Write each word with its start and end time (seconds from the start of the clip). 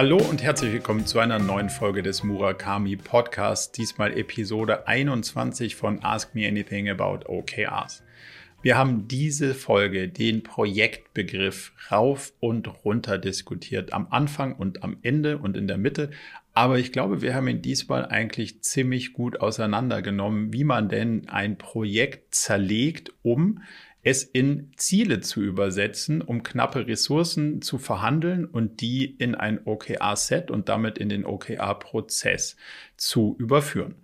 Hallo 0.00 0.16
und 0.16 0.42
herzlich 0.42 0.72
willkommen 0.72 1.04
zu 1.04 1.18
einer 1.18 1.38
neuen 1.38 1.68
Folge 1.68 2.02
des 2.02 2.24
Murakami 2.24 2.96
Podcasts, 2.96 3.70
diesmal 3.70 4.16
Episode 4.16 4.88
21 4.88 5.76
von 5.76 6.02
Ask 6.02 6.34
Me 6.34 6.48
Anything 6.48 6.88
About 6.88 7.26
OKRs. 7.28 8.02
Wir 8.62 8.78
haben 8.78 9.08
diese 9.08 9.52
Folge 9.52 10.08
den 10.08 10.42
Projektbegriff 10.42 11.74
rauf 11.90 12.32
und 12.40 12.82
runter 12.82 13.18
diskutiert, 13.18 13.92
am 13.92 14.06
Anfang 14.08 14.54
und 14.54 14.82
am 14.82 14.96
Ende 15.02 15.36
und 15.36 15.54
in 15.54 15.68
der 15.68 15.76
Mitte. 15.76 16.12
Aber 16.54 16.78
ich 16.78 16.92
glaube, 16.92 17.20
wir 17.20 17.34
haben 17.34 17.48
ihn 17.48 17.60
diesmal 17.60 18.06
eigentlich 18.06 18.62
ziemlich 18.62 19.12
gut 19.12 19.42
auseinandergenommen, 19.42 20.50
wie 20.54 20.64
man 20.64 20.88
denn 20.88 21.28
ein 21.28 21.58
Projekt 21.58 22.34
zerlegt, 22.34 23.12
um 23.20 23.60
es 24.02 24.22
in 24.22 24.72
Ziele 24.76 25.20
zu 25.20 25.42
übersetzen, 25.42 26.22
um 26.22 26.42
knappe 26.42 26.86
Ressourcen 26.86 27.60
zu 27.60 27.78
verhandeln 27.78 28.46
und 28.46 28.80
die 28.80 29.04
in 29.04 29.34
ein 29.34 29.60
OKR-Set 29.66 30.50
und 30.50 30.68
damit 30.68 30.96
in 30.98 31.08
den 31.08 31.26
OKR-Prozess 31.26 32.56
zu 32.96 33.36
überführen. 33.38 33.96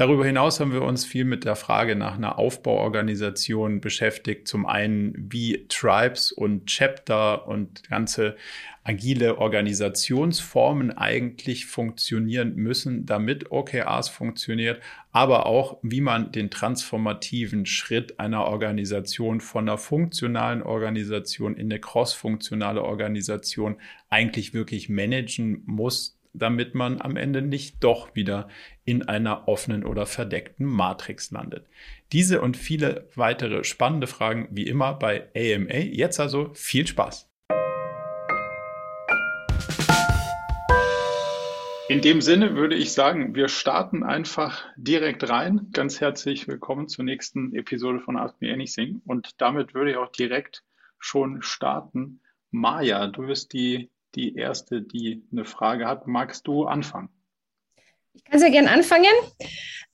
Darüber 0.00 0.24
hinaus 0.24 0.60
haben 0.60 0.72
wir 0.72 0.80
uns 0.80 1.04
viel 1.04 1.26
mit 1.26 1.44
der 1.44 1.56
Frage 1.56 1.94
nach 1.94 2.14
einer 2.14 2.38
Aufbauorganisation 2.38 3.82
beschäftigt. 3.82 4.48
Zum 4.48 4.64
einen, 4.64 5.12
wie 5.30 5.66
Tribes 5.68 6.32
und 6.32 6.64
Chapter 6.64 7.46
und 7.46 7.86
ganze 7.86 8.34
agile 8.82 9.36
Organisationsformen 9.36 10.96
eigentlich 10.96 11.66
funktionieren 11.66 12.54
müssen, 12.54 13.04
damit 13.04 13.50
OKRs 13.50 14.08
funktioniert, 14.08 14.80
aber 15.12 15.44
auch, 15.44 15.76
wie 15.82 16.00
man 16.00 16.32
den 16.32 16.50
transformativen 16.50 17.66
Schritt 17.66 18.18
einer 18.18 18.46
Organisation 18.46 19.42
von 19.42 19.68
einer 19.68 19.76
funktionalen 19.76 20.62
Organisation 20.62 21.54
in 21.56 21.66
eine 21.70 21.78
crossfunktionale 21.78 22.82
Organisation 22.82 23.76
eigentlich 24.08 24.54
wirklich 24.54 24.88
managen 24.88 25.62
muss, 25.66 26.19
damit 26.32 26.74
man 26.74 27.00
am 27.00 27.16
Ende 27.16 27.42
nicht 27.42 27.82
doch 27.82 28.14
wieder 28.14 28.48
in 28.84 29.02
einer 29.02 29.48
offenen 29.48 29.84
oder 29.84 30.06
verdeckten 30.06 30.66
Matrix 30.66 31.30
landet. 31.30 31.66
Diese 32.12 32.40
und 32.40 32.56
viele 32.56 33.08
weitere 33.14 33.64
spannende 33.64 34.06
Fragen 34.06 34.48
wie 34.50 34.66
immer 34.66 34.94
bei 34.94 35.28
AMA. 35.34 35.74
Jetzt 35.74 36.20
also 36.20 36.50
viel 36.54 36.86
Spaß. 36.86 37.30
In 41.90 42.02
dem 42.02 42.20
Sinne 42.20 42.54
würde 42.54 42.76
ich 42.76 42.92
sagen, 42.92 43.34
wir 43.34 43.48
starten 43.48 44.04
einfach 44.04 44.64
direkt 44.76 45.28
rein. 45.28 45.70
Ganz 45.72 46.00
herzlich 46.00 46.46
willkommen 46.46 46.86
zur 46.86 47.04
nächsten 47.04 47.52
Episode 47.52 47.98
von 47.98 48.16
Ask 48.16 48.40
Me 48.40 48.52
Anything. 48.52 49.02
Und 49.06 49.40
damit 49.40 49.74
würde 49.74 49.90
ich 49.90 49.96
auch 49.96 50.12
direkt 50.12 50.62
schon 51.00 51.42
starten. 51.42 52.20
Maja, 52.52 53.08
du 53.08 53.26
wirst 53.26 53.52
die 53.54 53.90
die 54.14 54.34
erste, 54.36 54.82
die 54.82 55.22
eine 55.32 55.44
Frage 55.44 55.86
hat. 55.86 56.06
Magst 56.06 56.46
du 56.46 56.64
anfangen? 56.64 57.08
Ich 58.14 58.24
kann 58.24 58.40
sehr 58.40 58.50
gerne 58.50 58.70
anfangen. 58.70 59.04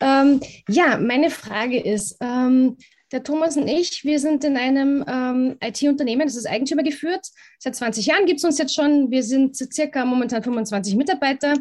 Ähm, 0.01 0.41
ja, 0.69 0.99
meine 0.99 1.31
Frage 1.31 1.81
ist, 1.81 2.17
ähm, 2.21 2.77
der 3.13 3.23
Thomas 3.23 3.57
und 3.57 3.69
ich, 3.69 4.05
wir 4.05 4.19
sind 4.19 4.43
in 4.45 4.57
einem 4.57 5.05
ähm, 5.07 5.57
IT-Unternehmen, 5.63 6.27
das 6.27 6.35
ist 6.37 6.47
Eigentümer 6.47 6.83
geführt. 6.83 7.27
Seit 7.59 7.77
20 7.77 8.07
Jahren 8.07 8.27
gibt 8.27 8.39
es 8.39 8.45
uns 8.45 8.59
jetzt 8.59 8.75
schon. 8.75 9.11
Wir 9.11 9.23
sind 9.23 9.57
circa 9.57 10.05
momentan 10.05 10.43
25 10.43 10.97
Mitarbeiter 10.97 11.55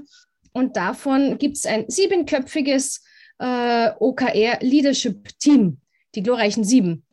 und 0.53 0.75
davon 0.75 1.37
gibt 1.37 1.57
es 1.57 1.65
ein 1.65 1.85
siebenköpfiges 1.87 3.03
äh, 3.37 3.91
OKR-Leadership-Team, 3.99 5.77
die 6.15 6.23
glorreichen 6.23 6.63
sieben. 6.63 7.03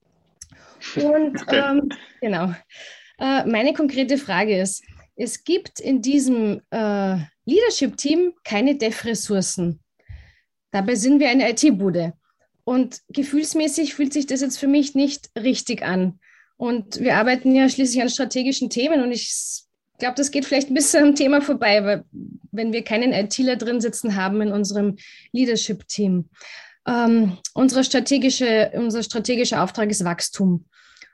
Und 0.97 1.43
okay. 1.43 1.63
ähm, 1.71 1.89
genau. 2.21 2.55
Äh, 3.19 3.45
meine 3.47 3.75
konkrete 3.75 4.17
Frage 4.19 4.59
ist, 4.59 4.83
es 5.17 5.45
gibt 5.45 5.81
in 5.81 6.03
diesem 6.03 6.63
äh, 6.71 7.17
Leadership-Team 7.45 8.35
keine 8.45 8.77
Dev-Ressourcen. 8.77 9.81
Dabei 10.71 10.95
sind 10.95 11.21
wir 11.21 11.29
eine 11.29 11.51
IT-Bude. 11.51 12.15
Und 12.65 13.01
gefühlsmäßig 13.09 13.95
fühlt 13.95 14.13
sich 14.13 14.27
das 14.27 14.41
jetzt 14.41 14.59
für 14.59 14.69
mich 14.69 14.95
nicht 14.95 15.31
richtig 15.37 15.83
an. 15.83 16.21
Und 16.57 17.01
wir 17.01 17.17
arbeiten 17.17 17.55
ja 17.55 17.69
schließlich 17.69 18.01
an 18.01 18.09
strategischen 18.09 18.71
Themen 18.71 19.03
und 19.03 19.11
ich 19.11 19.65
glaube, 19.99 20.15
das 20.17 20.31
geht 20.31 20.45
vielleicht 20.45 20.71
ein 20.71 20.75
bisschen 20.75 21.05
am 21.05 21.15
Thema 21.15 21.41
vorbei, 21.41 21.85
weil 21.85 22.05
wenn 22.53 22.73
wir 22.73 22.85
keinen 22.85 23.13
ITler 23.13 23.57
drin 23.57 23.81
sitzen 23.81 24.17
haben 24.17 24.41
in 24.41 24.53
unserem 24.53 24.97
Leadership-Team. 25.33 26.29
Ähm, 26.87 27.39
unsere 27.55 27.85
strategische, 27.85 28.73
unser 28.75 29.03
strategischer 29.03 29.63
Auftrag 29.63 29.91
ist 29.91 30.05
Wachstum. 30.05 30.67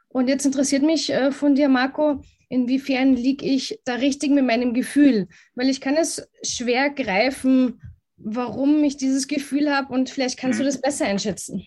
Und 0.08 0.28
jetzt 0.28 0.46
interessiert 0.46 0.82
mich 0.82 1.10
äh, 1.10 1.32
von 1.32 1.54
dir, 1.54 1.68
Marco, 1.68 2.22
inwiefern 2.48 3.14
liege 3.14 3.44
ich 3.44 3.80
da 3.84 3.94
richtig 3.94 4.30
mit 4.30 4.44
meinem 4.44 4.74
Gefühl? 4.74 5.28
Weil 5.54 5.68
ich 5.68 5.80
kann 5.80 5.96
es 5.96 6.28
schwer 6.42 6.90
greifen, 6.90 7.80
warum 8.16 8.82
ich 8.84 8.96
dieses 8.96 9.28
Gefühl 9.28 9.74
habe 9.74 9.92
und 9.92 10.10
vielleicht 10.10 10.38
kannst 10.38 10.58
du 10.58 10.64
mhm. 10.64 10.68
das 10.68 10.80
besser 10.80 11.06
einschätzen. 11.06 11.66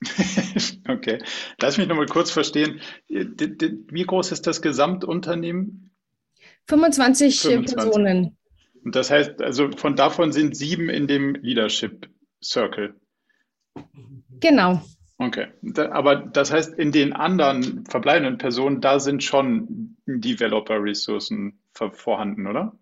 okay, 0.88 1.18
lass 1.60 1.76
mich 1.76 1.88
nochmal 1.88 2.06
kurz 2.06 2.30
verstehen. 2.30 2.80
Wie 3.08 4.04
groß 4.04 4.32
ist 4.32 4.46
das 4.46 4.62
Gesamtunternehmen? 4.62 5.90
25, 6.68 7.40
25. 7.40 7.76
Personen. 7.76 8.36
Und 8.84 8.94
das 8.94 9.10
heißt, 9.10 9.42
also 9.42 9.70
von 9.72 9.96
davon 9.96 10.32
sind 10.32 10.56
sieben 10.56 10.88
in 10.88 11.08
dem 11.08 11.34
Leadership 11.34 12.08
Circle. 12.42 12.94
Genau. 14.40 14.82
Okay, 15.18 15.48
aber 15.90 16.14
das 16.16 16.52
heißt, 16.52 16.78
in 16.78 16.92
den 16.92 17.12
anderen 17.12 17.84
verbleibenden 17.86 18.38
Personen, 18.38 18.80
da 18.80 19.00
sind 19.00 19.24
schon 19.24 19.96
Developer-Ressourcen 20.06 21.58
vorhanden, 21.72 22.46
oder? 22.46 22.78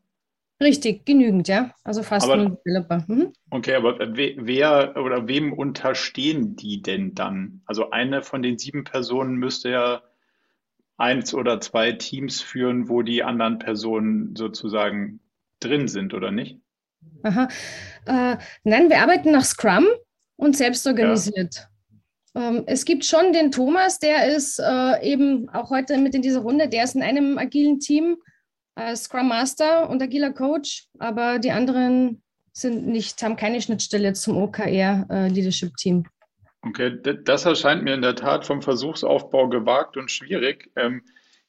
Richtig, 0.63 1.07
genügend, 1.07 1.49
ja. 1.49 1.75
Also 1.83 2.03
fast 2.03 2.25
aber, 2.25 2.37
nur 2.37 2.59
Developer. 2.67 3.05
Mhm. 3.09 3.33
Okay, 3.51 3.75
aber 3.75 3.99
wer 3.99 4.97
oder 4.97 5.29
wem 5.29 5.53
unterstehen 5.53 6.57
die 6.57 6.83
denn 6.83 7.15
dann? 7.15 7.63
Also 7.67 7.91
eine 7.91 8.23
von 8.23 8.43
den 8.43 8.59
sieben 8.59 8.85
Personen 8.85 9.37
müsste 9.37 9.71
ja 9.71 10.03
eins 10.99 11.35
oder 11.35 11.61
zwei 11.61 11.93
Teams 11.93 12.41
führen, 12.41 12.89
wo 12.89 13.03
die 13.03 13.23
anderen 13.23 13.59
Personen 13.59 14.35
sozusagen 14.37 15.21
drin 15.61 15.89
sind, 15.89 16.15
oder 16.15 16.31
nicht? 16.31 16.59
Aha. 17.23 17.49
Äh, 18.07 18.37
nein, 18.65 18.89
wir 18.89 19.01
arbeiten 19.01 19.33
nach 19.33 19.45
Scrum 19.45 19.87
und 20.37 20.57
selbst 20.57 20.87
organisiert. 20.87 21.55
Ja. 21.55 21.69
Ähm, 22.37 22.65
es 22.67 22.85
gibt 22.85 23.05
schon 23.07 23.33
den 23.33 23.51
Thomas, 23.51 23.99
der 23.99 24.37
ist 24.37 24.59
äh, 24.59 25.03
eben 25.03 25.49
auch 25.49 25.71
heute 25.71 25.97
mit 25.97 26.15
in 26.15 26.21
dieser 26.21 26.41
Runde, 26.41 26.69
der 26.69 26.85
ist 26.85 26.95
in 26.95 27.03
einem 27.03 27.39
agilen 27.39 27.81
Team 27.81 28.19
als 28.75 29.05
Scrum 29.05 29.29
Master 29.29 29.89
und 29.89 30.03
agiler 30.03 30.33
Coach, 30.33 30.87
aber 30.99 31.39
die 31.39 31.51
anderen 31.51 32.23
sind 32.53 32.87
nicht, 32.87 33.23
haben 33.23 33.37
keine 33.37 33.63
Schnittstelle 33.63 34.13
zum 34.13 34.37
OKR 34.37 35.07
äh, 35.09 35.29
Leadership 35.29 35.75
Team. 35.77 36.05
Okay, 36.61 36.99
das 37.25 37.47
erscheint 37.47 37.85
mir 37.85 37.95
in 37.95 38.03
der 38.03 38.17
Tat 38.17 38.45
vom 38.45 38.61
Versuchsaufbau 38.61 39.49
gewagt 39.49 39.97
und 39.97 40.11
schwierig. 40.11 40.71
Ähm, 40.77 41.03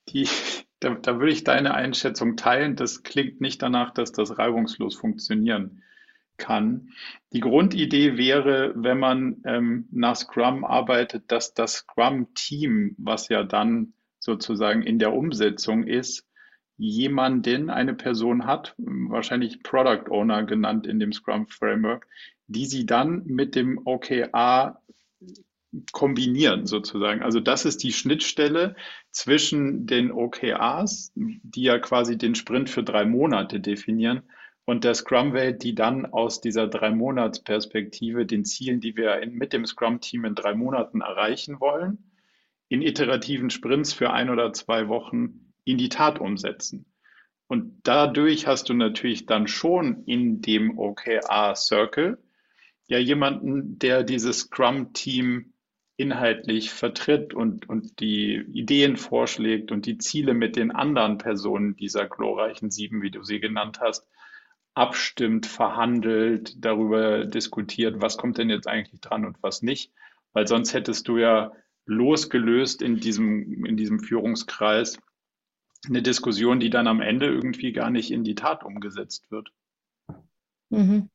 die, 0.09 0.29
da, 0.79 0.95
da 0.95 1.19
würde 1.19 1.33
ich 1.33 1.43
deine 1.43 1.73
Einschätzung 1.73 2.37
teilen. 2.37 2.77
Das 2.77 3.03
klingt 3.03 3.41
nicht 3.41 3.61
danach, 3.61 3.91
dass 3.91 4.13
das 4.13 4.37
reibungslos 4.37 4.95
funktionieren 4.95 5.81
kann. 6.37 6.89
Die 7.33 7.39
Grundidee 7.39 8.17
wäre, 8.17 8.73
wenn 8.75 8.99
man 8.99 9.41
ähm, 9.45 9.87
nach 9.91 10.15
Scrum 10.15 10.63
arbeitet, 10.63 11.31
dass 11.31 11.53
das 11.53 11.73
Scrum-Team, 11.73 12.95
was 12.97 13.29
ja 13.29 13.43
dann 13.43 13.93
sozusagen 14.19 14.83
in 14.83 14.99
der 14.99 15.13
Umsetzung 15.13 15.83
ist, 15.83 16.25
jemanden, 16.77 17.69
eine 17.69 17.93
Person 17.95 18.45
hat, 18.45 18.75
wahrscheinlich 18.77 19.63
Product 19.63 20.09
Owner 20.09 20.43
genannt 20.43 20.85
in 20.85 20.99
dem 20.99 21.11
Scrum 21.11 21.47
Framework, 21.47 22.07
die 22.47 22.65
sie 22.65 22.85
dann 22.85 23.23
mit 23.25 23.55
dem 23.55 23.81
OKR 23.85 24.81
kombinieren 25.91 26.65
sozusagen. 26.65 27.21
Also 27.21 27.39
das 27.39 27.65
ist 27.65 27.83
die 27.83 27.91
Schnittstelle 27.91 28.75
zwischen 29.11 29.85
den 29.85 30.11
OKRs, 30.11 31.11
die 31.15 31.63
ja 31.63 31.77
quasi 31.79 32.17
den 32.17 32.35
Sprint 32.35 32.69
für 32.69 32.83
drei 32.83 33.05
Monate 33.05 33.59
definieren, 33.59 34.21
und 34.67 34.83
der 34.83 34.95
Scrum-Welt, 34.95 35.63
die 35.63 35.75
dann 35.75 36.05
aus 36.05 36.41
dieser 36.41 36.67
Drei-Monats-Perspektive 36.67 38.25
den 38.25 38.43
Zielen, 38.43 38.81
die 38.81 38.97
wir 38.97 39.21
in, 39.21 39.33
mit 39.33 39.53
dem 39.53 39.65
Scrum-Team 39.65 40.25
in 40.25 40.35
drei 40.35 40.55
Monaten 40.55 40.99
erreichen 40.99 41.61
wollen, 41.61 42.11
in 42.67 42.81
iterativen 42.81 43.49
Sprints 43.49 43.93
für 43.93 44.11
ein 44.11 44.29
oder 44.29 44.51
zwei 44.51 44.89
Wochen 44.89 45.53
in 45.63 45.77
die 45.77 45.87
Tat 45.87 46.19
umsetzen. 46.19 46.85
Und 47.47 47.79
dadurch 47.83 48.45
hast 48.45 48.67
du 48.67 48.73
natürlich 48.73 49.25
dann 49.25 49.47
schon 49.47 50.03
in 50.03 50.41
dem 50.41 50.77
OKR-Circle 50.77 52.17
ja 52.87 52.97
jemanden, 52.97 53.79
der 53.79 54.03
dieses 54.03 54.39
Scrum-Team 54.39 55.53
inhaltlich 55.95 56.71
vertritt 56.71 57.33
und, 57.33 57.69
und 57.69 58.01
die 58.01 58.43
Ideen 58.51 58.97
vorschlägt 58.97 59.71
und 59.71 59.85
die 59.85 59.97
Ziele 59.97 60.33
mit 60.33 60.57
den 60.57 60.71
anderen 60.71 61.19
Personen 61.19 61.77
dieser 61.77 62.05
glorreichen 62.05 62.69
sieben, 62.69 63.01
wie 63.01 63.11
du 63.11 63.23
sie 63.23 63.39
genannt 63.39 63.79
hast, 63.79 64.05
abstimmt, 64.77 65.45
verhandelt, 65.47 66.63
darüber 66.63 67.25
diskutiert, 67.25 68.01
was 68.01 68.17
kommt 68.17 68.37
denn 68.37 68.49
jetzt 68.49 68.67
eigentlich 68.67 69.01
dran 69.01 69.25
und 69.25 69.41
was 69.41 69.61
nicht. 69.61 69.91
Weil 70.33 70.47
sonst 70.47 70.73
hättest 70.73 71.07
du 71.07 71.17
ja 71.17 71.51
losgelöst 71.85 72.81
in 72.81 72.99
diesem, 72.99 73.65
in 73.65 73.75
diesem 73.75 73.99
Führungskreis 73.99 74.99
eine 75.87 76.01
Diskussion, 76.01 76.59
die 76.59 76.69
dann 76.69 76.87
am 76.87 77.01
Ende 77.01 77.27
irgendwie 77.27 77.71
gar 77.71 77.89
nicht 77.89 78.11
in 78.11 78.23
die 78.23 78.35
Tat 78.35 78.63
umgesetzt 78.63 79.31
wird. 79.31 79.49
Mhm. 80.69 81.09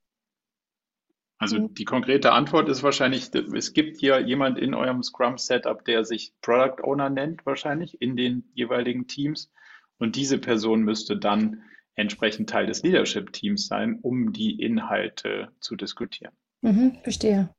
Also 1.39 1.61
mhm. 1.61 1.75
die 1.75 1.85
konkrete 1.85 2.33
Antwort 2.33 2.69
ist 2.69 2.83
wahrscheinlich, 2.83 3.35
es 3.35 3.73
gibt 3.73 3.99
hier 3.99 4.21
jemand 4.21 4.59
in 4.59 4.75
eurem 4.75 5.03
Scrum-Setup, 5.03 5.85
der 5.85 6.05
sich 6.05 6.33
Product 6.41 6.83
Owner 6.83 7.11
nennt, 7.11 7.45
wahrscheinlich 7.47 8.01
in 8.01 8.17
den 8.17 8.51
jeweiligen 8.55 9.07
Teams. 9.07 9.53
Und 9.99 10.17
diese 10.17 10.39
Person 10.39 10.83
müsste 10.83 11.17
dann 11.17 11.63
entsprechend 11.95 12.49
Teil 12.51 12.67
des 12.67 12.83
Leadership-Teams 12.83 13.67
sein, 13.67 13.99
um 14.03 14.33
die 14.33 14.61
Inhalte 14.61 15.49
zu 15.61 15.77
diskutieren. 15.77 16.33
Mhm, 16.63 16.99
verstehe. 17.03 17.51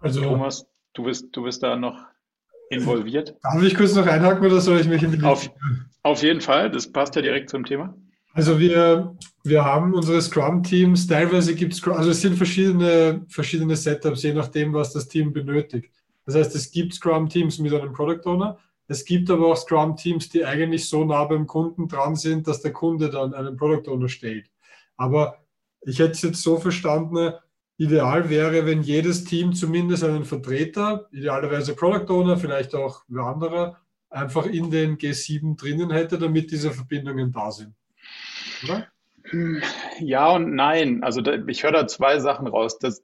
Also, 0.00 0.22
Thomas, 0.22 0.66
du 0.94 1.04
bist, 1.04 1.28
du 1.32 1.42
bist 1.42 1.62
da 1.62 1.76
noch 1.76 2.04
involviert. 2.70 3.34
Darf 3.42 3.62
ich 3.62 3.74
kurz 3.74 3.94
noch 3.94 4.06
einhaken 4.06 4.44
oder 4.46 4.60
soll 4.60 4.80
ich 4.80 4.88
mich 4.88 5.02
in 5.02 5.12
die 5.12 5.22
auf, 5.22 5.50
auf 6.02 6.22
jeden 6.22 6.40
Fall, 6.40 6.70
das 6.70 6.90
passt 6.90 7.14
ja 7.16 7.22
direkt 7.22 7.50
zum 7.50 7.64
Thema. 7.64 7.94
Also 8.34 8.58
wir, 8.58 9.14
wir 9.44 9.64
haben 9.64 9.92
unsere 9.92 10.22
Scrum-Teams, 10.22 11.06
teilweise 11.06 11.54
gibt 11.54 11.74
es, 11.74 11.86
also 11.86 12.10
es 12.10 12.22
sind 12.22 12.36
verschiedene, 12.36 13.26
verschiedene 13.28 13.76
Setups, 13.76 14.22
je 14.22 14.32
nachdem, 14.32 14.72
was 14.72 14.92
das 14.92 15.06
Team 15.06 15.32
benötigt. 15.32 15.90
Das 16.24 16.34
heißt, 16.34 16.54
es 16.54 16.70
gibt 16.70 16.94
Scrum-Teams 16.94 17.58
mit 17.58 17.74
einem 17.74 17.92
Product 17.92 18.22
Owner, 18.24 18.58
es 18.92 19.06
gibt 19.06 19.30
aber 19.30 19.46
auch 19.46 19.56
Scrum-Teams, 19.56 20.28
die 20.28 20.44
eigentlich 20.44 20.88
so 20.88 21.04
nah 21.04 21.24
beim 21.24 21.46
Kunden 21.46 21.88
dran 21.88 22.14
sind, 22.14 22.46
dass 22.46 22.60
der 22.60 22.72
Kunde 22.72 23.08
dann 23.08 23.32
einen 23.32 23.56
Product 23.56 23.90
Owner 23.90 24.08
stellt. 24.08 24.50
Aber 24.96 25.38
ich 25.80 25.98
hätte 25.98 26.12
es 26.12 26.22
jetzt 26.22 26.42
so 26.42 26.58
verstanden, 26.58 27.32
ideal 27.78 28.28
wäre, 28.28 28.66
wenn 28.66 28.82
jedes 28.82 29.24
Team 29.24 29.54
zumindest 29.54 30.04
einen 30.04 30.24
Vertreter, 30.24 31.08
idealerweise 31.10 31.74
Product 31.74 32.12
Owner, 32.12 32.36
vielleicht 32.36 32.74
auch 32.74 33.02
wer 33.08 33.24
anderer, 33.24 33.80
einfach 34.10 34.44
in 34.44 34.70
den 34.70 34.98
G7 34.98 35.58
drinnen 35.58 35.90
hätte, 35.90 36.18
damit 36.18 36.50
diese 36.50 36.70
Verbindungen 36.70 37.32
da 37.32 37.50
sind. 37.50 37.74
Oder? 38.64 38.88
Ja 40.00 40.30
und 40.32 40.54
nein. 40.54 41.02
Also 41.02 41.22
da, 41.22 41.32
ich 41.46 41.62
höre 41.62 41.72
da 41.72 41.86
zwei 41.86 42.20
Sachen 42.20 42.46
raus. 42.46 42.78
Das, 42.78 43.02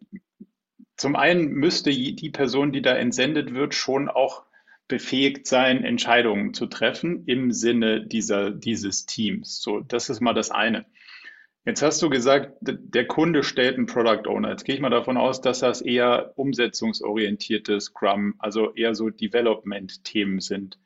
zum 0.96 1.16
einen 1.16 1.48
müsste 1.48 1.90
die 1.90 2.30
Person, 2.30 2.72
die 2.72 2.82
da 2.82 2.94
entsendet 2.94 3.54
wird, 3.54 3.74
schon 3.74 4.10
auch 4.10 4.44
befähigt 4.88 5.46
sein, 5.46 5.84
Entscheidungen 5.84 6.54
zu 6.54 6.66
treffen 6.66 7.24
im 7.26 7.52
Sinne 7.52 8.04
dieser, 8.06 8.50
dieses 8.50 9.06
Teams. 9.06 9.60
So, 9.60 9.80
das 9.80 10.08
ist 10.08 10.20
mal 10.20 10.32
das 10.32 10.50
eine. 10.50 10.86
Jetzt 11.64 11.82
hast 11.82 12.00
du 12.00 12.08
gesagt, 12.08 12.56
der 12.62 13.06
Kunde 13.06 13.42
stellt 13.42 13.76
einen 13.76 13.84
Product 13.84 14.26
Owner. 14.26 14.50
Jetzt 14.50 14.64
gehe 14.64 14.74
ich 14.74 14.80
mal 14.80 14.88
davon 14.88 15.18
aus, 15.18 15.42
dass 15.42 15.58
das 15.58 15.82
eher 15.82 16.32
umsetzungsorientierte 16.36 17.78
Scrum, 17.78 18.34
also 18.38 18.72
eher 18.74 18.94
so 18.94 19.10
Development-Themen 19.10 20.40
sind. 20.40 20.78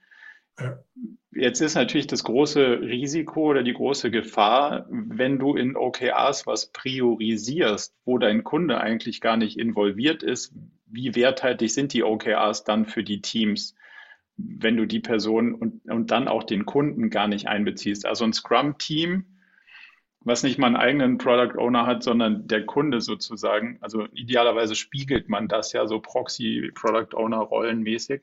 Jetzt 1.30 1.60
ist 1.60 1.76
natürlich 1.76 2.08
das 2.08 2.24
große 2.24 2.80
Risiko 2.80 3.50
oder 3.50 3.62
die 3.62 3.72
große 3.72 4.10
Gefahr, 4.10 4.86
wenn 4.90 5.38
du 5.38 5.54
in 5.54 5.76
OKRs 5.76 6.48
was 6.48 6.72
priorisierst, 6.72 7.94
wo 8.04 8.18
dein 8.18 8.42
Kunde 8.42 8.80
eigentlich 8.80 9.20
gar 9.20 9.36
nicht 9.36 9.58
involviert 9.58 10.24
ist, 10.24 10.52
wie 10.86 11.14
werthaltig 11.14 11.72
sind 11.72 11.92
die 11.92 12.02
OKRs 12.02 12.64
dann 12.64 12.86
für 12.86 13.04
die 13.04 13.22
Teams, 13.22 13.76
wenn 14.36 14.76
du 14.76 14.86
die 14.86 15.00
Person 15.00 15.54
und, 15.54 15.84
und 15.90 16.10
dann 16.10 16.28
auch 16.28 16.44
den 16.44 16.66
Kunden 16.66 17.10
gar 17.10 17.28
nicht 17.28 17.46
einbeziehst. 17.46 18.06
Also 18.06 18.24
ein 18.24 18.32
Scrum-Team, 18.32 19.24
was 20.20 20.42
nicht 20.42 20.58
mal 20.58 20.68
einen 20.68 20.76
eigenen 20.76 21.18
Product 21.18 21.58
Owner 21.58 21.86
hat, 21.86 22.02
sondern 22.02 22.46
der 22.46 22.64
Kunde 22.64 23.00
sozusagen. 23.00 23.78
Also 23.80 24.06
idealerweise 24.12 24.74
spiegelt 24.74 25.28
man 25.28 25.48
das 25.48 25.72
ja 25.72 25.86
so 25.86 26.00
Proxy 26.00 26.70
Product 26.74 27.14
Owner 27.16 27.38
rollenmäßig 27.38 28.22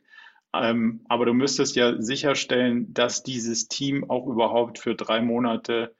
ähm, 0.53 1.01
aber 1.07 1.25
du 1.25 1.33
müsstest 1.33 1.75
ja 1.75 2.01
sicherstellen, 2.01 2.93
dass 2.93 3.23
dieses 3.23 3.67
Team 3.67 4.09
auch 4.09 4.27
überhaupt 4.27 4.79
für 4.79 4.95
drei 4.95 5.21
Monate 5.21 5.95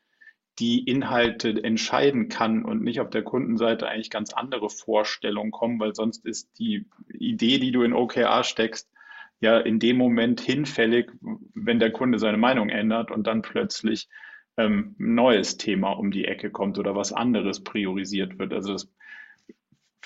die 0.57 0.83
Inhalte 0.83 1.63
entscheiden 1.63 2.29
kann 2.29 2.65
und 2.65 2.83
nicht 2.83 2.99
auf 2.99 3.09
der 3.09 3.23
Kundenseite 3.23 3.87
eigentlich 3.87 4.09
ganz 4.09 4.33
andere 4.33 4.69
Vorstellungen 4.69 5.51
kommen, 5.51 5.79
weil 5.79 5.95
sonst 5.95 6.25
ist 6.25 6.49
die 6.59 6.85
Idee, 7.13 7.59
die 7.59 7.71
du 7.71 7.83
in 7.83 7.93
OKR 7.93 8.43
steckst, 8.43 8.89
ja 9.39 9.57
in 9.59 9.79
dem 9.79 9.97
Moment 9.97 10.41
hinfällig, 10.41 11.11
wenn 11.53 11.79
der 11.79 11.91
Kunde 11.91 12.19
seine 12.19 12.37
Meinung 12.37 12.69
ändert 12.69 13.11
und 13.11 13.27
dann 13.27 13.41
plötzlich 13.41 14.09
ähm, 14.57 14.95
ein 14.99 15.15
neues 15.15 15.57
Thema 15.57 15.91
um 15.91 16.11
die 16.11 16.25
Ecke 16.25 16.51
kommt 16.51 16.77
oder 16.77 16.95
was 16.95 17.13
anderes 17.13 17.63
priorisiert 17.63 18.37
wird. 18.39 18.53
Also 18.53 18.73
das 18.73 18.91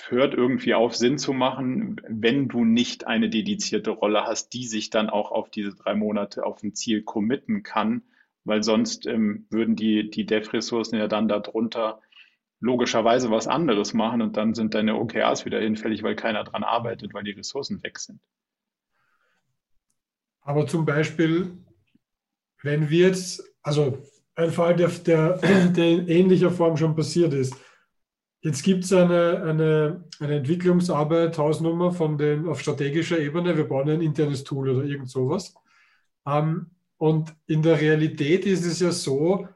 hört 0.08 0.34
irgendwie 0.34 0.74
auf, 0.74 0.96
Sinn 0.96 1.18
zu 1.18 1.34
machen, 1.34 2.02
wenn 2.08 2.48
du 2.48 2.66
nicht 2.66 3.08
eine 3.08 3.30
dedizierte 3.30 3.92
Rolle 3.92 4.24
hast, 4.26 4.54
die 4.54 4.66
sich 4.66 4.90
dann 4.90 5.10
auch 5.10 5.32
auf 5.32 5.50
diese 5.50 5.76
drei 5.76 5.96
Monate 5.96 6.46
auf 6.46 6.62
ein 6.64 6.76
Ziel 6.76 7.04
committen 7.04 7.64
kann, 7.64 8.04
weil 8.44 8.64
sonst 8.64 9.08
ähm, 9.08 9.46
würden 9.50 9.76
die, 9.76 10.10
die 10.10 10.26
Dev-Ressourcen 10.26 10.98
ja 10.98 11.08
dann 11.08 11.28
darunter 11.28 12.02
logischerweise 12.60 13.30
was 13.30 13.48
anderes 13.48 13.94
machen 13.94 14.22
und 14.22 14.38
dann 14.38 14.54
sind 14.54 14.74
deine 14.74 14.96
OKRs 14.96 15.46
wieder 15.46 15.60
hinfällig, 15.60 16.02
weil 16.04 16.16
keiner 16.16 16.44
dran 16.44 16.64
arbeitet, 16.64 17.14
weil 17.14 17.24
die 17.24 17.32
Ressourcen 17.32 17.84
weg 17.84 18.00
sind. 18.00 18.22
Aber 20.44 20.68
zum 20.68 20.86
Beispiel, 20.86 21.58
wenn 22.62 22.90
wir 22.90 23.08
jetzt, 23.08 23.44
also 23.62 24.04
ein 24.36 24.52
Fall, 24.52 24.76
der, 24.76 24.90
der, 24.90 25.38
der 25.76 25.86
in 25.86 26.08
ähnlicher 26.08 26.52
Form 26.52 26.78
schon 26.78 26.96
passiert 26.96 27.34
ist, 27.34 27.56
Jetzt 28.44 28.64
gibt 28.64 28.84
es 28.84 28.92
eine, 28.92 29.42
eine, 29.42 30.04
eine 30.20 30.36
Entwicklungsarbeit, 30.36 31.38
Hausnummer 31.38 31.94
von 31.94 32.18
den, 32.18 32.46
auf 32.50 32.60
strategischer 32.60 33.18
Ebene. 33.18 33.56
Wir 33.56 33.64
bauen 33.64 33.90
ein 33.90 34.02
internes 34.02 34.44
Tool 34.44 34.70
oder 34.70 34.84
irgend 34.84 35.10
sowas. 35.10 35.56
Ähm, 36.28 36.72
und 36.98 37.34
in 37.48 37.62
der 37.62 37.80
Realität 37.80 38.46
ist 38.46 38.66
es 38.66 38.82
ja 38.82 38.92
so, 38.92 39.48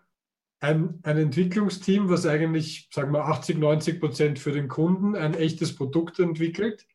ein, 0.61 0.99
ein 1.03 1.17
Entwicklungsteam, 1.17 2.09
was 2.09 2.25
eigentlich, 2.25 2.89
sagen 2.91 3.11
wir, 3.11 3.25
80, 3.25 3.57
90 3.57 3.99
Prozent 3.99 4.39
für 4.39 4.53
den 4.53 4.69
Kunden 4.69 5.15
ein 5.15 5.33
echtes 5.33 5.75
Produkt 5.75 6.17
entwickelt, 6.19 6.87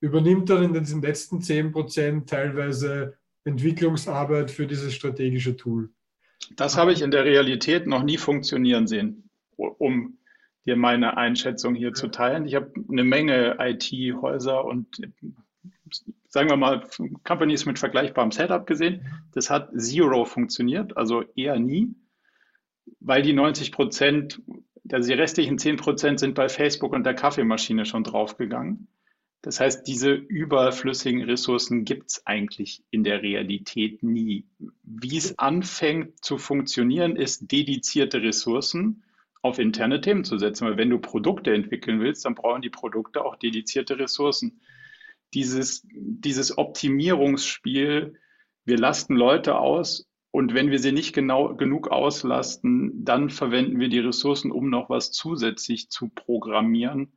übernimmt 0.00 0.50
dann 0.50 0.62
in 0.62 0.74
diesen 0.74 1.00
letzten 1.00 1.40
10 1.40 1.72
Prozent 1.72 2.28
teilweise 2.28 3.16
Entwicklungsarbeit 3.44 4.50
für 4.50 4.66
dieses 4.66 4.94
strategische 4.94 5.56
Tool. 5.56 5.90
Das 6.56 6.76
habe 6.76 6.92
ich 6.92 7.02
in 7.02 7.10
der 7.10 7.24
Realität 7.24 7.86
noch 7.86 8.02
nie 8.02 8.16
funktionieren 8.16 8.86
sehen, 8.86 9.30
um 9.56 10.18
dir 10.66 10.76
meine 10.76 11.16
Einschätzung 11.16 11.74
hier 11.74 11.94
zu 11.94 12.08
teilen. 12.08 12.46
Ich 12.46 12.54
habe 12.54 12.72
eine 12.90 13.04
Menge 13.04 13.56
IT-Häuser 13.58 14.64
und 14.64 15.00
sagen 16.28 16.50
wir 16.50 16.56
mal 16.56 16.86
Companies 17.24 17.64
mit 17.64 17.78
vergleichbarem 17.78 18.30
Setup 18.30 18.66
gesehen. 18.66 19.06
Das 19.32 19.50
hat 19.50 19.70
zero 19.76 20.24
funktioniert, 20.24 20.96
also 20.96 21.22
eher 21.34 21.58
nie, 21.58 21.94
weil 23.00 23.22
die 23.22 23.32
90 23.32 23.72
Prozent, 23.72 24.42
also 24.92 25.08
die 25.08 25.14
restlichen 25.14 25.58
10 25.58 25.76
Prozent 25.76 26.20
sind 26.20 26.34
bei 26.34 26.48
Facebook 26.48 26.92
und 26.92 27.04
der 27.04 27.14
Kaffeemaschine 27.14 27.86
schon 27.86 28.04
draufgegangen. 28.04 28.88
Das 29.42 29.60
heißt, 29.60 29.86
diese 29.86 30.12
überflüssigen 30.12 31.22
Ressourcen 31.22 31.84
gibt 31.84 32.10
es 32.10 32.26
eigentlich 32.26 32.82
in 32.90 33.04
der 33.04 33.22
Realität 33.22 34.02
nie. 34.02 34.46
Wie 34.82 35.16
es 35.16 35.38
anfängt 35.38 36.24
zu 36.24 36.38
funktionieren, 36.38 37.14
ist 37.14 37.50
dedizierte 37.52 38.20
Ressourcen 38.20 39.04
auf 39.42 39.58
interne 39.58 40.00
Themen 40.00 40.24
zu 40.24 40.38
setzen. 40.38 40.66
Weil 40.66 40.76
wenn 40.76 40.90
du 40.90 40.98
Produkte 40.98 41.54
entwickeln 41.54 42.00
willst, 42.00 42.24
dann 42.24 42.34
brauchen 42.34 42.62
die 42.62 42.70
Produkte 42.70 43.24
auch 43.24 43.36
dedizierte 43.36 43.98
Ressourcen. 43.98 44.60
Dieses, 45.34 45.86
dieses 45.92 46.58
Optimierungsspiel, 46.58 48.14
wir 48.64 48.78
lasten 48.78 49.14
Leute 49.14 49.58
aus 49.58 50.08
und 50.30 50.54
wenn 50.54 50.70
wir 50.70 50.78
sie 50.78 50.92
nicht 50.92 51.14
genau 51.14 51.54
genug 51.54 51.88
auslasten, 51.88 53.04
dann 53.04 53.30
verwenden 53.30 53.78
wir 53.78 53.88
die 53.88 54.00
Ressourcen, 54.00 54.50
um 54.50 54.68
noch 54.68 54.90
was 54.90 55.12
zusätzlich 55.12 55.90
zu 55.90 56.08
programmieren. 56.08 57.12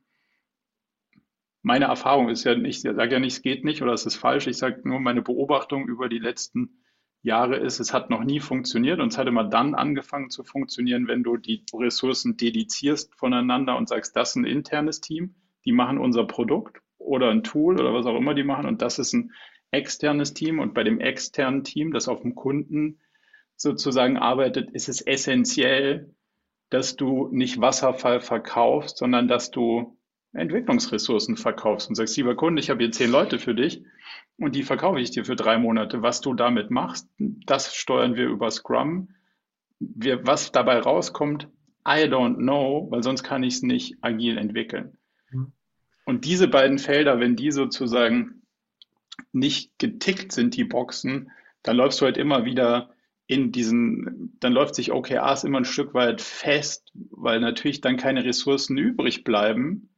Meine 1.62 1.84
Erfahrung 1.86 2.28
ist 2.28 2.44
ja 2.44 2.54
nicht, 2.54 2.84
ich 2.84 2.94
sage 2.94 3.12
ja 3.12 3.20
nicht, 3.20 3.34
es 3.34 3.42
geht 3.42 3.64
nicht 3.64 3.82
oder 3.82 3.92
es 3.92 4.04
ist 4.04 4.16
falsch. 4.16 4.46
Ich 4.48 4.58
sage 4.58 4.82
nur 4.84 5.00
meine 5.00 5.22
Beobachtung 5.22 5.86
über 5.88 6.08
die 6.08 6.18
letzten 6.18 6.82
Jahre 7.22 7.56
ist, 7.56 7.78
es 7.78 7.94
hat 7.94 8.10
noch 8.10 8.24
nie 8.24 8.40
funktioniert 8.40 8.98
und 8.98 9.12
es 9.12 9.18
hat 9.18 9.28
immer 9.28 9.44
dann 9.44 9.76
angefangen 9.76 10.28
zu 10.28 10.42
funktionieren, 10.42 11.06
wenn 11.06 11.22
du 11.22 11.36
die 11.36 11.64
Ressourcen 11.72 12.36
dedizierst 12.36 13.14
voneinander 13.14 13.76
und 13.76 13.88
sagst, 13.88 14.16
das 14.16 14.30
ist 14.30 14.36
ein 14.36 14.44
internes 14.44 15.00
Team, 15.00 15.36
die 15.64 15.70
machen 15.70 15.98
unser 15.98 16.24
Produkt 16.24 16.82
oder 16.98 17.30
ein 17.30 17.44
Tool 17.44 17.80
oder 17.80 17.94
was 17.94 18.06
auch 18.06 18.16
immer 18.16 18.34
die 18.34 18.42
machen 18.42 18.66
und 18.66 18.82
das 18.82 18.98
ist 18.98 19.12
ein 19.12 19.30
externes 19.70 20.34
Team 20.34 20.58
und 20.58 20.74
bei 20.74 20.82
dem 20.82 20.98
externen 20.98 21.62
Team, 21.62 21.92
das 21.92 22.08
auf 22.08 22.22
dem 22.22 22.34
Kunden 22.34 22.98
sozusagen 23.54 24.16
arbeitet, 24.16 24.70
ist 24.70 24.88
es 24.88 25.00
essentiell, 25.00 26.12
dass 26.70 26.96
du 26.96 27.28
nicht 27.30 27.60
Wasserfall 27.60 28.20
verkaufst, 28.20 28.96
sondern 28.96 29.28
dass 29.28 29.52
du 29.52 29.96
Entwicklungsressourcen 30.32 31.36
verkaufst 31.36 31.88
und 31.88 31.94
sagst, 31.94 32.16
lieber 32.16 32.34
Kunde, 32.34 32.60
ich 32.60 32.70
habe 32.70 32.82
hier 32.82 32.92
zehn 32.92 33.10
Leute 33.10 33.38
für 33.38 33.54
dich 33.54 33.82
und 34.38 34.54
die 34.54 34.62
verkaufe 34.62 35.00
ich 35.00 35.10
dir 35.10 35.24
für 35.24 35.36
drei 35.36 35.58
Monate. 35.58 36.02
Was 36.02 36.20
du 36.20 36.34
damit 36.34 36.70
machst, 36.70 37.08
das 37.18 37.74
steuern 37.74 38.16
wir 38.16 38.28
über 38.28 38.50
Scrum. 38.50 39.08
Wir, 39.78 40.26
was 40.26 40.52
dabei 40.52 40.78
rauskommt, 40.78 41.48
I 41.86 42.04
don't 42.04 42.36
know, 42.36 42.86
weil 42.90 43.02
sonst 43.02 43.24
kann 43.24 43.42
ich 43.42 43.54
es 43.54 43.62
nicht 43.62 43.96
agil 44.00 44.38
entwickeln. 44.38 44.96
Mhm. 45.30 45.52
Und 46.04 46.24
diese 46.24 46.48
beiden 46.48 46.78
Felder, 46.78 47.20
wenn 47.20 47.36
die 47.36 47.50
sozusagen 47.50 48.42
nicht 49.32 49.78
getickt 49.78 50.32
sind, 50.32 50.56
die 50.56 50.64
Boxen, 50.64 51.30
dann 51.62 51.76
läufst 51.76 52.00
du 52.00 52.04
halt 52.04 52.16
immer 52.16 52.44
wieder 52.44 52.90
in 53.26 53.52
diesen, 53.52 54.36
dann 54.40 54.52
läuft 54.52 54.74
sich 54.74 54.92
OKRs 54.92 55.44
immer 55.44 55.58
ein 55.58 55.64
Stück 55.64 55.94
weit 55.94 56.20
fest, 56.20 56.90
weil 56.94 57.40
natürlich 57.40 57.80
dann 57.80 57.96
keine 57.96 58.24
Ressourcen 58.24 58.76
übrig 58.78 59.24
bleiben. 59.24 59.88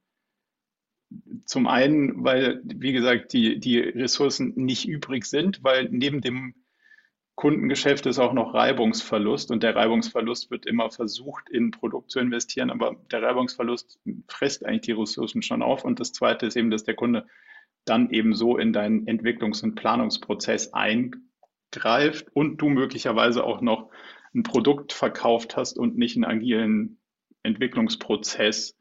Zum 1.55 1.69
einen, 1.69 2.25
weil, 2.25 2.61
wie 2.65 2.93
gesagt, 2.93 3.33
die, 3.33 3.61
die 3.61 3.79
Ressourcen 3.79 4.55
nicht 4.57 4.89
übrig 4.89 5.25
sind, 5.25 5.63
weil 5.63 5.89
neben 5.89 6.21
dem 6.21 6.57
Kundengeschäft 7.37 8.07
ist 8.07 8.19
auch 8.19 8.33
noch 8.33 8.55
Reibungsverlust 8.55 9.53
und 9.53 9.63
der 9.63 9.77
Reibungsverlust 9.77 10.51
wird 10.51 10.67
immer 10.67 10.91
versucht, 10.91 11.49
in 11.49 11.67
ein 11.67 11.71
Produkt 11.71 12.11
zu 12.11 12.19
investieren, 12.19 12.71
aber 12.71 12.97
der 13.13 13.23
Reibungsverlust 13.23 14.01
frisst 14.27 14.67
eigentlich 14.67 14.81
die 14.81 15.01
Ressourcen 15.01 15.43
schon 15.43 15.63
auf. 15.63 15.85
Und 15.85 16.01
das 16.01 16.11
Zweite 16.11 16.47
ist 16.47 16.57
eben, 16.57 16.73
dass 16.73 16.83
der 16.83 16.97
Kunde 16.97 17.25
dann 17.85 18.11
eben 18.11 18.35
so 18.35 18.59
in 18.59 18.73
deinen 18.73 19.07
Entwicklungs- 19.07 19.63
und 19.63 19.77
Planungsprozess 19.77 20.73
eingreift 20.73 22.27
und 22.33 22.57
du 22.57 22.69
möglicherweise 22.69 23.45
auch 23.45 23.61
noch 23.61 23.93
ein 24.35 24.43
Produkt 24.43 24.93
verkauft 24.93 25.57
hast 25.57 25.79
und 25.79 25.97
nicht 25.97 26.17
einen 26.17 26.25
agilen 26.25 26.99
Entwicklungsprozess, 27.45 28.77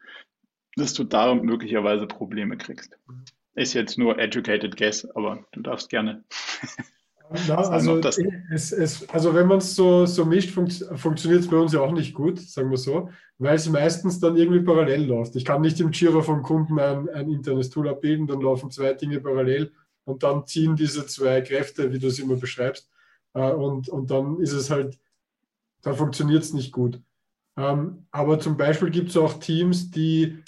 dass 0.75 0.93
du 0.93 1.03
da 1.03 1.35
möglicherweise 1.35 2.07
Probleme 2.07 2.57
kriegst. 2.57 2.97
Ist 3.55 3.73
jetzt 3.73 3.97
nur 3.97 4.17
educated 4.17 4.75
guess, 4.75 5.05
aber 5.15 5.45
du 5.51 5.61
darfst 5.61 5.89
gerne 5.89 6.23
ja, 7.47 7.57
also, 7.57 7.99
es, 8.51 8.71
es, 8.71 9.09
also 9.09 9.33
wenn 9.33 9.47
man 9.47 9.59
es 9.59 9.75
so, 9.75 10.05
so 10.05 10.25
mischt, 10.25 10.51
funkt, 10.51 10.85
funktioniert 10.95 11.41
es 11.41 11.47
bei 11.47 11.57
uns 11.57 11.73
ja 11.73 11.81
auch 11.81 11.91
nicht 11.91 12.13
gut, 12.13 12.39
sagen 12.39 12.69
wir 12.69 12.77
so, 12.77 13.09
weil 13.37 13.55
es 13.55 13.69
meistens 13.69 14.19
dann 14.19 14.37
irgendwie 14.37 14.61
parallel 14.61 15.05
läuft. 15.05 15.35
Ich 15.35 15.45
kann 15.45 15.61
nicht 15.61 15.79
im 15.79 15.91
Jira 15.91 16.21
vom 16.21 16.43
Kunden 16.43 16.79
ein, 16.79 17.09
ein 17.09 17.29
internes 17.29 17.69
Tool 17.69 17.89
abbilden, 17.89 18.27
dann 18.27 18.41
laufen 18.41 18.71
zwei 18.71 18.93
Dinge 18.93 19.19
parallel 19.19 19.71
und 20.05 20.23
dann 20.23 20.45
ziehen 20.45 20.75
diese 20.75 21.05
zwei 21.05 21.41
Kräfte, 21.41 21.91
wie 21.91 21.99
du 21.99 22.07
es 22.07 22.19
immer 22.19 22.35
beschreibst, 22.35 22.89
äh, 23.33 23.51
und, 23.51 23.89
und 23.89 24.11
dann 24.11 24.39
ist 24.39 24.53
es 24.53 24.69
halt, 24.69 24.99
dann 25.81 25.95
funktioniert 25.95 26.43
es 26.43 26.53
nicht 26.53 26.71
gut. 26.71 27.01
Ähm, 27.55 28.07
aber 28.11 28.39
zum 28.39 28.57
Beispiel 28.57 28.89
gibt 28.89 29.09
es 29.09 29.17
auch 29.17 29.39
Teams, 29.39 29.91
die 29.91 30.39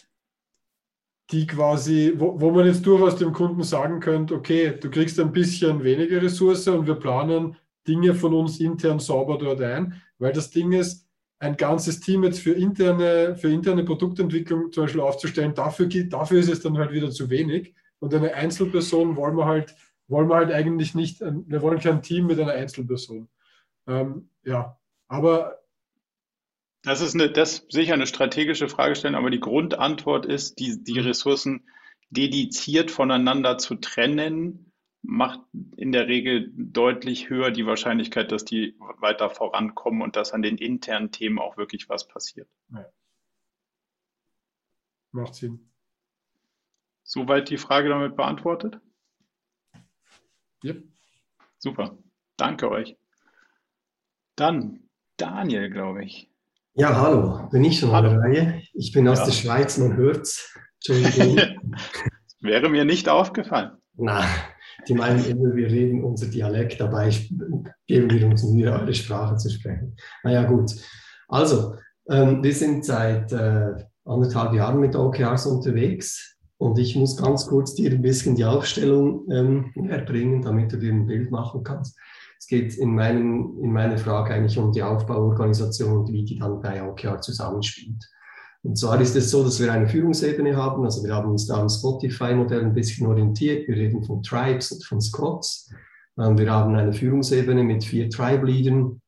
die 1.31 1.47
quasi, 1.47 2.13
wo, 2.17 2.39
wo 2.39 2.51
man 2.51 2.65
jetzt 2.65 2.85
durchaus 2.85 3.15
dem 3.15 3.33
Kunden 3.33 3.63
sagen 3.63 3.99
könnte, 3.99 4.35
okay, 4.35 4.77
du 4.79 4.89
kriegst 4.89 5.19
ein 5.19 5.31
bisschen 5.31 5.83
weniger 5.83 6.21
Ressource 6.21 6.67
und 6.67 6.85
wir 6.85 6.95
planen 6.95 7.55
Dinge 7.87 8.13
von 8.13 8.33
uns 8.33 8.59
intern 8.59 8.99
sauber 8.99 9.37
dort 9.37 9.61
ein, 9.61 10.01
weil 10.19 10.33
das 10.33 10.51
Ding 10.51 10.71
ist, 10.71 11.05
ein 11.39 11.57
ganzes 11.57 11.99
Team 11.99 12.23
jetzt 12.23 12.39
für 12.39 12.53
interne, 12.53 13.35
für 13.35 13.49
interne 13.49 13.83
Produktentwicklung 13.83 14.71
zum 14.71 14.85
Beispiel 14.85 15.01
aufzustellen, 15.01 15.53
dafür, 15.53 15.87
dafür 15.87 16.39
ist 16.39 16.49
es 16.49 16.61
dann 16.61 16.77
halt 16.77 16.91
wieder 16.91 17.11
zu 17.11 17.29
wenig. 17.29 17.73
Und 17.99 18.13
eine 18.13 18.33
Einzelperson 18.33 19.15
wollen 19.15 19.37
wir 19.37 19.45
halt, 19.45 19.75
wollen 20.07 20.29
wir 20.29 20.35
halt 20.35 20.51
eigentlich 20.51 20.95
nicht, 20.95 21.21
wir 21.21 21.61
wollen 21.61 21.79
kein 21.79 22.01
Team 22.01 22.27
mit 22.27 22.39
einer 22.39 22.53
Einzelperson. 22.53 23.27
Ähm, 23.87 24.29
ja, 24.43 24.77
aber 25.07 25.59
das 26.85 27.01
ist 27.01 27.15
eine, 27.15 27.31
das 27.31 27.65
sicher 27.69 27.93
eine 27.93 28.05
strategische 28.05 28.69
Fragestellung, 28.69 29.17
aber 29.17 29.31
die 29.31 29.39
Grundantwort 29.39 30.25
ist, 30.25 30.59
die, 30.59 30.83
die 30.83 30.99
mhm. 30.99 31.07
Ressourcen 31.07 31.67
dediziert 32.11 32.91
voneinander 32.91 33.57
zu 33.57 33.75
trennen, 33.75 34.71
macht 35.01 35.41
in 35.77 35.91
der 35.91 36.07
Regel 36.07 36.51
deutlich 36.55 37.29
höher 37.29 37.51
die 37.51 37.65
Wahrscheinlichkeit, 37.65 38.31
dass 38.31 38.45
die 38.45 38.75
weiter 38.99 39.29
vorankommen 39.29 40.01
und 40.01 40.15
dass 40.15 40.31
an 40.31 40.43
den 40.43 40.57
internen 40.57 41.11
Themen 41.11 41.39
auch 41.39 41.57
wirklich 41.57 41.89
was 41.89 42.07
passiert. 42.07 42.47
Ja. 42.69 42.85
Macht 45.11 45.35
Sinn. 45.35 45.71
Soweit 47.03 47.49
die 47.49 47.57
Frage 47.57 47.89
damit 47.89 48.15
beantwortet? 48.15 48.79
Yep. 50.63 50.83
Super. 51.57 51.97
Danke 52.37 52.69
euch. 52.69 52.95
Dann 54.35 54.89
Daniel, 55.17 55.69
glaube 55.69 56.03
ich. 56.03 56.29
Ja, 56.77 56.99
hallo, 56.99 57.47
bin 57.51 57.63
ich 57.63 57.79
schon 57.79 57.93
hallo. 57.93 58.09
an 58.09 58.15
der 58.15 58.21
Reihe. 58.21 58.61
Ich 58.73 58.91
bin 58.91 59.07
aus 59.07 59.19
ja. 59.19 59.25
der 59.25 59.31
Schweiz, 59.31 59.77
man 59.77 59.95
hört's. 59.95 60.53
Entschuldigung. 60.85 61.37
Wäre 62.41 62.67
mir 62.67 62.83
nicht 62.83 63.07
aufgefallen. 63.07 63.71
Na, 63.95 64.25
die 64.85 64.93
meinen 64.93 65.23
immer, 65.23 65.55
wir 65.55 65.67
reden 65.67 66.03
unser 66.03 66.27
Dialekt, 66.27 66.81
dabei 66.81 67.11
geben 67.87 68.09
wir 68.09 68.27
uns 68.27 68.43
Mühe, 68.43 68.73
eure 68.73 68.93
Sprache 68.93 69.37
zu 69.37 69.49
sprechen. 69.49 69.95
Naja, 70.23 70.43
gut. 70.43 70.73
Also, 71.29 71.75
ähm, 72.09 72.43
wir 72.43 72.53
sind 72.53 72.83
seit 72.83 73.31
äh, 73.31 73.71
anderthalb 74.03 74.53
Jahren 74.53 74.81
mit 74.81 74.97
OKRs 74.97 75.45
unterwegs 75.45 76.35
und 76.57 76.77
ich 76.77 76.97
muss 76.97 77.15
ganz 77.15 77.47
kurz 77.47 77.75
dir 77.75 77.89
ein 77.89 78.01
bisschen 78.01 78.35
die 78.35 78.43
Aufstellung 78.43 79.25
ähm, 79.31 79.71
erbringen, 79.89 80.41
damit 80.41 80.73
du 80.73 80.77
dir 80.77 80.91
ein 80.91 81.07
Bild 81.07 81.31
machen 81.31 81.63
kannst. 81.63 81.97
Es 82.45 82.49
geht 82.49 82.77
in, 82.77 82.93
meinen, 82.93 83.57
in 83.63 83.73
meiner 83.73 83.97
Frage 83.97 84.35
eigentlich 84.35 84.55
um 84.59 84.71
die 84.71 84.83
Aufbauorganisation 84.83 85.97
und 85.97 86.13
wie 86.13 86.23
die 86.23 86.37
dann 86.37 86.61
bei 86.61 86.87
OKR 86.87 87.19
zusammenspielt. 87.19 88.07
Und 88.61 88.77
zwar 88.77 89.01
ist 89.01 89.15
es 89.15 89.31
so, 89.31 89.43
dass 89.43 89.59
wir 89.59 89.73
eine 89.73 89.87
Führungsebene 89.87 90.55
haben. 90.55 90.83
Also 90.83 91.03
wir 91.03 91.15
haben 91.15 91.31
uns 91.31 91.47
da 91.47 91.55
am 91.55 91.69
Spotify-Modell 91.69 92.61
ein 92.61 92.75
bisschen 92.75 93.07
orientiert. 93.07 93.67
Wir 93.67 93.77
reden 93.77 94.03
von 94.03 94.21
Tribes 94.21 94.71
und 94.71 94.83
von 94.85 95.01
Squads. 95.01 95.71
Ähm, 96.19 96.37
wir 96.37 96.51
haben 96.51 96.75
eine 96.75 96.93
Führungsebene 96.93 97.63
mit 97.63 97.83
vier 97.83 98.11
Tribe-Leadern 98.11 99.01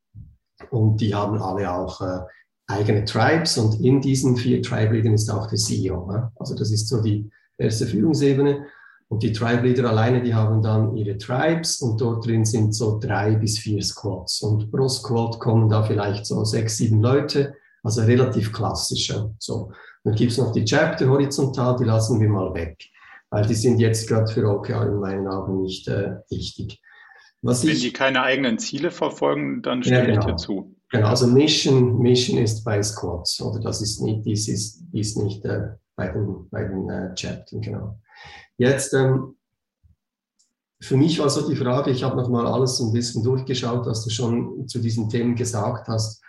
und 0.72 1.00
die 1.00 1.13
haben 1.13 1.39
alle 1.39 1.72
auch 1.72 2.01
äh, 2.01 2.22
eigene 2.65 3.06
Tribes 3.06 3.56
und 3.60 3.79
in 3.79 4.01
diesen 4.01 4.36
vier 4.36 4.63
Tribe-Leadern 4.63 5.13
ist 5.13 5.29
auch 5.29 5.46
der 5.46 5.60
CEO. 5.60 6.12
Ne? 6.12 6.32
Also 6.38 6.56
das 6.56 6.72
ist 6.72 6.88
so 6.88 7.03
die 7.03 7.29
erste 7.60 7.86
Führungsebene. 7.86 8.65
Und 9.09 9.23
die 9.23 9.31
Tribe 9.31 9.67
Leader 9.67 9.89
alleine, 9.89 10.21
die 10.21 10.33
haben 10.33 10.61
dann 10.61 10.95
ihre 10.97 11.17
Tribes 11.17 11.81
und 11.81 12.01
dort 12.01 12.25
drin 12.25 12.43
sind 12.43 12.75
so 12.75 12.99
drei 12.99 13.35
bis 13.35 13.57
vier 13.57 13.81
Squads. 13.81 14.41
Und 14.41 14.69
pro 14.69 14.89
Squad 14.89 15.39
kommen 15.39 15.69
da 15.69 15.83
vielleicht 15.83 16.25
so 16.25 16.43
sechs, 16.43 16.77
sieben 16.77 17.01
Leute, 17.01 17.55
also 17.83 18.01
relativ 18.01 18.51
klassischer. 18.51 19.33
So. 19.39 19.71
Dann 20.03 20.15
gibt's 20.15 20.37
noch 20.37 20.51
die 20.51 20.65
Chapter 20.65 21.07
horizontal, 21.07 21.77
die 21.77 21.85
lassen 21.85 22.19
wir 22.19 22.29
mal 22.29 22.53
weg, 22.53 22.77
weil 23.29 23.45
die 23.45 23.55
sind 23.55 23.79
jetzt 23.79 24.09
gerade 24.09 24.31
für 24.31 24.45
OKR 24.45 24.87
in 24.87 24.99
meinen 24.99 25.27
Augen 25.27 25.61
nicht 25.61 25.87
äh, 25.87 26.17
wichtig. 26.29 26.81
Was 27.41 27.63
Wenn 27.63 27.73
ich, 27.73 27.81
die 27.81 27.93
keine 27.93 28.23
eigenen 28.23 28.57
Ziele 28.57 28.91
verfolgen, 28.91 29.61
dann 29.61 29.83
stimme 29.83 29.99
ja, 29.99 30.05
genau. 30.05 30.19
ich 30.19 30.25
dir 30.25 30.35
zu. 30.35 30.75
Genau, 30.89 31.07
also 31.07 31.27
Mission, 31.27 31.99
Mission 31.99 32.37
ist 32.39 32.63
bei 32.63 32.81
Squads, 32.81 33.41
oder 33.41 33.59
das 33.59 33.81
ist 33.81 34.01
nicht, 34.01 34.25
dies 34.25 34.47
ist, 34.47 34.83
dies 34.93 35.15
nicht 35.17 35.45
äh, 35.45 35.69
bei 35.95 36.09
den, 36.09 36.49
bei 36.49 36.63
den 36.63 36.89
äh, 36.89 37.13
Chaptern, 37.15 37.61
genau. 37.61 37.99
Jetzt, 38.57 38.93
ähm, 38.93 39.35
für 40.81 40.97
mich 40.97 41.19
war 41.19 41.29
so 41.29 41.47
die 41.47 41.55
Frage, 41.55 41.91
ich 41.91 42.03
habe 42.03 42.17
nochmal 42.17 42.45
alles 42.45 42.79
ein 42.79 42.91
bisschen 42.91 43.23
durchgeschaut, 43.23 43.85
was 43.85 44.03
du 44.03 44.09
schon 44.09 44.67
zu 44.67 44.79
diesen 44.79 45.09
Themen 45.09 45.35
gesagt 45.35 45.87
hast. 45.87 46.23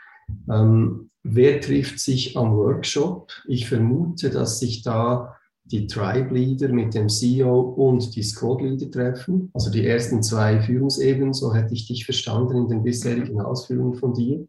Ähm, 0.50 1.10
wer 1.22 1.60
trifft 1.60 1.98
sich 2.00 2.36
am 2.36 2.56
Workshop? 2.56 3.32
Ich 3.46 3.68
vermute, 3.68 4.30
dass 4.30 4.58
sich 4.58 4.82
da 4.82 5.34
die 5.64 5.86
Tribe 5.86 6.34
Leader 6.34 6.68
mit 6.68 6.94
dem 6.94 7.08
CEO 7.08 7.60
und 7.60 8.14
die 8.16 8.22
Squad 8.22 8.62
Leader 8.62 8.90
treffen, 8.90 9.50
also 9.52 9.70
die 9.70 9.86
ersten 9.86 10.22
zwei 10.22 10.60
Führungsebenen, 10.60 11.34
so 11.34 11.54
hätte 11.54 11.74
ich 11.74 11.86
dich 11.86 12.06
verstanden 12.06 12.56
in 12.56 12.68
den 12.68 12.82
bisherigen 12.82 13.40
Ausführungen 13.40 13.94
von 13.94 14.14
dir. 14.14 14.46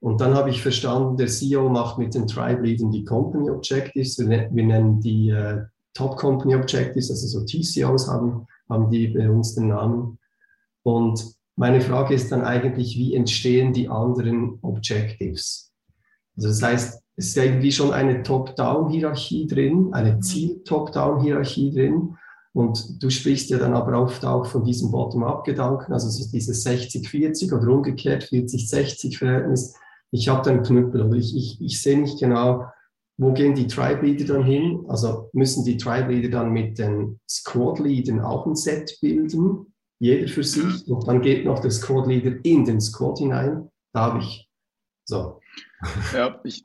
Und 0.00 0.20
dann 0.20 0.34
habe 0.34 0.50
ich 0.50 0.60
verstanden, 0.60 1.16
der 1.16 1.28
CEO 1.28 1.70
macht 1.70 1.96
mit 1.96 2.14
den 2.14 2.26
Tribe 2.26 2.62
Leadern 2.62 2.90
die 2.90 3.04
Company 3.04 3.48
Objectives, 3.48 4.18
wir 4.18 4.48
nennen 4.50 5.00
die 5.00 5.30
äh, 5.30 5.62
Top 5.94 6.16
Company 6.16 6.54
Objectives, 6.54 7.10
also 7.10 7.26
so 7.26 7.44
TCOs 7.44 8.08
haben, 8.08 8.46
haben 8.68 8.90
die 8.90 9.08
bei 9.08 9.28
uns 9.28 9.54
den 9.54 9.68
Namen. 9.68 10.18
Und 10.82 11.34
meine 11.56 11.80
Frage 11.80 12.14
ist 12.14 12.32
dann 12.32 12.42
eigentlich, 12.42 12.96
wie 12.96 13.14
entstehen 13.14 13.72
die 13.72 13.88
anderen 13.88 14.58
Objectives? 14.62 15.72
Also 16.36 16.48
das 16.48 16.62
heißt, 16.62 17.02
es 17.16 17.26
ist 17.28 17.36
ja 17.36 17.44
irgendwie 17.44 17.72
schon 17.72 17.92
eine 17.92 18.22
Top-Down-Hierarchie 18.22 19.46
drin, 19.46 19.90
eine 19.92 20.14
mhm. 20.14 20.22
Ziel-Top-Down-Hierarchie 20.22 21.72
drin. 21.72 22.16
Und 22.54 23.02
du 23.02 23.08
sprichst 23.10 23.50
ja 23.50 23.58
dann 23.58 23.74
aber 23.74 24.00
oft 24.00 24.24
auch 24.24 24.46
von 24.46 24.64
diesem 24.64 24.90
Bottom-up-Gedanken, 24.90 25.92
also 25.92 26.08
dieses 26.30 26.66
60-40 26.66 27.54
oder 27.54 27.72
umgekehrt 27.72 28.24
40-60-Verhältnis. 28.24 29.74
Ich 30.10 30.28
habe 30.28 30.42
da 30.42 30.50
einen 30.50 30.62
Knüppel 30.62 31.02
oder 31.02 31.16
ich, 31.16 31.34
ich, 31.34 31.60
ich 31.62 31.80
sehe 31.80 31.98
nicht 31.98 32.18
genau, 32.20 32.66
wo 33.18 33.32
gehen 33.32 33.54
die 33.54 33.66
Tribe 33.66 34.06
Leader 34.06 34.34
dann 34.34 34.44
hin? 34.44 34.84
Also 34.88 35.30
müssen 35.32 35.64
die 35.64 35.76
Tribe 35.76 36.12
Leader 36.12 36.30
dann 36.30 36.52
mit 36.52 36.78
den 36.78 37.20
Squad 37.28 37.78
Leadern 37.78 38.20
auch 38.20 38.46
ein 38.46 38.56
Set 38.56 38.98
bilden, 39.00 39.74
jeder 39.98 40.28
für 40.28 40.42
sich, 40.42 40.86
und 40.88 41.06
dann 41.06 41.22
geht 41.22 41.44
noch 41.44 41.60
der 41.60 41.70
Squad 41.70 42.08
Leader 42.08 42.36
in 42.42 42.64
den 42.64 42.80
Squad 42.80 43.18
hinein. 43.18 43.68
Da 43.92 44.00
habe 44.06 44.18
ich 44.18 44.48
so. 45.04 45.40
Ja, 46.14 46.40
ich 46.44 46.62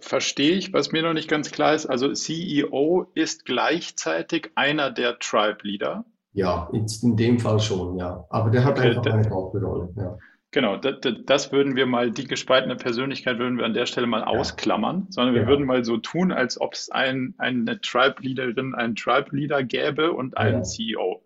verstehe 0.00 0.56
ich, 0.56 0.72
was 0.72 0.92
mir 0.92 1.02
noch 1.02 1.14
nicht 1.14 1.28
ganz 1.28 1.50
klar 1.50 1.74
ist. 1.74 1.86
Also 1.86 2.12
CEO 2.12 3.06
ist 3.14 3.46
gleichzeitig 3.46 4.50
einer 4.54 4.90
der 4.90 5.18
Tribe 5.18 5.58
Leader. 5.62 6.04
Ja, 6.32 6.70
in, 6.72 7.16
dem 7.16 7.38
Fall 7.38 7.58
schon, 7.58 7.96
ja. 7.96 8.24
Aber 8.30 8.50
der 8.50 8.64
hat 8.64 8.78
okay, 8.78 8.88
einfach 8.88 9.06
eine 9.06 9.30
Hauptrolle. 9.30 9.92
Ja. 9.96 10.18
Genau, 10.52 10.76
das, 10.76 10.96
das, 11.26 11.52
würden 11.52 11.76
wir 11.76 11.86
mal, 11.86 12.10
die 12.10 12.26
gespaltene 12.26 12.74
Persönlichkeit 12.74 13.38
würden 13.38 13.56
wir 13.56 13.64
an 13.64 13.74
der 13.74 13.86
Stelle 13.86 14.08
mal 14.08 14.20
ja. 14.20 14.26
ausklammern, 14.26 15.06
sondern 15.10 15.34
wir 15.34 15.42
ja. 15.42 15.48
würden 15.48 15.64
mal 15.64 15.84
so 15.84 15.96
tun, 15.96 16.32
als 16.32 16.60
ob 16.60 16.74
es 16.74 16.90
ein, 16.90 17.34
eine 17.38 17.80
Tribe-Leaderin, 17.80 18.74
einen 18.74 18.96
Tribe-Leader 18.96 19.62
gäbe 19.62 20.12
und 20.12 20.36
einen 20.36 20.58
ja. 20.58 20.62
CEO. 20.62 21.22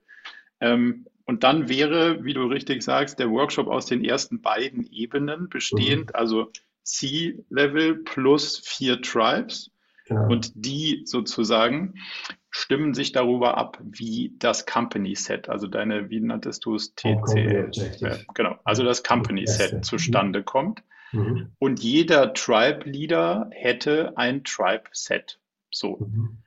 Ähm, 0.60 1.06
Und 1.24 1.42
dann 1.42 1.70
wäre, 1.70 2.22
wie 2.22 2.34
du 2.34 2.44
richtig 2.44 2.82
sagst, 2.82 3.18
der 3.18 3.30
Workshop 3.30 3.68
aus 3.68 3.86
den 3.86 4.04
ersten 4.04 4.42
beiden 4.42 4.86
Ebenen 4.92 5.48
bestehend, 5.48 6.08
mhm. 6.08 6.14
also 6.14 6.52
C-Level 6.82 7.96
plus 8.04 8.58
vier 8.58 9.00
Tribes. 9.00 9.70
Genau. 10.06 10.28
Und 10.28 10.52
die 10.54 11.02
sozusagen 11.06 11.94
stimmen 12.50 12.94
sich 12.94 13.12
darüber 13.12 13.56
ab, 13.56 13.78
wie 13.82 14.34
das 14.38 14.66
Company 14.66 15.14
Set, 15.14 15.48
also 15.48 15.66
deine, 15.66 16.10
wie 16.10 16.20
nanntest 16.20 16.64
du 16.66 16.74
es, 16.74 16.94
TCL, 16.94 17.70
äh, 18.02 18.18
genau, 18.34 18.56
also 18.64 18.84
das 18.84 19.02
Company 19.02 19.46
Set 19.46 19.84
zustande 19.84 20.42
kommt. 20.42 20.82
Mhm. 21.12 21.52
Und 21.58 21.80
jeder 21.80 22.34
Tribe 22.34 22.88
Leader 22.88 23.48
hätte 23.50 24.16
ein 24.16 24.44
Tribe 24.44 24.84
Set. 24.92 25.40
So. 25.70 25.98
Mhm. 25.98 26.38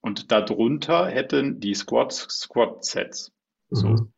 Und 0.00 0.30
darunter 0.32 1.06
hätten 1.08 1.60
die 1.60 1.74
Squads 1.74 2.28
Squad 2.28 2.84
Sets. 2.84 3.32
So. 3.70 3.88
Mhm. 3.88 4.12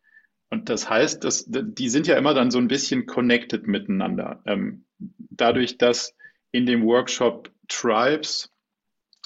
Und 0.49 0.69
das 0.69 0.89
heißt, 0.89 1.23
dass, 1.23 1.45
die 1.47 1.89
sind 1.89 2.07
ja 2.07 2.15
immer 2.17 2.33
dann 2.33 2.51
so 2.51 2.57
ein 2.57 2.67
bisschen 2.67 3.05
connected 3.05 3.67
miteinander. 3.67 4.41
Ähm, 4.45 4.85
dadurch, 4.97 5.77
dass 5.77 6.15
in 6.51 6.65
dem 6.65 6.83
Workshop 6.83 7.51
Tribes 7.69 8.51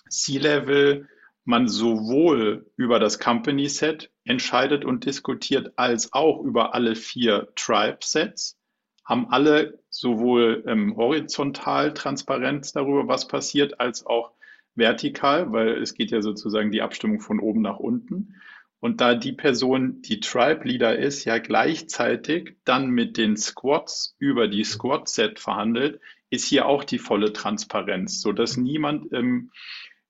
C-Level 0.10 1.08
man 1.46 1.68
sowohl 1.68 2.72
über 2.78 3.00
das 3.00 3.20
Company 3.20 3.68
Set 3.68 4.12
entscheidet 4.24 4.86
und 4.86 5.06
diskutiert, 5.06 5.74
als 5.76 6.14
auch 6.14 6.42
über 6.42 6.74
alle 6.74 6.96
vier 6.96 7.50
Tribe 7.56 7.98
Sets, 8.02 8.58
haben 9.04 9.28
alle 9.30 9.80
sowohl 9.90 10.64
ähm, 10.68 10.96
horizontal 10.96 11.94
Transparenz 11.94 12.72
darüber, 12.72 13.08
was 13.08 13.28
passiert, 13.28 13.80
als 13.82 14.06
auch 14.06 14.32
vertikal, 14.76 15.52
weil 15.52 15.82
es 15.82 15.94
geht 15.94 16.12
ja 16.12 16.22
sozusagen 16.22 16.72
die 16.72 16.82
Abstimmung 16.82 17.20
von 17.20 17.40
oben 17.40 17.62
nach 17.62 17.80
unten. 17.80 18.36
Und 18.80 19.02
da 19.02 19.16
die 19.16 19.34
Person, 19.34 20.02
die 20.02 20.20
Tribe 20.20 20.68
Leader 20.68 20.98
ist, 20.98 21.26
ja 21.26 21.38
gleichzeitig 21.38 22.58
dann 22.66 22.90
mit 22.90 23.18
den 23.18 23.38
Squads 23.38 24.16
über 24.20 24.48
die 24.48 24.64
Squad 24.64 25.08
Set 25.08 25.40
verhandelt, 25.40 26.02
ist 26.34 26.48
hier 26.48 26.66
auch 26.66 26.84
die 26.84 26.98
volle 26.98 27.32
Transparenz, 27.32 28.20
so 28.20 28.32
dass 28.32 28.58
niemand 28.58 29.14
ähm, 29.14 29.52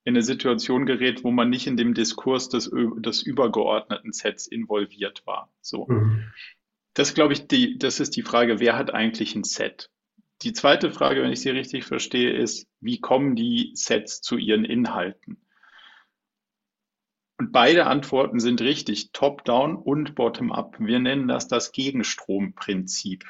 in 0.05 0.15
eine 0.15 0.23
Situation 0.23 0.85
gerät, 0.85 1.23
wo 1.25 1.31
man 1.31 1.49
nicht 1.49 1.67
in 1.67 1.75
dem 1.75 1.93
Diskurs 1.93 2.47
des, 2.47 2.71
des 2.71 3.21
übergeordneten 3.21 4.13
Sets 4.13 4.47
involviert 4.47 5.25
war. 5.25 5.51
So. 5.61 5.85
Mhm. 5.87 6.31
Das 6.93 7.13
glaube 7.13 7.33
ich, 7.33 7.47
die, 7.47 7.77
das 7.77 7.99
ist 7.99 8.15
die 8.15 8.21
Frage, 8.21 8.59
wer 8.59 8.77
hat 8.77 8.93
eigentlich 8.93 9.35
ein 9.35 9.43
Set? 9.43 9.89
Die 10.43 10.53
zweite 10.53 10.91
Frage, 10.91 11.21
wenn 11.21 11.31
ich 11.31 11.41
sie 11.41 11.49
richtig 11.49 11.83
verstehe, 11.83 12.31
ist, 12.31 12.67
wie 12.79 13.01
kommen 13.01 13.35
die 13.35 13.71
Sets 13.75 14.21
zu 14.21 14.37
ihren 14.37 14.63
Inhalten? 14.63 15.45
Und 17.37 17.51
beide 17.51 17.87
Antworten 17.87 18.39
sind 18.39 18.61
richtig, 18.61 19.11
top-down 19.11 19.75
und 19.75 20.15
bottom-up. 20.15 20.77
Wir 20.79 20.99
nennen 20.99 21.27
das 21.27 21.49
das 21.49 21.73
Gegenstromprinzip. 21.73 23.25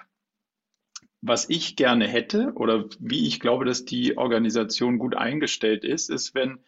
Was 1.26 1.50
ich 1.50 1.78
gerne 1.78 2.06
hätte 2.06 2.52
oder 2.56 2.84
wie 3.00 3.26
ich 3.26 3.40
glaube, 3.40 3.64
dass 3.64 3.86
die 3.86 4.18
Organisation 4.18 5.00
gut 5.00 5.16
eingestellt 5.16 5.86
ist, 5.86 6.10
ist, 6.10 6.36
wenn 6.36 6.60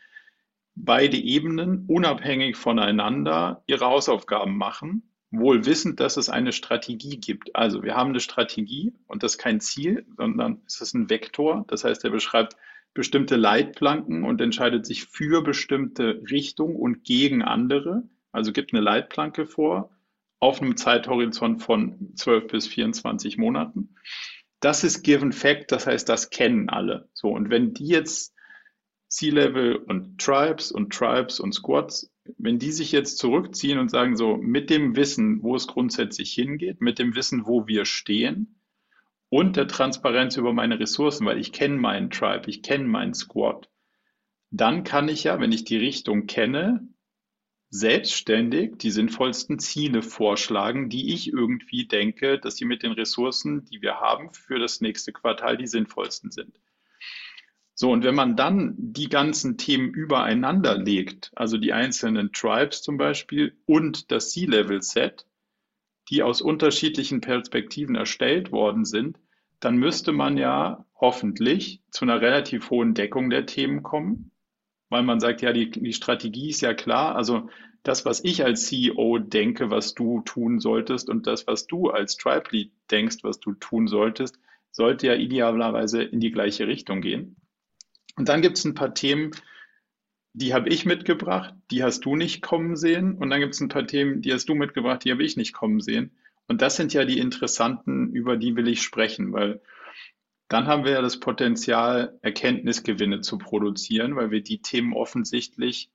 beide 0.75 1.17
Ebenen 1.17 1.83
unabhängig 1.87 2.55
voneinander 2.55 3.63
ihre 3.67 3.85
Hausaufgaben 3.85 4.55
machen, 4.55 5.11
wohl 5.29 5.65
wissend, 5.65 5.99
dass 5.99 6.15
es 6.15 6.29
eine 6.29 6.53
Strategie 6.53 7.17
gibt. 7.17 7.53
Also 7.53 7.83
wir 7.83 7.95
haben 7.95 8.11
eine 8.11 8.21
Strategie 8.21 8.93
und 9.07 9.23
das 9.23 9.33
ist 9.33 9.39
kein 9.39 9.59
Ziel, 9.59 10.05
sondern 10.15 10.61
es 10.65 10.79
ist 10.79 10.93
ein 10.93 11.09
Vektor. 11.09 11.65
Das 11.67 11.83
heißt, 11.83 12.05
er 12.05 12.11
beschreibt 12.11 12.55
bestimmte 12.93 13.35
Leitplanken 13.35 14.23
und 14.23 14.39
entscheidet 14.39 14.85
sich 14.85 15.03
für 15.03 15.43
bestimmte 15.43 16.21
Richtungen 16.31 16.77
und 16.77 17.03
gegen 17.03 17.41
andere. 17.41 18.03
Also 18.31 18.53
gibt 18.53 18.73
eine 18.73 18.81
Leitplanke 18.81 19.45
vor 19.47 19.89
auf 20.39 20.61
einem 20.61 20.77
Zeithorizont 20.77 21.61
von 21.61 22.13
12 22.15 22.47
bis 22.47 22.67
24 22.67 23.37
Monaten. 23.37 23.95
Das 24.59 24.83
ist 24.83 25.03
given 25.03 25.31
fact, 25.31 25.71
das 25.71 25.87
heißt, 25.87 26.07
das 26.07 26.29
kennen 26.29 26.69
alle. 26.69 27.09
So, 27.13 27.29
und 27.29 27.49
wenn 27.49 27.73
die 27.73 27.87
jetzt 27.87 28.33
C-Level 29.09 29.75
und 29.75 30.19
Tribes 30.19 30.71
und 30.71 30.91
Tribes 30.91 31.39
und 31.39 31.53
Squads, 31.53 32.11
wenn 32.37 32.57
die 32.57 32.71
sich 32.71 32.91
jetzt 32.91 33.17
zurückziehen 33.17 33.77
und 33.77 33.89
sagen 33.89 34.17
so, 34.17 34.37
mit 34.37 34.69
dem 34.69 34.95
Wissen, 34.95 35.43
wo 35.43 35.55
es 35.55 35.67
grundsätzlich 35.67 36.33
hingeht, 36.33 36.81
mit 36.81 36.99
dem 36.99 37.15
Wissen, 37.15 37.45
wo 37.45 37.67
wir 37.67 37.85
stehen, 37.85 38.59
und 39.29 39.57
der 39.57 39.67
Transparenz 39.67 40.37
über 40.37 40.53
meine 40.53 40.79
Ressourcen, 40.79 41.25
weil 41.25 41.39
ich 41.39 41.51
kenne 41.51 41.75
meinen 41.75 42.09
Tribe, 42.09 42.49
ich 42.49 42.61
kenne 42.61 42.85
meinen 42.85 43.13
Squad, 43.13 43.69
dann 44.51 44.83
kann 44.83 45.09
ich 45.09 45.25
ja, 45.25 45.39
wenn 45.39 45.51
ich 45.51 45.65
die 45.65 45.77
Richtung 45.77 46.27
kenne, 46.27 46.87
selbstständig 47.69 48.77
die 48.77 48.91
sinnvollsten 48.91 49.59
Ziele 49.59 50.01
vorschlagen, 50.01 50.89
die 50.89 51.13
ich 51.13 51.31
irgendwie 51.31 51.87
denke, 51.87 52.39
dass 52.39 52.55
sie 52.55 52.65
mit 52.65 52.83
den 52.83 52.91
Ressourcen, 52.91 53.65
die 53.65 53.81
wir 53.81 53.99
haben, 53.99 54.31
für 54.33 54.59
das 54.59 54.81
nächste 54.81 55.11
Quartal 55.11 55.57
die 55.57 55.67
sinnvollsten 55.67 56.31
sind. 56.31 56.59
So, 57.73 57.91
und 57.91 58.05
wenn 58.05 58.15
man 58.15 58.37
dann 58.37 58.73
die 58.77 59.09
ganzen 59.09 59.57
Themen 59.57 59.93
übereinander 59.93 60.77
legt, 60.77 61.31
also 61.35 61.57
die 61.57 61.73
einzelnen 61.73 62.31
Tribes 62.31 62.81
zum 62.81 62.97
Beispiel 62.97 63.57
und 63.65 64.11
das 64.11 64.31
C-Level-Set, 64.31 65.25
die 66.09 66.23
aus 66.23 66.41
unterschiedlichen 66.41 67.19
Perspektiven 67.19 67.95
erstellt 67.95 68.53
worden 68.53 68.85
sind, 68.85 69.19
dann 69.59 69.75
müsste 69.75 70.13
man 70.13 70.37
ja 70.37 70.85
hoffentlich 70.95 71.81
zu 71.89 72.05
einer 72.05 72.21
relativ 72.21 72.69
hohen 72.69 72.93
Deckung 72.93 73.29
der 73.29 73.45
Themen 73.45 73.83
kommen, 73.83 74.31
weil 74.89 75.03
man 75.03 75.19
sagt, 75.19 75.41
ja, 75.41 75.53
die, 75.53 75.69
die 75.69 75.93
Strategie 75.93 76.49
ist 76.49 76.61
ja 76.61 76.73
klar. 76.73 77.15
Also 77.15 77.49
das, 77.83 78.05
was 78.05 78.23
ich 78.23 78.43
als 78.43 78.65
CEO 78.65 79.19
denke, 79.19 79.69
was 79.69 79.93
du 79.93 80.21
tun 80.21 80.59
solltest 80.59 81.09
und 81.09 81.27
das, 81.27 81.47
was 81.47 81.67
du 81.67 81.89
als 81.89 82.17
Tribe 82.17 82.49
Lead 82.51 82.71
denkst, 82.89 83.17
was 83.21 83.39
du 83.39 83.53
tun 83.53 83.87
solltest, 83.87 84.39
sollte 84.71 85.07
ja 85.07 85.15
idealerweise 85.15 86.03
in 86.03 86.19
die 86.19 86.31
gleiche 86.31 86.67
Richtung 86.67 87.01
gehen. 87.01 87.35
Und 88.17 88.29
dann 88.29 88.41
gibt 88.41 88.57
es 88.57 88.65
ein 88.65 88.73
paar 88.73 88.93
Themen, 88.93 89.31
die 90.33 90.53
habe 90.53 90.69
ich 90.69 90.85
mitgebracht, 90.85 91.53
die 91.71 91.83
hast 91.83 92.01
du 92.01 92.15
nicht 92.15 92.41
kommen 92.41 92.75
sehen. 92.75 93.15
Und 93.17 93.29
dann 93.29 93.39
gibt 93.39 93.53
es 93.53 93.61
ein 93.61 93.69
paar 93.69 93.87
Themen, 93.87 94.21
die 94.21 94.33
hast 94.33 94.49
du 94.49 94.55
mitgebracht, 94.55 95.05
die 95.05 95.11
habe 95.11 95.23
ich 95.23 95.37
nicht 95.37 95.53
kommen 95.53 95.79
sehen. 95.79 96.11
Und 96.47 96.61
das 96.61 96.75
sind 96.75 96.93
ja 96.93 97.05
die 97.05 97.19
interessanten, 97.19 98.11
über 98.11 98.35
die 98.35 98.55
will 98.55 98.67
ich 98.67 98.81
sprechen, 98.81 99.31
weil 99.31 99.61
dann 100.55 100.67
haben 100.67 100.85
wir 100.85 100.93
ja 100.93 101.01
das 101.01 101.19
Potenzial, 101.19 102.17
Erkenntnisgewinne 102.21 103.19
zu 103.19 103.37
produzieren, 103.37 104.15
weil 104.15 104.31
wir 104.31 104.41
die 104.41 104.61
Themen 104.61 104.93
offensichtlich 104.93 105.89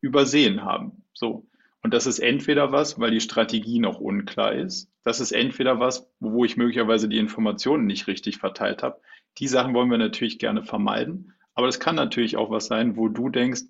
übersehen 0.00 0.62
haben. 0.62 1.02
So. 1.12 1.48
Und 1.82 1.92
das 1.92 2.06
ist 2.06 2.20
entweder 2.20 2.70
was, 2.70 3.00
weil 3.00 3.10
die 3.10 3.20
Strategie 3.20 3.80
noch 3.80 3.98
unklar 3.98 4.52
ist. 4.52 4.88
Das 5.02 5.18
ist 5.18 5.32
entweder 5.32 5.80
was, 5.80 6.08
wo 6.20 6.44
ich 6.44 6.56
möglicherweise 6.56 7.08
die 7.08 7.18
Informationen 7.18 7.86
nicht 7.86 8.06
richtig 8.06 8.38
verteilt 8.38 8.84
habe. 8.84 9.00
Die 9.38 9.48
Sachen 9.48 9.74
wollen 9.74 9.90
wir 9.90 9.98
natürlich 9.98 10.38
gerne 10.38 10.62
vermeiden. 10.62 11.32
Aber 11.54 11.66
das 11.66 11.80
kann 11.80 11.96
natürlich 11.96 12.36
auch 12.36 12.50
was 12.50 12.66
sein, 12.66 12.96
wo 12.96 13.08
du 13.08 13.30
denkst, 13.30 13.62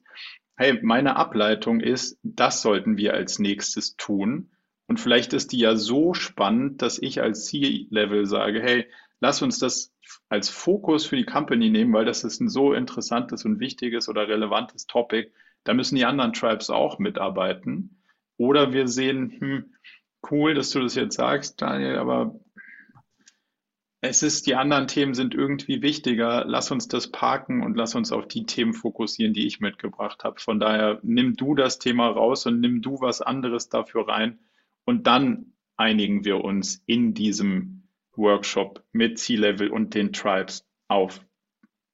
hey, 0.56 0.78
meine 0.82 1.16
Ableitung 1.16 1.80
ist, 1.80 2.18
das 2.22 2.60
sollten 2.60 2.98
wir 2.98 3.14
als 3.14 3.38
nächstes 3.38 3.96
tun. 3.96 4.50
Und 4.88 5.00
vielleicht 5.00 5.32
ist 5.32 5.52
die 5.52 5.60
ja 5.60 5.74
so 5.74 6.12
spannend, 6.12 6.82
dass 6.82 7.00
ich 7.00 7.22
als 7.22 7.46
C-Level 7.46 8.26
sage, 8.26 8.60
hey, 8.60 8.86
lass 9.24 9.40
uns 9.40 9.58
das 9.58 9.90
als 10.28 10.50
Fokus 10.50 11.06
für 11.06 11.16
die 11.16 11.24
Company 11.24 11.70
nehmen, 11.70 11.94
weil 11.94 12.04
das 12.04 12.24
ist 12.24 12.40
ein 12.40 12.50
so 12.50 12.74
interessantes 12.74 13.46
und 13.46 13.58
wichtiges 13.58 14.10
oder 14.10 14.28
relevantes 14.28 14.86
Topic. 14.86 15.30
Da 15.64 15.72
müssen 15.72 15.96
die 15.96 16.04
anderen 16.04 16.34
Tribes 16.34 16.68
auch 16.68 16.98
mitarbeiten. 16.98 18.02
Oder 18.36 18.74
wir 18.74 18.86
sehen, 18.86 19.34
hm, 19.38 19.74
cool, 20.30 20.52
dass 20.52 20.72
du 20.72 20.80
das 20.80 20.94
jetzt 20.94 21.16
sagst, 21.16 21.62
Daniel, 21.62 21.96
aber 21.96 22.38
es 24.02 24.22
ist, 24.22 24.46
die 24.46 24.56
anderen 24.56 24.88
Themen 24.88 25.14
sind 25.14 25.34
irgendwie 25.34 25.80
wichtiger. 25.80 26.44
Lass 26.46 26.70
uns 26.70 26.86
das 26.88 27.10
parken 27.10 27.62
und 27.62 27.78
lass 27.78 27.94
uns 27.94 28.12
auf 28.12 28.28
die 28.28 28.44
Themen 28.44 28.74
fokussieren, 28.74 29.32
die 29.32 29.46
ich 29.46 29.60
mitgebracht 29.60 30.22
habe. 30.22 30.38
Von 30.38 30.60
daher 30.60 31.00
nimm 31.02 31.34
du 31.34 31.54
das 31.54 31.78
Thema 31.78 32.08
raus 32.08 32.44
und 32.44 32.60
nimm 32.60 32.82
du 32.82 33.00
was 33.00 33.22
anderes 33.22 33.70
dafür 33.70 34.06
rein. 34.06 34.38
Und 34.84 35.06
dann 35.06 35.54
einigen 35.78 36.26
wir 36.26 36.44
uns 36.44 36.82
in 36.84 37.14
diesem 37.14 37.83
Workshop 38.16 38.82
mit 38.92 39.18
C-Level 39.18 39.70
und 39.70 39.94
den 39.94 40.12
Tribes 40.12 40.66
auf 40.88 41.20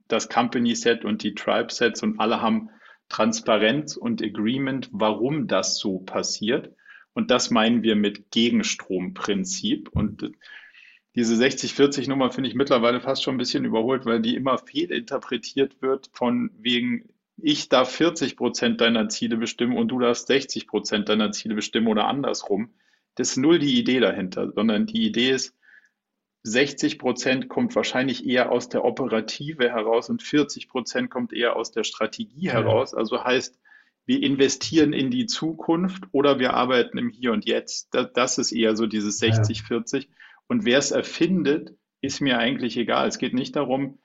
das 0.08 0.28
Company 0.28 0.74
Set 0.74 1.04
und 1.04 1.22
die 1.22 1.34
Tribe 1.34 1.72
Sets 1.72 2.02
und 2.02 2.18
alle 2.20 2.42
haben 2.42 2.70
Transparenz 3.08 3.96
und 3.96 4.22
Agreement, 4.22 4.88
warum 4.92 5.46
das 5.46 5.78
so 5.78 5.98
passiert. 5.98 6.74
Und 7.12 7.30
das 7.30 7.50
meinen 7.50 7.82
wir 7.82 7.96
mit 7.96 8.30
Gegenstromprinzip. 8.30 9.88
Und 9.92 10.30
diese 11.16 11.34
60-40-Nummer 11.34 12.30
finde 12.30 12.48
ich 12.48 12.54
mittlerweile 12.54 13.00
fast 13.00 13.24
schon 13.24 13.34
ein 13.34 13.38
bisschen 13.38 13.64
überholt, 13.64 14.06
weil 14.06 14.20
die 14.20 14.36
immer 14.36 14.58
fehlinterpretiert 14.58 15.82
wird 15.82 16.08
von 16.12 16.50
wegen, 16.56 17.08
ich 17.36 17.68
darf 17.68 17.90
40 17.90 18.36
Prozent 18.36 18.80
deiner 18.80 19.08
Ziele 19.08 19.36
bestimmen 19.36 19.76
und 19.76 19.88
du 19.88 19.98
darfst 19.98 20.28
60 20.28 20.68
Prozent 20.68 21.08
deiner 21.08 21.32
Ziele 21.32 21.56
bestimmen 21.56 21.88
oder 21.88 22.06
andersrum. 22.06 22.70
Das 23.16 23.30
ist 23.30 23.36
null 23.38 23.58
die 23.58 23.78
Idee 23.78 23.98
dahinter, 23.98 24.52
sondern 24.52 24.86
die 24.86 25.04
Idee 25.04 25.30
ist, 25.30 25.56
60 26.42 26.98
Prozent 26.98 27.48
kommt 27.48 27.74
wahrscheinlich 27.76 28.26
eher 28.26 28.50
aus 28.50 28.68
der 28.68 28.84
Operative 28.84 29.68
heraus 29.70 30.08
und 30.08 30.22
40 30.22 30.68
Prozent 30.68 31.10
kommt 31.10 31.32
eher 31.32 31.56
aus 31.56 31.70
der 31.70 31.84
Strategie 31.84 32.50
heraus. 32.50 32.94
Also 32.94 33.22
heißt, 33.22 33.58
wir 34.06 34.22
investieren 34.22 34.92
in 34.92 35.10
die 35.10 35.26
Zukunft 35.26 36.04
oder 36.12 36.38
wir 36.38 36.54
arbeiten 36.54 36.98
im 36.98 37.10
Hier 37.10 37.32
und 37.32 37.44
Jetzt. 37.44 37.94
Das, 37.94 38.12
das 38.14 38.38
ist 38.38 38.52
eher 38.52 38.74
so 38.74 38.86
dieses 38.86 39.20
60-40. 39.20 40.08
Und 40.48 40.64
wer 40.64 40.78
es 40.78 40.90
erfindet, 40.90 41.76
ist 42.00 42.20
mir 42.20 42.38
eigentlich 42.38 42.76
egal. 42.76 43.06
Es 43.06 43.18
geht 43.18 43.34
nicht 43.34 43.54
darum, 43.54 43.98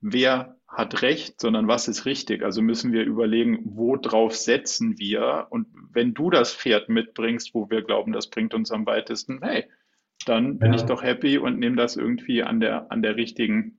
wer 0.00 0.56
hat 0.68 1.02
recht, 1.02 1.40
sondern 1.40 1.68
was 1.68 1.88
ist 1.88 2.04
richtig. 2.06 2.42
Also 2.42 2.62
müssen 2.62 2.92
wir 2.92 3.04
überlegen, 3.04 3.60
wo 3.64 3.96
drauf 3.96 4.34
setzen 4.34 4.98
wir. 4.98 5.48
Und 5.50 5.66
wenn 5.92 6.14
du 6.14 6.30
das 6.30 6.54
Pferd 6.54 6.88
mitbringst, 6.88 7.54
wo 7.54 7.68
wir 7.68 7.82
glauben, 7.82 8.12
das 8.12 8.30
bringt 8.30 8.54
uns 8.54 8.70
am 8.70 8.86
weitesten, 8.86 9.40
hey, 9.42 9.66
dann 10.24 10.58
bin 10.58 10.72
ja. 10.72 10.78
ich 10.78 10.82
doch 10.82 11.02
happy 11.02 11.38
und 11.38 11.58
nehme 11.58 11.76
das 11.76 11.96
irgendwie 11.96 12.42
an 12.42 12.60
der, 12.60 12.90
an 12.90 13.02
der 13.02 13.16
richtigen 13.16 13.78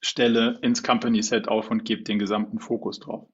Stelle 0.00 0.58
ins 0.62 0.82
Company 0.82 1.22
Set 1.22 1.48
auf 1.48 1.70
und 1.70 1.84
gebe 1.84 2.02
den 2.02 2.18
gesamten 2.18 2.58
Fokus 2.58 3.00
drauf. 3.00 3.28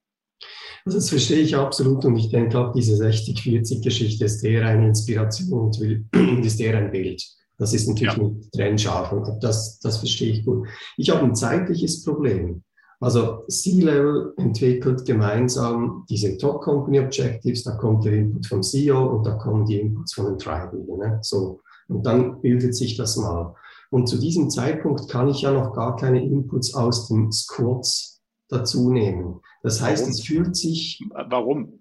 Also 0.85 0.99
das 0.99 1.11
verstehe 1.11 1.39
ich 1.39 1.55
absolut 1.55 2.05
und 2.05 2.17
ich 2.17 2.31
denke 2.31 2.59
auch, 2.59 2.73
diese 2.73 2.95
60-40-Geschichte 2.95 4.25
ist 4.25 4.43
eher 4.43 4.67
eine 4.67 4.89
Inspiration 4.89 5.71
und 5.71 5.81
ist 6.45 6.61
eher 6.61 6.79
ein 6.79 6.91
Bild. 6.91 7.23
Das 7.59 7.73
ist 7.73 7.87
natürlich 7.87 8.17
ja. 8.17 8.23
nicht 8.23 8.53
trennscharf 8.53 9.13
und 9.13 9.29
das, 9.43 9.79
das 9.79 9.99
verstehe 9.99 10.33
ich 10.33 10.45
gut. 10.45 10.67
Ich 10.97 11.11
habe 11.11 11.25
ein 11.25 11.35
zeitliches 11.35 12.03
Problem. 12.03 12.65
Also 13.01 13.45
C-Level 13.49 14.33
entwickelt 14.37 15.05
gemeinsam 15.05 16.05
diese 16.09 16.39
Top 16.39 16.63
Company 16.63 17.01
Objectives, 17.01 17.65
da 17.65 17.73
kommt 17.73 18.05
der 18.05 18.15
Input 18.15 18.47
vom 18.47 18.63
CEO 18.63 19.17
und 19.17 19.27
da 19.27 19.35
kommen 19.35 19.67
die 19.67 19.81
Inputs 19.81 20.15
von 20.15 20.27
den 20.27 20.39
Tribe. 20.39 20.77
Ne? 20.99 21.19
So. 21.21 21.61
Und 21.93 22.07
dann 22.07 22.41
bildet 22.41 22.75
sich 22.75 22.97
das 22.97 23.17
mal. 23.17 23.55
Und 23.91 24.09
zu 24.09 24.19
diesem 24.19 24.49
Zeitpunkt 24.51 25.09
kann 25.09 25.29
ich 25.29 25.43
ja 25.43 25.53
noch 25.53 25.75
gar 25.75 25.97
keine 25.97 26.23
Inputs 26.25 26.75
aus 26.75 27.09
den 27.09 27.31
Squads 27.31 28.23
dazu 28.49 28.91
nehmen. 28.91 29.41
Das 29.63 29.83
heißt, 29.83 30.03
Warum? 30.03 30.11
es 30.13 30.25
fühlt 30.25 30.57
sich. 30.57 31.05
Warum? 31.29 31.79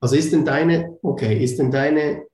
Also 0.00 0.16
ist 0.16 0.32
denn 0.32 0.44
deine, 0.44 0.98
okay, 1.02 1.42
ist 1.42 1.58
denn 1.58 1.70
deine 1.70 2.26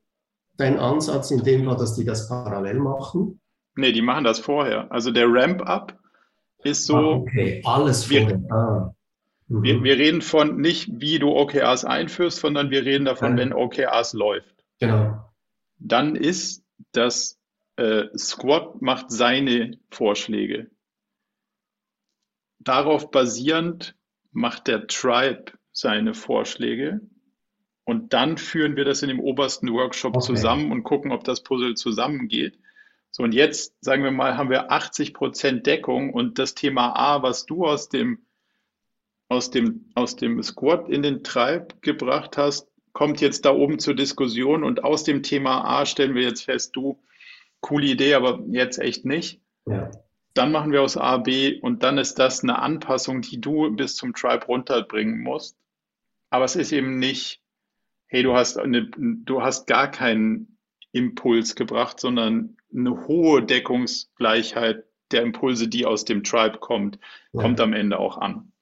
dein 0.57 0.79
Ansatz 0.79 1.31
in 1.31 1.43
dem 1.43 1.65
Fall, 1.65 1.77
dass 1.77 1.95
die 1.95 2.05
das 2.05 2.29
parallel 2.29 2.79
machen? 2.79 3.41
Nee, 3.75 3.93
die 3.93 4.03
machen 4.03 4.25
das 4.25 4.39
vorher. 4.39 4.91
Also 4.91 5.11
der 5.11 5.27
Ramp-up 5.29 5.99
ist 6.63 6.85
so. 6.85 6.97
Ah, 6.97 7.15
okay, 7.17 7.63
alles 7.65 8.05
vorher. 8.05 8.41
Wir, 8.41 8.53
ah. 8.53 8.95
mhm. 9.49 9.63
wir, 9.63 9.83
wir, 9.83 9.99
reden 9.99 10.21
von 10.21 10.61
nicht, 10.61 10.89
wie 10.93 11.19
du 11.19 11.31
OKRs 11.31 11.85
einführst, 11.85 12.41
sondern 12.41 12.71
wir 12.71 12.85
reden 12.85 13.07
davon, 13.07 13.33
ja. 13.33 13.39
wenn 13.39 13.53
OKRs 13.53 14.13
läuft. 14.13 14.55
Genau. 14.79 15.25
Dann 15.85 16.17
ist 16.17 16.65
das 16.93 17.41
äh, 17.77 18.07
Squad 18.17 18.81
macht 18.81 19.11
seine 19.11 19.79
Vorschläge. 19.91 20.71
Darauf 22.59 23.11
basierend 23.11 23.97
macht 24.31 24.69
der 24.69 24.87
Tribe 24.87 25.53
seine 25.73 26.15
Vorschläge 26.15 27.01
und 27.85 28.13
dann 28.13 28.39
führen 28.39 28.77
wir 28.77 28.85
das 28.85 29.03
in 29.03 29.09
dem 29.09 29.21
obersten 29.21 29.73
Workshop 29.73 30.17
okay. 30.17 30.27
zusammen 30.27 30.71
und 30.71 30.85
gucken, 30.85 31.11
ob 31.11 31.25
das 31.25 31.43
Puzzle 31.43 31.75
zusammengeht. 31.75 32.59
So, 33.11 33.25
und 33.25 33.35
jetzt, 33.35 33.75
sagen 33.85 34.05
wir 34.05 34.11
mal, 34.11 34.37
haben 34.37 34.51
wir 34.51 34.71
80 34.71 35.13
Prozent 35.13 35.67
Deckung 35.67 36.15
und 36.15 36.39
das 36.39 36.55
Thema 36.55 36.97
A, 36.97 37.23
was 37.23 37.45
du 37.45 37.67
aus 37.67 37.89
dem, 37.89 38.25
aus 39.29 39.51
dem, 39.51 39.91
aus 39.95 40.17
dem 40.17 40.43
Squad 40.43 40.89
in 40.89 41.03
den 41.03 41.25
Treib 41.25 41.83
gebracht 41.83 42.39
hast, 42.39 42.72
kommt 42.93 43.21
jetzt 43.21 43.45
da 43.45 43.53
oben 43.53 43.79
zur 43.79 43.95
Diskussion 43.95 44.65
und 44.65 44.85
aus 44.85 45.05
dem 45.05 45.23
Thema 45.23 45.65
A 45.65 45.87
stellen 45.87 46.15
wir 46.15 46.23
jetzt 46.23 46.45
fest, 46.45 46.77
du, 46.77 47.03
coole 47.61 47.87
Idee, 47.87 48.15
aber 48.15 48.43
jetzt 48.49 48.79
echt 48.79 49.05
nicht. 49.05 49.41
Ja. 49.67 49.91
Dann 50.35 50.53
machen 50.53 50.73
wir 50.73 50.83
aus 50.83 50.97
A, 50.97 51.19
B 51.19 51.61
und 51.61 51.83
dann 51.83 51.99
ist 51.99 52.19
das 52.19 52.43
eine 52.43 52.59
Anpassung, 52.59 53.21
die 53.21 53.41
du 53.41 53.71
bis 53.75 53.97
zum 53.97 54.15
Tribe 54.15 54.47
runterbringen 54.47 55.23
musst. 55.23 55.57
Aber 56.31 56.45
es 56.45 56.57
ist 56.57 56.73
eben 56.73 56.99
nicht 56.99 57.43
hey, 58.13 58.23
du 58.23 58.35
hast, 58.35 58.59
eine, 58.59 58.91
du 58.95 59.43
hast 59.43 59.67
gar 59.67 59.91
keinen 59.91 60.59
Impuls 60.93 61.55
gebracht, 61.55 61.99
sondern 61.99 62.59
eine 62.71 63.07
hohe 63.07 63.43
Deckungsgleichheit 63.43 64.85
der 65.11 65.23
Impulse, 65.23 65.67
die 65.67 65.87
aus 65.87 66.05
dem 66.05 66.23
Tribe 66.23 66.59
kommt, 66.59 66.99
ja. 67.33 67.41
kommt 67.41 67.59
am 67.61 67.73
Ende 67.73 67.99
auch 67.99 68.19
an. 68.19 68.53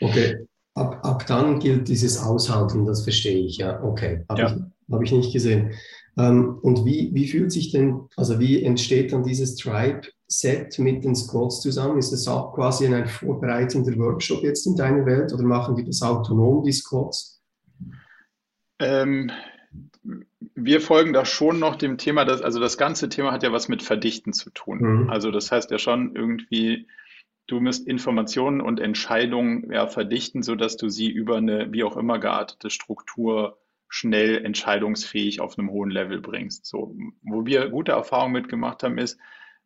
Okay, 0.00 0.46
ab, 0.74 1.00
ab 1.02 1.26
dann 1.26 1.58
gilt 1.58 1.88
dieses 1.88 2.22
Aushalten, 2.22 2.86
das 2.86 3.02
verstehe 3.02 3.44
ich, 3.44 3.58
ja. 3.58 3.82
Okay, 3.82 4.24
habe 4.28 4.40
ja. 4.40 4.46
ich, 4.48 4.92
hab 4.92 5.02
ich 5.02 5.12
nicht 5.12 5.32
gesehen. 5.32 5.72
Ähm, 6.18 6.58
und 6.62 6.84
wie, 6.84 7.10
wie 7.14 7.28
fühlt 7.28 7.52
sich 7.52 7.70
denn, 7.70 8.08
also 8.16 8.38
wie 8.40 8.62
entsteht 8.62 9.12
dann 9.12 9.22
dieses 9.22 9.56
Tribe-Set 9.56 10.78
mit 10.78 11.04
den 11.04 11.14
Squads 11.14 11.60
zusammen? 11.60 11.98
Ist 11.98 12.12
es 12.12 12.26
auch 12.28 12.54
quasi 12.54 12.86
ein 12.86 13.06
vorbereitender 13.06 13.96
Workshop 13.96 14.42
jetzt 14.42 14.66
in 14.66 14.76
deiner 14.76 15.06
Welt 15.06 15.32
oder 15.32 15.44
machen 15.44 15.76
die 15.76 15.84
das 15.84 16.02
autonom, 16.02 16.62
die 16.64 16.72
Squads? 16.72 17.42
Ähm, 18.80 19.30
wir 20.54 20.80
folgen 20.80 21.12
da 21.12 21.24
schon 21.24 21.58
noch 21.58 21.76
dem 21.76 21.98
Thema, 21.98 22.24
dass, 22.24 22.42
also 22.42 22.60
das 22.60 22.78
ganze 22.78 23.08
Thema 23.08 23.32
hat 23.32 23.42
ja 23.42 23.52
was 23.52 23.68
mit 23.68 23.82
Verdichten 23.82 24.32
zu 24.32 24.50
tun. 24.50 24.78
Mhm. 24.80 25.10
Also 25.10 25.30
das 25.30 25.52
heißt 25.52 25.70
ja 25.70 25.78
schon 25.78 26.16
irgendwie, 26.16 26.86
du 27.50 27.60
musst 27.60 27.86
Informationen 27.86 28.60
und 28.60 28.80
Entscheidungen 28.80 29.72
ja 29.72 29.86
verdichten, 29.86 30.42
sodass 30.42 30.76
du 30.76 30.88
sie 30.88 31.08
über 31.10 31.36
eine 31.36 31.72
wie 31.72 31.84
auch 31.84 31.96
immer 31.96 32.18
geartete 32.18 32.70
Struktur 32.70 33.58
schnell 33.88 34.44
entscheidungsfähig 34.44 35.40
auf 35.40 35.58
einem 35.58 35.70
hohen 35.70 35.90
Level 35.90 36.20
bringst. 36.20 36.66
So, 36.66 36.94
wo 37.22 37.46
wir 37.46 37.68
gute 37.68 37.92
Erfahrungen 37.92 38.32
mitgemacht 38.32 38.82
haben, 38.82 38.98
ist, 38.98 39.18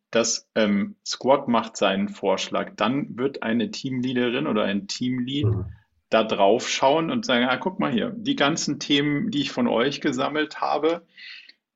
dass 0.09 0.49
ähm, 0.55 0.95
Squad 1.05 1.47
macht 1.47 1.77
seinen 1.77 2.09
Vorschlag. 2.09 2.73
Dann 2.75 3.17
wird 3.17 3.43
eine 3.43 3.69
Teamleaderin 3.69 4.47
oder 4.47 4.63
ein 4.63 4.87
Teamlead 4.87 5.45
mhm 5.45 5.65
da 6.09 6.23
drauf 6.23 6.69
schauen 6.69 7.11
und 7.11 7.25
sagen, 7.25 7.45
ah, 7.45 7.57
guck 7.57 7.79
mal 7.79 7.91
hier, 7.91 8.13
die 8.15 8.35
ganzen 8.35 8.79
Themen, 8.79 9.31
die 9.31 9.41
ich 9.41 9.51
von 9.51 9.67
euch 9.67 10.01
gesammelt 10.01 10.61
habe, 10.61 11.05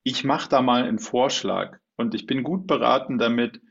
ich 0.04 0.24
mache 0.24 0.50
da 0.50 0.62
mal 0.62 0.84
einen 0.84 1.00
Vorschlag 1.00 1.80
und 1.98 2.14
ich 2.16 2.26
bin 2.26 2.44
gut 2.44 2.68
beraten 2.68 3.18
damit, 3.18 3.62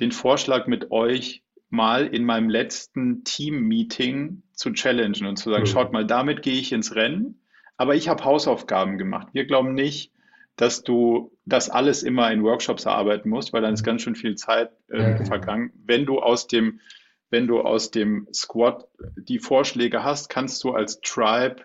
den 0.00 0.12
Vorschlag 0.12 0.66
mit 0.66 0.90
euch 0.90 1.42
mal 1.70 2.06
in 2.06 2.24
meinem 2.24 2.48
letzten 2.48 3.24
Team-Meeting 3.24 4.42
zu 4.52 4.72
challengen 4.72 5.26
und 5.26 5.36
zu 5.36 5.50
sagen, 5.50 5.62
mhm. 5.62 5.66
schaut 5.66 5.92
mal, 5.92 6.06
damit 6.06 6.42
gehe 6.42 6.58
ich 6.58 6.72
ins 6.72 6.94
Rennen, 6.94 7.40
aber 7.76 7.94
ich 7.94 8.08
habe 8.08 8.24
Hausaufgaben 8.24 8.98
gemacht. 8.98 9.28
Wir 9.32 9.46
glauben 9.46 9.74
nicht, 9.74 10.12
dass 10.56 10.82
du 10.82 11.36
das 11.44 11.70
alles 11.70 12.02
immer 12.02 12.32
in 12.32 12.42
Workshops 12.42 12.84
erarbeiten 12.84 13.28
musst, 13.28 13.52
weil 13.52 13.62
dann 13.62 13.74
ist 13.74 13.84
ganz 13.84 14.02
schön 14.02 14.16
viel 14.16 14.34
Zeit 14.34 14.70
äh, 14.90 15.18
ja, 15.18 15.24
vergangen. 15.24 15.72
Wenn 15.84 16.04
du 16.04 16.18
aus 16.18 16.46
dem 16.46 16.80
wenn 17.30 17.46
du 17.46 17.60
aus 17.60 17.90
dem 17.90 18.26
Squad 18.32 18.86
die 19.16 19.38
Vorschläge 19.38 20.02
hast, 20.02 20.28
kannst 20.28 20.62
du 20.64 20.72
als 20.72 21.00
Tribe 21.00 21.64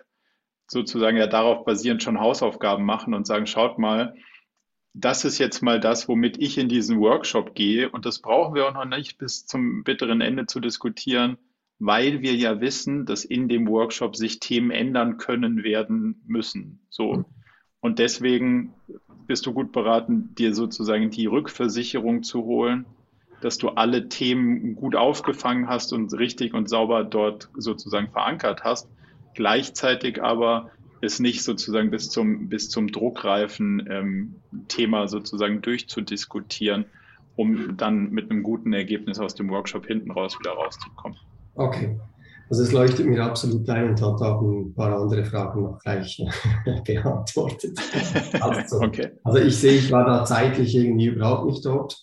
sozusagen 0.66 1.16
ja 1.16 1.26
darauf 1.26 1.64
basierend 1.64 2.02
schon 2.02 2.20
Hausaufgaben 2.20 2.84
machen 2.84 3.14
und 3.14 3.26
sagen, 3.26 3.46
schaut 3.46 3.78
mal, 3.78 4.14
das 4.94 5.24
ist 5.24 5.38
jetzt 5.38 5.60
mal 5.60 5.80
das, 5.80 6.08
womit 6.08 6.40
ich 6.40 6.56
in 6.56 6.68
diesen 6.68 7.00
Workshop 7.00 7.54
gehe. 7.54 7.90
Und 7.90 8.06
das 8.06 8.20
brauchen 8.20 8.54
wir 8.54 8.68
auch 8.68 8.74
noch 8.74 8.84
nicht 8.84 9.18
bis 9.18 9.44
zum 9.44 9.82
bitteren 9.82 10.20
Ende 10.20 10.46
zu 10.46 10.60
diskutieren, 10.60 11.36
weil 11.80 12.22
wir 12.22 12.34
ja 12.34 12.60
wissen, 12.60 13.04
dass 13.04 13.24
in 13.24 13.48
dem 13.48 13.68
Workshop 13.68 14.14
sich 14.14 14.38
Themen 14.38 14.70
ändern 14.70 15.16
können 15.16 15.64
werden 15.64 16.22
müssen. 16.26 16.86
So. 16.90 17.24
Und 17.80 17.98
deswegen 17.98 18.72
bist 19.26 19.46
du 19.46 19.52
gut 19.52 19.72
beraten, 19.72 20.32
dir 20.36 20.54
sozusagen 20.54 21.10
die 21.10 21.26
Rückversicherung 21.26 22.22
zu 22.22 22.44
holen, 22.44 22.86
dass 23.40 23.58
du 23.58 23.70
alle 23.70 24.08
Themen 24.08 24.76
gut 24.76 24.94
aufgefangen 24.94 25.68
hast 25.68 25.92
und 25.92 26.12
richtig 26.14 26.54
und 26.54 26.68
sauber 26.68 27.02
dort 27.02 27.50
sozusagen 27.56 28.10
verankert 28.10 28.62
hast, 28.62 28.88
gleichzeitig 29.34 30.22
aber 30.22 30.70
es 31.04 31.20
nicht 31.20 31.42
sozusagen 31.42 31.90
bis 31.90 32.10
zum, 32.10 32.48
bis 32.48 32.70
zum 32.70 32.88
druckreifen 32.88 33.86
ähm, 33.90 34.34
Thema 34.68 35.08
sozusagen 35.08 35.62
durchzudiskutieren, 35.62 36.86
um 37.36 37.76
dann 37.76 38.10
mit 38.10 38.30
einem 38.30 38.42
guten 38.42 38.72
Ergebnis 38.72 39.18
aus 39.18 39.34
dem 39.34 39.50
Workshop 39.50 39.86
hinten 39.86 40.10
raus 40.10 40.38
wieder 40.38 40.52
rauszukommen. 40.52 41.18
Okay. 41.54 41.98
Also 42.50 42.62
es 42.62 42.72
leuchtet 42.72 43.06
mir 43.06 43.24
absolut 43.24 43.68
ein 43.70 43.90
und 43.90 44.02
hat 44.02 44.20
auch 44.20 44.42
ein 44.42 44.74
paar 44.74 45.00
andere 45.00 45.24
Fragen 45.24 45.62
noch 45.62 45.78
gleich 45.78 46.22
beantwortet. 46.86 47.78
Also, 48.40 48.80
okay. 48.82 49.12
also 49.24 49.38
ich 49.38 49.56
sehe, 49.56 49.78
ich 49.78 49.90
war 49.90 50.04
da 50.04 50.24
zeitlich 50.24 50.74
irgendwie 50.74 51.06
überhaupt 51.06 51.46
nicht 51.46 51.64
dort. 51.64 51.98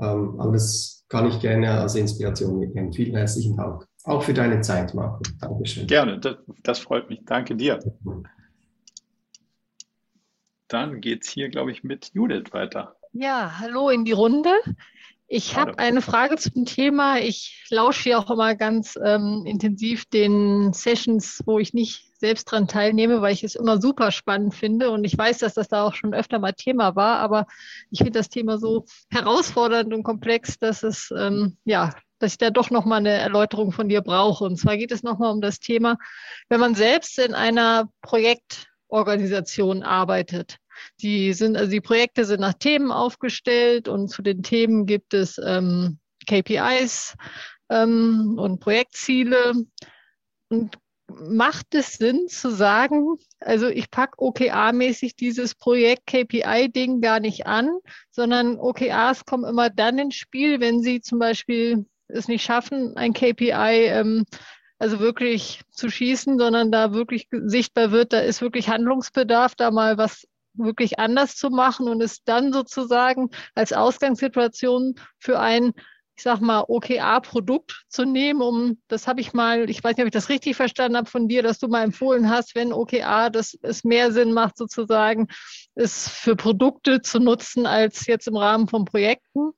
Ähm, 0.00 0.40
aber 0.40 0.52
das 0.52 1.04
kann 1.08 1.28
ich 1.28 1.38
gerne 1.40 1.70
als 1.70 1.94
Inspiration 1.94 2.58
mitnehmen. 2.58 2.92
Vielen 2.92 3.14
herzlichen 3.14 3.56
Dank. 3.56 3.86
Auch 4.04 4.22
für 4.22 4.34
deine 4.34 4.60
Zeit, 4.60 4.94
Marco. 4.94 5.22
Dankeschön. 5.40 5.86
Gerne, 5.86 6.18
das, 6.18 6.36
das 6.62 6.78
freut 6.78 7.08
mich. 7.08 7.20
Danke 7.24 7.54
dir. 7.54 7.78
Dann 10.74 11.00
geht 11.00 11.22
es 11.22 11.28
hier, 11.28 11.50
glaube 11.50 11.70
ich, 11.70 11.84
mit 11.84 12.10
Judith 12.14 12.52
weiter. 12.52 12.96
Ja, 13.12 13.60
hallo 13.60 13.90
in 13.90 14.04
die 14.04 14.10
Runde. 14.10 14.50
Ich 15.28 15.56
habe 15.56 15.78
eine 15.78 16.02
Frage 16.02 16.34
zum 16.34 16.66
Thema. 16.66 17.20
Ich 17.20 17.64
lausche 17.70 18.10
ja 18.10 18.18
auch 18.18 18.28
immer 18.28 18.56
ganz 18.56 18.98
ähm, 19.00 19.44
intensiv 19.46 20.04
den 20.06 20.72
Sessions, 20.72 21.42
wo 21.46 21.60
ich 21.60 21.74
nicht 21.74 22.18
selbst 22.18 22.46
dran 22.46 22.66
teilnehme, 22.66 23.22
weil 23.22 23.32
ich 23.32 23.44
es 23.44 23.54
immer 23.54 23.80
super 23.80 24.10
spannend 24.10 24.52
finde. 24.52 24.90
Und 24.90 25.04
ich 25.04 25.16
weiß, 25.16 25.38
dass 25.38 25.54
das 25.54 25.68
da 25.68 25.84
auch 25.84 25.94
schon 25.94 26.12
öfter 26.12 26.40
mal 26.40 26.54
Thema 26.54 26.96
war, 26.96 27.20
aber 27.20 27.46
ich 27.92 27.98
finde 27.98 28.18
das 28.18 28.28
Thema 28.28 28.58
so 28.58 28.84
herausfordernd 29.12 29.94
und 29.94 30.02
komplex, 30.02 30.58
dass 30.58 30.82
es, 30.82 31.14
ähm, 31.16 31.56
ja, 31.64 31.94
dass 32.18 32.32
ich 32.32 32.38
da 32.38 32.50
doch 32.50 32.70
nochmal 32.70 32.98
eine 32.98 33.10
Erläuterung 33.10 33.70
von 33.70 33.88
dir 33.88 34.00
brauche. 34.00 34.42
Und 34.42 34.56
zwar 34.56 34.76
geht 34.76 34.90
es 34.90 35.04
nochmal 35.04 35.30
um 35.30 35.40
das 35.40 35.60
Thema, 35.60 35.98
wenn 36.48 36.58
man 36.58 36.74
selbst 36.74 37.16
in 37.20 37.32
einer 37.32 37.88
Projektorganisation 38.02 39.84
arbeitet. 39.84 40.58
Die 41.00 41.32
sind, 41.32 41.56
also 41.56 41.70
die 41.70 41.80
Projekte 41.80 42.24
sind 42.24 42.40
nach 42.40 42.54
Themen 42.54 42.92
aufgestellt 42.92 43.88
und 43.88 44.08
zu 44.08 44.22
den 44.22 44.42
Themen 44.42 44.86
gibt 44.86 45.14
es 45.14 45.38
ähm, 45.44 45.98
KPIs 46.26 47.14
ähm, 47.70 48.36
und 48.38 48.60
Projektziele. 48.60 49.54
Und 50.48 50.78
macht 51.08 51.74
es 51.74 51.94
Sinn 51.94 52.28
zu 52.28 52.50
sagen, 52.50 53.16
also 53.40 53.68
ich 53.68 53.90
packe 53.90 54.18
OKR-mäßig 54.18 55.16
dieses 55.16 55.54
Projekt 55.54 56.06
KPI-Ding 56.06 57.00
gar 57.00 57.20
nicht 57.20 57.46
an, 57.46 57.70
sondern 58.10 58.58
OKRs 58.58 59.24
kommen 59.24 59.44
immer 59.44 59.70
dann 59.70 59.98
ins 59.98 60.14
Spiel, 60.14 60.60
wenn 60.60 60.80
sie 60.80 61.00
zum 61.00 61.18
Beispiel 61.18 61.86
es 62.08 62.28
nicht 62.28 62.44
schaffen, 62.44 62.96
ein 62.96 63.12
KPI 63.12 63.86
ähm, 63.86 64.24
also 64.78 64.98
wirklich 64.98 65.62
zu 65.70 65.88
schießen, 65.88 66.38
sondern 66.38 66.72
da 66.72 66.92
wirklich 66.92 67.28
sichtbar 67.30 67.90
wird, 67.90 68.12
da 68.12 68.20
ist 68.20 68.42
wirklich 68.42 68.68
Handlungsbedarf, 68.68 69.54
da 69.54 69.70
mal 69.70 69.98
was 69.98 70.26
wirklich 70.54 70.98
anders 70.98 71.36
zu 71.36 71.50
machen 71.50 71.88
und 71.88 72.00
es 72.02 72.24
dann 72.24 72.52
sozusagen 72.52 73.30
als 73.54 73.72
Ausgangssituation 73.72 74.94
für 75.18 75.38
ein 75.40 75.72
ich 76.16 76.22
sag 76.22 76.40
mal, 76.40 76.64
OKR-Produkt 76.68 77.86
zu 77.88 78.04
nehmen, 78.04 78.40
um, 78.40 78.80
das 78.86 79.08
habe 79.08 79.20
ich 79.20 79.32
mal, 79.32 79.68
ich 79.68 79.82
weiß 79.82 79.96
nicht, 79.96 80.04
ob 80.04 80.06
ich 80.06 80.12
das 80.12 80.28
richtig 80.28 80.56
verstanden 80.56 80.96
habe 80.96 81.10
von 81.10 81.26
dir, 81.26 81.42
dass 81.42 81.58
du 81.58 81.66
mal 81.66 81.82
empfohlen 81.82 82.30
hast, 82.30 82.54
wenn 82.54 82.72
OKR, 82.72 83.30
dass 83.30 83.58
es 83.62 83.82
mehr 83.82 84.12
Sinn 84.12 84.32
macht, 84.32 84.56
sozusagen, 84.56 85.26
es 85.74 86.08
für 86.08 86.36
Produkte 86.36 87.00
zu 87.00 87.18
nutzen, 87.18 87.66
als 87.66 88.06
jetzt 88.06 88.28
im 88.28 88.36
Rahmen 88.36 88.68
von 88.68 88.84
Projekten. 88.84 89.50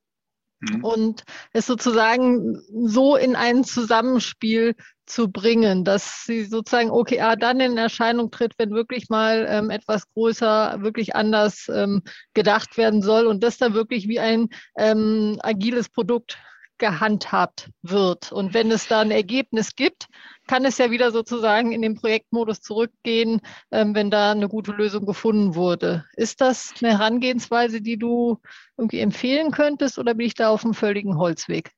Mhm. 0.61 0.85
Und 0.85 1.25
es 1.53 1.67
sozusagen 1.67 2.63
so 2.87 3.17
in 3.17 3.37
ein 3.37 3.65
Zusammenspiel 3.65 4.75
zu 5.07 5.31
bringen, 5.31 5.85
dass 5.85 6.25
sie 6.25 6.45
sozusagen 6.45 6.91
OKR 6.91 7.37
dann 7.37 7.61
in 7.61 7.79
Erscheinung 7.79 8.31
tritt, 8.31 8.55
wenn 8.59 8.71
wirklich 8.71 9.09
mal 9.09 9.47
ähm, 9.49 9.71
etwas 9.71 10.09
größer, 10.13 10.83
wirklich 10.83 11.15
anders 11.15 11.71
ähm, 11.73 12.03
gedacht 12.35 12.77
werden 12.77 13.03
soll 13.03 13.27
und 13.27 13.43
das 13.45 13.59
dann 13.59 13.75
wirklich 13.75 14.09
wie 14.09 14.19
ein 14.19 14.49
ähm, 14.77 15.39
agiles 15.43 15.89
Produkt 15.89 16.39
gehandhabt 16.79 17.71
wird. 17.83 18.33
Und 18.33 18.55
wenn 18.55 18.71
es 18.71 18.89
da 18.89 19.01
ein 19.01 19.11
Ergebnis 19.11 19.75
gibt, 19.75 20.09
kann 20.47 20.65
es 20.65 20.79
ja 20.79 20.91
wieder 20.91 21.11
sozusagen 21.11 21.73
in 21.73 21.83
den 21.83 21.95
Projektmodus 21.95 22.61
zurückgehen, 22.61 23.41
ähm, 23.71 23.95
wenn 23.95 24.11
da 24.11 24.33
eine 24.33 24.49
gute 24.49 24.73
Lösung 24.73 25.07
gefunden 25.07 25.55
wurde. 25.55 26.05
Ist 26.17 26.41
das 26.41 26.75
eine 26.81 26.99
Herangehensweise, 26.99 27.81
die 27.81 27.99
du 27.99 28.41
irgendwie 28.77 29.01
empfehlen 29.01 29.51
könntest 29.51 29.99
oder 29.99 30.15
bin 30.15 30.27
ich 30.27 30.35
da 30.35 30.51
auf 30.51 30.65
einem 30.65 30.75
völligen 30.75 31.19
Holzweg? 31.19 31.73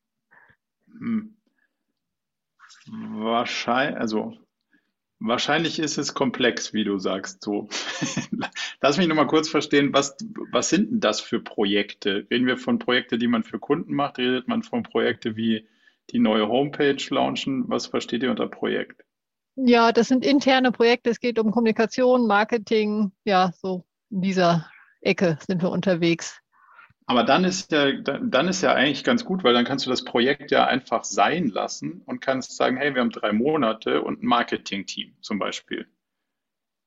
Hm. 0.87 1.37
Wahrscheinlich, 2.87 3.99
also 3.99 4.35
wahrscheinlich 5.21 5.79
ist 5.79 5.99
es 5.99 6.15
komplex, 6.15 6.73
wie 6.73 6.85
du 6.85 6.99
sagst. 6.99 7.43
So, 7.43 7.69
lass 8.81 8.99
mich 8.99 9.09
noch 9.09 9.17
mal 9.17 9.27
kurz 9.27 9.49
verstehen, 9.49 9.93
was, 9.93 10.17
was 10.53 10.71
sind 10.71 10.91
denn 10.91 11.01
das 11.01 11.21
für 11.21 11.41
Projekte? 11.41 12.27
Reden 12.31 12.47
wir 12.47 12.57
von 12.57 12.79
Projekten, 12.79 13.19
die 13.19 13.29
man 13.29 13.45
für 13.45 13.59
Kunden 13.59 13.95
macht? 13.95 14.19
Redet 14.19 14.49
man 14.49 14.63
von 14.63 14.83
Projekten 14.83 15.37
wie 15.37 15.69
die 16.11 16.19
neue 16.19 16.49
Homepage 16.49 17.03
launchen? 17.11 17.65
Was 17.69 17.87
versteht 17.87 18.23
ihr 18.23 18.31
unter 18.31 18.49
Projekt? 18.49 19.05
Ja, 19.57 19.93
das 19.93 20.09
sind 20.09 20.25
interne 20.25 20.71
Projekte. 20.71 21.11
Es 21.11 21.21
geht 21.21 21.39
um 21.39 21.51
Kommunikation, 21.51 22.27
Marketing. 22.27 23.13
Ja, 23.25 23.53
so 23.53 23.85
in 24.11 24.23
dieser 24.23 24.71
Ecke 25.01 25.39
sind 25.47 25.63
wir 25.63 25.71
unterwegs. 25.71 26.41
Aber 27.09 27.25
dann 27.25 27.45
ist 27.45 27.73
ja, 27.73 27.91
dann 27.91 28.49
ist 28.49 28.61
ja 28.61 28.75
eigentlich 28.75 29.03
ganz 29.03 29.25
gut, 29.25 29.43
weil 29.43 29.55
dann 29.55 29.65
kannst 29.65 29.87
du 29.87 29.91
das 29.91 30.05
Projekt 30.05 30.51
ja 30.51 30.67
einfach 30.67 31.05
sein 31.05 31.49
lassen 31.49 32.03
und 32.05 32.21
kannst 32.21 32.55
sagen, 32.55 32.77
hey, 32.77 32.95
wir 32.95 33.01
haben 33.01 33.09
drei 33.09 33.33
Monate 33.33 34.03
und 34.03 34.23
ein 34.23 34.27
Marketing-Team 34.27 35.17
zum 35.23 35.39
Beispiel. 35.39 35.87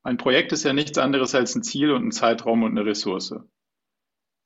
Ein 0.04 0.18
Projekt 0.18 0.52
ist 0.52 0.64
ja 0.64 0.74
nichts 0.74 1.00
anderes 1.00 1.34
als 1.34 1.56
ein 1.56 1.64
Ziel 1.64 1.92
und 1.92 2.06
ein 2.06 2.12
Zeitraum 2.12 2.62
und 2.62 2.78
eine 2.78 2.86
Ressource. 2.86 3.34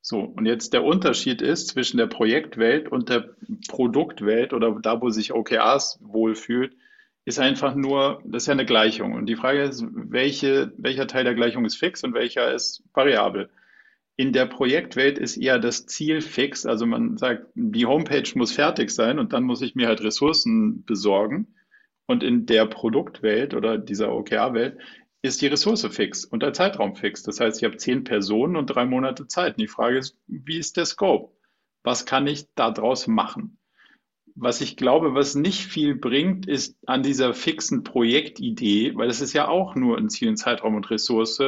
So, 0.02 0.22
und 0.22 0.46
jetzt 0.46 0.72
der 0.72 0.86
Unterschied 0.86 1.42
ist 1.42 1.68
zwischen 1.68 1.98
der 1.98 2.08
Projektwelt 2.08 2.88
und 2.88 3.10
der 3.10 3.36
Produktwelt 3.68 4.54
oder 4.54 4.80
da, 4.82 5.02
wo 5.02 5.10
sich 5.10 5.34
OKRs 5.34 6.00
wohlfühlt, 6.02 6.74
ist 7.26 7.40
einfach 7.40 7.76
nur, 7.76 8.22
das 8.24 8.44
ist 8.44 8.48
ja 8.48 8.54
eine 8.54 8.66
Gleichung. 8.66 9.12
Und 9.12 9.26
die 9.26 9.36
Frage 9.36 9.64
ist, 9.64 9.84
welche, 9.92 10.72
welcher 10.78 11.08
Teil 11.08 11.26
der 11.26 11.36
Gleichung 11.36 11.66
ist 11.66 11.76
fix 11.76 12.02
und 12.06 12.14
welcher 12.14 12.54
ist 12.54 12.82
variabel? 12.94 13.50
In 14.18 14.32
der 14.32 14.46
Projektwelt 14.46 15.18
ist 15.18 15.36
eher 15.36 15.60
das 15.60 15.86
Ziel 15.88 16.22
fix. 16.22 16.66
Also 16.66 16.86
man 16.86 17.18
sagt, 17.18 17.48
die 17.54 17.86
Homepage 17.86 18.30
muss 18.36 18.54
fertig 18.54 18.90
sein 18.92 19.20
und 19.20 19.34
dann 19.34 19.44
muss 19.44 19.62
ich 19.62 19.76
mir 19.76 19.88
halt 19.88 20.02
Ressourcen 20.02 20.86
besorgen. 20.86 21.56
Und 22.08 22.24
in 22.24 22.46
der 22.46 22.66
Produktwelt 22.66 23.54
oder 23.54 23.78
dieser 23.78 24.14
OKR-Welt 24.14 24.78
ist 25.22 25.42
die 25.42 25.48
Ressource 25.48 25.88
fix 25.88 26.24
und 26.24 26.44
der 26.44 26.54
Zeitraum 26.54 26.96
fix. 26.96 27.24
Das 27.24 27.40
heißt, 27.40 27.58
ich 27.58 27.66
habe 27.66 27.78
zehn 27.78 28.04
Personen 28.04 28.56
und 28.56 28.68
drei 28.68 28.86
Monate 28.86 29.28
Zeit. 29.28 29.56
Und 29.56 29.62
die 29.62 29.68
Frage 29.68 29.98
ist, 29.98 30.18
wie 30.28 30.60
ist 30.60 30.78
der 30.78 30.86
Scope? 30.86 31.34
Was 31.84 32.06
kann 32.06 32.28
ich 32.28 32.48
daraus 32.56 33.08
machen? 33.08 33.58
Was 34.36 34.62
ich 34.62 34.78
glaube, 34.78 35.16
was 35.16 35.36
nicht 35.36 35.62
viel 35.66 35.96
bringt, 35.96 36.48
ist 36.48 36.78
an 36.86 37.04
dieser 37.04 37.34
fixen 37.34 37.84
Projektidee, 37.84 38.96
weil 38.96 39.08
das 39.08 39.22
ist 39.22 39.34
ja 39.34 39.48
auch 39.48 39.76
nur 39.76 39.98
ein 39.98 40.10
Ziel, 40.10 40.30
ein 40.30 40.38
Zeitraum 40.38 40.76
und 40.76 40.90
Ressource, 40.92 41.42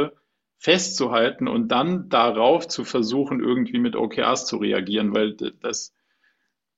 festzuhalten 0.58 1.48
und 1.48 1.70
dann 1.70 2.10
darauf 2.10 2.68
zu 2.68 2.84
versuchen, 2.84 3.40
irgendwie 3.40 3.80
mit 3.80 3.96
OKRs 3.96 4.46
zu 4.48 4.58
reagieren, 4.58 5.14
weil 5.14 5.34
das, 5.34 5.94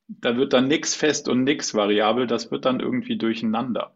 da 0.08 0.36
wird 0.38 0.54
dann 0.54 0.68
nichts 0.68 0.96
fest 0.96 1.30
und 1.30 1.44
nichts 1.44 1.74
variabel, 1.74 2.28
das 2.28 2.52
wird 2.52 2.66
dann 2.66 2.82
irgendwie 2.82 3.18
durcheinander. 3.18 3.96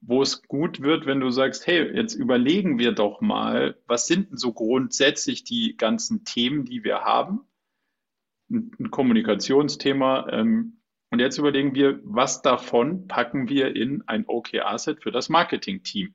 Wo 0.00 0.22
es 0.22 0.42
gut 0.42 0.80
wird, 0.80 1.06
wenn 1.06 1.20
du 1.20 1.30
sagst, 1.30 1.68
hey, 1.68 1.94
jetzt 1.94 2.14
überlegen 2.14 2.80
wir 2.80 2.90
doch 2.90 3.20
mal, 3.20 3.76
was 3.86 4.08
sind 4.08 4.30
denn 4.30 4.36
so 4.36 4.52
grundsätzlich 4.52 5.44
die 5.44 5.76
ganzen 5.76 6.24
Themen, 6.24 6.64
die 6.64 6.82
wir 6.82 7.04
haben? 7.04 7.42
Ein, 8.50 8.90
Kommunikationsthema. 8.90 10.28
Ähm, 10.32 10.78
und 11.10 11.20
jetzt 11.20 11.38
überlegen 11.38 11.76
wir, 11.76 12.00
was 12.02 12.42
davon 12.42 13.06
packen 13.06 13.48
wir 13.48 13.76
in 13.76 14.02
ein 14.08 14.24
OKR-Set 14.26 15.02
für 15.02 15.12
das 15.12 15.28
Marketing-Team? 15.28 16.12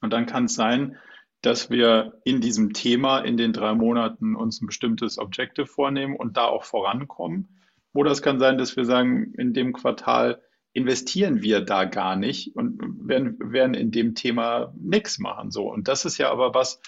Und 0.00 0.12
dann 0.12 0.26
kann 0.26 0.44
es 0.44 0.54
sein, 0.54 0.96
dass 1.44 1.68
wir 1.68 2.20
in 2.24 2.40
diesem 2.40 2.72
Thema 2.72 3.18
in 3.18 3.36
den 3.36 3.52
drei 3.52 3.74
Monaten 3.74 4.34
uns 4.34 4.62
ein 4.62 4.66
bestimmtes 4.66 5.18
Objective 5.18 5.66
vornehmen 5.66 6.16
und 6.16 6.38
da 6.38 6.46
auch 6.46 6.64
vorankommen. 6.64 7.48
Oder 7.92 8.12
es 8.12 8.22
kann 8.22 8.38
sein, 8.38 8.56
dass 8.56 8.76
wir 8.76 8.86
sagen, 8.86 9.34
in 9.34 9.52
dem 9.52 9.74
Quartal 9.74 10.40
investieren 10.72 11.42
wir 11.42 11.60
da 11.60 11.84
gar 11.84 12.16
nicht 12.16 12.56
und 12.56 12.80
werden, 13.06 13.36
werden 13.40 13.74
in 13.74 13.90
dem 13.90 14.14
Thema 14.14 14.72
nichts 14.76 15.18
machen. 15.18 15.50
So. 15.50 15.70
Und 15.70 15.86
das 15.86 16.06
ist 16.06 16.16
ja 16.16 16.30
aber 16.30 16.54
was, 16.54 16.80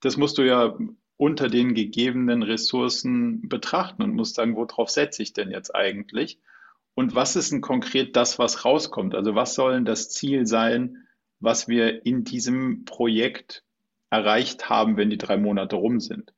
das 0.00 0.16
musst 0.16 0.38
du 0.38 0.42
ja 0.42 0.78
unter 1.16 1.48
den 1.48 1.74
gegebenen 1.74 2.42
Ressourcen 2.44 3.48
betrachten 3.48 4.02
und 4.02 4.14
musst 4.14 4.36
sagen, 4.36 4.54
worauf 4.54 4.90
setze 4.90 5.22
ich 5.22 5.32
denn 5.32 5.50
jetzt 5.50 5.74
eigentlich? 5.74 6.38
Und 6.94 7.16
was 7.16 7.34
ist 7.34 7.50
denn 7.50 7.60
konkret 7.60 8.14
das, 8.14 8.38
was 8.38 8.64
rauskommt? 8.64 9.16
Also 9.16 9.34
was 9.34 9.56
soll 9.56 9.74
denn 9.74 9.84
das 9.84 10.08
Ziel 10.08 10.46
sein, 10.46 11.08
was 11.40 11.66
wir 11.66 12.06
in 12.06 12.22
diesem 12.22 12.84
Projekt 12.84 13.64
erreicht 14.10 14.68
haben, 14.68 14.96
wenn 14.96 15.10
die 15.10 15.18
drei 15.18 15.36
Monate 15.36 15.76
rum 15.76 16.00
sind. 16.00 16.32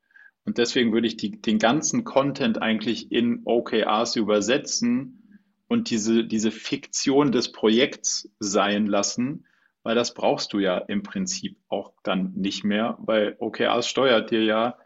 Und 0.44 0.58
deswegen 0.58 0.92
würde 0.92 1.08
ich 1.08 1.16
die, 1.16 1.40
den 1.40 1.58
ganzen 1.58 2.04
Content 2.04 2.62
eigentlich 2.62 3.10
in 3.10 3.42
OKRs 3.44 4.16
übersetzen 4.16 5.40
und 5.68 5.90
diese, 5.90 6.24
diese 6.24 6.52
Fiktion 6.52 7.32
des 7.32 7.50
Projekts 7.50 8.30
sein 8.38 8.86
lassen, 8.86 9.46
weil 9.82 9.94
das 9.94 10.14
brauchst 10.14 10.52
du 10.52 10.58
ja 10.60 10.78
im 10.78 11.02
Prinzip 11.02 11.58
auch 11.68 11.92
dann 12.04 12.32
nicht 12.34 12.64
mehr, 12.64 12.96
weil 13.00 13.36
OKRs 13.38 13.88
steuert 13.88 14.30
dir 14.30 14.44
ja 14.44 14.78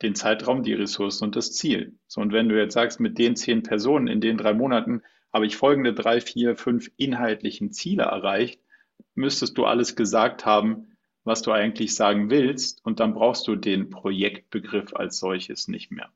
den 0.00 0.14
Zeitraum, 0.14 0.62
die 0.62 0.74
Ressourcen 0.74 1.24
und 1.24 1.36
das 1.36 1.52
Ziel. 1.52 1.98
So, 2.06 2.20
und 2.20 2.32
wenn 2.32 2.48
du 2.48 2.58
jetzt 2.58 2.74
sagst, 2.74 2.98
mit 2.98 3.18
den 3.18 3.36
zehn 3.36 3.62
Personen 3.62 4.08
in 4.08 4.20
den 4.20 4.36
drei 4.36 4.52
Monaten 4.52 5.02
habe 5.32 5.46
ich 5.46 5.56
folgende 5.56 5.94
drei, 5.94 6.20
vier, 6.20 6.56
fünf 6.56 6.90
inhaltlichen 6.96 7.72
Ziele 7.72 8.04
erreicht, 8.04 8.60
müsstest 9.14 9.56
du 9.58 9.64
alles 9.64 9.96
gesagt 9.96 10.44
haben, 10.44 10.91
was 11.24 11.42
du 11.42 11.52
eigentlich 11.52 11.94
sagen 11.94 12.30
willst 12.30 12.84
und 12.84 13.00
dann 13.00 13.14
brauchst 13.14 13.46
du 13.46 13.56
den 13.56 13.90
Projektbegriff 13.90 14.94
als 14.94 15.18
solches 15.18 15.68
nicht 15.68 15.90
mehr. 15.90 16.10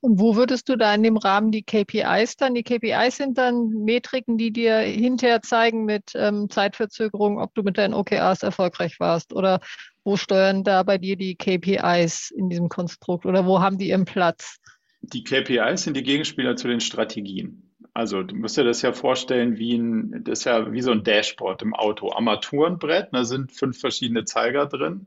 Und 0.00 0.18
wo 0.18 0.36
würdest 0.36 0.68
du 0.68 0.76
da 0.76 0.94
in 0.94 1.02
dem 1.02 1.16
Rahmen 1.16 1.52
die 1.52 1.62
KPIs 1.62 2.36
dann? 2.36 2.54
Die 2.54 2.62
KPIs 2.62 3.16
sind 3.16 3.38
dann 3.38 3.68
Metriken, 3.68 4.36
die 4.38 4.52
dir 4.52 4.78
hinterher 4.78 5.42
zeigen 5.42 5.84
mit 5.84 6.12
ähm, 6.14 6.48
Zeitverzögerung, 6.50 7.38
ob 7.38 7.54
du 7.54 7.62
mit 7.62 7.78
deinen 7.78 7.94
OKRs 7.94 8.42
erfolgreich 8.42 9.00
warst. 9.00 9.32
Oder 9.32 9.60
wo 10.04 10.16
steuern 10.16 10.64
da 10.64 10.82
bei 10.82 10.98
dir 10.98 11.16
die 11.16 11.34
KPIs 11.34 12.30
in 12.30 12.50
diesem 12.50 12.68
Konstrukt? 12.68 13.26
Oder 13.26 13.46
wo 13.46 13.60
haben 13.60 13.78
die 13.78 13.88
ihren 13.88 14.04
Platz? 14.04 14.58
Die 15.00 15.24
KPIs 15.24 15.82
sind 15.82 15.96
die 15.96 16.02
Gegenspieler 16.02 16.56
zu 16.56 16.68
den 16.68 16.80
Strategien. 16.80 17.69
Also 17.92 18.22
du 18.22 18.36
musst 18.36 18.56
dir 18.56 18.64
das 18.64 18.82
ja 18.82 18.92
vorstellen 18.92 19.58
wie 19.58 19.76
ein, 19.76 20.24
das 20.24 20.40
ist 20.40 20.44
ja 20.44 20.72
wie 20.72 20.82
so 20.82 20.92
ein 20.92 21.02
Dashboard 21.02 21.62
im 21.62 21.74
Auto. 21.74 22.12
Armaturenbrett, 22.12 23.08
da 23.12 23.24
sind 23.24 23.52
fünf 23.52 23.80
verschiedene 23.80 24.24
Zeiger 24.24 24.66
drin. 24.66 25.06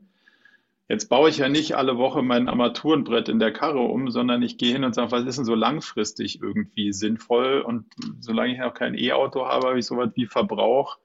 Jetzt 0.86 1.08
baue 1.08 1.30
ich 1.30 1.38
ja 1.38 1.48
nicht 1.48 1.76
alle 1.76 1.96
Woche 1.96 2.22
mein 2.22 2.46
Armaturenbrett 2.46 3.30
in 3.30 3.38
der 3.38 3.52
Karre 3.52 3.80
um, 3.80 4.10
sondern 4.10 4.42
ich 4.42 4.58
gehe 4.58 4.74
hin 4.74 4.84
und 4.84 4.94
sage, 4.94 5.12
was 5.12 5.24
ist 5.24 5.38
denn 5.38 5.46
so 5.46 5.54
langfristig 5.54 6.42
irgendwie 6.42 6.92
sinnvoll? 6.92 7.62
Und 7.62 7.86
solange 8.20 8.52
ich 8.52 8.58
noch 8.58 8.74
kein 8.74 8.94
E-Auto 8.94 9.46
habe, 9.46 9.68
habe 9.68 9.78
ich 9.78 9.86
sowas 9.86 10.10
wie 10.14 10.26
Verbrauch, 10.26 10.98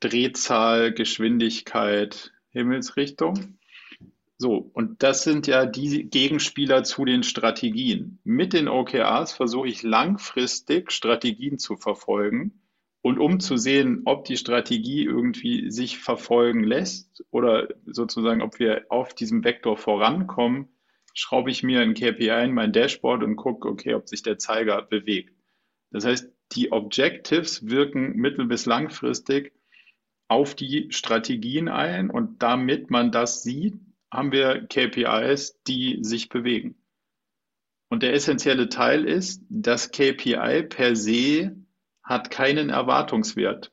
Drehzahl, 0.00 0.92
Geschwindigkeit, 0.92 2.32
Himmelsrichtung. 2.52 3.58
So, 4.38 4.70
und 4.74 5.02
das 5.02 5.24
sind 5.24 5.46
ja 5.46 5.64
die 5.64 6.10
Gegenspieler 6.10 6.84
zu 6.84 7.06
den 7.06 7.22
Strategien. 7.22 8.18
Mit 8.22 8.52
den 8.52 8.68
OKRs 8.68 9.32
versuche 9.32 9.68
ich 9.68 9.82
langfristig 9.82 10.92
Strategien 10.92 11.58
zu 11.58 11.76
verfolgen 11.76 12.60
und 13.00 13.18
um 13.18 13.40
zu 13.40 13.56
sehen, 13.56 14.02
ob 14.04 14.24
die 14.24 14.36
Strategie 14.36 15.04
irgendwie 15.04 15.70
sich 15.70 15.98
verfolgen 15.98 16.64
lässt 16.64 17.24
oder 17.30 17.68
sozusagen, 17.86 18.42
ob 18.42 18.58
wir 18.58 18.84
auf 18.90 19.14
diesem 19.14 19.42
Vektor 19.42 19.78
vorankommen, 19.78 20.68
schraube 21.14 21.50
ich 21.50 21.62
mir 21.62 21.80
ein 21.80 21.94
KPI 21.94 22.44
in 22.44 22.52
mein 22.52 22.72
Dashboard 22.72 23.22
und 23.22 23.36
gucke, 23.36 23.68
okay, 23.68 23.94
ob 23.94 24.06
sich 24.06 24.22
der 24.22 24.36
Zeiger 24.36 24.82
bewegt. 24.82 25.34
Das 25.90 26.04
heißt, 26.04 26.30
die 26.52 26.72
Objectives 26.72 27.70
wirken 27.70 28.16
mittel- 28.16 28.46
bis 28.46 28.66
langfristig 28.66 29.52
auf 30.28 30.54
die 30.54 30.88
Strategien 30.90 31.68
ein 31.68 32.10
und 32.10 32.42
damit 32.42 32.90
man 32.90 33.12
das 33.12 33.42
sieht, 33.42 33.78
haben 34.16 34.32
wir 34.32 34.66
KPIs, 34.66 35.62
die 35.66 35.98
sich 36.02 36.28
bewegen. 36.28 36.76
Und 37.88 38.02
der 38.02 38.14
essentielle 38.14 38.68
Teil 38.68 39.04
ist, 39.04 39.42
dass 39.48 39.90
KPI 39.90 40.64
per 40.64 40.96
se 40.96 41.56
hat 42.02 42.30
keinen 42.30 42.70
Erwartungswert. 42.70 43.72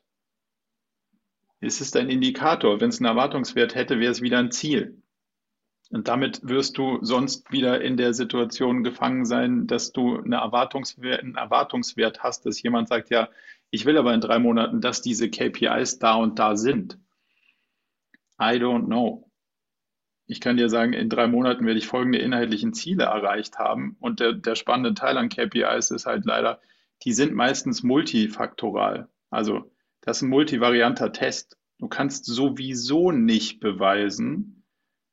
Es 1.60 1.80
ist 1.80 1.96
ein 1.96 2.10
Indikator. 2.10 2.80
Wenn 2.80 2.90
es 2.90 2.98
einen 2.98 3.06
Erwartungswert 3.06 3.74
hätte, 3.74 3.98
wäre 3.98 4.12
es 4.12 4.22
wieder 4.22 4.38
ein 4.38 4.50
Ziel. 4.50 5.02
Und 5.90 6.08
damit 6.08 6.40
wirst 6.42 6.78
du 6.78 6.98
sonst 7.02 7.50
wieder 7.52 7.80
in 7.80 7.96
der 7.96 8.14
Situation 8.14 8.84
gefangen 8.84 9.24
sein, 9.24 9.66
dass 9.66 9.92
du 9.92 10.18
eine 10.18 10.36
Erwartungswert, 10.36 11.20
einen 11.20 11.36
Erwartungswert 11.36 12.22
hast, 12.22 12.46
dass 12.46 12.62
jemand 12.62 12.88
sagt, 12.88 13.10
ja, 13.10 13.28
ich 13.70 13.84
will 13.84 13.96
aber 13.98 14.14
in 14.14 14.20
drei 14.20 14.38
Monaten, 14.38 14.80
dass 14.80 15.02
diese 15.02 15.30
KPIs 15.30 15.98
da 15.98 16.14
und 16.14 16.38
da 16.38 16.56
sind. 16.56 16.98
I 18.40 18.56
don't 18.58 18.86
know. 18.86 19.30
Ich 20.26 20.40
kann 20.40 20.56
dir 20.56 20.68
sagen, 20.68 20.92
in 20.92 21.10
drei 21.10 21.26
Monaten 21.26 21.66
werde 21.66 21.78
ich 21.78 21.86
folgende 21.86 22.18
inhaltlichen 22.18 22.72
Ziele 22.72 23.04
erreicht 23.04 23.58
haben. 23.58 23.96
Und 24.00 24.20
der, 24.20 24.32
der 24.32 24.54
spannende 24.54 24.94
Teil 24.94 25.18
an 25.18 25.28
KPIs 25.28 25.90
ist 25.90 26.06
halt 26.06 26.24
leider, 26.24 26.60
die 27.02 27.12
sind 27.12 27.34
meistens 27.34 27.82
multifaktoral. 27.82 29.08
Also 29.30 29.70
das 30.00 30.18
ist 30.18 30.22
ein 30.22 30.30
multivarianter 30.30 31.12
Test. 31.12 31.58
Du 31.78 31.88
kannst 31.88 32.24
sowieso 32.24 33.10
nicht 33.10 33.60
beweisen, 33.60 34.64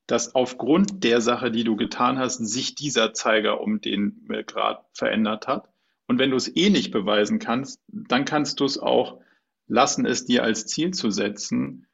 dass 0.08 0.36
aufgrund 0.36 1.04
der 1.04 1.21
Sache, 1.21 1.52
die 1.52 1.63
du 1.63 1.76
getan 1.76 2.19
hast, 2.19 2.38
sich 2.38 2.76
dieser 2.76 3.13
Zeiger 3.13 3.62
um 3.62 3.82
den 3.82 4.28
Grad 4.45 4.86
verändert 4.93 5.47
hat. 5.47 5.69
Und 6.08 6.19
wenn 6.19 6.32
du 6.32 6.36
es 6.36 6.54
eh 6.56 6.69
nicht 6.69 6.91
beweisen 6.91 7.39
kannst, 7.39 7.82
dann 7.88 8.26
kannst 8.26 8.60
du 8.60 8.65
es 8.65 8.78
auch 8.78 9.21
lassen, 9.67 10.06
es 10.06 10.26
dir 10.26 10.43
als 10.43 10.67
Ziel 10.67 10.91
zu 10.91 11.10
setzen, 11.10 11.88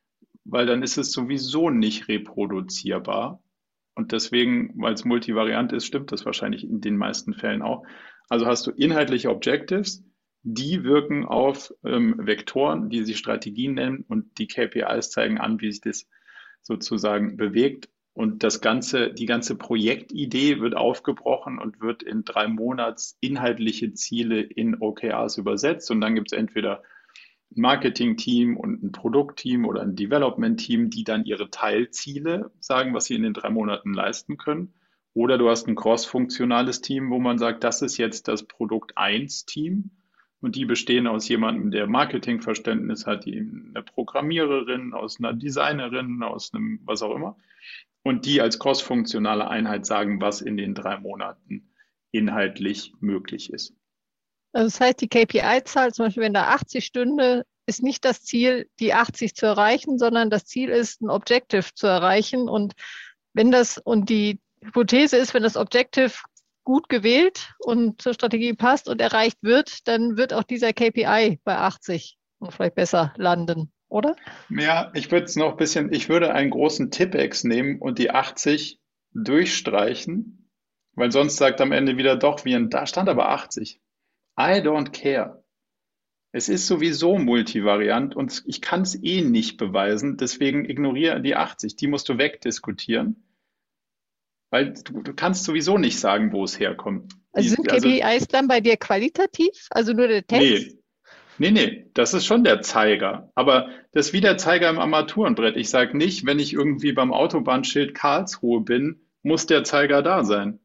weil 0.50 0.66
dann 0.66 0.82
ist 0.82 0.98
es 0.98 1.12
sowieso 1.12 1.70
nicht 1.70 2.08
reproduzierbar. 2.08 3.42
Und 3.96 4.12
deswegen, 4.12 4.74
weil 4.76 4.94
es 4.94 5.06
multivariant 5.06 5.74
ist, 5.74 5.86
stimmt 5.86 6.12
das 6.12 6.26
wahrscheinlich 6.26 6.64
in 6.64 6.82
den 6.82 6.98
meisten 6.98 7.34
Fällen 7.34 7.62
auch. 7.62 7.86
Also 8.30 8.46
hast 8.46 8.66
du 8.68 8.72
inhaltliche 8.72 9.30
Objectives, 9.30 10.04
die 10.44 10.84
wirken 10.84 11.26
auf 11.26 11.74
ähm, 11.84 12.16
Vektoren, 12.18 12.90
die 12.90 13.04
sie 13.04 13.16
Strategien 13.16 13.74
nennen 13.74 14.06
und 14.08 14.38
die 14.38 14.48
KPIs 14.48 15.10
zeigen 15.10 15.38
an, 15.40 15.60
wie 15.60 15.72
sich 15.72 15.82
das 15.82 16.08
sozusagen 16.62 17.38
bewegt. 17.38 17.90
Und 18.14 18.44
das 18.44 18.62
ganze, 18.62 19.14
die 19.14 19.26
ganze 19.26 19.56
Projektidee 19.56 20.60
wird 20.60 20.76
aufgebrochen 20.76 21.60
und 21.60 21.82
wird 21.82 22.02
in 22.02 22.24
drei 22.24 22.48
Monats 22.48 23.18
inhaltliche 23.20 23.94
Ziele 23.94 24.42
in 24.42 24.78
OKRs 24.80 25.38
übersetzt. 25.38 25.92
Und 25.92 26.02
dann 26.02 26.16
gibt 26.16 26.32
es 26.32 26.38
entweder 26.38 26.84
Marketing-Team 27.56 28.58
und 28.58 28.84
ein 28.84 28.92
Produktteam 28.92 29.66
oder 29.66 29.82
ein 29.82 29.96
Development-Team, 29.96 30.90
die 30.90 31.04
dann 31.04 31.26
ihre 31.26 31.50
Teilziele 31.50 32.52
sagen, 32.60 32.94
was 32.94 33.06
sie 33.06 33.16
in 33.16 33.24
den 33.24 33.34
drei 33.34 33.50
Monaten 33.50 33.94
leisten 33.94 34.38
können. 34.38 34.74
Oder 35.14 35.38
du 35.38 35.50
hast 35.50 35.68
ein 35.68 35.76
cross-funktionales 35.76 36.82
Team, 36.82 37.10
wo 37.10 37.20
man 37.20 37.40
sagt, 37.40 37.64
das 37.64 37.82
ist 37.82 37.98
jetzt 37.98 38.28
das 38.28 38.44
Produkt 38.44 38.98
1 38.98 39.46
Team. 39.46 39.92
Und 40.40 40.56
die 40.56 40.66
bestehen 40.66 41.08
aus 41.08 41.28
jemandem, 41.28 41.72
der 41.72 41.88
Marketingverständnis 41.88 43.08
hat, 43.08 43.26
die 43.26 43.40
eine 43.40 43.82
Programmiererin, 43.82 44.94
aus 44.94 45.18
einer 45.18 45.34
Designerin, 45.34 46.22
aus 46.22 46.54
einem 46.54 46.82
was 46.86 47.02
auch 47.02 47.16
immer. 47.16 47.38
Und 48.04 48.28
die 48.28 48.42
als 48.42 48.60
cross-funktionale 48.60 49.48
Einheit 49.48 49.88
sagen, 49.88 50.22
was 50.22 50.42
in 50.42 50.58
den 50.58 50.76
drei 50.76 51.00
Monaten 51.00 51.72
inhaltlich 52.12 52.94
möglich 53.00 53.52
ist. 53.52 53.76
Also 54.58 54.70
das 54.70 54.80
heißt, 54.82 55.02
die 55.02 55.08
KPI-Zahl, 55.08 55.94
zum 55.94 56.06
Beispiel 56.06 56.24
wenn 56.24 56.34
da 56.34 56.48
80 56.48 56.84
Stunden, 56.84 57.44
ist 57.68 57.84
nicht 57.84 58.04
das 58.04 58.24
Ziel, 58.24 58.68
die 58.80 58.92
80 58.92 59.36
zu 59.36 59.46
erreichen, 59.46 60.00
sondern 60.00 60.32
das 60.32 60.46
Ziel 60.46 60.70
ist, 60.70 61.00
ein 61.00 61.12
Objective 61.12 61.76
zu 61.76 61.86
erreichen. 61.86 62.50
Und 62.50 62.74
wenn 63.34 63.52
das 63.52 63.78
und 63.78 64.10
die 64.10 64.40
Hypothese 64.64 65.18
ist, 65.18 65.36
wenn 65.36 65.44
das 65.44 65.58
Objective 65.58 66.12
gut 66.64 66.90
gewählt 66.90 67.54
und 67.60 68.02
zur 68.02 68.16
Strategie 68.16 68.54
passt 68.54 68.90
und 68.90 69.00
erreicht 69.00 69.38
wird, 69.44 69.88
dann 69.88 70.18
wird 70.18 70.34
auch 70.34 70.42
dieser 70.42 70.74
KPI 70.74 71.40
bei 71.44 71.56
80 71.56 72.18
und 72.40 72.52
vielleicht 72.52 72.74
besser 72.74 73.14
landen, 73.16 73.72
oder? 73.90 74.16
Ja, 74.50 74.92
ich 74.96 75.12
würde 75.12 75.26
es 75.26 75.36
noch 75.36 75.52
ein 75.52 75.58
bisschen, 75.58 75.94
ich 75.94 76.10
würde 76.10 76.34
einen 76.34 76.50
großen 76.50 76.90
Tippex 76.90 77.44
nehmen 77.44 77.80
und 77.80 78.00
die 78.00 78.10
80 78.10 78.80
durchstreichen, 79.14 80.50
weil 80.94 81.12
sonst 81.12 81.38
sagt 81.38 81.62
am 81.62 81.72
Ende 81.72 81.98
wieder 81.98 82.16
doch, 82.16 82.44
wie 82.44 82.56
ein, 82.56 82.72
da 82.72 82.88
stand 82.88 83.08
aber 83.08 83.30
80. 83.30 83.80
I 84.40 84.62
don't 84.62 84.92
care. 84.92 85.44
Es 86.32 86.50
ist 86.50 86.68
sowieso 86.68 87.18
multivariant 87.18 88.16
und 88.16 88.44
ich 88.46 88.62
kann 88.62 88.82
es 88.82 89.02
eh 89.02 89.22
nicht 89.22 89.58
beweisen, 89.58 90.18
deswegen 90.18 90.70
ignoriere 90.70 91.22
die 91.22 91.36
80. 91.36 91.76
Die 91.76 91.88
musst 91.88 92.10
du 92.10 92.18
wegdiskutieren. 92.18 93.24
Weil 94.52 94.74
du, 94.74 95.02
du 95.02 95.14
kannst 95.14 95.44
sowieso 95.44 95.78
nicht 95.78 96.00
sagen, 96.00 96.32
wo 96.32 96.44
es 96.44 96.60
herkommt. 96.60 97.14
Also 97.32 97.50
sind 97.50 97.68
KPIs 97.68 98.04
also, 98.04 98.26
dann 98.30 98.48
bei 98.48 98.62
dir 98.62 98.78
qualitativ? 98.78 99.68
Also 99.72 99.94
nur 99.94 100.08
der 100.08 100.26
Text? 100.26 100.68
Nee. 100.68 100.78
Nee, 101.40 101.52
nee, 101.52 101.86
das 101.94 102.14
ist 102.14 102.26
schon 102.26 102.44
der 102.44 102.62
Zeiger. 102.62 103.32
Aber 103.36 103.70
das 103.92 104.08
ist 104.08 104.14
wie 104.14 104.22
der 104.22 104.38
Zeiger 104.38 104.70
im 104.70 104.80
Armaturenbrett. 104.80 105.56
Ich 105.56 105.70
sage 105.70 105.96
nicht, 105.96 106.26
wenn 106.26 106.40
ich 106.40 106.54
irgendwie 106.54 106.94
beim 106.94 107.14
Autobahnschild 107.14 107.94
Karlsruhe 107.94 108.62
bin, 108.62 109.02
muss 109.22 109.46
der 109.46 109.64
Zeiger 109.64 110.02
da 110.02 110.24
sein. 110.24 110.60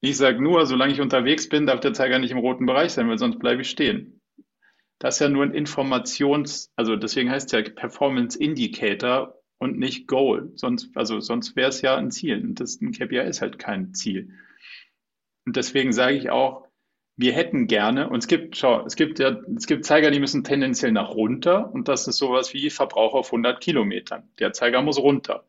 Ich 0.00 0.16
sage 0.16 0.40
nur, 0.42 0.64
solange 0.66 0.92
ich 0.92 1.00
unterwegs 1.00 1.48
bin, 1.48 1.66
darf 1.66 1.80
der 1.80 1.92
Zeiger 1.92 2.18
nicht 2.18 2.30
im 2.30 2.38
roten 2.38 2.66
Bereich 2.66 2.92
sein, 2.92 3.08
weil 3.08 3.18
sonst 3.18 3.38
bleibe 3.38 3.62
ich 3.62 3.70
stehen. 3.70 4.20
Das 5.00 5.16
ist 5.16 5.20
ja 5.20 5.28
nur 5.28 5.44
ein 5.44 5.54
Informations-, 5.54 6.70
also 6.76 6.96
deswegen 6.96 7.30
heißt 7.30 7.52
es 7.52 7.52
ja 7.52 7.72
Performance 7.72 8.38
Indicator 8.38 9.34
und 9.58 9.78
nicht 9.78 10.06
Goal. 10.06 10.52
Sonst, 10.54 10.96
also 10.96 11.20
sonst 11.20 11.56
wäre 11.56 11.68
es 11.68 11.82
ja 11.82 11.96
ein 11.96 12.10
Ziel. 12.10 12.42
Und 12.42 12.60
das, 12.60 12.80
ein 12.80 12.92
KPI 12.92 13.28
ist 13.28 13.40
halt 13.40 13.58
kein 13.58 13.94
Ziel. 13.94 14.30
Und 15.46 15.56
deswegen 15.56 15.92
sage 15.92 16.16
ich 16.16 16.30
auch, 16.30 16.68
wir 17.16 17.32
hätten 17.32 17.66
gerne, 17.66 18.08
und 18.08 18.18
es 18.18 18.28
gibt, 18.28 18.56
schau, 18.56 18.84
es 18.86 18.94
gibt 18.94 19.18
ja, 19.18 19.40
es 19.56 19.66
gibt 19.66 19.84
Zeiger, 19.84 20.12
die 20.12 20.20
müssen 20.20 20.44
tendenziell 20.44 20.92
nach 20.92 21.10
runter, 21.10 21.72
und 21.72 21.88
das 21.88 22.06
ist 22.06 22.18
sowas 22.18 22.54
wie 22.54 22.70
Verbrauch 22.70 23.14
auf 23.14 23.26
100 23.28 23.60
Kilometern. 23.60 24.30
Der 24.38 24.52
Zeiger 24.52 24.82
muss 24.82 25.00
runter. 25.00 25.44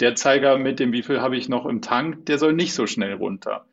Der 0.00 0.14
Zeiger 0.14 0.58
mit 0.58 0.80
dem, 0.80 0.92
wie 0.92 1.02
viel 1.02 1.20
habe 1.20 1.36
ich 1.36 1.48
noch 1.48 1.66
im 1.66 1.82
Tank, 1.82 2.26
der 2.26 2.38
soll 2.38 2.52
nicht 2.52 2.74
so 2.74 2.86
schnell 2.86 3.14
runter. 3.14 3.66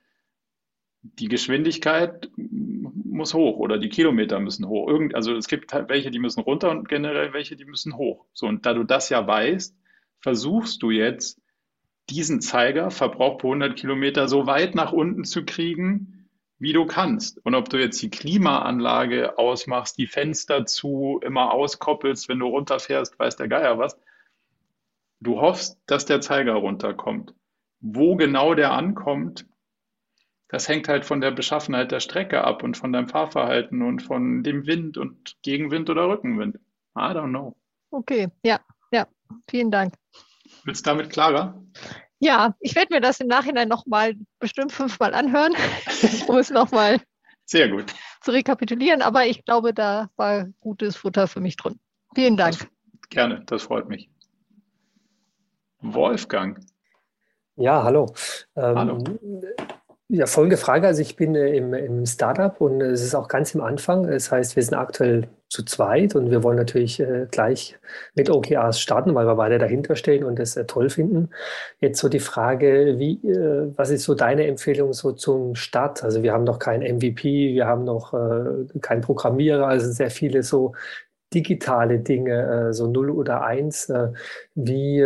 Die 1.02 1.28
Geschwindigkeit 1.28 2.30
muss 2.36 3.34
hoch 3.34 3.58
oder 3.58 3.78
die 3.78 3.90
Kilometer 3.90 4.40
müssen 4.40 4.68
hoch. 4.68 4.88
Irgend, 4.88 5.16
also 5.16 5.36
es 5.36 5.48
gibt 5.48 5.74
halt 5.74 5.90
welche, 5.90 6.12
die 6.12 6.20
müssen 6.20 6.42
runter 6.42 6.70
und 6.72 6.90
generell 6.90 7.34
welche, 7.34 7.56
die 7.56 7.66
müssen 7.66 7.96
hoch. 7.96 8.26
So, 8.34 8.48
und 8.48 8.66
da 8.66 8.74
du 8.74 8.84
das 8.84 9.10
ja 9.10 9.26
weißt, 9.26 9.76
versuchst 10.20 10.84
du 10.84 10.92
jetzt, 10.92 11.42
diesen 12.10 12.42
Zeiger, 12.42 12.90
Verbrauch 12.92 13.38
pro 13.38 13.50
100 13.50 13.78
Kilometer, 13.78 14.28
so 14.28 14.48
weit 14.48 14.76
nach 14.76 14.92
unten 14.92 15.24
zu 15.24 15.46
kriegen, 15.46 16.30
wie 16.58 16.74
du 16.74 16.86
kannst. 16.86 17.44
Und 17.46 17.56
ob 17.56 17.70
du 17.70 17.78
jetzt 17.78 18.02
die 18.02 18.10
Klimaanlage 18.10 19.38
ausmachst, 19.38 19.98
die 19.98 20.08
Fenster 20.08 20.66
zu, 20.66 21.20
immer 21.24 21.54
auskoppelst, 21.54 22.28
wenn 22.28 22.40
du 22.40 22.48
runterfährst, 22.48 23.18
weiß 23.18 23.38
der 23.38 23.48
Geier 23.48 23.78
was. 23.78 23.98
Du 25.22 25.42
hoffst, 25.42 25.80
dass 25.86 26.06
der 26.06 26.22
Zeiger 26.22 26.54
runterkommt. 26.54 27.34
Wo 27.82 28.16
genau 28.16 28.54
der 28.54 28.72
ankommt, 28.72 29.46
das 30.50 30.68
hängt 30.68 30.88
halt 30.88 31.06
von 31.06 31.22
der 31.22 31.32
Beschaffenheit 31.32 31.92
der 31.92 32.00
Strecke 32.00 32.44
ab 32.44 32.64
und 32.64 32.76
von 32.76 32.92
deinem 32.92 33.08
Fahrverhalten 33.08 33.82
und 33.82 34.02
von 34.02 34.44
dem 34.44 34.66
Wind 34.66 34.98
und 34.98 35.36
Gegenwind 35.44 35.90
oder 35.90 36.08
Rückenwind. 36.10 36.56
I 36.96 37.12
don't 37.14 37.30
know. 37.30 37.56
Okay, 37.92 38.30
ja, 38.44 38.60
ja, 38.92 39.08
vielen 39.50 39.72
Dank. 39.72 39.94
Wird 40.64 40.86
damit 40.88 41.10
klarer? 41.10 41.62
Ja, 42.20 42.56
ich 42.60 42.76
werde 42.76 42.94
mir 42.94 43.02
das 43.02 43.20
im 43.20 43.28
Nachhinein 43.28 43.70
nochmal 43.70 44.16
bestimmt 44.40 44.72
fünfmal 44.72 45.14
anhören, 45.14 45.54
um 46.28 46.38
es 46.38 46.50
nochmal 46.50 47.00
Sehr 47.46 47.70
gut. 47.70 47.94
zu 48.22 48.32
rekapitulieren. 48.32 49.02
Aber 49.02 49.26
ich 49.26 49.46
glaube, 49.46 49.74
da 49.74 50.10
war 50.18 50.48
gutes 50.60 50.98
Futter 50.98 51.28
für 51.28 51.40
mich 51.40 51.56
drin. 51.56 51.80
Vielen 52.16 52.36
Dank. 52.36 52.58
Das, 52.58 52.68
gerne, 53.10 53.44
das 53.46 53.64
freut 53.64 53.88
mich. 53.88 54.10
Wolfgang. 55.82 56.60
Ja, 57.56 57.84
hallo. 57.84 58.14
Ähm, 58.56 58.76
hallo. 58.76 59.04
Ja, 60.12 60.26
folgende 60.26 60.58
Frage. 60.58 60.88
Also 60.88 61.02
ich 61.02 61.16
bin 61.16 61.36
äh, 61.36 61.56
im, 61.56 61.74
im 61.74 62.06
Startup 62.08 62.60
und 62.60 62.82
es 62.82 63.04
ist 63.04 63.14
auch 63.14 63.28
ganz 63.28 63.54
im 63.54 63.62
Anfang. 63.62 64.08
Das 64.08 64.32
heißt, 64.32 64.56
wir 64.56 64.64
sind 64.64 64.74
aktuell 64.74 65.28
zu 65.50 65.64
zweit 65.64 66.16
und 66.16 66.32
wir 66.32 66.44
wollen 66.44 66.58
natürlich 66.58 67.00
äh, 67.00 67.28
gleich 67.30 67.78
mit 68.16 68.30
OKRs 68.30 68.80
starten, 68.80 69.14
weil 69.14 69.28
wir 69.28 69.36
beide 69.36 69.60
dahinter 69.60 69.96
stehen 69.96 70.24
und 70.24 70.40
das 70.40 70.58
äh, 70.58 70.66
toll 70.66 70.90
finden. 70.90 71.30
Jetzt 71.80 72.00
so 72.00 72.10
die 72.10 72.20
Frage, 72.20 72.96
wie, 72.98 73.20
äh, 73.28 73.72
was 73.76 73.92
ist 73.92 74.04
so 74.04 74.16
deine 74.16 74.48
Empfehlung 74.48 74.94
so 74.94 75.12
zum 75.12 75.54
Start? 75.54 76.04
Also 76.04 76.24
wir 76.24 76.34
haben 76.34 76.44
noch 76.44 76.58
keinen 76.58 76.98
MVP, 76.98 77.54
wir 77.54 77.68
haben 77.68 77.84
noch 77.84 78.14
äh, 78.14 78.80
keinen 78.82 79.02
Programmierer, 79.02 79.68
also 79.68 79.92
sehr 79.92 80.10
viele 80.10 80.42
so 80.42 80.74
digitale 81.34 82.00
Dinge, 82.00 82.70
äh, 82.70 82.74
so 82.74 82.88
0 82.88 83.12
oder 83.12 83.44
1. 83.44 83.92
wie, 84.56 85.02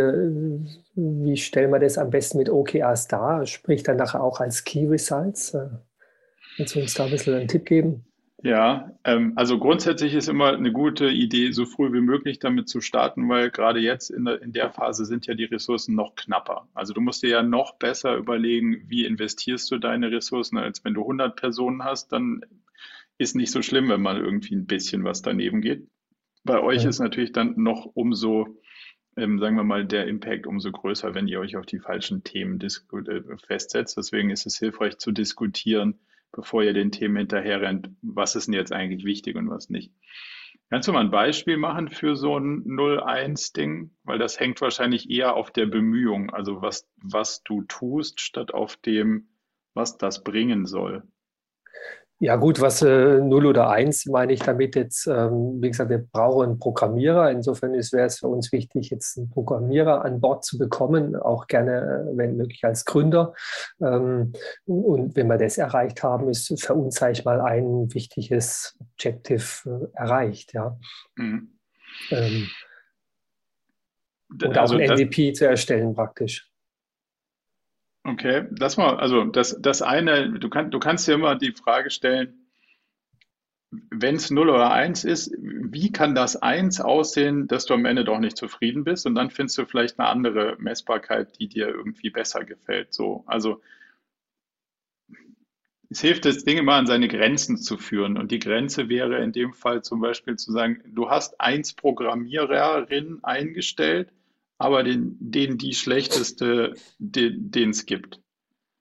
wie 0.94 1.36
stellen 1.36 1.70
wir 1.70 1.78
das 1.78 1.98
am 1.98 2.10
besten 2.10 2.38
mit 2.38 2.48
OKRs 2.48 3.08
dar? 3.08 3.46
Sprich 3.46 3.82
dann 3.82 3.96
nachher 3.96 4.22
auch 4.22 4.40
als 4.40 4.64
Key 4.64 4.86
Results? 4.86 5.54
Äh, 5.54 5.68
kannst 6.56 6.74
du 6.74 6.80
uns 6.80 6.94
da 6.94 7.04
ein 7.04 7.10
bisschen 7.10 7.34
einen 7.34 7.48
Tipp 7.48 7.66
geben? 7.66 8.04
Ja, 8.44 8.92
ähm, 9.04 9.32
also 9.36 9.58
grundsätzlich 9.58 10.12
ist 10.12 10.28
immer 10.28 10.52
eine 10.52 10.70
gute 10.70 11.08
Idee, 11.08 11.50
so 11.52 11.64
früh 11.64 11.94
wie 11.94 12.02
möglich 12.02 12.40
damit 12.40 12.68
zu 12.68 12.82
starten, 12.82 13.26
weil 13.30 13.50
gerade 13.50 13.80
jetzt 13.80 14.10
in 14.10 14.26
der, 14.26 14.42
in 14.42 14.52
der 14.52 14.70
Phase 14.70 15.06
sind 15.06 15.26
ja 15.26 15.32
die 15.32 15.44
Ressourcen 15.44 15.94
noch 15.94 16.14
knapper. 16.14 16.68
Also 16.74 16.92
du 16.92 17.00
musst 17.00 17.22
dir 17.22 17.30
ja 17.30 17.42
noch 17.42 17.78
besser 17.78 18.16
überlegen, 18.16 18.84
wie 18.86 19.06
investierst 19.06 19.70
du 19.70 19.78
deine 19.78 20.10
Ressourcen, 20.10 20.58
als 20.58 20.84
wenn 20.84 20.92
du 20.92 21.00
100 21.00 21.36
Personen 21.36 21.84
hast, 21.84 22.12
dann 22.12 22.44
ist 23.16 23.34
nicht 23.34 23.50
so 23.50 23.62
schlimm, 23.62 23.88
wenn 23.88 24.02
mal 24.02 24.18
irgendwie 24.18 24.54
ein 24.56 24.66
bisschen 24.66 25.04
was 25.04 25.22
daneben 25.22 25.62
geht. 25.62 25.88
Bei 26.44 26.60
euch 26.62 26.82
ja. 26.82 26.90
ist 26.90 27.00
natürlich 27.00 27.32
dann 27.32 27.54
noch 27.56 27.90
umso 27.94 28.60
ähm, 29.16 29.38
sagen 29.38 29.56
wir 29.56 29.64
mal, 29.64 29.84
der 29.86 30.06
Impact 30.06 30.46
umso 30.46 30.72
größer, 30.72 31.14
wenn 31.14 31.28
ihr 31.28 31.40
euch 31.40 31.56
auf 31.56 31.66
die 31.66 31.78
falschen 31.78 32.24
Themen 32.24 32.60
äh, 32.60 33.36
festsetzt. 33.46 33.96
Deswegen 33.96 34.30
ist 34.30 34.46
es 34.46 34.58
hilfreich 34.58 34.98
zu 34.98 35.12
diskutieren, 35.12 36.00
bevor 36.32 36.62
ihr 36.62 36.72
den 36.72 36.90
Themen 36.90 37.16
hinterherrennt, 37.16 37.90
was 38.02 38.34
ist 38.34 38.46
denn 38.46 38.54
jetzt 38.54 38.72
eigentlich 38.72 39.04
wichtig 39.04 39.36
und 39.36 39.48
was 39.48 39.70
nicht. 39.70 39.92
Kannst 40.70 40.88
du 40.88 40.92
mal 40.92 41.00
ein 41.00 41.10
Beispiel 41.10 41.56
machen 41.56 41.90
für 41.90 42.16
so 42.16 42.38
ein 42.38 42.64
0-1-Ding? 42.64 43.90
Weil 44.02 44.18
das 44.18 44.40
hängt 44.40 44.60
wahrscheinlich 44.60 45.10
eher 45.10 45.36
auf 45.36 45.52
der 45.52 45.66
Bemühung, 45.66 46.30
also 46.30 46.62
was, 46.62 46.88
was 46.96 47.42
du 47.44 47.62
tust, 47.62 48.20
statt 48.20 48.52
auf 48.52 48.76
dem, 48.76 49.28
was 49.74 49.98
das 49.98 50.24
bringen 50.24 50.66
soll. 50.66 51.04
Ja 52.20 52.36
gut, 52.36 52.60
was 52.60 52.80
äh, 52.80 53.18
0 53.20 53.46
oder 53.46 53.70
1 53.70 54.06
meine 54.06 54.32
ich 54.32 54.40
damit 54.40 54.76
jetzt, 54.76 55.06
ähm, 55.06 55.60
wie 55.60 55.68
gesagt, 55.68 55.90
wir 55.90 55.98
brauchen 55.98 56.44
einen 56.44 56.58
Programmierer. 56.58 57.30
Insofern 57.30 57.72
wäre 57.72 58.06
es 58.06 58.20
für 58.20 58.28
uns 58.28 58.52
wichtig, 58.52 58.90
jetzt 58.90 59.18
einen 59.18 59.30
Programmierer 59.30 60.04
an 60.04 60.20
Bord 60.20 60.44
zu 60.44 60.56
bekommen, 60.56 61.16
auch 61.16 61.48
gerne, 61.48 62.06
äh, 62.12 62.16
wenn 62.16 62.36
möglich, 62.36 62.64
als 62.64 62.84
Gründer. 62.84 63.34
Ähm, 63.80 64.32
und 64.64 65.16
wenn 65.16 65.26
wir 65.26 65.38
das 65.38 65.58
erreicht 65.58 66.04
haben, 66.04 66.28
ist 66.28 66.54
für 66.62 66.74
uns, 66.74 66.94
sage 66.94 67.12
ich 67.12 67.24
mal, 67.24 67.40
ein 67.40 67.92
wichtiges 67.92 68.78
Objective 68.80 69.90
äh, 69.94 69.98
erreicht. 69.98 70.54
Ja. 70.54 70.78
Mhm. 71.16 71.58
Ähm, 72.10 72.48
und 74.30 74.56
also 74.56 74.76
auch 74.76 74.80
ein 74.80 74.90
MVP 74.90 75.32
zu 75.32 75.46
erstellen 75.46 75.94
praktisch. 75.94 76.48
Okay, 78.06 78.46
das 78.50 78.76
mal, 78.76 78.96
also 78.98 79.24
das, 79.24 79.56
das 79.60 79.80
eine, 79.80 80.38
du, 80.38 80.50
kann, 80.50 80.70
du 80.70 80.78
kannst 80.78 81.08
dir 81.08 81.14
immer 81.14 81.36
die 81.36 81.52
Frage 81.52 81.90
stellen, 81.90 82.34
wenn 83.90 84.16
es 84.16 84.30
0 84.30 84.50
oder 84.50 84.70
1 84.70 85.04
ist, 85.04 85.34
wie 85.40 85.90
kann 85.90 86.14
das 86.14 86.36
1 86.36 86.80
aussehen, 86.80 87.48
dass 87.48 87.64
du 87.64 87.74
am 87.74 87.86
Ende 87.86 88.04
doch 88.04 88.18
nicht 88.18 88.36
zufrieden 88.36 88.84
bist? 88.84 89.06
Und 89.06 89.14
dann 89.14 89.30
findest 89.30 89.58
du 89.58 89.64
vielleicht 89.64 89.98
eine 89.98 90.08
andere 90.08 90.56
Messbarkeit, 90.58 91.38
die 91.40 91.48
dir 91.48 91.68
irgendwie 91.68 92.10
besser 92.10 92.44
gefällt. 92.44 92.92
So, 92.92 93.24
also 93.26 93.62
es 95.88 96.00
hilft, 96.02 96.26
das 96.26 96.44
Ding 96.44 96.58
immer 96.58 96.74
an 96.74 96.86
seine 96.86 97.08
Grenzen 97.08 97.56
zu 97.56 97.78
führen. 97.78 98.18
Und 98.18 98.30
die 98.30 98.38
Grenze 98.38 98.88
wäre 98.88 99.22
in 99.22 99.32
dem 99.32 99.54
Fall 99.54 99.82
zum 99.82 100.00
Beispiel 100.00 100.36
zu 100.36 100.52
sagen, 100.52 100.82
du 100.86 101.08
hast 101.08 101.40
eins 101.40 101.72
Programmiererin 101.72 103.20
eingestellt 103.22 104.12
aber 104.64 104.82
den, 104.82 105.18
den 105.20 105.58
die 105.58 105.74
schlechteste, 105.74 106.72
den 106.98 107.68
es 107.68 107.84
gibt. 107.84 108.22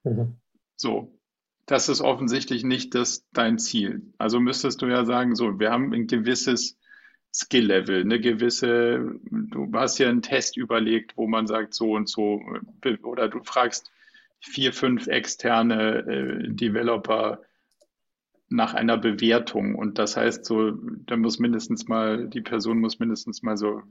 Mhm. 0.05 0.37
So, 0.77 1.19
das 1.65 1.89
ist 1.89 1.99
offensichtlich 1.99 2.63
nicht 2.63 2.95
das, 2.95 3.27
dein 3.33 3.59
Ziel. 3.59 4.01
Also 4.17 4.39
müsstest 4.39 4.81
du 4.81 4.85
ja 4.85 5.03
sagen, 5.03 5.35
so, 5.35 5.59
wir 5.59 5.71
haben 5.71 5.93
ein 5.93 6.07
gewisses 6.07 6.77
Skill-Level, 7.33 7.99
eine 7.99 8.21
gewisse, 8.21 9.19
du 9.29 9.69
hast 9.73 9.97
ja 9.97 10.07
einen 10.07 10.21
Test 10.21 10.55
überlegt, 10.55 11.17
wo 11.17 11.27
man 11.27 11.47
sagt, 11.47 11.73
so 11.73 11.91
und 11.91 12.07
so, 12.07 12.41
oder 13.03 13.27
du 13.27 13.43
fragst 13.43 13.91
vier, 14.39 14.71
fünf 14.71 15.07
externe 15.07 15.97
äh, 16.07 16.47
Developer 16.47 17.41
nach 18.47 18.73
einer 18.73 18.97
Bewertung. 18.97 19.75
Und 19.75 19.99
das 19.99 20.15
heißt 20.15 20.45
so, 20.45 20.71
da 20.71 21.17
muss 21.17 21.39
mindestens 21.39 21.89
mal, 21.89 22.29
die 22.29 22.41
Person 22.41 22.79
muss 22.79 22.99
mindestens 22.99 23.43
mal 23.43 23.57
so 23.57 23.81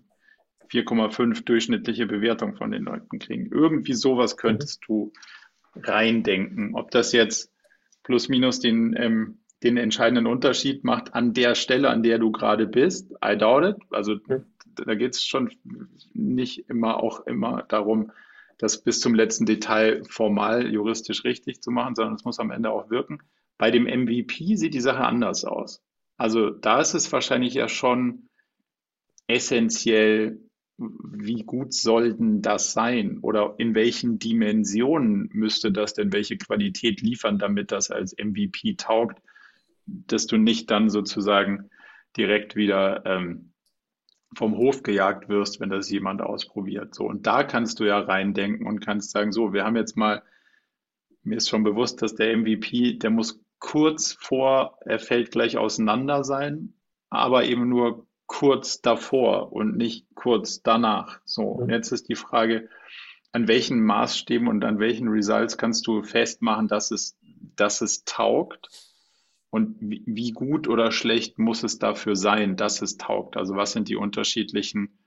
4,5 0.72 1.44
durchschnittliche 1.44 2.06
Bewertung 2.06 2.56
von 2.56 2.70
den 2.70 2.84
Leuten 2.84 3.18
kriegen. 3.18 3.50
Irgendwie 3.52 3.92
sowas 3.92 4.36
könntest 4.36 4.82
du 4.86 5.12
reindenken. 5.76 6.74
Ob 6.74 6.90
das 6.90 7.12
jetzt 7.12 7.52
plus 8.02 8.28
minus 8.28 8.60
den, 8.60 8.94
ähm, 8.96 9.38
den 9.62 9.76
entscheidenden 9.76 10.26
Unterschied 10.26 10.82
macht 10.84 11.14
an 11.14 11.34
der 11.34 11.54
Stelle, 11.54 11.90
an 11.90 12.02
der 12.02 12.18
du 12.18 12.32
gerade 12.32 12.66
bist, 12.66 13.12
I 13.24 13.36
doubt 13.36 13.64
it. 13.64 13.76
Also 13.90 14.16
da 14.74 14.94
geht 14.94 15.14
es 15.14 15.24
schon 15.24 15.50
nicht 16.14 16.70
immer 16.70 17.02
auch 17.02 17.26
immer 17.26 17.64
darum, 17.68 18.10
das 18.58 18.82
bis 18.82 19.00
zum 19.00 19.14
letzten 19.14 19.44
Detail 19.44 20.02
formal 20.08 20.72
juristisch 20.72 21.24
richtig 21.24 21.62
zu 21.62 21.70
machen, 21.70 21.94
sondern 21.94 22.14
es 22.14 22.24
muss 22.24 22.38
am 22.38 22.50
Ende 22.50 22.70
auch 22.70 22.90
wirken. 22.90 23.18
Bei 23.58 23.70
dem 23.70 23.84
MVP 23.84 24.56
sieht 24.56 24.74
die 24.74 24.80
Sache 24.80 25.04
anders 25.04 25.44
aus. 25.44 25.82
Also 26.16 26.50
da 26.50 26.80
ist 26.80 26.94
es 26.94 27.12
wahrscheinlich 27.12 27.54
ja 27.54 27.68
schon 27.68 28.28
essentiell, 29.26 30.40
wie 30.78 31.42
gut 31.44 31.74
sollten 31.74 32.42
das 32.42 32.72
sein 32.72 33.18
oder 33.18 33.54
in 33.58 33.74
welchen 33.74 34.18
Dimensionen 34.18 35.28
müsste 35.32 35.70
das 35.70 35.94
denn 35.94 36.12
welche 36.12 36.38
Qualität 36.38 37.00
liefern, 37.00 37.38
damit 37.38 37.72
das 37.72 37.90
als 37.90 38.16
MVP 38.16 38.74
taugt, 38.74 39.20
dass 39.86 40.26
du 40.26 40.38
nicht 40.38 40.70
dann 40.70 40.90
sozusagen 40.90 41.70
direkt 42.16 42.56
wieder 42.56 43.04
ähm, 43.04 43.52
vom 44.34 44.56
Hof 44.56 44.82
gejagt 44.82 45.28
wirst, 45.28 45.60
wenn 45.60 45.70
das 45.70 45.90
jemand 45.90 46.22
ausprobiert. 46.22 46.94
So 46.94 47.06
und 47.06 47.26
da 47.26 47.44
kannst 47.44 47.80
du 47.80 47.84
ja 47.84 47.98
reindenken 47.98 48.66
und 48.66 48.80
kannst 48.80 49.10
sagen, 49.10 49.32
so, 49.32 49.52
wir 49.52 49.64
haben 49.64 49.76
jetzt 49.76 49.96
mal, 49.96 50.22
mir 51.22 51.36
ist 51.36 51.48
schon 51.48 51.64
bewusst, 51.64 52.02
dass 52.02 52.14
der 52.14 52.36
MVP, 52.36 52.94
der 52.94 53.10
muss 53.10 53.42
kurz 53.58 54.12
vor, 54.14 54.78
er 54.86 54.98
fällt 54.98 55.30
gleich 55.30 55.56
auseinander 55.56 56.24
sein, 56.24 56.74
aber 57.10 57.44
eben 57.44 57.68
nur 57.68 58.06
kurz 58.32 58.80
davor 58.80 59.52
und 59.52 59.76
nicht 59.76 60.06
kurz 60.14 60.62
danach. 60.62 61.20
So, 61.26 61.42
und 61.42 61.68
jetzt 61.68 61.92
ist 61.92 62.08
die 62.08 62.14
Frage, 62.14 62.70
an 63.30 63.46
welchen 63.46 63.84
Maßstäben 63.84 64.48
und 64.48 64.64
an 64.64 64.78
welchen 64.78 65.08
Results 65.08 65.58
kannst 65.58 65.86
du 65.86 66.02
festmachen, 66.02 66.66
dass 66.66 66.90
es, 66.92 67.18
dass 67.56 67.82
es 67.82 68.04
taugt? 68.04 68.70
Und 69.50 69.76
wie, 69.80 70.02
wie 70.06 70.32
gut 70.32 70.66
oder 70.66 70.92
schlecht 70.92 71.38
muss 71.38 71.62
es 71.62 71.78
dafür 71.78 72.16
sein, 72.16 72.56
dass 72.56 72.80
es 72.80 72.96
taugt? 72.96 73.36
Also 73.36 73.54
was 73.54 73.72
sind 73.72 73.90
die 73.90 73.96
unterschiedlichen 73.96 74.98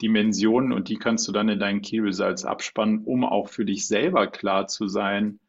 Dimensionen 0.00 0.72
und 0.72 0.88
die 0.88 0.98
kannst 0.98 1.26
du 1.26 1.32
dann 1.32 1.48
in 1.48 1.58
deinen 1.58 1.82
Key 1.82 1.98
Results 1.98 2.44
abspannen, 2.44 3.02
um 3.04 3.24
auch 3.24 3.48
für 3.48 3.64
dich 3.64 3.88
selber 3.88 4.28
klar 4.28 4.68
zu 4.68 4.86
sein, 4.86 5.40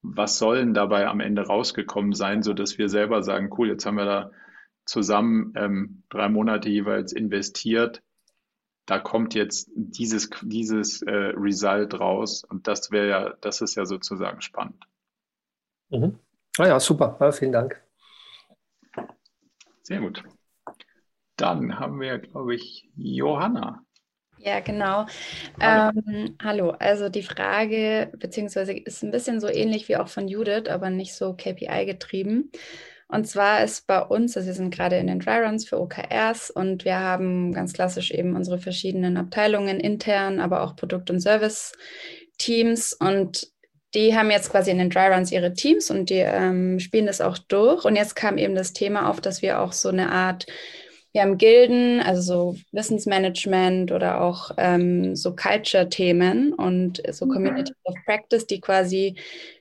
was 0.00 0.38
sollen 0.38 0.72
dabei 0.72 1.08
am 1.08 1.20
Ende 1.20 1.42
rausgekommen 1.42 2.14
sein, 2.14 2.42
so 2.42 2.54
dass 2.54 2.78
wir 2.78 2.88
selber 2.88 3.22
sagen, 3.22 3.50
cool, 3.58 3.68
jetzt 3.68 3.84
haben 3.84 3.98
wir 3.98 4.06
da 4.06 4.30
zusammen 4.90 5.52
ähm, 5.56 6.02
drei 6.08 6.28
Monate 6.28 6.68
jeweils 6.68 7.12
investiert. 7.12 8.02
Da 8.86 8.98
kommt 8.98 9.34
jetzt 9.34 9.70
dieses, 9.74 10.30
dieses 10.42 11.02
äh, 11.02 11.32
Result 11.36 11.98
raus 12.00 12.42
und 12.44 12.66
das 12.66 12.90
wäre 12.90 13.08
ja, 13.08 13.34
das 13.40 13.60
ist 13.60 13.76
ja 13.76 13.86
sozusagen 13.86 14.40
spannend. 14.40 14.84
Mhm. 15.90 16.18
Ah 16.58 16.66
ja, 16.66 16.80
super. 16.80 17.16
Ja, 17.20 17.30
vielen 17.30 17.52
Dank. 17.52 17.80
Sehr 19.82 20.00
gut. 20.00 20.24
Dann 21.36 21.78
haben 21.78 22.00
wir, 22.00 22.18
glaube 22.18 22.56
ich, 22.56 22.90
Johanna. 22.96 23.84
Ja, 24.38 24.58
genau. 24.58 25.06
Hallo. 25.60 26.00
Ähm, 26.06 26.36
hallo, 26.42 26.70
also 26.70 27.08
die 27.08 27.22
Frage, 27.22 28.10
beziehungsweise 28.18 28.72
ist 28.72 29.04
ein 29.04 29.10
bisschen 29.10 29.38
so 29.38 29.48
ähnlich 29.48 29.88
wie 29.88 29.96
auch 29.96 30.08
von 30.08 30.26
Judith, 30.26 30.68
aber 30.68 30.90
nicht 30.90 31.14
so 31.14 31.34
KPI 31.34 31.86
getrieben. 31.86 32.50
Und 33.10 33.26
zwar 33.26 33.64
ist 33.64 33.86
bei 33.86 34.00
uns, 34.00 34.36
also 34.36 34.46
wir 34.46 34.54
sind 34.54 34.74
gerade 34.74 34.96
in 34.96 35.06
den 35.06 35.20
Dryruns 35.20 35.68
für 35.68 35.80
OKRs 35.80 36.50
und 36.50 36.84
wir 36.84 36.98
haben 36.98 37.52
ganz 37.52 37.72
klassisch 37.72 38.10
eben 38.10 38.36
unsere 38.36 38.58
verschiedenen 38.58 39.16
Abteilungen 39.16 39.80
intern, 39.80 40.40
aber 40.40 40.62
auch 40.62 40.76
Produkt- 40.76 41.10
und 41.10 41.20
Service-Teams 41.20 42.92
und 42.94 43.48
die 43.94 44.16
haben 44.16 44.30
jetzt 44.30 44.50
quasi 44.50 44.70
in 44.70 44.78
den 44.78 44.90
Dryruns 44.90 45.32
ihre 45.32 45.52
Teams 45.52 45.90
und 45.90 46.10
die 46.10 46.18
ähm, 46.18 46.78
spielen 46.78 47.06
das 47.06 47.20
auch 47.20 47.38
durch. 47.38 47.84
Und 47.84 47.96
jetzt 47.96 48.14
kam 48.14 48.38
eben 48.38 48.54
das 48.54 48.72
Thema 48.72 49.10
auf, 49.10 49.20
dass 49.20 49.42
wir 49.42 49.60
auch 49.60 49.72
so 49.72 49.88
eine 49.88 50.12
Art 50.12 50.46
wir 51.12 51.22
haben 51.22 51.38
Gilden, 51.38 52.00
also 52.00 52.22
so 52.22 52.56
Wissensmanagement 52.70 53.90
oder 53.90 54.20
auch 54.20 54.52
ähm, 54.56 55.16
so 55.16 55.34
Culture-Themen 55.34 56.52
und 56.52 57.02
so 57.10 57.26
mhm. 57.26 57.32
Community 57.32 57.72
of 57.82 57.96
Practice, 58.04 58.46
die 58.46 58.60
quasi 58.60 59.16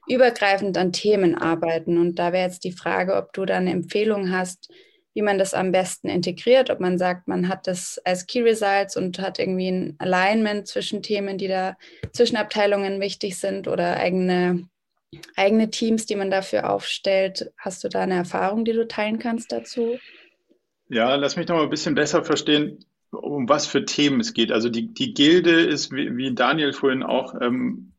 übergreifend 0.09 0.77
an 0.77 0.91
Themen 0.91 1.35
arbeiten. 1.35 1.97
Und 1.97 2.15
da 2.19 2.33
wäre 2.33 2.47
jetzt 2.47 2.63
die 2.63 2.71
Frage, 2.71 3.15
ob 3.15 3.33
du 3.33 3.45
da 3.45 3.57
eine 3.57 3.71
Empfehlung 3.71 4.31
hast, 4.31 4.69
wie 5.13 5.21
man 5.21 5.37
das 5.37 5.53
am 5.53 5.71
besten 5.71 6.07
integriert, 6.07 6.69
ob 6.69 6.79
man 6.79 6.97
sagt, 6.97 7.27
man 7.27 7.47
hat 7.47 7.67
das 7.67 7.99
als 8.05 8.27
Key 8.27 8.41
Results 8.41 8.95
und 8.95 9.19
hat 9.19 9.39
irgendwie 9.39 9.69
ein 9.69 9.95
Alignment 9.99 10.67
zwischen 10.67 11.01
Themen, 11.01 11.37
die 11.37 11.47
da 11.47 11.77
zwischen 12.13 12.37
Abteilungen 12.37 13.01
wichtig 13.01 13.37
sind 13.37 13.67
oder 13.67 13.97
eigene, 13.97 14.67
eigene 15.35 15.69
Teams, 15.69 16.05
die 16.05 16.15
man 16.15 16.31
dafür 16.31 16.69
aufstellt. 16.69 17.51
Hast 17.57 17.83
du 17.83 17.89
da 17.89 18.01
eine 18.01 18.15
Erfahrung, 18.15 18.65
die 18.65 18.73
du 18.73 18.87
teilen 18.87 19.19
kannst 19.19 19.51
dazu? 19.51 19.97
Ja, 20.89 21.15
lass 21.15 21.35
mich 21.35 21.47
noch 21.47 21.57
mal 21.57 21.63
ein 21.63 21.69
bisschen 21.69 21.95
besser 21.95 22.23
verstehen, 22.23 22.85
um 23.11 23.49
was 23.49 23.65
für 23.67 23.85
Themen 23.85 24.19
es 24.19 24.33
geht. 24.33 24.51
Also 24.51 24.69
die, 24.69 24.93
die 24.93 25.13
Gilde 25.13 25.61
ist, 25.61 25.91
wie, 25.91 26.15
wie 26.15 26.33
Daniel 26.33 26.73
vorhin 26.73 27.03
auch 27.03 27.33
ähm, 27.39 27.93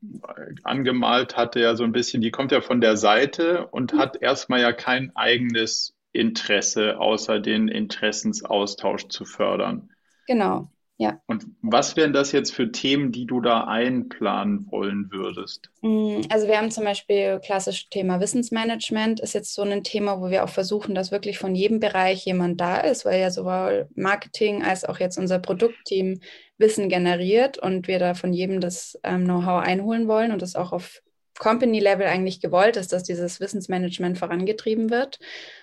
angemalt 0.63 1.37
hatte, 1.37 1.61
ja 1.61 1.77
so 1.77 1.85
ein 1.85 1.93
bisschen, 1.93 2.23
die 2.23 2.31
kommt 2.31 2.53
ja 2.53 2.61
von 2.61 2.81
der 2.81 2.97
Seite 2.97 3.67
und 3.69 3.95
mhm. 3.95 3.99
hat 3.99 4.23
erstmal 4.23 4.61
ja 4.61 4.73
kein 4.73 5.15
eigenes 5.17 5.97
Interesse, 6.13 6.99
außer 6.99 7.41
den 7.41 7.69
Interessensaustausch 7.69 9.09
zu 9.09 9.25
fördern. 9.25 9.91
Genau, 10.27 10.71
ja. 11.01 11.19
Und 11.27 11.47
was 11.63 11.97
wären 11.97 12.13
das 12.13 12.31
jetzt 12.31 12.53
für 12.53 12.71
Themen, 12.71 13.11
die 13.11 13.25
du 13.25 13.41
da 13.41 13.65
einplanen 13.65 14.71
wollen 14.71 15.11
würdest? 15.11 15.71
Mm, 15.81 16.21
also 16.29 16.47
wir 16.47 16.59
haben 16.59 16.71
zum 16.71 16.85
Beispiel 16.85 17.41
klassisch 17.43 17.89
Thema 17.89 18.21
Wissensmanagement, 18.21 19.19
ist 19.21 19.33
jetzt 19.33 19.55
so 19.55 19.63
ein 19.63 19.83
Thema, 19.83 20.21
wo 20.21 20.29
wir 20.29 20.45
auch 20.45 20.51
versuchen, 20.51 20.95
dass 20.95 21.11
wirklich 21.11 21.39
von 21.39 21.55
jedem 21.55 21.81
Bereich 21.81 22.27
jemand 22.27 22.61
da 22.61 22.77
ist, 22.77 23.07
weil 23.07 23.19
ja 23.19 23.31
sowohl 23.31 23.89
Marketing 23.95 24.63
als 24.63 24.85
auch 24.85 25.01
jetzt 25.01 25.17
unser 25.17 25.39
Produktteam 25.39 26.21
Wissen 26.59 26.91
generiert 26.91 27.57
und 27.57 27.89
wir 27.89 27.99
da 27.99 28.13
von 28.13 28.35
jedem 28.35 28.61
das 28.61 29.01
ähm, 29.03 29.25
Know-how 29.25 29.63
einholen 29.63 30.07
wollen 30.07 30.33
und 30.33 30.43
das 30.43 30.55
auch 30.55 30.71
auf 30.71 31.01
Company-Level 31.39 32.07
eigentlich 32.07 32.43
gewollt 32.43 32.77
ist, 32.77 32.93
dass 32.93 33.05
dieses 33.05 33.41
Wissensmanagement 33.41 34.19
vorangetrieben 34.19 34.91
wird. 34.91 35.19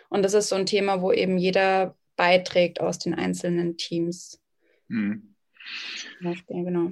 Und 0.09 0.25
das 0.25 0.33
ist 0.33 0.49
so 0.49 0.55
ein 0.55 0.65
Thema, 0.65 1.03
wo 1.03 1.11
eben 1.11 1.37
jeder 1.37 1.95
beiträgt 2.15 2.81
aus 2.81 2.97
den 2.97 3.13
einzelnen 3.13 3.77
Teams. 3.77 4.41
Hm. 4.89 5.35
genau. 6.47 6.91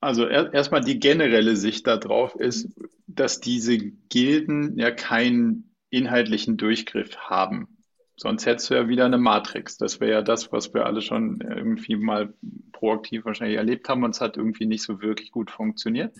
Also 0.00 0.26
er, 0.26 0.52
erstmal 0.52 0.82
die 0.82 0.98
generelle 0.98 1.56
Sicht 1.56 1.86
darauf 1.86 2.34
ist, 2.34 2.68
dass 3.06 3.40
diese 3.40 3.78
Gilden 3.78 4.78
ja 4.78 4.90
keinen 4.90 5.74
inhaltlichen 5.90 6.56
Durchgriff 6.56 7.16
haben. 7.16 7.74
Sonst 8.16 8.46
hättest 8.46 8.70
du 8.70 8.74
ja 8.74 8.88
wieder 8.88 9.06
eine 9.06 9.18
Matrix. 9.18 9.76
Das 9.76 10.00
wäre 10.00 10.12
ja 10.12 10.22
das, 10.22 10.52
was 10.52 10.72
wir 10.72 10.86
alle 10.86 11.02
schon 11.02 11.40
irgendwie 11.40 11.96
mal 11.96 12.32
proaktiv 12.72 13.24
wahrscheinlich 13.24 13.56
erlebt 13.56 13.88
haben 13.88 14.04
und 14.04 14.14
es 14.14 14.20
hat 14.20 14.36
irgendwie 14.36 14.66
nicht 14.66 14.82
so 14.82 15.00
wirklich 15.00 15.30
gut 15.32 15.50
funktioniert. 15.50 16.14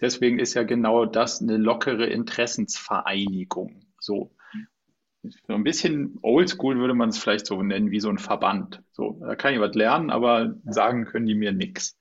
Deswegen 0.00 0.38
ist 0.38 0.54
ja 0.54 0.62
genau 0.62 1.06
das 1.06 1.40
eine 1.40 1.56
lockere 1.56 2.06
Interessensvereinigung. 2.06 3.86
So 3.98 4.35
so 5.46 5.54
ein 5.54 5.64
bisschen 5.64 6.18
oldschool 6.22 6.78
würde 6.78 6.94
man 6.94 7.10
es 7.10 7.18
vielleicht 7.18 7.46
so 7.46 7.62
nennen, 7.62 7.90
wie 7.90 8.00
so 8.00 8.08
ein 8.08 8.18
Verband. 8.18 8.82
So, 8.92 9.20
da 9.20 9.36
kann 9.36 9.54
ich 9.54 9.60
was 9.60 9.74
lernen, 9.74 10.10
aber 10.10 10.54
sagen 10.64 11.04
können 11.04 11.26
die 11.26 11.34
mir 11.34 11.52
nichts. 11.52 11.96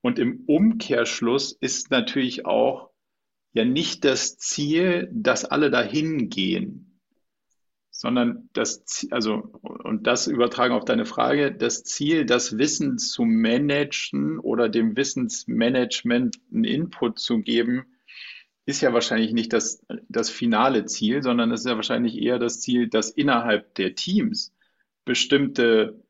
Und 0.00 0.18
im 0.18 0.44
Umkehrschluss 0.46 1.52
ist 1.52 1.90
natürlich 1.90 2.44
auch 2.46 2.90
ja 3.52 3.64
nicht 3.64 4.04
das 4.04 4.38
Ziel, 4.38 5.08
dass 5.12 5.44
alle 5.44 5.70
dahin 5.70 6.28
gehen, 6.28 7.00
sondern 7.90 8.48
das, 8.52 9.06
also, 9.10 9.34
und 9.62 10.06
das 10.06 10.26
übertragen 10.26 10.74
auf 10.74 10.84
deine 10.84 11.04
Frage, 11.04 11.52
das 11.52 11.84
Ziel, 11.84 12.24
das 12.24 12.58
Wissen 12.58 12.98
zu 12.98 13.24
managen 13.24 14.38
oder 14.40 14.68
dem 14.68 14.96
Wissensmanagement 14.96 16.40
einen 16.52 16.64
Input 16.64 17.18
zu 17.18 17.38
geben, 17.38 17.84
ist 18.64 18.80
ja 18.80 18.92
wahrscheinlich 18.92 19.32
nicht 19.32 19.52
das, 19.52 19.84
das 20.08 20.30
finale 20.30 20.84
Ziel, 20.84 21.22
sondern 21.22 21.50
es 21.50 21.60
ist 21.60 21.66
ja 21.66 21.76
wahrscheinlich 21.76 22.16
eher 22.16 22.38
das 22.38 22.60
Ziel, 22.60 22.88
dass 22.88 23.10
innerhalb 23.10 23.74
der 23.74 23.94
Teams 23.94 24.54
bestimmte 25.04 26.00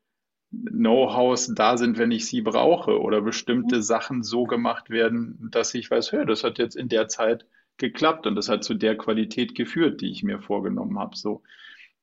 Know-hows 0.51 1.53
da 1.55 1.77
sind, 1.77 1.97
wenn 1.97 2.11
ich 2.11 2.27
sie 2.27 2.41
brauche 2.41 3.01
oder 3.01 3.21
bestimmte 3.21 3.77
mhm. 3.77 3.81
Sachen 3.81 4.23
so 4.23 4.43
gemacht 4.43 4.91
werden, 4.91 5.49
dass 5.51 5.73
ich 5.73 5.89
weiß, 5.89 6.11
hör, 6.11 6.25
das 6.25 6.43
hat 6.43 6.59
jetzt 6.59 6.75
in 6.75 6.89
der 6.89 7.07
Zeit 7.07 7.47
geklappt 7.77 8.27
und 8.27 8.35
das 8.35 8.49
hat 8.49 8.63
zu 8.63 8.75
der 8.75 8.95
Qualität 8.95 9.55
geführt, 9.55 10.01
die 10.01 10.11
ich 10.11 10.21
mir 10.21 10.39
vorgenommen 10.39 10.99
habe. 10.99 11.17
So, 11.17 11.41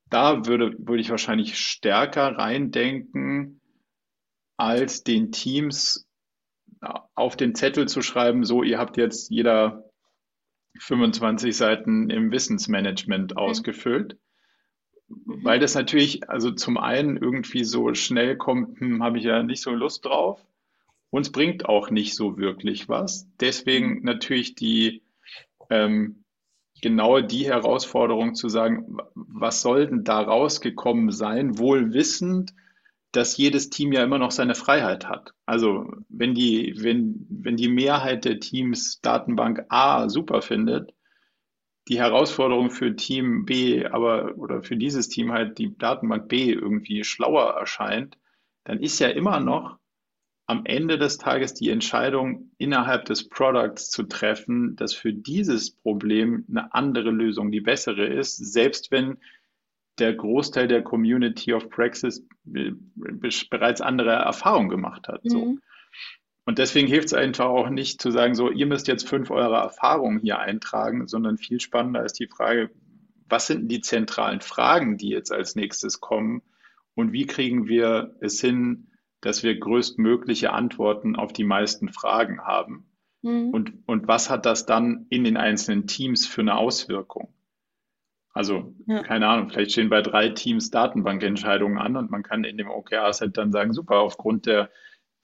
da 0.09 0.47
würde, 0.47 0.75
würde 0.79 1.01
ich 1.01 1.11
wahrscheinlich 1.11 1.59
stärker 1.59 2.37
reindenken, 2.37 3.61
als 4.57 5.05
den 5.05 5.31
Teams 5.31 6.09
auf 7.15 7.37
den 7.37 7.55
Zettel 7.55 7.89
zu 7.89 8.03
schreiben, 8.03 8.45
so, 8.45 8.63
ihr 8.63 8.79
habt 8.79 8.97
jetzt 8.97 9.31
jeder 9.31 9.90
25 10.79 11.57
Seiten 11.57 12.11
im 12.11 12.31
Wissensmanagement 12.31 13.37
ausgefüllt. 13.37 14.17
Mhm. 15.09 15.45
Weil 15.45 15.59
das 15.59 15.75
natürlich, 15.75 16.29
also 16.29 16.51
zum 16.51 16.79
einen 16.79 17.17
irgendwie 17.17 17.65
so 17.65 17.95
schnell 17.95 18.37
kommt, 18.37 18.81
hm, 18.81 19.03
habe 19.03 19.19
ich 19.19 19.25
ja 19.25 19.43
nicht 19.43 19.63
so 19.63 19.73
Lust 19.73 20.05
drauf. 20.05 20.45
Uns 21.11 21.33
bringt 21.33 21.67
auch 21.69 21.91
nicht 21.91 22.15
so 22.15 22.39
wirklich 22.39 22.89
was. 22.89 23.29
Deswegen 23.41 23.99
mhm. 23.99 24.05
natürlich 24.05 24.55
die 24.55 25.03
ähm, 25.71 26.25
genau 26.83 27.21
die 27.21 27.47
Herausforderung 27.47 28.35
zu 28.35 28.49
sagen, 28.49 28.99
was 29.15 29.63
soll 29.63 29.87
denn 29.87 30.05
da 30.05 30.21
rausgekommen 30.21 31.11
sein, 31.11 31.59
wohl 31.59 31.93
wissend, 31.93 32.53
dass 33.13 33.37
jedes 33.37 33.71
Team 33.71 33.93
ja 33.93 34.05
immer 34.05 34.19
noch 34.19 34.31
seine 34.31 34.55
Freiheit 34.55 35.09
hat. 35.09 35.33
Also 35.47 35.91
wenn 36.09 36.35
die, 36.35 36.75
wenn, 36.79 37.27
wenn 37.29 37.57
die 37.57 37.69
Mehrheit 37.69 38.25
der 38.25 38.39
Teams 38.39 39.01
Datenbank 39.01 39.65
A 39.69 40.09
super 40.09 40.43
findet, 40.43 40.95
die 41.89 41.99
Herausforderung 41.99 42.71
für 42.71 42.95
Team 42.95 43.45
B, 43.47 43.85
aber 43.85 44.37
oder 44.37 44.63
für 44.63 44.77
dieses 44.77 45.09
Team 45.09 45.33
halt 45.33 45.59
die 45.59 45.77
Datenbank 45.77 46.29
B 46.29 46.53
irgendwie 46.53 47.03
schlauer 47.03 47.55
erscheint, 47.55 48.17
dann 48.65 48.81
ist 48.81 49.01
ja 49.01 49.09
immer 49.09 49.41
noch 49.41 49.79
am 50.47 50.65
Ende 50.65 50.99
des 50.99 51.19
Tages 51.19 51.55
die 51.55 51.71
Entscheidung 51.71 52.51
innerhalb 52.59 53.05
des 53.05 53.29
Products 53.29 53.89
zu 53.91 54.05
treffen, 54.05 54.75
dass 54.77 54.95
für 54.95 55.13
dieses 55.13 55.71
Problem 55.71 56.45
eine 56.49 56.75
andere 56.75 57.11
Lösung 57.11 57.53
die 57.53 57.61
bessere 57.61 58.05
ist, 58.07 58.37
selbst 58.37 58.91
wenn 58.91 59.19
der 60.01 60.15
Großteil 60.15 60.69
der 60.69 60.83
Community 60.83 61.53
of 61.53 61.69
Praxis 61.71 62.27
bereits 62.45 63.81
andere 63.81 64.13
Erfahrungen 64.13 64.69
gemacht 64.69 65.09
hat. 65.09 65.21
So. 65.25 65.45
Mhm. 65.45 65.61
Und 66.47 66.59
deswegen 66.59 66.89
hilft 66.89 67.09
es 67.09 67.15
einfach 67.15 67.47
auch 67.47 67.71
nicht 67.71 68.01
zu 68.01 68.11
sagen, 68.11 68.35
so, 68.35 68.51
ihr 68.51 68.67
müsst 68.67 68.89
jetzt 68.89 69.09
fünf 69.09 69.31
eurer 69.31 69.63
Erfahrungen 69.63 70.19
hier 70.19 70.39
eintragen, 70.39 71.07
sondern 71.07 71.37
viel 71.37 71.61
spannender 71.61 72.05
ist 72.05 72.19
die 72.19 72.27
Frage, 72.27 72.71
was 73.29 73.47
sind 73.47 73.69
die 73.69 73.81
zentralen 73.81 74.41
Fragen, 74.41 74.97
die 74.97 75.11
jetzt 75.11 75.33
als 75.33 75.55
nächstes 75.55 76.01
kommen 76.01 76.43
und 76.95 77.13
wie 77.13 77.27
kriegen 77.27 77.69
wir 77.69 78.17
es 78.21 78.41
hin, 78.41 78.89
dass 79.21 79.43
wir 79.43 79.59
größtmögliche 79.59 80.53
Antworten 80.53 81.15
auf 81.15 81.33
die 81.33 81.45
meisten 81.45 81.89
Fragen 81.89 82.41
haben? 82.41 82.87
Mhm. 83.23 83.51
Und, 83.51 83.73
und 83.87 84.09
was 84.09 84.31
hat 84.31 84.47
das 84.47 84.67
dann 84.67 85.07
in 85.11 85.25
den 85.25 85.37
einzelnen 85.37 85.87
Teams 85.87 86.27
für 86.27 86.41
eine 86.41 86.57
Auswirkung? 86.57 87.33
Also, 88.33 88.75
ja. 88.87 89.03
keine 89.03 89.27
Ahnung, 89.27 89.49
vielleicht 89.49 89.73
stehen 89.73 89.91
bei 89.91 90.03
drei 90.03 90.29
Teams 90.29 90.71
Datenbankentscheidungen 90.71 91.79
an 91.79 91.97
und 91.97 92.11
man 92.11 92.23
kann 92.23 92.45
in 92.45 92.57
dem 92.59 92.71
OKR-Set 92.71 93.37
dann 93.37 93.51
sagen, 93.51 93.73
super, 93.73 93.99
aufgrund 93.99 94.47
der, 94.47 94.71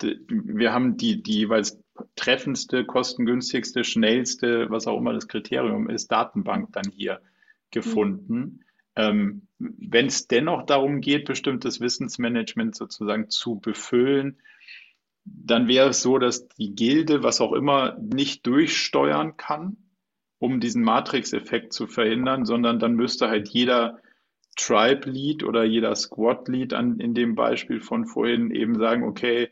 de, 0.02 0.18
wir 0.28 0.72
haben 0.72 0.96
die, 0.96 1.22
die 1.22 1.38
jeweils 1.38 1.80
treffendste, 2.16 2.84
kostengünstigste, 2.84 3.84
schnellste, 3.84 4.70
was 4.70 4.86
auch 4.86 4.98
immer 4.98 5.12
das 5.12 5.28
Kriterium 5.28 5.88
ist, 5.88 6.10
Datenbank 6.10 6.72
dann 6.72 6.90
hier 6.90 7.20
gefunden. 7.70 8.34
Mhm. 8.34 8.60
Ähm, 8.96 9.48
Wenn 9.58 10.06
es 10.06 10.26
dennoch 10.26 10.64
darum 10.64 11.00
geht, 11.00 11.26
bestimmtes 11.26 11.80
Wissensmanagement 11.80 12.74
sozusagen 12.74 13.30
zu 13.30 13.60
befüllen, 13.60 14.38
dann 15.24 15.68
wäre 15.68 15.90
es 15.90 16.02
so, 16.02 16.18
dass 16.18 16.48
die 16.48 16.74
Gilde, 16.74 17.22
was 17.22 17.40
auch 17.40 17.52
immer, 17.52 17.96
nicht 17.98 18.46
durchsteuern 18.46 19.36
kann, 19.36 19.76
um 20.38 20.60
diesen 20.60 20.82
Matrix-Effekt 20.82 21.72
zu 21.72 21.86
verhindern, 21.86 22.44
sondern 22.44 22.78
dann 22.78 22.94
müsste 22.94 23.28
halt 23.28 23.48
jeder 23.48 24.00
Tribe-Lead 24.56 25.44
oder 25.44 25.64
jeder 25.64 25.94
Squad-Lead 25.94 26.72
in 26.72 27.14
dem 27.14 27.34
Beispiel 27.34 27.80
von 27.80 28.06
vorhin 28.06 28.50
eben 28.50 28.78
sagen, 28.78 29.04
okay, 29.04 29.50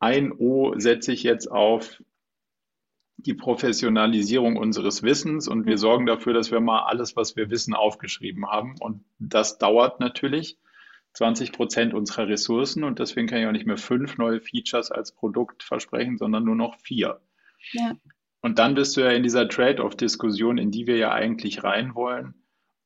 ein 0.00 0.32
O 0.32 0.74
setze 0.78 1.12
ich 1.12 1.22
jetzt 1.22 1.50
auf 1.50 2.02
die 3.16 3.34
Professionalisierung 3.34 4.56
unseres 4.56 5.02
Wissens 5.02 5.48
und 5.48 5.66
wir 5.66 5.76
sorgen 5.76 6.06
dafür, 6.06 6.32
dass 6.32 6.52
wir 6.52 6.60
mal 6.60 6.84
alles, 6.84 7.16
was 7.16 7.34
wir 7.34 7.50
wissen, 7.50 7.74
aufgeschrieben 7.74 8.46
haben. 8.46 8.76
Und 8.78 9.04
das 9.18 9.58
dauert 9.58 9.98
natürlich 9.98 10.56
20 11.14 11.52
Prozent 11.52 11.94
unserer 11.94 12.28
Ressourcen 12.28 12.84
und 12.84 13.00
deswegen 13.00 13.26
kann 13.26 13.40
ich 13.40 13.46
auch 13.46 13.52
nicht 13.52 13.66
mehr 13.66 13.76
fünf 13.76 14.18
neue 14.18 14.40
Features 14.40 14.92
als 14.92 15.12
Produkt 15.12 15.64
versprechen, 15.64 16.16
sondern 16.16 16.44
nur 16.44 16.54
noch 16.54 16.78
vier. 16.78 17.20
Ja. 17.72 17.96
Und 18.40 18.58
dann 18.58 18.74
bist 18.74 18.96
du 18.96 19.00
ja 19.00 19.10
in 19.10 19.22
dieser 19.22 19.48
Trade-off-Diskussion, 19.48 20.58
in 20.58 20.70
die 20.70 20.86
wir 20.86 20.96
ja 20.96 21.12
eigentlich 21.12 21.64
rein 21.64 21.94
wollen, 21.94 22.34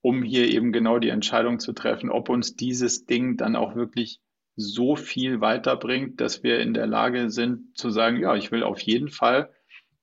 um 0.01 0.23
hier 0.23 0.49
eben 0.49 0.73
genau 0.73 0.99
die 0.99 1.11
Entscheidung 1.11 1.61
zu 1.61 1.73
treffen, 1.73 2.11
ob 2.11 2.29
uns 2.29 2.57
dieses 2.57 3.07
Ding 3.07 3.37
dann 3.37 3.57
auch 3.57 3.75
wirklich 3.75 4.21
so 4.57 4.97
viel 4.97 5.41
weiterbringt, 5.41 6.21
dass 6.21 6.43
wir 6.43 6.61
in 6.61 6.75
der 6.75 6.87
Lage 6.87 7.31
sind 7.31 7.77
zu 7.77 7.91
sagen, 7.91 8.21
ja, 8.21 8.35
ich 8.37 8.51
will 8.51 8.63
auf 8.63 8.81
jeden 8.81 9.09
Fall 9.09 9.51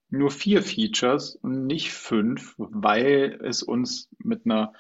nur 0.09 0.31
vier 0.31 0.63
Features 0.63 1.35
und 1.35 1.67
nicht 1.67 1.91
fünf, 1.91 2.55
weil 2.57 3.39
es 3.43 3.61
uns 3.61 4.09
mit 4.17 4.45
einer 4.45 4.73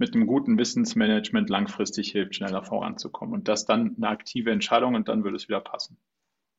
mit 0.00 0.14
einem 0.14 0.26
guten 0.26 0.56
Wissensmanagement 0.56 1.50
langfristig 1.50 2.10
hilft, 2.12 2.34
schneller 2.34 2.62
voranzukommen. 2.62 3.34
Und 3.34 3.48
das 3.48 3.66
dann 3.66 3.96
eine 3.98 4.08
aktive 4.08 4.50
Entscheidung 4.50 4.94
und 4.94 5.08
dann 5.08 5.24
würde 5.24 5.36
es 5.36 5.46
wieder 5.46 5.60
passen. 5.60 5.98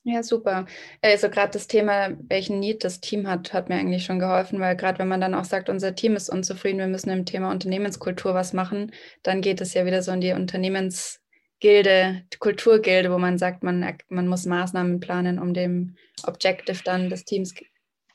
Ja, 0.04 0.24
super. 0.24 0.66
Also 1.02 1.30
gerade 1.30 1.52
das 1.52 1.68
Thema, 1.68 2.10
welchen 2.28 2.60
Need 2.60 2.84
das 2.84 3.02
Team 3.02 3.28
hat, 3.28 3.54
hat 3.54 3.70
mir 3.70 3.76
eigentlich 3.76 4.04
schon 4.04 4.18
geholfen, 4.18 4.60
weil 4.60 4.76
gerade 4.76 4.98
wenn 4.98 5.08
man 5.08 5.22
dann 5.22 5.36
auch 5.36 5.46
sagt, 5.46 5.70
unser 5.70 5.94
Team 5.94 6.16
ist 6.16 6.30
unzufrieden, 6.30 6.80
wir 6.80 6.88
müssen 6.88 7.12
im 7.12 7.26
Thema 7.26 7.52
Unternehmenskultur 7.52 8.34
was 8.34 8.54
machen, 8.54 8.92
dann 9.22 9.42
geht 9.42 9.62
es 9.62 9.76
ja 9.76 9.86
wieder 9.86 10.02
so 10.02 10.12
in 10.12 10.22
die 10.22 10.32
Unternehmensgilde, 10.32 12.24
Kulturgilde, 12.40 13.12
wo 13.12 13.20
man 13.20 13.38
sagt, 13.38 13.62
man, 13.62 13.96
man 14.10 14.28
muss 14.28 14.48
Maßnahmen 14.48 15.00
planen, 15.02 15.38
um 15.38 15.54
dem 15.54 15.96
Objective 16.24 16.82
dann 16.84 17.10
des 17.12 17.24
Teams 17.24 17.54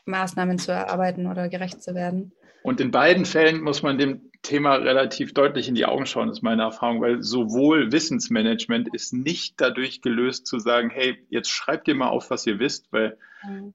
Maßnahmen 0.07 0.59
zu 0.59 0.73
erarbeiten 0.73 1.29
oder 1.29 1.49
gerecht 1.49 1.83
zu 1.83 1.95
werden. 1.95 2.33
Und 2.65 2.81
in 2.81 2.91
beiden 2.91 3.25
Fällen 3.25 3.63
muss 3.63 3.83
man 3.83 3.97
dem 3.97 4.33
Thema 4.47 4.77
relativ 4.77 5.35
deutlich 5.35 5.69
in 5.69 5.75
die 5.75 5.87
Augen 5.87 6.07
schauen, 6.07 6.29
ist 6.29 6.43
meine 6.43 6.63
Erfahrung, 6.63 7.01
weil 7.01 7.23
sowohl 7.23 7.91
Wissensmanagement 7.91 8.95
ist 8.95 9.13
nicht 9.13 9.61
dadurch 9.61 10.03
gelöst 10.03 10.47
zu 10.47 10.59
sagen, 10.59 10.89
hey, 10.91 11.19
jetzt 11.29 11.51
schreibt 11.51 11.89
ihr 11.89 11.97
mal 11.97 12.09
auf, 12.09 12.31
was 12.31 12.47
ihr 12.47 12.59
wisst, 12.59 12.93
weil 12.93 13.19
mhm. 13.45 13.75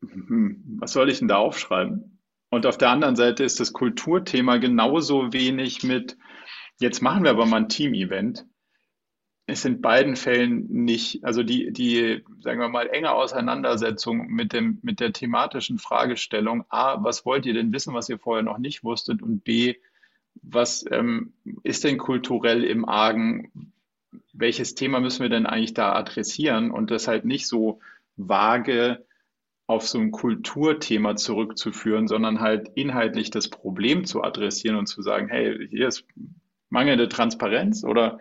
hm, 0.00 0.64
was 0.80 0.92
soll 0.92 1.10
ich 1.10 1.20
denn 1.20 1.28
da 1.28 1.36
aufschreiben? 1.36 2.18
Und 2.50 2.66
auf 2.66 2.76
der 2.76 2.90
anderen 2.90 3.14
Seite 3.14 3.44
ist 3.44 3.60
das 3.60 3.72
Kulturthema 3.72 4.56
genauso 4.56 5.32
wenig 5.32 5.84
mit, 5.84 6.16
jetzt 6.80 7.00
machen 7.00 7.22
wir 7.22 7.30
aber 7.30 7.46
mal 7.46 7.58
ein 7.58 7.68
Team-Event, 7.68 8.44
ist 9.46 9.64
in 9.64 9.80
beiden 9.80 10.16
Fällen 10.16 10.66
nicht, 10.68 11.24
also 11.24 11.44
die, 11.44 11.72
die, 11.72 12.24
sagen 12.40 12.60
wir 12.60 12.68
mal, 12.68 12.88
enge 12.88 13.12
Auseinandersetzung 13.12 14.26
mit 14.26 14.52
dem, 14.52 14.80
mit 14.82 14.98
der 14.98 15.12
thematischen 15.12 15.78
Fragestellung, 15.78 16.64
A, 16.68 17.02
was 17.04 17.24
wollt 17.24 17.46
ihr 17.46 17.54
denn 17.54 17.72
wissen, 17.72 17.94
was 17.94 18.08
ihr 18.08 18.18
vorher 18.18 18.42
noch 18.42 18.58
nicht 18.58 18.82
wusstet? 18.82 19.22
Und 19.22 19.44
B, 19.44 19.76
was 20.42 20.84
ähm, 20.90 21.32
ist 21.62 21.84
denn 21.84 21.98
kulturell 21.98 22.64
im 22.64 22.84
Argen? 22.84 23.72
Welches 24.32 24.74
Thema 24.74 25.00
müssen 25.00 25.22
wir 25.22 25.28
denn 25.28 25.46
eigentlich 25.46 25.74
da 25.74 25.92
adressieren? 25.92 26.70
Und 26.70 26.90
das 26.90 27.08
halt 27.08 27.24
nicht 27.24 27.46
so 27.46 27.80
vage 28.16 29.04
auf 29.66 29.86
so 29.86 29.98
ein 29.98 30.10
Kulturthema 30.10 31.14
zurückzuführen, 31.14 32.08
sondern 32.08 32.40
halt 32.40 32.70
inhaltlich 32.74 33.30
das 33.30 33.48
Problem 33.48 34.04
zu 34.04 34.22
adressieren 34.24 34.76
und 34.76 34.86
zu 34.86 35.00
sagen, 35.00 35.28
hey, 35.28 35.68
hier 35.68 35.86
ist 35.86 36.04
mangelnde 36.70 37.08
Transparenz 37.08 37.84
oder 37.84 38.18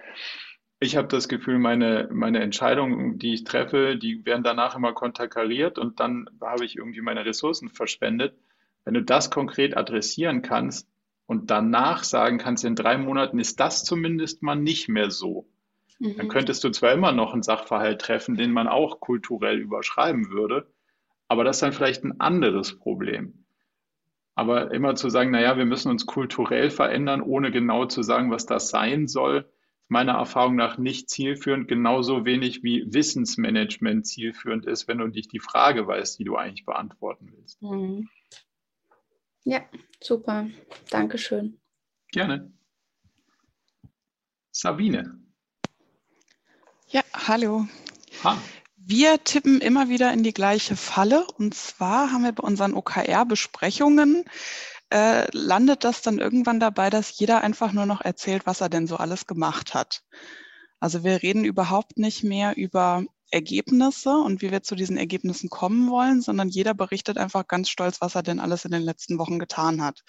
ich 0.80 0.96
habe 0.96 1.08
das 1.08 1.28
Gefühl, 1.28 1.58
meine, 1.58 2.08
meine 2.12 2.40
Entscheidungen, 2.42 3.18
die 3.18 3.34
ich 3.34 3.44
treffe, 3.44 3.98
die 3.98 4.26
werden 4.26 4.44
danach 4.44 4.76
immer 4.76 4.94
konterkariert 4.94 5.80
und 5.80 6.00
dann 6.00 6.30
habe 6.40 6.66
ich 6.66 6.78
irgendwie 6.78 7.02
meine 7.02 7.26
Ressourcen 7.26 7.70
verschwendet. 7.70 8.38
Wenn 8.86 8.94
du 8.94 9.02
das 9.02 9.30
konkret 9.30 9.76
adressieren 9.76 10.42
kannst 10.42 10.88
und 11.30 11.52
danach 11.52 12.04
sagen 12.04 12.40
kannst, 12.40 12.66
in 12.66 12.74
drei 12.74 12.98
Monaten 12.98 13.38
ist 13.38 13.60
das 13.60 13.84
zumindest 13.84 14.42
mal 14.42 14.56
nicht 14.56 14.90
mehr 14.90 15.12
so, 15.12 15.48
mhm. 16.00 16.18
dann 16.18 16.28
könntest 16.28 16.64
du 16.64 16.72
zwar 16.72 16.92
immer 16.92 17.12
noch 17.12 17.34
einen 17.34 17.44
Sachverhalt 17.44 18.02
treffen, 18.02 18.36
den 18.36 18.52
man 18.52 18.68
auch 18.68 19.00
kulturell 19.00 19.60
überschreiben 19.60 20.32
würde, 20.32 20.66
aber 21.28 21.44
das 21.44 21.58
ist 21.58 21.62
dann 21.62 21.72
vielleicht 21.72 22.04
ein 22.04 22.20
anderes 22.20 22.80
Problem. 22.80 23.46
Aber 24.34 24.72
immer 24.72 24.96
zu 24.96 25.12
sagen, 25.12 25.30
naja, 25.30 25.56
wir 25.56 25.68
müssen 25.68 25.92
uns 25.92 26.08
kulturell 26.08 26.72
verändern, 26.72 27.22
ohne 27.22 27.52
genau 27.52 27.86
zu 27.86 28.02
sagen, 28.02 28.32
was 28.32 28.48
das 28.48 28.70
sein 28.70 29.08
soll, 29.08 29.48
meiner 29.88 30.14
Erfahrung 30.14 30.56
nach 30.56 30.80
nicht 30.80 31.12
zielführend, 31.12 31.68
genauso 31.68 32.26
wenig 32.26 32.64
wie 32.64 32.92
Wissensmanagement 32.92 34.08
zielführend 34.08 34.66
ist, 34.66 34.88
wenn 34.88 34.98
du 34.98 35.06
nicht 35.06 35.32
die 35.32 35.40
Frage 35.40 35.86
weißt, 35.86 36.18
die 36.18 36.24
du 36.24 36.38
eigentlich 36.38 36.66
beantworten 36.66 37.30
willst. 37.36 37.62
Mhm. 37.62 38.10
Ja, 39.44 39.62
super. 40.02 40.48
Dankeschön. 40.90 41.60
Gerne. 42.12 42.52
Sabine. 44.52 45.20
Ja, 46.88 47.04
hallo. 47.14 47.68
Ha. 48.24 48.38
Wir 48.76 49.24
tippen 49.24 49.62
immer 49.62 49.90
wieder 49.90 50.12
in 50.12 50.24
die 50.24 50.34
gleiche 50.34 50.76
Falle. 50.76 51.26
Und 51.38 51.54
zwar 51.54 52.12
haben 52.12 52.24
wir 52.24 52.32
bei 52.32 52.44
unseren 52.44 52.74
OKR-Besprechungen 52.74 54.26
äh, 54.92 55.28
landet 55.38 55.84
das 55.84 56.02
dann 56.02 56.18
irgendwann 56.18 56.60
dabei, 56.60 56.90
dass 56.90 57.18
jeder 57.20 57.42
einfach 57.42 57.74
nur 57.74 57.86
noch 57.86 58.02
erzählt, 58.02 58.46
was 58.46 58.62
er 58.62 58.70
denn 58.70 58.88
so 58.88 58.98
alles 58.98 59.28
gemacht 59.28 59.76
hat. 59.76 60.04
Also 60.80 61.04
wir 61.04 61.22
reden 61.22 61.46
überhaupt 61.46 61.98
nicht 61.98 62.24
mehr 62.24 62.58
über 62.58 63.06
Ergebnisse 63.32 64.12
und 64.12 64.42
wie 64.42 64.52
wir 64.52 64.64
zu 64.64 64.76
diesen 64.76 64.98
Ergebnissen 64.98 65.50
kommen 65.50 65.90
wollen, 65.90 66.22
sondern 66.22 66.50
jeder 66.50 66.74
berichtet 66.74 67.18
einfach 67.18 67.48
ganz 67.48 67.70
stolz, 67.70 68.02
was 68.02 68.16
er 68.16 68.24
denn 68.24 68.40
alles 68.40 68.66
in 68.66 68.72
den 68.72 68.82
letzten 68.82 69.20
Wochen 69.20 69.40
getan 69.40 69.82
hat. 69.82 70.04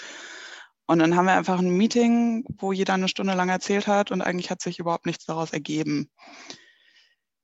Und 0.86 0.98
dann 0.98 1.14
haben 1.14 1.26
wir 1.26 1.34
einfach 1.34 1.58
ein 1.58 1.76
Meeting, 1.76 2.44
wo 2.58 2.72
jeder 2.72 2.94
eine 2.94 3.08
Stunde 3.08 3.34
lang 3.34 3.48
erzählt 3.48 3.86
hat 3.86 4.10
und 4.10 4.22
eigentlich 4.22 4.50
hat 4.50 4.60
sich 4.60 4.78
überhaupt 4.78 5.06
nichts 5.06 5.24
daraus 5.24 5.52
ergeben. 5.52 6.10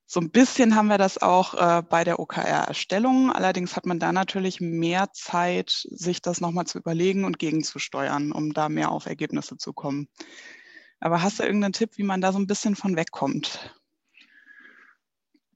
So 0.09 0.21
ein 0.21 0.31
bisschen 0.31 0.77
haben 0.77 0.87
wir 0.87 0.99
das 0.99 1.19
auch 1.19 1.55
äh, 1.55 1.83
bei 1.83 2.05
der 2.05 2.21
OKR-Erstellung. 2.21 3.33
Allerdings 3.33 3.75
hat 3.75 3.87
man 3.87 3.99
da 3.99 4.13
natürlich 4.13 4.61
mehr 4.61 5.13
Zeit, 5.13 5.71
sich 5.71 6.23
das 6.23 6.41
nochmal 6.41 6.67
zu 6.67 6.79
überlegen 6.79 7.25
und 7.25 7.41
gegenzusteuern, 7.41 8.31
um 8.31 8.53
da 8.53 8.69
mehr 8.69 8.93
auf 8.93 9.07
Ergebnisse 9.07 9.57
zu 9.57 9.73
kommen. 9.73 10.09
Aber 11.01 11.23
hast 11.23 11.41
du 11.41 11.43
irgendeinen 11.43 11.73
Tipp, 11.73 11.99
wie 11.99 12.05
man 12.05 12.21
da 12.21 12.33
so 12.33 12.39
ein 12.39 12.47
bisschen 12.47 12.77
von 12.77 12.97
wegkommt? 12.97 13.76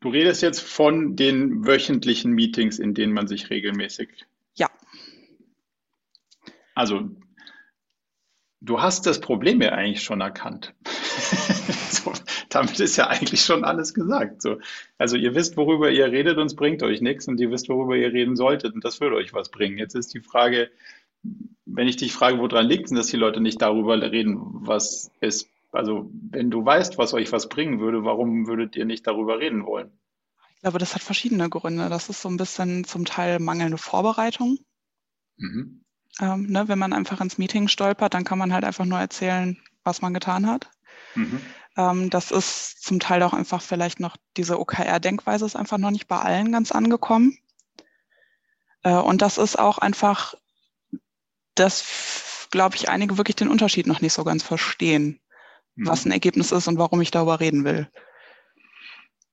Du 0.01 0.09
redest 0.09 0.43
jetzt 0.43 0.61
von 0.61 1.15
den 1.15 1.67
wöchentlichen 1.67 2.33
Meetings, 2.33 2.79
in 2.79 2.95
denen 2.95 3.13
man 3.13 3.29
sich 3.29 3.51
regelmäßig. 3.51 4.09
Ja. 4.55 4.71
Also, 6.75 7.11
du 8.61 8.81
hast 8.81 9.07
das 9.07 9.21
Problem 9.21 9.61
ja 9.61 9.73
eigentlich 9.73 10.03
schon 10.03 10.23
erkannt. 10.23 10.75
so, 11.91 12.13
damit 12.49 12.81
ist 12.81 12.97
ja 12.97 13.09
eigentlich 13.09 13.43
schon 13.43 13.65
alles 13.65 13.93
gesagt. 13.93 14.41
So. 14.41 14.59
Also 14.97 15.17
ihr 15.17 15.35
wisst, 15.35 15.59
worüber 15.59 15.91
ihr 15.91 16.07
redet 16.07 16.39
und 16.39 16.47
es 16.47 16.57
bringt 16.57 16.83
euch 16.83 17.03
nichts 17.03 17.29
und 17.29 17.39
ihr 17.39 17.51
wisst, 17.51 17.69
worüber 17.69 17.97
ihr 17.97 18.13
reden 18.13 18.37
solltet 18.37 18.75
und 18.75 18.85
das 18.85 19.01
würde 19.01 19.17
euch 19.17 19.35
was 19.35 19.51
bringen. 19.51 19.77
Jetzt 19.77 19.95
ist 19.95 20.15
die 20.15 20.21
Frage, 20.21 20.71
wenn 21.67 21.89
ich 21.89 21.97
dich 21.97 22.13
frage, 22.13 22.39
woran 22.39 22.67
liegt 22.67 22.87
es, 22.87 22.93
dass 22.93 23.09
die 23.09 23.17
Leute 23.17 23.41
nicht 23.41 23.61
darüber 23.61 24.01
reden, 24.01 24.39
was 24.41 25.11
es, 25.21 25.49
also 25.73 26.11
wenn 26.31 26.51
du 26.51 26.65
weißt, 26.65 26.99
was 26.99 27.15
euch 27.15 27.33
was 27.33 27.49
bringen 27.49 27.81
würde, 27.81 28.05
warum 28.05 28.47
würdet 28.47 28.77
ihr 28.77 28.85
nicht 28.85 29.07
darüber 29.07 29.39
reden 29.39 29.65
wollen? 29.65 29.99
Ich 30.55 30.63
glaube, 30.63 30.79
das 30.79 30.95
hat 30.95 31.03
verschiedene 31.03 31.49
Gründe. 31.49 31.89
Das 31.89 32.09
ist 32.11 32.21
so 32.21 32.29
ein 32.29 32.37
bisschen 32.37 32.85
zum 32.85 33.05
Teil 33.05 33.39
mangelnde 33.39 33.79
Vorbereitung. 33.79 34.59
Mhm. 35.37 35.85
Ähm, 36.21 36.47
ne, 36.49 36.69
wenn 36.69 36.79
man 36.79 36.93
einfach 36.93 37.21
ins 37.21 37.39
Meeting 37.39 37.69
stolpert, 37.69 38.13
dann 38.13 38.25
kann 38.25 38.39
man 38.39 38.53
halt 38.53 38.65
einfach 38.65 38.85
nur 38.85 38.99
erzählen, 38.99 39.57
was 39.85 40.03
man 40.03 40.13
getan 40.13 40.47
hat. 40.47 40.71
Mhm. 41.15 41.41
Ähm, 41.77 42.11
das 42.11 42.31
ist 42.31 42.83
zum 42.83 43.01
Teil 43.01 43.23
auch 43.23 43.33
einfach 43.33 43.63
vielleicht 43.63 44.01
noch, 44.01 44.17
diese 44.37 44.59
OKR-Denkweise 44.59 45.47
ist 45.47 45.57
einfach 45.57 45.79
noch 45.79 45.91
nicht 45.91 46.09
bei 46.09 46.19
allen 46.19 46.53
ganz 46.53 46.73
angekommen. 46.73 47.39
Äh, 48.83 48.95
und 48.95 49.23
das 49.23 49.39
ist 49.39 49.59
auch 49.59 49.79
einfach, 49.79 50.35
dass, 51.55 52.49
glaube 52.51 52.77
ich, 52.77 52.89
einige 52.89 53.17
wirklich 53.17 53.37
den 53.37 53.49
Unterschied 53.49 53.87
noch 53.87 54.01
nicht 54.01 54.13
so 54.13 54.25
ganz 54.25 54.43
verstehen, 54.43 55.21
mhm. 55.81 55.89
was 55.89 56.05
ein 56.05 56.13
Ergebnis 56.13 56.53
ist 56.53 56.69
und 56.69 56.79
warum 56.79 57.01
ich 57.01 57.11
darüber 57.11 57.41
reden 57.41 57.65
will. 57.65 57.89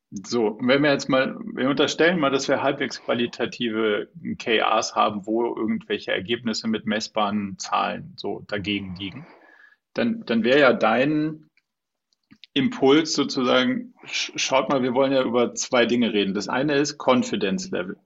So, 0.09 0.57
wenn 0.61 0.83
wir 0.83 0.91
jetzt 0.91 1.09
mal, 1.09 1.37
wir 1.53 1.69
unterstellen 1.69 2.19
mal, 2.19 2.31
dass 2.31 2.47
wir 2.47 2.63
halbwegs 2.63 3.01
qualitative 3.03 4.09
KRs 4.39 4.95
haben, 4.95 5.25
wo 5.25 5.53
irgendwelche 5.53 6.13
Ergebnisse 6.13 6.69
mit 6.69 6.85
messbaren 6.85 7.57
Zahlen 7.59 8.13
so 8.15 8.43
dagegen 8.47 8.95
liegen, 8.95 9.27
dann, 9.93 10.23
dann 10.25 10.45
wäre 10.45 10.59
ja 10.59 10.73
dein 10.73 11.49
Impuls 12.53 13.13
sozusagen, 13.13 13.93
schaut 14.05 14.69
mal, 14.69 14.81
wir 14.81 14.93
wollen 14.93 15.11
ja 15.11 15.23
über 15.23 15.53
zwei 15.55 15.85
Dinge 15.85 16.13
reden. 16.13 16.33
Das 16.33 16.47
eine 16.47 16.75
ist 16.75 16.97
Confidence 16.97 17.69
Level. 17.71 17.97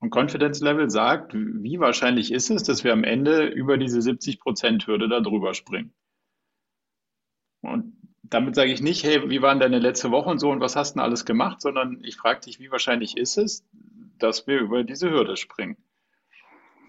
Und 0.00 0.14
Confidence 0.14 0.60
Level 0.60 0.88
sagt, 0.88 1.34
wie 1.34 1.78
wahrscheinlich 1.78 2.32
ist 2.32 2.50
es, 2.50 2.62
dass 2.62 2.84
wir 2.84 2.92
am 2.92 3.04
Ende 3.04 3.46
über 3.46 3.76
diese 3.76 3.98
70%-Hürde 3.98 5.08
da 5.08 5.20
drüber 5.20 5.54
springen. 5.54 5.92
Und 7.62 7.94
damit 8.22 8.54
sage 8.54 8.72
ich 8.72 8.82
nicht, 8.82 9.04
hey, 9.04 9.28
wie 9.30 9.42
waren 9.42 9.60
deine 9.60 9.78
letzte 9.78 10.10
Woche 10.10 10.30
und 10.30 10.38
so 10.38 10.50
und 10.50 10.60
was 10.60 10.76
hast 10.76 10.92
du 10.92 10.98
denn 10.98 11.04
alles 11.04 11.24
gemacht, 11.24 11.60
sondern 11.60 12.02
ich 12.02 12.16
frage 12.16 12.40
dich, 12.40 12.60
wie 12.60 12.70
wahrscheinlich 12.70 13.16
ist 13.16 13.38
es, 13.38 13.64
dass 14.18 14.46
wir 14.46 14.60
über 14.60 14.84
diese 14.84 15.10
Hürde 15.10 15.36
springen? 15.36 15.76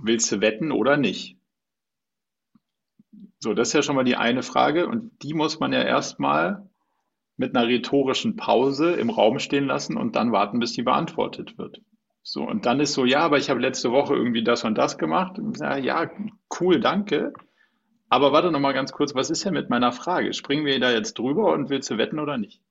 Willst 0.01 0.31
du 0.31 0.41
wetten 0.41 0.71
oder 0.71 0.97
nicht? 0.97 1.37
So, 3.39 3.53
das 3.53 3.69
ist 3.69 3.73
ja 3.73 3.81
schon 3.81 3.95
mal 3.95 4.03
die 4.03 4.17
eine 4.17 4.43
Frage 4.43 4.87
und 4.87 5.11
die 5.23 5.33
muss 5.33 5.59
man 5.59 5.71
ja 5.71 5.81
erstmal 5.81 6.69
mit 7.37 7.55
einer 7.55 7.67
rhetorischen 7.67 8.35
Pause 8.35 8.91
im 8.91 9.09
Raum 9.09 9.39
stehen 9.39 9.65
lassen 9.65 9.95
und 9.95 10.17
dann 10.17 10.33
warten, 10.33 10.59
bis 10.59 10.73
die 10.73 10.83
beantwortet 10.83 11.57
wird. 11.57 11.81
So, 12.21 12.43
und 12.43 12.65
dann 12.65 12.81
ist 12.81 12.93
so, 12.93 13.05
ja, 13.05 13.21
aber 13.21 13.37
ich 13.37 13.49
habe 13.49 13.61
letzte 13.61 13.91
Woche 13.91 14.13
irgendwie 14.13 14.43
das 14.43 14.65
und 14.65 14.77
das 14.77 14.97
gemacht. 14.97 15.39
Ja, 15.57 15.77
ja 15.77 16.11
cool, 16.59 16.81
danke. 16.81 17.33
Aber 18.09 18.31
warte 18.31 18.51
noch 18.51 18.59
mal 18.59 18.73
ganz 18.73 18.91
kurz, 18.91 19.13
was 19.13 19.29
ist 19.29 19.45
denn 19.45 19.53
mit 19.53 19.69
meiner 19.69 19.91
Frage? 19.91 20.33
Springen 20.33 20.65
wir 20.65 20.79
da 20.79 20.91
jetzt 20.91 21.17
drüber 21.17 21.53
und 21.53 21.69
willst 21.69 21.89
du 21.91 21.97
wetten 21.97 22.19
oder 22.19 22.37
nicht? 22.37 22.61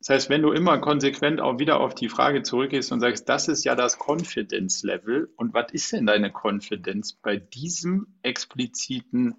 Das 0.00 0.10
heißt, 0.10 0.28
wenn 0.28 0.42
du 0.42 0.52
immer 0.52 0.78
konsequent 0.80 1.40
auch 1.40 1.58
wieder 1.58 1.80
auf 1.80 1.94
die 1.94 2.10
Frage 2.10 2.42
zurückgehst 2.42 2.92
und 2.92 3.00
sagst, 3.00 3.26
das 3.26 3.48
ist 3.48 3.64
ja 3.64 3.74
das 3.74 3.98
Confidence 3.98 4.82
Level 4.82 5.32
und 5.36 5.54
was 5.54 5.72
ist 5.72 5.92
denn 5.92 6.04
deine 6.04 6.30
Confidence 6.30 7.14
bei 7.14 7.38
diesem 7.38 8.08
expliziten 8.20 9.34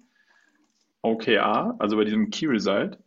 OKR, 1.02 1.76
also 1.78 1.96
bei 1.96 2.04
diesem 2.04 2.30
Key 2.30 2.46
Result, 2.46 2.98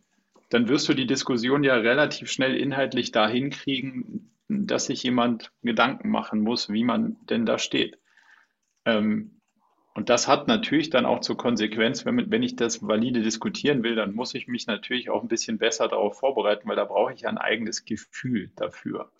dann 0.48 0.68
wirst 0.68 0.88
du 0.88 0.94
die 0.94 1.06
Diskussion 1.06 1.62
ja 1.62 1.74
relativ 1.74 2.30
schnell 2.30 2.56
inhaltlich 2.56 3.12
dahin 3.12 3.50
kriegen, 3.50 4.32
dass 4.48 4.86
sich 4.86 5.02
jemand 5.02 5.52
Gedanken 5.62 6.08
machen 6.08 6.40
muss, 6.40 6.70
wie 6.70 6.82
man 6.82 7.18
denn 7.28 7.44
da 7.44 7.58
steht. 7.58 7.98
Ähm, 8.86 9.39
und 9.94 10.08
das 10.08 10.28
hat 10.28 10.46
natürlich 10.46 10.90
dann 10.90 11.04
auch 11.04 11.20
zur 11.20 11.36
Konsequenz, 11.36 12.04
wenn, 12.06 12.30
wenn 12.30 12.42
ich 12.42 12.56
das 12.56 12.86
valide 12.86 13.22
diskutieren 13.22 13.82
will, 13.82 13.96
dann 13.96 14.14
muss 14.14 14.34
ich 14.34 14.46
mich 14.46 14.66
natürlich 14.66 15.10
auch 15.10 15.22
ein 15.22 15.28
bisschen 15.28 15.58
besser 15.58 15.88
darauf 15.88 16.18
vorbereiten, 16.18 16.68
weil 16.68 16.76
da 16.76 16.84
brauche 16.84 17.12
ich 17.12 17.26
ein 17.26 17.38
eigenes 17.38 17.84
Gefühl 17.84 18.50
dafür. 18.56 19.10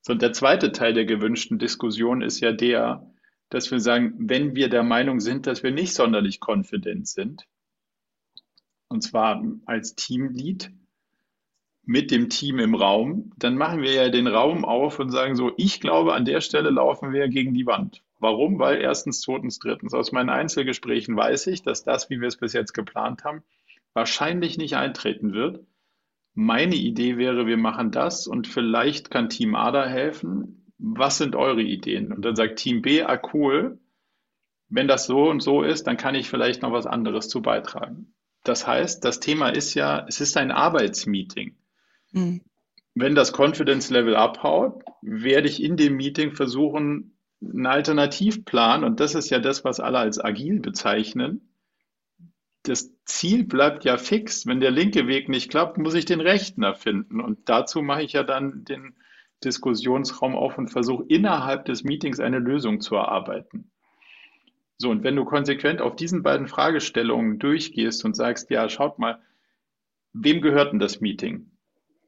So, 0.00 0.12
und 0.12 0.22
der 0.22 0.32
zweite 0.32 0.72
Teil 0.72 0.94
der 0.94 1.04
gewünschten 1.04 1.58
Diskussion 1.58 2.22
ist 2.22 2.40
ja 2.40 2.52
der, 2.52 3.06
dass 3.50 3.70
wir 3.70 3.80
sagen, 3.80 4.14
wenn 4.18 4.56
wir 4.56 4.68
der 4.68 4.82
Meinung 4.82 5.20
sind, 5.20 5.46
dass 5.46 5.62
wir 5.62 5.70
nicht 5.70 5.94
sonderlich 5.94 6.40
konfident 6.40 7.06
sind, 7.06 7.46
und 8.88 9.02
zwar 9.02 9.42
als 9.66 9.94
Teamlead 9.94 10.70
mit 11.84 12.10
dem 12.10 12.30
Team 12.30 12.58
im 12.58 12.74
Raum, 12.74 13.32
dann 13.36 13.56
machen 13.56 13.82
wir 13.82 13.92
ja 13.92 14.08
den 14.08 14.26
Raum 14.26 14.64
auf 14.64 14.98
und 14.98 15.10
sagen 15.10 15.36
so, 15.36 15.52
ich 15.56 15.80
glaube, 15.80 16.14
an 16.14 16.24
der 16.24 16.40
Stelle 16.40 16.70
laufen 16.70 17.12
wir 17.12 17.28
gegen 17.28 17.54
die 17.54 17.66
Wand. 17.66 18.02
Warum? 18.22 18.60
Weil 18.60 18.80
erstens, 18.80 19.20
zweitens, 19.20 19.58
drittens. 19.58 19.94
Aus 19.94 20.12
meinen 20.12 20.30
Einzelgesprächen 20.30 21.16
weiß 21.16 21.48
ich, 21.48 21.62
dass 21.62 21.82
das, 21.82 22.08
wie 22.08 22.20
wir 22.20 22.28
es 22.28 22.36
bis 22.36 22.52
jetzt 22.52 22.72
geplant 22.72 23.24
haben, 23.24 23.42
wahrscheinlich 23.94 24.56
nicht 24.56 24.76
eintreten 24.76 25.32
wird. 25.32 25.64
Meine 26.32 26.76
Idee 26.76 27.18
wäre, 27.18 27.46
wir 27.48 27.56
machen 27.56 27.90
das 27.90 28.28
und 28.28 28.46
vielleicht 28.46 29.10
kann 29.10 29.28
Team 29.28 29.56
A 29.56 29.72
da 29.72 29.86
helfen. 29.86 30.72
Was 30.78 31.18
sind 31.18 31.34
eure 31.34 31.62
Ideen? 31.62 32.12
Und 32.12 32.24
dann 32.24 32.36
sagt 32.36 32.60
Team 32.60 32.80
B, 32.80 33.02
ah 33.02 33.20
cool, 33.34 33.80
wenn 34.68 34.86
das 34.86 35.06
so 35.06 35.28
und 35.28 35.40
so 35.40 35.62
ist, 35.62 35.88
dann 35.88 35.96
kann 35.96 36.14
ich 36.14 36.30
vielleicht 36.30 36.62
noch 36.62 36.72
was 36.72 36.86
anderes 36.86 37.28
zu 37.28 37.42
beitragen. 37.42 38.14
Das 38.44 38.68
heißt, 38.68 39.04
das 39.04 39.18
Thema 39.18 39.48
ist 39.48 39.74
ja, 39.74 40.06
es 40.08 40.20
ist 40.20 40.36
ein 40.36 40.52
Arbeitsmeeting. 40.52 41.56
Mhm. 42.12 42.40
Wenn 42.94 43.16
das 43.16 43.32
Confidence 43.36 43.90
Level 43.90 44.14
abhaut, 44.14 44.84
werde 45.02 45.48
ich 45.48 45.60
in 45.60 45.76
dem 45.76 45.96
Meeting 45.96 46.32
versuchen, 46.32 47.11
einen 47.42 47.66
Alternativplan, 47.66 48.84
und 48.84 49.00
das 49.00 49.14
ist 49.14 49.30
ja 49.30 49.38
das, 49.38 49.64
was 49.64 49.80
alle 49.80 49.98
als 49.98 50.22
agil 50.22 50.60
bezeichnen, 50.60 51.52
das 52.62 52.92
Ziel 53.04 53.44
bleibt 53.44 53.84
ja 53.84 53.96
fix. 53.96 54.46
Wenn 54.46 54.60
der 54.60 54.70
linke 54.70 55.06
Weg 55.08 55.28
nicht 55.28 55.50
klappt, 55.50 55.78
muss 55.78 55.94
ich 55.94 56.04
den 56.04 56.20
rechten 56.20 56.62
erfinden. 56.62 57.20
Und 57.20 57.48
dazu 57.48 57.82
mache 57.82 58.02
ich 58.02 58.12
ja 58.12 58.22
dann 58.22 58.64
den 58.64 58.94
Diskussionsraum 59.44 60.36
auf 60.36 60.58
und 60.58 60.68
versuche 60.68 61.04
innerhalb 61.08 61.64
des 61.64 61.82
Meetings 61.82 62.20
eine 62.20 62.38
Lösung 62.38 62.80
zu 62.80 62.94
erarbeiten. 62.94 63.72
So, 64.78 64.90
und 64.90 65.04
wenn 65.04 65.16
du 65.16 65.24
konsequent 65.24 65.80
auf 65.80 65.96
diesen 65.96 66.22
beiden 66.22 66.48
Fragestellungen 66.48 67.38
durchgehst 67.38 68.04
und 68.04 68.14
sagst, 68.16 68.50
ja, 68.50 68.68
schaut 68.68 68.98
mal, 68.98 69.20
wem 70.12 70.40
gehört 70.40 70.72
denn 70.72 70.80
das 70.80 71.00
Meeting? 71.00 71.51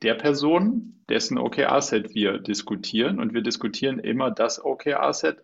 Der 0.04 0.14
Person, 0.14 1.02
dessen 1.08 1.38
OKR-Set 1.38 2.14
wir 2.14 2.38
diskutieren. 2.38 3.18
Und 3.18 3.34
wir 3.34 3.42
diskutieren 3.42 3.98
immer 3.98 4.30
das 4.30 4.64
OKR-Set, 4.64 5.42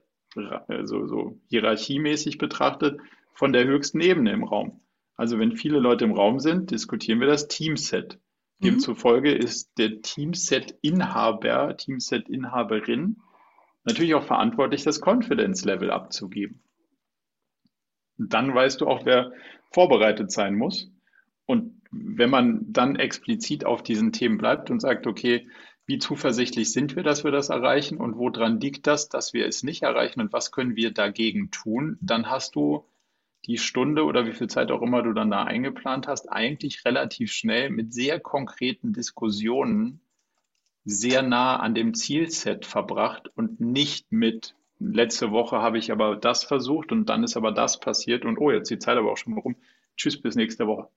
also 0.68 1.06
so 1.06 1.40
hierarchiemäßig 1.48 2.38
betrachtet, 2.38 3.00
von 3.34 3.52
der 3.52 3.64
höchsten 3.64 4.00
Ebene 4.00 4.32
im 4.32 4.44
Raum. 4.44 4.80
Also 5.16 5.38
wenn 5.38 5.56
viele 5.56 5.78
Leute 5.78 6.04
im 6.04 6.12
Raum 6.12 6.40
sind, 6.40 6.70
diskutieren 6.70 7.20
wir 7.20 7.26
das 7.26 7.48
Teamset. 7.48 8.18
Mhm. 8.58 8.64
Demzufolge 8.64 9.32
ist 9.32 9.72
der 9.78 10.00
Teamset-Inhaber, 10.02 11.76
Teamset-Inhaberin 11.76 13.16
natürlich 13.84 14.14
auch 14.14 14.24
verantwortlich, 14.24 14.84
das 14.84 15.00
Confidence-Level 15.00 15.90
abzugeben. 15.90 16.62
Und 18.18 18.34
dann 18.34 18.54
weißt 18.54 18.80
du 18.80 18.86
auch, 18.86 19.06
wer 19.06 19.32
vorbereitet 19.72 20.30
sein 20.30 20.54
muss. 20.54 20.90
Und 21.46 21.79
wenn 21.91 22.30
man 22.30 22.72
dann 22.72 22.97
explizit 22.97 23.64
auf 23.64 23.82
diesen 23.82 24.12
Themen 24.12 24.38
bleibt 24.38 24.70
und 24.70 24.80
sagt, 24.80 25.07
okay, 25.07 25.49
wie 25.86 25.99
zuversichtlich 25.99 26.72
sind 26.72 26.95
wir, 26.95 27.03
dass 27.03 27.24
wir 27.24 27.32
das 27.32 27.49
erreichen 27.49 27.99
und 27.99 28.16
woran 28.16 28.61
liegt 28.61 28.86
das, 28.86 29.09
dass 29.09 29.32
wir 29.32 29.47
es 29.47 29.62
nicht 29.62 29.82
erreichen 29.82 30.20
und 30.20 30.32
was 30.32 30.53
können 30.53 30.76
wir 30.76 30.93
dagegen 30.93 31.51
tun, 31.51 31.99
dann 32.01 32.30
hast 32.30 32.55
du 32.55 32.84
die 33.47 33.59
Stunde 33.59 34.05
oder 34.05 34.26
wie 34.26 34.32
viel 34.32 34.49
Zeit 34.49 34.70
auch 34.70 34.82
immer 34.82 35.03
du 35.03 35.12
dann 35.12 35.30
da 35.30 35.45
eingeplant 35.45 36.07
hast, 36.07 36.30
eigentlich 36.30 36.84
relativ 36.84 37.32
schnell 37.32 37.70
mit 37.70 37.93
sehr 37.93 38.20
konkreten 38.20 38.93
Diskussionen 38.93 40.01
sehr 40.84 41.22
nah 41.22 41.57
an 41.57 41.74
dem 41.74 41.95
Zielset 41.95 42.66
verbracht 42.66 43.30
und 43.34 43.61
nicht 43.61 44.12
mit 44.12 44.55
letzte 44.78 45.30
Woche 45.30 45.59
habe 45.61 45.78
ich 45.78 45.93
aber 45.93 46.16
das 46.16 46.45
versucht 46.45 46.93
und 46.93 47.09
dann 47.09 47.24
ist 47.24 47.36
aber 47.36 47.53
das 47.53 47.80
passiert 47.80 48.24
und 48.24 48.38
oh, 48.38 48.51
jetzt 48.51 48.70
die 48.70 48.78
Zeit 48.78 48.97
aber 48.97 49.12
auch 49.12 49.16
schon 49.16 49.36
rum. 49.36 49.57
Tschüss, 49.97 50.20
bis 50.20 50.36
nächste 50.36 50.66
Woche. 50.66 50.88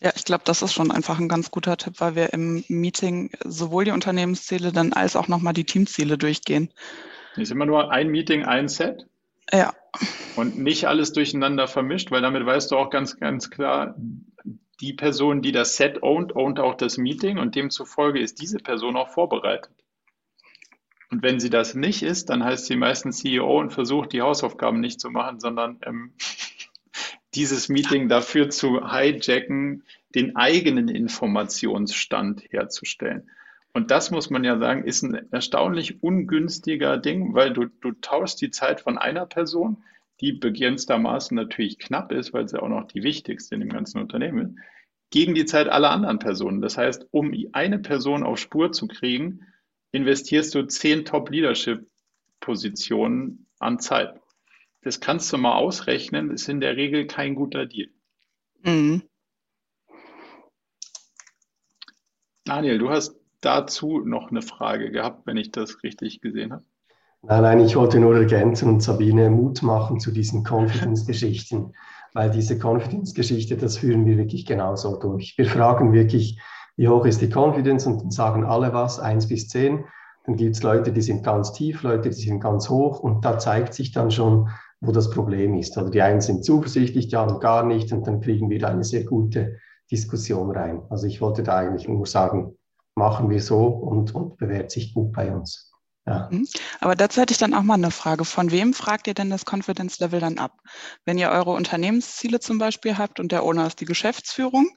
Ja, 0.00 0.12
ich 0.14 0.24
glaube, 0.24 0.44
das 0.44 0.62
ist 0.62 0.72
schon 0.72 0.92
einfach 0.92 1.18
ein 1.18 1.28
ganz 1.28 1.50
guter 1.50 1.76
Tipp, 1.76 1.94
weil 1.98 2.14
wir 2.14 2.32
im 2.32 2.64
Meeting 2.68 3.30
sowohl 3.44 3.84
die 3.84 3.90
Unternehmensziele 3.90 4.72
dann 4.72 4.92
als 4.92 5.16
auch 5.16 5.26
nochmal 5.26 5.54
die 5.54 5.64
Teamziele 5.64 6.16
durchgehen. 6.16 6.70
Ist 7.36 7.50
immer 7.50 7.66
nur 7.66 7.90
ein 7.90 8.08
Meeting, 8.08 8.44
ein 8.44 8.68
Set? 8.68 9.06
Ja. 9.52 9.74
Und 10.36 10.58
nicht 10.58 10.86
alles 10.86 11.12
durcheinander 11.12 11.66
vermischt, 11.66 12.10
weil 12.10 12.22
damit 12.22 12.46
weißt 12.46 12.70
du 12.70 12.76
auch 12.76 12.90
ganz, 12.90 13.16
ganz 13.16 13.50
klar, 13.50 13.96
die 14.80 14.92
Person, 14.92 15.42
die 15.42 15.52
das 15.52 15.76
Set 15.76 16.02
ownt, 16.02 16.36
ownt 16.36 16.60
auch 16.60 16.76
das 16.76 16.98
Meeting 16.98 17.38
und 17.38 17.56
demzufolge 17.56 18.20
ist 18.20 18.40
diese 18.40 18.58
Person 18.58 18.96
auch 18.96 19.08
vorbereitet. 19.08 19.72
Und 21.10 21.22
wenn 21.22 21.40
sie 21.40 21.50
das 21.50 21.74
nicht 21.74 22.02
ist, 22.02 22.28
dann 22.30 22.44
heißt 22.44 22.66
sie 22.66 22.76
meistens 22.76 23.18
CEO 23.18 23.58
und 23.58 23.72
versucht, 23.72 24.12
die 24.12 24.22
Hausaufgaben 24.22 24.78
nicht 24.78 25.00
zu 25.00 25.10
machen, 25.10 25.40
sondern 25.40 25.80
ähm, 25.84 26.12
dieses 27.34 27.68
Meeting 27.68 28.08
dafür 28.08 28.48
zu 28.50 28.90
hijacken, 28.90 29.84
den 30.14 30.36
eigenen 30.36 30.88
Informationsstand 30.88 32.44
herzustellen. 32.50 33.30
Und 33.74 33.90
das 33.90 34.10
muss 34.10 34.30
man 34.30 34.44
ja 34.44 34.58
sagen, 34.58 34.84
ist 34.84 35.02
ein 35.02 35.30
erstaunlich 35.30 36.02
ungünstiger 36.02 36.96
Ding, 36.96 37.34
weil 37.34 37.52
du, 37.52 37.66
du 37.66 37.92
tauschst 37.92 38.40
die 38.40 38.50
Zeit 38.50 38.80
von 38.80 38.96
einer 38.98 39.26
Person, 39.26 39.84
die 40.20 40.32
begrenztermaßen 40.32 41.36
natürlich 41.36 41.78
knapp 41.78 42.10
ist, 42.10 42.32
weil 42.32 42.48
sie 42.48 42.60
auch 42.60 42.68
noch 42.68 42.88
die 42.88 43.04
wichtigste 43.04 43.54
in 43.54 43.60
dem 43.60 43.68
ganzen 43.68 44.00
Unternehmen 44.00 44.40
ist, 44.40 44.56
gegen 45.10 45.34
die 45.34 45.46
Zeit 45.46 45.68
aller 45.68 45.90
anderen 45.90 46.18
Personen. 46.18 46.60
Das 46.60 46.76
heißt, 46.76 47.06
um 47.12 47.32
eine 47.52 47.78
Person 47.78 48.24
auf 48.24 48.38
Spur 48.38 48.72
zu 48.72 48.88
kriegen, 48.88 49.46
investierst 49.92 50.52
du 50.54 50.66
zehn 50.66 51.04
Top-Leadership-Positionen 51.04 53.46
an 53.58 53.78
Zeit 53.78 54.18
das 54.82 55.00
kannst 55.00 55.32
du 55.32 55.38
mal 55.38 55.54
ausrechnen, 55.54 56.30
ist 56.30 56.48
in 56.48 56.60
der 56.60 56.76
Regel 56.76 57.06
kein 57.06 57.34
guter 57.34 57.66
Deal. 57.66 57.88
Mhm. 58.62 59.02
Daniel, 62.44 62.78
du 62.78 62.90
hast 62.90 63.14
dazu 63.40 64.00
noch 64.00 64.30
eine 64.30 64.42
Frage 64.42 64.90
gehabt, 64.90 65.26
wenn 65.26 65.36
ich 65.36 65.52
das 65.52 65.82
richtig 65.82 66.20
gesehen 66.20 66.52
habe. 66.52 66.64
Nein, 67.22 67.42
nein, 67.42 67.60
ich 67.60 67.76
wollte 67.76 67.98
nur 67.98 68.16
ergänzen 68.16 68.68
und 68.68 68.82
Sabine 68.82 69.28
Mut 69.28 69.62
machen 69.62 69.98
zu 69.98 70.12
diesen 70.12 70.44
Confidence-Geschichten, 70.44 71.74
weil 72.14 72.30
diese 72.30 72.58
Confidence-Geschichte, 72.58 73.56
das 73.56 73.76
führen 73.76 74.06
wir 74.06 74.16
wirklich 74.16 74.46
genauso 74.46 74.96
durch. 74.98 75.36
Wir 75.36 75.46
fragen 75.46 75.92
wirklich, 75.92 76.40
wie 76.76 76.88
hoch 76.88 77.04
ist 77.04 77.20
die 77.20 77.30
Confidence 77.30 77.86
und 77.86 78.00
dann 78.00 78.10
sagen 78.10 78.44
alle 78.44 78.72
was, 78.72 79.00
eins 79.00 79.28
bis 79.28 79.48
zehn. 79.48 79.84
Dann 80.24 80.36
gibt 80.36 80.56
es 80.56 80.62
Leute, 80.62 80.92
die 80.92 81.02
sind 81.02 81.24
ganz 81.24 81.52
tief, 81.52 81.82
Leute, 81.82 82.10
die 82.10 82.14
sind 82.14 82.40
ganz 82.40 82.68
hoch 82.68 83.00
und 83.00 83.24
da 83.24 83.38
zeigt 83.38 83.74
sich 83.74 83.92
dann 83.92 84.10
schon, 84.10 84.48
wo 84.80 84.92
das 84.92 85.10
Problem 85.10 85.56
ist. 85.56 85.76
Also 85.76 85.90
die 85.90 86.02
einen 86.02 86.20
sind 86.20 86.44
zuversichtlich, 86.44 87.08
die 87.08 87.16
anderen 87.16 87.40
gar 87.40 87.64
nicht 87.64 87.92
und 87.92 88.06
dann 88.06 88.20
kriegen 88.20 88.48
wir 88.50 88.58
da 88.58 88.68
eine 88.68 88.84
sehr 88.84 89.04
gute 89.04 89.58
Diskussion 89.90 90.50
rein. 90.50 90.82
Also 90.90 91.06
ich 91.06 91.20
wollte 91.20 91.42
da 91.42 91.56
eigentlich 91.56 91.88
nur 91.88 92.06
sagen, 92.06 92.56
machen 92.94 93.30
wir 93.30 93.40
so 93.40 93.66
und, 93.66 94.14
und 94.14 94.36
bewährt 94.36 94.70
sich 94.70 94.94
gut 94.94 95.12
bei 95.12 95.34
uns. 95.34 95.72
Ja. 96.06 96.28
Mhm. 96.30 96.48
Aber 96.80 96.96
dazu 96.96 97.20
hätte 97.20 97.32
ich 97.32 97.38
dann 97.38 97.52
auch 97.52 97.62
mal 97.62 97.74
eine 97.74 97.90
Frage. 97.90 98.24
Von 98.24 98.50
wem 98.50 98.72
fragt 98.72 99.06
ihr 99.06 99.14
denn 99.14 99.28
das 99.28 99.44
Confidence 99.44 99.98
Level 99.98 100.20
dann 100.20 100.38
ab? 100.38 100.52
Wenn 101.04 101.18
ihr 101.18 101.28
eure 101.28 101.50
Unternehmensziele 101.50 102.40
zum 102.40 102.58
Beispiel 102.58 102.96
habt 102.96 103.20
und 103.20 103.30
der 103.30 103.44
Owner 103.44 103.66
ist 103.66 103.80
die 103.80 103.84
Geschäftsführung, 103.84 104.70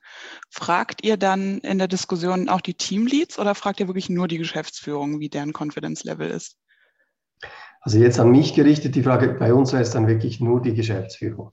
fragt 0.50 1.06
ihr 1.06 1.16
dann 1.16 1.60
in 1.60 1.78
der 1.78 1.88
Diskussion 1.88 2.50
auch 2.50 2.60
die 2.60 2.74
Teamleads 2.74 3.40
oder 3.40 3.56
fragt 3.56 3.80
ihr 3.80 3.88
wirklich 3.88 4.10
nur 4.10 4.28
die 4.28 4.40
Geschäftsführung, 4.40 5.20
wie 5.20 5.30
deren 5.30 5.54
Confidence 5.54 6.04
Level 6.04 6.30
ist? 6.30 6.58
Also 7.82 7.98
jetzt 7.98 8.20
an 8.20 8.32
mich 8.32 8.54
gerichtet 8.54 8.96
die 8.96 9.04
Frage, 9.04 9.34
bei 9.34 9.54
uns 9.54 9.74
wäre 9.74 9.82
es 9.82 9.92
dann 9.92 10.08
wirklich 10.08 10.40
nur 10.40 10.62
die 10.62 10.74
Geschäftsführung. 10.74 11.52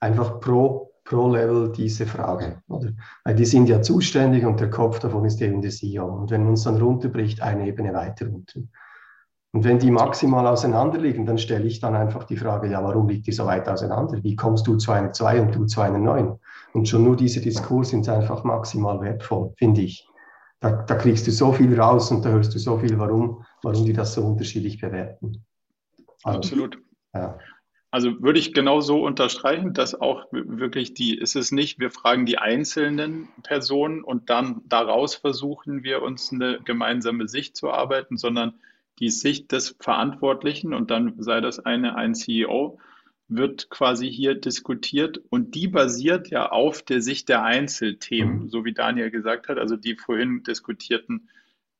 Einfach 0.00 0.40
pro, 0.40 0.92
pro 1.04 1.28
Level 1.28 1.72
diese 1.72 2.04
Frage. 2.06 2.62
Oder? 2.68 2.90
Weil 3.24 3.36
die 3.36 3.44
sind 3.44 3.68
ja 3.68 3.80
zuständig 3.80 4.44
und 4.44 4.60
der 4.60 4.70
Kopf 4.70 4.98
davon 4.98 5.24
ist 5.24 5.40
eben 5.40 5.62
der 5.62 5.70
CEO. 5.70 6.04
Und 6.04 6.30
wenn 6.30 6.42
man 6.42 6.50
uns 6.50 6.64
dann 6.64 6.80
runterbricht, 6.80 7.40
eine 7.42 7.66
Ebene 7.66 7.94
weiter 7.94 8.26
unten. 8.26 8.70
Und 9.52 9.64
wenn 9.64 9.78
die 9.78 9.90
maximal 9.90 10.46
auseinander 10.46 10.98
liegen, 10.98 11.24
dann 11.24 11.38
stelle 11.38 11.64
ich 11.64 11.80
dann 11.80 11.94
einfach 11.94 12.24
die 12.24 12.36
Frage, 12.36 12.68
ja, 12.68 12.82
warum 12.84 13.08
liegt 13.08 13.26
die 13.26 13.32
so 13.32 13.46
weit 13.46 13.68
auseinander? 13.68 14.22
Wie 14.22 14.36
kommst 14.36 14.66
du 14.66 14.76
zu 14.76 14.92
einer 14.92 15.12
2 15.12 15.40
und 15.40 15.54
du 15.54 15.64
zu 15.64 15.80
einer 15.80 15.98
9? 15.98 16.38
Und 16.74 16.88
schon 16.88 17.04
nur 17.04 17.16
diese 17.16 17.40
Diskurs 17.40 17.90
sind 17.90 18.08
einfach 18.08 18.44
maximal 18.44 19.00
wertvoll, 19.00 19.54
finde 19.56 19.80
ich. 19.82 20.06
Da, 20.60 20.72
da, 20.72 20.96
kriegst 20.96 21.26
du 21.26 21.30
so 21.30 21.52
viel 21.52 21.80
raus 21.80 22.10
und 22.10 22.24
da 22.24 22.30
hörst 22.30 22.54
du 22.54 22.58
so 22.58 22.78
viel, 22.78 22.98
warum, 22.98 23.44
warum 23.62 23.84
die 23.84 23.92
das 23.92 24.14
so 24.14 24.24
unterschiedlich 24.24 24.80
bewerten. 24.80 25.44
Also, 26.22 26.38
Absolut. 26.38 26.78
Ja. 27.14 27.38
Also 27.90 28.20
würde 28.22 28.38
ich 28.38 28.52
genau 28.52 28.80
so 28.80 29.02
unterstreichen, 29.02 29.72
dass 29.72 29.98
auch 29.98 30.26
wirklich 30.30 30.92
die, 30.92 31.18
es 31.18 31.34
ist 31.34 31.52
nicht, 31.52 31.78
wir 31.78 31.90
fragen 31.90 32.26
die 32.26 32.36
einzelnen 32.36 33.28
Personen 33.42 34.04
und 34.04 34.28
dann 34.28 34.60
daraus 34.66 35.14
versuchen 35.14 35.82
wir 35.84 36.02
uns 36.02 36.30
eine 36.30 36.60
gemeinsame 36.62 37.28
Sicht 37.28 37.56
zu 37.56 37.70
arbeiten, 37.70 38.18
sondern 38.18 38.54
die 38.98 39.08
Sicht 39.08 39.52
des 39.52 39.76
Verantwortlichen 39.80 40.74
und 40.74 40.90
dann 40.90 41.14
sei 41.18 41.40
das 41.40 41.60
eine 41.60 41.96
ein 41.96 42.14
CEO, 42.14 42.78
wird 43.28 43.70
quasi 43.70 44.10
hier 44.10 44.34
diskutiert 44.34 45.20
und 45.30 45.54
die 45.54 45.68
basiert 45.68 46.28
ja 46.28 46.50
auf 46.50 46.82
der 46.82 47.00
Sicht 47.00 47.30
der 47.30 47.42
Einzelthemen, 47.42 48.40
mhm. 48.40 48.48
so 48.48 48.66
wie 48.66 48.74
Daniel 48.74 49.10
gesagt 49.10 49.48
hat. 49.48 49.58
Also 49.58 49.76
die 49.76 49.96
vorhin 49.96 50.42
diskutierten 50.42 51.28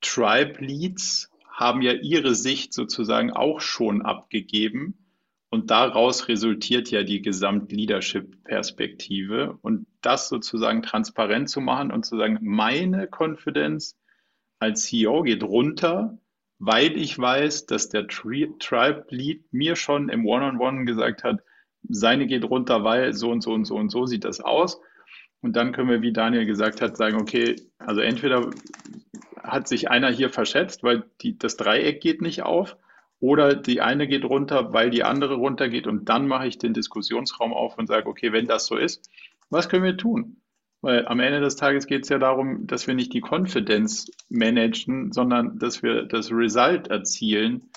Tribe 0.01 0.64
Leads 0.64 1.28
haben 1.59 1.82
ja 1.82 1.92
ihre 1.92 2.34
Sicht 2.36 2.72
sozusagen 2.72 3.32
auch 3.32 3.61
schon 3.61 4.02
abgegeben 4.02 4.96
und 5.50 5.72
daraus 5.72 6.28
resultiert 6.28 6.92
ja 6.92 7.02
die 7.02 7.20
Gesamt-Leadership-Perspektive 7.20 9.59
und 9.61 9.88
das 10.00 10.28
sozusagen 10.28 10.82
transparent 10.82 11.50
zu 11.50 11.61
machen 11.61 11.90
und 11.90 12.06
zu 12.06 12.16
sagen, 12.16 12.38
meine 12.42 13.09
Konfidenz 13.09 13.98
als 14.61 14.84
CEO 14.84 15.22
geht 15.22 15.42
runter, 15.42 16.16
weil 16.61 16.96
ich 16.96 17.18
weiß, 17.18 17.66
dass 17.66 17.88
der 17.88 18.06
Tribe 18.06 19.04
Lead 19.09 19.52
mir 19.52 19.74
schon 19.74 20.11
im 20.11 20.26
One-on-One 20.26 20.59
-on 20.59 20.82
-One 20.82 20.84
gesagt 20.84 21.24
hat, 21.24 21.40
seine 21.88 22.28
geht 22.28 22.44
runter, 22.44 22.84
weil 22.84 23.14
so 23.14 23.32
und 23.32 23.40
so 23.40 23.52
und 23.52 23.64
so 23.64 23.74
und 23.74 23.90
so 23.90 24.06
sieht 24.06 24.24
das 24.24 24.40
aus. 24.40 24.80
Und 25.40 25.56
dann 25.56 25.72
können 25.72 25.90
wir, 25.90 26.02
wie 26.02 26.12
Daniel 26.12 26.46
gesagt 26.46 26.80
hat, 26.80 26.96
sagen, 26.96 27.20
okay, 27.20 27.56
also 27.78 28.00
entweder 28.00 28.48
hat 29.43 29.68
sich 29.68 29.91
einer 29.91 30.11
hier 30.11 30.30
verschätzt, 30.30 30.82
weil 30.82 31.05
die, 31.20 31.39
das 31.39 31.57
Dreieck 31.57 32.01
geht 32.01 32.22
nicht 32.22 32.43
auf, 32.43 32.76
oder 33.20 33.55
die 33.55 33.80
eine 33.80 34.07
geht 34.07 34.24
runter, 34.24 34.72
weil 34.72 34.91
die 34.91 35.03
andere 35.03 35.34
runtergeht 35.34 35.86
und 35.86 36.09
dann 36.09 36.28
mache 36.28 36.47
ich 36.47 36.59
den 36.59 36.72
Diskussionsraum 36.72 37.53
auf 37.53 37.76
und 37.76 37.89
sage, 37.89 38.09
okay, 38.09 38.32
wenn 38.32 38.47
das 38.47 38.66
so 38.66 38.76
ist, 38.76 39.11
was 39.51 39.68
können 39.68 39.84
wir 39.84 39.97
tun? 39.97 40.36
Weil 40.80 41.07
am 41.09 41.18
Ende 41.18 41.41
des 41.41 41.57
Tages 41.57 41.86
geht 41.86 42.05
es 42.05 42.09
ja 42.09 42.18
darum, 42.18 42.68
dass 42.68 42.86
wir 42.86 42.95
nicht 42.95 43.12
die 43.12 43.20
Konfidenz 43.20 44.11
managen, 44.28 45.12
sondern 45.12 45.59
dass 45.59 45.82
wir 45.82 46.05
das 46.05 46.30
Result 46.30 46.89
erzielen, 46.89 47.70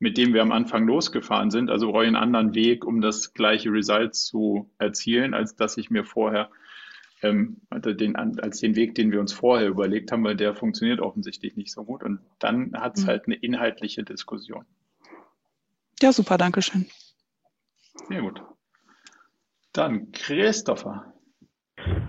mit 0.00 0.16
dem 0.16 0.34
wir 0.34 0.42
am 0.42 0.50
Anfang 0.50 0.86
losgefahren 0.86 1.50
sind. 1.50 1.70
Also 1.70 1.92
brauche 1.92 2.02
ich 2.02 2.08
einen 2.08 2.16
anderen 2.16 2.54
Weg, 2.54 2.84
um 2.84 3.00
das 3.00 3.34
gleiche 3.34 3.70
Result 3.70 4.16
zu 4.16 4.68
erzielen, 4.78 5.34
als 5.34 5.54
dass 5.54 5.76
ich 5.76 5.90
mir 5.90 6.04
vorher 6.04 6.50
ähm, 7.22 7.58
also 7.70 7.92
den, 7.92 8.16
als 8.16 8.60
den 8.60 8.76
Weg, 8.76 8.94
den 8.94 9.12
wir 9.12 9.20
uns 9.20 9.32
vorher 9.32 9.68
überlegt 9.68 10.12
haben, 10.12 10.24
weil 10.24 10.36
der 10.36 10.54
funktioniert 10.54 11.00
offensichtlich 11.00 11.56
nicht 11.56 11.72
so 11.72 11.84
gut. 11.84 12.02
Und 12.02 12.20
dann 12.38 12.72
hat 12.74 12.96
es 12.96 13.04
mhm. 13.04 13.08
halt 13.08 13.26
eine 13.26 13.36
inhaltliche 13.36 14.02
Diskussion. 14.02 14.64
Ja, 16.00 16.12
super, 16.12 16.38
danke 16.38 16.62
schön. 16.62 16.86
Sehr 18.08 18.22
gut. 18.22 18.42
Dann 19.72 20.10
Christopher. 20.12 21.12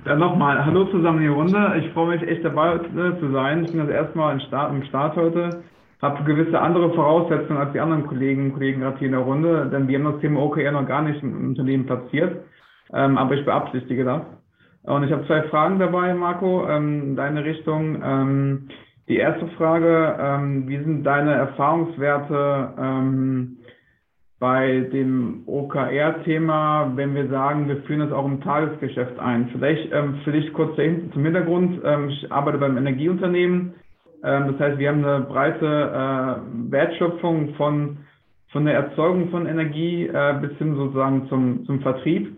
Ja, 0.06 0.16
nochmal, 0.16 0.66
hallo 0.66 0.86
zusammen 0.86 1.20
in 1.20 1.24
die 1.26 1.34
Runde. 1.34 1.84
Ich 1.84 1.94
freue 1.94 2.18
mich 2.18 2.28
echt 2.28 2.44
dabei 2.44 2.80
zu 2.80 3.32
sein. 3.32 3.66
Ich 3.66 3.72
bin 3.72 3.80
das 3.80 3.90
erste 3.90 4.18
Mal 4.18 4.34
im 4.34 4.40
Start, 4.48 4.74
im 4.74 4.84
Start 4.86 5.16
heute. 5.16 5.64
Habe 6.02 6.24
gewisse 6.24 6.60
andere 6.60 6.94
Voraussetzungen 6.94 7.60
als 7.60 7.74
die 7.74 7.80
anderen 7.80 8.08
Kollegen 8.08 8.46
und 8.46 8.54
Kollegen 8.54 8.82
gerade 8.82 8.98
hier 8.98 9.08
in 9.08 9.14
der 9.14 9.22
Runde, 9.22 9.70
denn 9.72 9.88
wir 9.88 10.00
haben 10.00 10.12
das 10.12 10.22
Thema 10.22 10.42
OKR 10.42 10.72
noch 10.72 10.88
gar 10.88 11.04
nicht 11.04 11.22
im 11.22 11.50
Unternehmen 11.50 11.86
platziert. 11.86 12.44
Ähm, 12.92 13.18
aber 13.18 13.36
ich 13.36 13.46
beabsichtige 13.46 14.04
das. 14.04 14.24
Und 14.84 15.04
ich 15.04 15.12
habe 15.12 15.26
zwei 15.28 15.44
Fragen 15.44 15.80
dabei, 15.80 16.14
Marco, 16.14 16.68
ähm, 16.68 17.04
in 17.04 17.16
deine 17.16 17.46
Richtung. 17.46 18.02
Ähm, 18.04 18.70
die 19.08 19.18
erste 19.18 19.48
Frage, 19.58 20.16
ähm, 20.20 20.68
wie 20.68 20.78
sind 20.78 21.04
deine 21.04 21.34
Erfahrungswerte 21.34 22.74
ähm, 22.80 23.58
bei 24.40 24.88
dem 24.92 25.44
OKR-Thema, 25.46 26.94
wenn 26.96 27.14
wir 27.14 27.28
sagen, 27.28 27.68
wir 27.68 27.78
führen 27.84 28.00
das 28.00 28.12
auch 28.12 28.26
im 28.26 28.42
Tagesgeschäft 28.42 29.20
ein. 29.20 29.50
Vielleicht 29.52 29.92
ähm, 29.94 30.16
für 30.24 30.32
dich 30.32 30.52
kurz 30.54 30.76
zum 30.76 31.24
Hintergrund. 31.24 31.80
Ähm, 31.84 32.10
ich 32.10 32.32
arbeite 32.32 32.58
beim 32.58 32.76
Energieunternehmen. 32.76 33.76
Ähm, 34.24 34.48
das 34.52 34.60
heißt, 34.60 34.80
wir 34.80 34.90
haben 34.90 35.06
eine 35.06 35.26
breite 35.26 35.66
äh, 35.66 36.72
Wertschöpfung 36.72 37.54
von, 37.54 37.98
von 38.52 38.66
der 38.66 38.74
Erzeugung 38.74 39.30
von 39.30 39.46
Energie 39.46 40.08
äh, 40.08 40.36
bis 40.42 40.58
hin 40.58 40.76
sozusagen 40.76 41.28
zum, 41.28 41.64
zum 41.66 41.82
Vertrieb. 41.82 42.36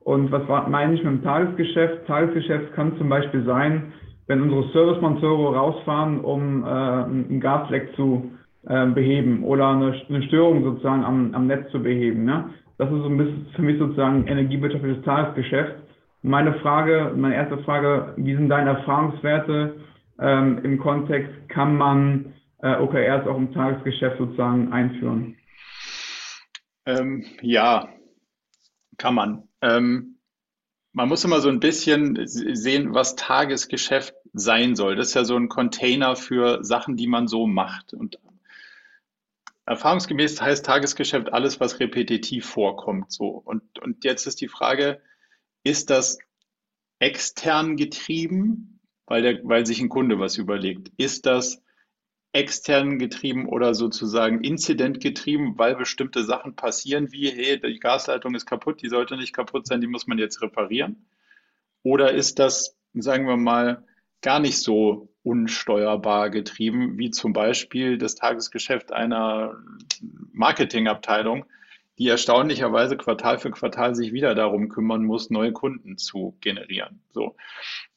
Und 0.00 0.32
was 0.32 0.42
meine 0.68 0.94
ich 0.94 1.04
mit 1.04 1.12
dem 1.12 1.22
Tagesgeschäft? 1.22 2.06
Tagesgeschäft 2.06 2.72
kann 2.74 2.96
zum 2.96 3.08
Beispiel 3.08 3.44
sein, 3.44 3.92
wenn 4.26 4.42
unsere 4.42 4.70
Servicemonteure 4.72 5.56
rausfahren, 5.56 6.20
um 6.20 6.64
äh, 6.64 6.68
ein 6.68 7.40
Gasleck 7.40 7.94
zu 7.96 8.30
äh, 8.66 8.86
beheben 8.86 9.44
oder 9.44 9.68
eine, 9.68 10.00
eine, 10.08 10.22
Störung 10.24 10.62
sozusagen 10.62 11.04
am, 11.04 11.34
am 11.34 11.46
Netz 11.46 11.70
zu 11.70 11.82
beheben. 11.82 12.24
Ne? 12.24 12.50
Das 12.78 12.90
ist 12.90 12.98
so 12.98 13.06
ein 13.06 13.16
bisschen 13.16 13.46
für 13.54 13.62
mich 13.62 13.78
sozusagen 13.78 14.26
energiewirtschaftliches 14.26 15.04
Tagesgeschäft. 15.04 15.74
Meine 16.22 16.54
Frage, 16.60 17.12
meine 17.16 17.34
erste 17.34 17.58
Frage, 17.58 18.14
wie 18.16 18.34
sind 18.34 18.48
deine 18.48 18.70
Erfahrungswerte 18.70 19.76
ähm, 20.20 20.60
im 20.62 20.78
Kontext, 20.78 21.32
kann 21.48 21.76
man 21.76 22.34
äh, 22.62 22.76
OKRs 22.76 23.26
auch 23.26 23.36
im 23.36 23.52
Tagesgeschäft 23.52 24.18
sozusagen 24.18 24.72
einführen? 24.72 25.36
Ähm, 26.86 27.24
ja, 27.40 27.88
kann 28.98 29.14
man. 29.14 29.49
Ähm, 29.62 30.18
man 30.92 31.08
muss 31.08 31.24
immer 31.24 31.40
so 31.40 31.48
ein 31.48 31.60
bisschen 31.60 32.18
sehen, 32.26 32.94
was 32.94 33.16
Tagesgeschäft 33.16 34.14
sein 34.32 34.74
soll. 34.74 34.96
Das 34.96 35.08
ist 35.08 35.14
ja 35.14 35.24
so 35.24 35.36
ein 35.36 35.48
Container 35.48 36.16
für 36.16 36.64
Sachen, 36.64 36.96
die 36.96 37.06
man 37.06 37.28
so 37.28 37.46
macht. 37.46 37.94
Und 37.94 38.18
Erfahrungsgemäß 39.66 40.40
heißt 40.40 40.66
Tagesgeschäft 40.66 41.32
alles, 41.32 41.60
was 41.60 41.78
repetitiv 41.78 42.46
vorkommt. 42.46 43.12
So. 43.12 43.28
Und, 43.28 43.78
und 43.78 44.04
jetzt 44.04 44.26
ist 44.26 44.40
die 44.40 44.48
Frage, 44.48 45.00
ist 45.62 45.90
das 45.90 46.18
extern 46.98 47.76
getrieben, 47.76 48.80
weil, 49.06 49.22
der, 49.22 49.40
weil 49.44 49.66
sich 49.66 49.80
ein 49.80 49.88
Kunde 49.88 50.18
was 50.18 50.38
überlegt? 50.38 50.90
Ist 50.96 51.26
das 51.26 51.62
extern 52.32 52.98
getrieben 52.98 53.46
oder 53.46 53.74
sozusagen 53.74 54.44
inzident 54.44 55.00
getrieben, 55.00 55.58
weil 55.58 55.74
bestimmte 55.74 56.24
Sachen 56.24 56.54
passieren, 56.54 57.10
wie, 57.12 57.28
hey, 57.30 57.60
die 57.60 57.80
Gasleitung 57.80 58.34
ist 58.34 58.46
kaputt, 58.46 58.82
die 58.82 58.88
sollte 58.88 59.16
nicht 59.16 59.32
kaputt 59.32 59.66
sein, 59.66 59.80
die 59.80 59.88
muss 59.88 60.06
man 60.06 60.18
jetzt 60.18 60.40
reparieren? 60.40 61.06
Oder 61.82 62.12
ist 62.12 62.38
das, 62.38 62.76
sagen 62.94 63.26
wir 63.26 63.36
mal, 63.36 63.84
gar 64.22 64.38
nicht 64.38 64.58
so 64.58 65.08
unsteuerbar 65.22 66.30
getrieben, 66.30 66.98
wie 66.98 67.10
zum 67.10 67.32
Beispiel 67.32 67.98
das 67.98 68.14
Tagesgeschäft 68.14 68.92
einer 68.92 69.58
Marketingabteilung, 70.32 71.46
die 71.98 72.08
erstaunlicherweise 72.08 72.96
Quartal 72.96 73.38
für 73.38 73.50
Quartal 73.50 73.94
sich 73.94 74.12
wieder 74.12 74.34
darum 74.34 74.68
kümmern 74.68 75.04
muss, 75.04 75.30
neue 75.30 75.52
Kunden 75.52 75.98
zu 75.98 76.36
generieren. 76.40 77.02
So. 77.12 77.36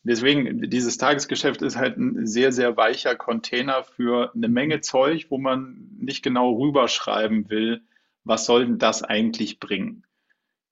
Deswegen, 0.03 0.69
dieses 0.69 0.97
Tagesgeschäft 0.97 1.61
ist 1.61 1.77
halt 1.77 1.97
ein 1.97 2.27
sehr, 2.27 2.51
sehr 2.51 2.75
weicher 2.75 3.15
Container 3.15 3.83
für 3.83 4.33
eine 4.35 4.49
Menge 4.49 4.81
Zeug, 4.81 5.27
wo 5.29 5.37
man 5.37 5.89
nicht 5.97 6.23
genau 6.23 6.51
rüberschreiben 6.53 7.49
will, 7.49 7.81
was 8.25 8.45
soll 8.45 8.65
denn 8.65 8.79
das 8.79 9.01
eigentlich 9.01 9.59
bringen. 9.59 10.03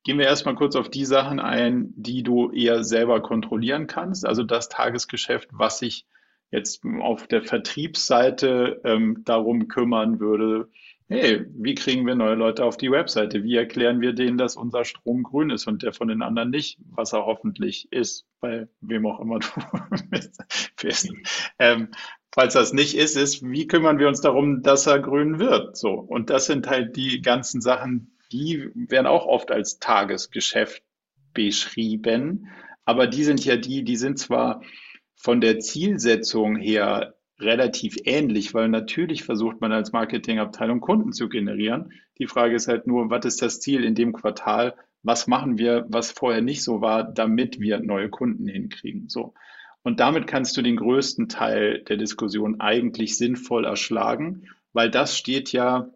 Gehen 0.04 0.18
wir 0.18 0.26
erstmal 0.26 0.56
kurz 0.56 0.76
auf 0.76 0.90
die 0.90 1.06
Sachen 1.06 1.40
ein, 1.40 1.94
die 1.96 2.24
du 2.24 2.52
eher 2.52 2.84
selber 2.84 3.22
kontrollieren 3.22 3.88
kannst. 3.88 4.26
Also 4.26 4.44
das 4.44 4.68
Tagesgeschäft, 4.68 5.50
was 5.52 5.80
sich 5.80 6.06
jetzt 6.50 6.84
auf 7.00 7.28
der 7.28 7.44
Vertriebsseite 7.44 8.82
ähm, 8.84 9.22
darum 9.24 9.70
kümmern 9.70 10.20
würde, 10.20 10.70
hey, 11.12 11.45
wie 11.53 11.76
kriegen 11.76 12.07
wir 12.07 12.16
neue 12.16 12.36
Leute 12.36 12.64
auf 12.64 12.78
die 12.78 12.89
Webseite? 12.89 13.43
Wie 13.43 13.55
erklären 13.55 13.99
wir 13.99 14.14
denen, 14.14 14.38
dass 14.38 14.55
unser 14.55 14.86
Strom 14.86 15.24
grün 15.24 15.49
ist 15.49 15.68
und 15.68 15.84
der 15.84 15.91
von 15.91 16.07
den 16.07 16.22
anderen 16.22 16.49
nicht, 16.49 16.80
was 16.89 17.12
er 17.12 17.26
hoffentlich 17.26 17.91
ist, 17.91 18.26
bei 18.39 18.68
wem 18.80 19.05
auch 19.05 19.20
immer 19.20 19.39
du 19.39 19.47
bist. 20.82 21.12
Ähm, 21.59 21.89
falls 22.34 22.53
das 22.53 22.72
nicht 22.72 22.95
ist, 22.95 23.18
ist, 23.18 23.43
wie 23.43 23.68
kümmern 23.68 23.99
wir 23.99 24.07
uns 24.07 24.22
darum, 24.22 24.64
dass 24.64 24.88
er 24.88 24.99
grün 24.99 25.38
wird? 25.38 25.76
So. 25.76 25.91
Und 25.91 26.30
das 26.30 26.45
sind 26.45 26.68
halt 26.68 26.95
die 26.95 27.22
ganzen 27.22 27.59
Sachen, 27.59 28.18
die 28.32 28.70
werden 28.74 29.07
auch 29.07 29.26
oft 29.26 29.51
als 29.51 29.80
Tagesgeschäft 29.80 30.82
beschrieben. 31.34 32.47
Aber 32.86 33.07
die 33.07 33.26
sind 33.26 33.43
ja 33.43 33.57
die, 33.57 33.84
die 33.84 33.97
sind 33.97 34.18
zwar 34.18 34.62
von 35.16 35.41
der 35.41 35.59
Zielsetzung 35.59 36.55
her 36.55 37.16
relativ 37.42 37.98
ähnlich, 38.06 38.54
weil 38.54 38.70
natürlich 38.70 39.24
versucht 39.24 39.62
man 39.62 39.72
als 39.72 39.92
Marketingabteilung 39.92 40.80
Kunden 40.80 41.12
zu 41.14 41.30
generieren. 41.30 41.92
Die 42.18 42.28
Frage 42.28 42.56
ist 42.56 42.68
halt 42.68 42.88
nur, 42.88 43.10
was 43.10 43.26
ist 43.26 43.42
das 43.42 43.60
Ziel 43.60 43.84
in 43.84 43.96
dem 43.96 44.14
Quartal? 44.14 44.76
Was 45.04 45.28
machen 45.28 45.58
wir, 45.58 45.86
was 45.89 46.12
vorher 46.12 46.42
nicht 46.42 46.64
so 46.64 46.82
war, 46.82 47.04
damit 47.04 47.60
wir 47.60 47.80
neue 47.80 48.10
Kunden 48.10 48.48
hinkriegen? 48.48 49.10
So. 49.10 49.34
Und 49.84 50.00
damit 50.00 50.28
kannst 50.28 50.56
du 50.58 50.62
den 50.62 50.76
größten 50.76 51.28
Teil 51.28 51.84
der 51.84 51.98
Diskussion 51.98 52.62
eigentlich 52.62 53.18
sinnvoll 53.18 53.66
erschlagen, 53.66 54.48
weil 54.74 54.92
das 54.92 55.18
steht 55.18 55.52
ja 55.52 55.89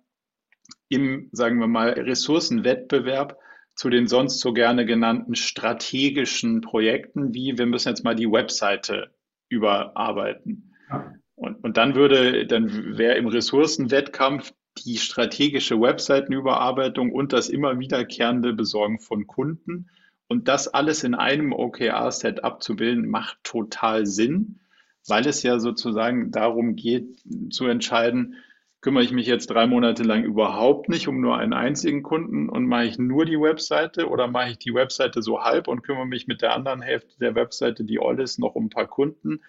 im, 0.89 1.29
sagen 1.31 1.59
wir 1.59 1.67
mal, 1.67 1.89
Ressourcenwettbewerb 1.89 3.37
zu 3.75 3.89
den 3.89 4.07
sonst 4.07 4.39
so 4.39 4.53
gerne 4.53 4.85
genannten 4.85 5.35
strategischen 5.35 6.61
Projekten, 6.61 7.33
wie 7.33 7.57
wir 7.57 7.65
müssen 7.65 7.89
jetzt 7.89 8.03
mal 8.03 8.15
die 8.15 8.31
Webseite 8.31 9.13
überarbeiten. 9.49 10.73
Ja. 10.89 11.13
Und, 11.35 11.63
und 11.63 11.77
dann 11.77 11.95
würde, 11.95 12.45
dann 12.45 12.97
wäre 12.97 13.15
im 13.15 13.27
Ressourcenwettkampf 13.27 14.53
die 14.85 14.97
strategische 14.97 15.79
Webseitenüberarbeitung 15.79 17.11
und 17.11 17.33
das 17.33 17.49
immer 17.49 17.79
wiederkehrende 17.79 18.53
Besorgen 18.53 18.99
von 18.99 19.27
Kunden 19.27 19.89
und 20.27 20.47
das 20.47 20.67
alles 20.67 21.03
in 21.03 21.15
einem 21.15 21.53
OKR-Set 21.53 22.43
abzubilden, 22.43 23.09
macht 23.09 23.37
total 23.43 24.05
Sinn, 24.05 24.59
weil 25.07 25.27
es 25.27 25.43
ja 25.43 25.59
sozusagen 25.59 26.31
darum 26.31 26.75
geht 26.75 27.21
zu 27.51 27.65
entscheiden, 27.65 28.35
kümmere 28.81 29.03
ich 29.03 29.11
mich 29.11 29.27
jetzt 29.27 29.49
drei 29.49 29.65
Monate 29.65 30.03
lang 30.03 30.23
überhaupt 30.23 30.89
nicht 30.89 31.07
um 31.07 31.19
nur 31.19 31.37
einen 31.37 31.53
einzigen 31.53 32.03
Kunden 32.03 32.49
und 32.49 32.67
mache 32.67 32.85
ich 32.85 32.99
nur 32.99 33.25
die 33.25 33.39
Webseite 33.39 34.09
oder 34.09 34.27
mache 34.27 34.51
ich 34.51 34.59
die 34.59 34.73
Webseite 34.73 35.21
so 35.21 35.41
halb 35.41 35.67
und 35.67 35.81
kümmere 35.81 36.05
mich 36.05 36.27
mit 36.27 36.41
der 36.41 36.53
anderen 36.53 36.81
Hälfte 36.81 37.17
der 37.19 37.35
Webseite, 37.35 37.83
die 37.83 37.99
all 37.99 38.19
ist, 38.19 38.37
noch 38.39 38.55
um 38.55 38.65
ein 38.65 38.69
paar 38.69 38.87
Kunden. 38.87 39.41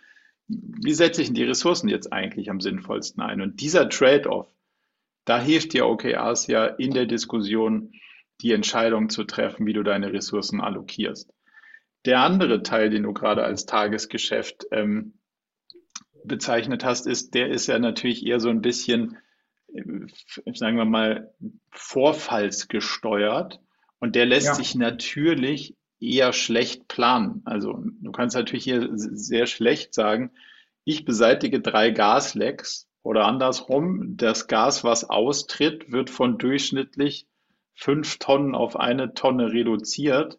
Wie 0.49 0.95
setze 0.95 1.23
ich 1.23 1.29
denn 1.29 1.35
die 1.35 1.45
Ressourcen 1.45 1.89
jetzt 1.89 2.13
eigentlich 2.13 2.51
am 2.51 2.61
sinnvollsten 2.61 3.23
ein? 3.23 3.41
Und 3.41 3.61
dieser 3.61 3.89
Trade-off, 3.89 4.49
da 5.25 5.41
hilft 5.41 5.73
dir 5.73 5.87
OKRs 5.87 6.47
ja 6.47 6.67
in 6.67 6.93
der 6.93 7.07
Diskussion, 7.07 7.93
die 8.41 8.53
Entscheidung 8.53 9.09
zu 9.09 9.25
treffen, 9.25 9.67
wie 9.67 9.73
du 9.73 9.83
deine 9.83 10.13
Ressourcen 10.13 10.61
allokierst. 10.61 11.33
Der 12.05 12.21
andere 12.21 12.63
Teil, 12.63 12.91
den 12.91 13.03
du 13.03 13.13
gerade 13.13 13.43
als 13.43 13.67
Tagesgeschäft 13.67 14.67
ähm, 14.71 15.15
bezeichnet 16.25 16.85
hast, 16.85 17.07
ist, 17.07 17.35
der 17.35 17.51
ist 17.51 17.67
ja 17.67 17.79
natürlich 17.79 18.25
eher 18.25 18.39
so 18.39 18.49
ein 18.49 18.61
bisschen, 18.61 19.17
äh, 19.75 19.83
sagen 20.55 20.77
wir 20.77 20.85
mal, 20.85 21.35
vorfallsgesteuert. 21.71 23.61
Und 23.99 24.15
der 24.15 24.27
lässt 24.27 24.47
ja. 24.47 24.55
sich 24.55 24.75
natürlich 24.75 25.75
eher 26.01 26.33
schlecht 26.33 26.89
planen. 26.89 27.43
Also 27.45 27.83
du 28.01 28.13
kannst 28.13 28.37
natürlich 28.37 28.65
hier 28.65 28.91
sehr 28.93 29.47
schlecht 29.47 29.95
sagen, 29.95 30.31
ich 30.85 31.05
beseitige 31.05 31.61
drei 31.61 31.91
Gaslecks 31.91 32.89
oder 33.03 33.25
andersrum, 33.27 34.17
das 34.17 34.47
Gas, 34.47 34.85
was 34.85 35.09
austritt, 35.09 35.91
wird 35.93 36.11
von 36.11 36.39
durchschnittlich 36.39 37.27
fünf 37.75 38.19
Tonnen 38.19 38.55
auf 38.55 38.77
eine 38.77 39.15
Tonne 39.15 39.53
reduziert. 39.53 40.39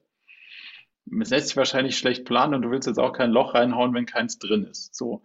Es 1.22 1.30
lässt 1.30 1.48
sich 1.48 1.58
wahrscheinlich 1.58 1.98
schlecht 1.98 2.26
planen 2.26 2.56
und 2.56 2.62
du 2.64 2.72
willst 2.72 2.88
jetzt 2.88 3.00
auch 3.00 3.14
kein 3.14 3.32
Loch 3.32 3.54
reinhauen, 3.54 3.94
wenn 3.94 4.06
keins 4.06 4.40
drin 4.40 4.66
ist. 4.66 4.96
So. 4.96 5.22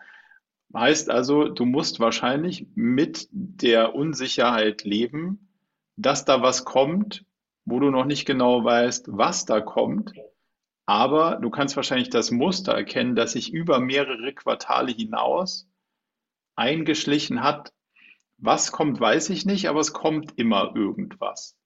Heißt 0.75 1.11
also, 1.11 1.49
du 1.49 1.65
musst 1.65 2.01
wahrscheinlich 2.01 2.67
mit 2.75 3.29
der 3.31 3.95
Unsicherheit 3.95 4.85
leben, 4.85 5.49
dass 5.97 6.25
da 6.25 6.43
was 6.43 6.65
kommt, 6.65 7.25
wo 7.65 7.81
du 7.81 7.91
noch 7.91 8.05
nicht 8.05 8.27
genau 8.27 8.65
weißt, 8.65 9.07
was 9.11 9.45
da 9.45 9.61
kommt. 9.61 10.13
Aber 10.87 11.37
du 11.37 11.51
kannst 11.51 11.77
wahrscheinlich 11.77 12.11
das 12.11 12.31
Muster 12.31 12.73
erkennen, 12.73 13.15
dass 13.15 13.33
sich 13.33 13.53
über 13.53 13.79
mehrere 13.81 14.33
Quartale 14.33 14.93
hinaus 14.93 15.69
eingeschlichen 16.57 17.43
hat. 17.43 17.73
Was 18.39 18.73
kommt, 18.73 19.01
weiß 19.01 19.31
ich 19.31 19.47
nicht, 19.47 19.69
aber 19.69 19.81
es 19.81 19.93
kommt 19.93 20.33
immer 20.37 20.75
irgendwas. 20.75 21.57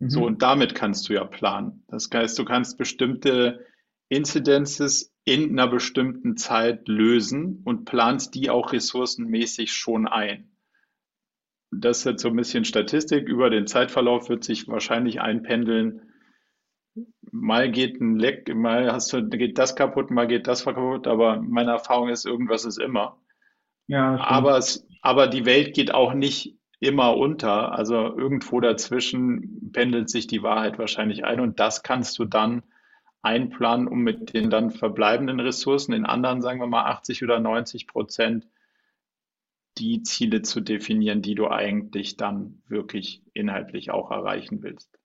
Mhm. 0.00 0.10
So, 0.10 0.26
und 0.26 0.42
damit 0.42 0.74
kannst 0.74 1.08
du 1.08 1.14
ja 1.14 1.24
planen. 1.24 1.84
Das 1.88 2.10
heißt, 2.12 2.38
du 2.38 2.44
kannst 2.44 2.76
bestimmte 2.78 3.64
Incidences 4.08 5.14
in 5.24 5.50
einer 5.50 5.68
bestimmten 5.68 6.36
Zeit 6.36 6.88
lösen 6.88 7.62
und 7.64 7.84
planst 7.84 8.34
die 8.34 8.50
auch 8.50 8.72
ressourcenmäßig 8.72 9.72
schon 9.72 10.08
ein. 10.08 10.49
Das 11.70 11.98
ist 11.98 12.04
jetzt 12.04 12.22
so 12.22 12.28
ein 12.28 12.36
bisschen 12.36 12.64
Statistik. 12.64 13.28
Über 13.28 13.50
den 13.50 13.66
Zeitverlauf 13.66 14.28
wird 14.28 14.44
sich 14.44 14.68
wahrscheinlich 14.68 15.20
einpendeln. 15.20 16.02
Mal 17.30 17.70
geht 17.70 18.00
ein 18.00 18.18
Leck, 18.18 18.52
mal 18.54 18.92
hast 18.92 19.12
du, 19.12 19.28
geht 19.28 19.56
das 19.56 19.76
kaputt, 19.76 20.10
mal 20.10 20.26
geht 20.26 20.48
das 20.48 20.64
kaputt, 20.64 21.06
aber 21.06 21.40
meine 21.40 21.70
Erfahrung 21.70 22.08
ist, 22.08 22.26
irgendwas 22.26 22.64
ist 22.64 22.78
immer. 22.78 23.18
Ja, 23.86 24.16
aber, 24.16 24.58
es, 24.58 24.86
aber 25.00 25.28
die 25.28 25.46
Welt 25.46 25.74
geht 25.74 25.94
auch 25.94 26.12
nicht 26.12 26.58
immer 26.80 27.16
unter. 27.16 27.72
Also 27.72 28.16
irgendwo 28.16 28.60
dazwischen 28.60 29.70
pendelt 29.72 30.10
sich 30.10 30.26
die 30.26 30.42
Wahrheit 30.42 30.78
wahrscheinlich 30.78 31.24
ein 31.24 31.38
und 31.38 31.60
das 31.60 31.82
kannst 31.82 32.18
du 32.18 32.24
dann 32.24 32.64
einplanen, 33.22 33.86
um 33.86 34.00
mit 34.00 34.32
den 34.32 34.50
dann 34.50 34.70
verbleibenden 34.70 35.40
Ressourcen, 35.40 35.92
in 35.92 36.06
anderen, 36.06 36.40
sagen 36.40 36.60
wir 36.60 36.66
mal 36.66 36.86
80 36.86 37.22
oder 37.22 37.38
90 37.38 37.86
Prozent, 37.86 38.46
die 39.80 40.02
Ziele 40.02 40.42
zu 40.42 40.60
definieren, 40.60 41.22
die 41.22 41.34
du 41.34 41.48
eigentlich 41.48 42.16
dann 42.16 42.62
wirklich 42.68 43.22
inhaltlich 43.32 43.90
auch 43.90 44.10
erreichen 44.10 44.62
willst. 44.62 44.98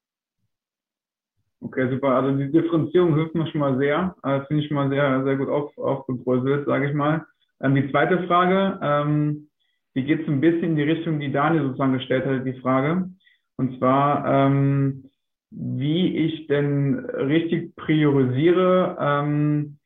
Okay, 1.62 1.90
super. 1.90 2.10
Also 2.10 2.38
die 2.38 2.52
Differenzierung 2.52 3.16
hilft 3.16 3.34
mir 3.34 3.48
schon 3.48 3.62
mal 3.62 3.78
sehr. 3.78 4.16
Das 4.22 4.46
finde 4.48 4.62
ich 4.62 4.68
schon 4.68 4.76
mal 4.76 4.90
sehr, 4.90 5.24
sehr 5.24 5.38
gut 5.38 5.50
auf, 5.50 5.76
aufgedröselt, 5.78 6.66
sage 6.68 6.90
ich 6.90 6.94
mal. 6.94 7.26
Ähm, 7.62 7.76
die 7.76 7.90
zweite 7.90 8.28
Frage, 8.28 8.80
ähm, 8.84 9.50
die 9.96 10.04
geht 10.04 10.26
so 10.26 10.32
ein 10.32 10.42
bisschen 10.42 10.72
in 10.72 10.76
die 10.76 10.84
Richtung, 10.84 11.20
die 11.20 11.32
Daniel 11.32 11.64
sozusagen 11.64 11.94
gestellt 11.94 12.26
hat, 12.26 12.46
die 12.46 12.60
Frage. 12.60 13.10
Und 13.58 13.78
zwar, 13.80 14.26
ähm, 14.28 15.10
wie 15.50 16.18
ich 16.18 16.48
denn 16.48 17.00
richtig 17.00 17.76
priorisiere 17.78 18.98
ähm, 19.00 19.78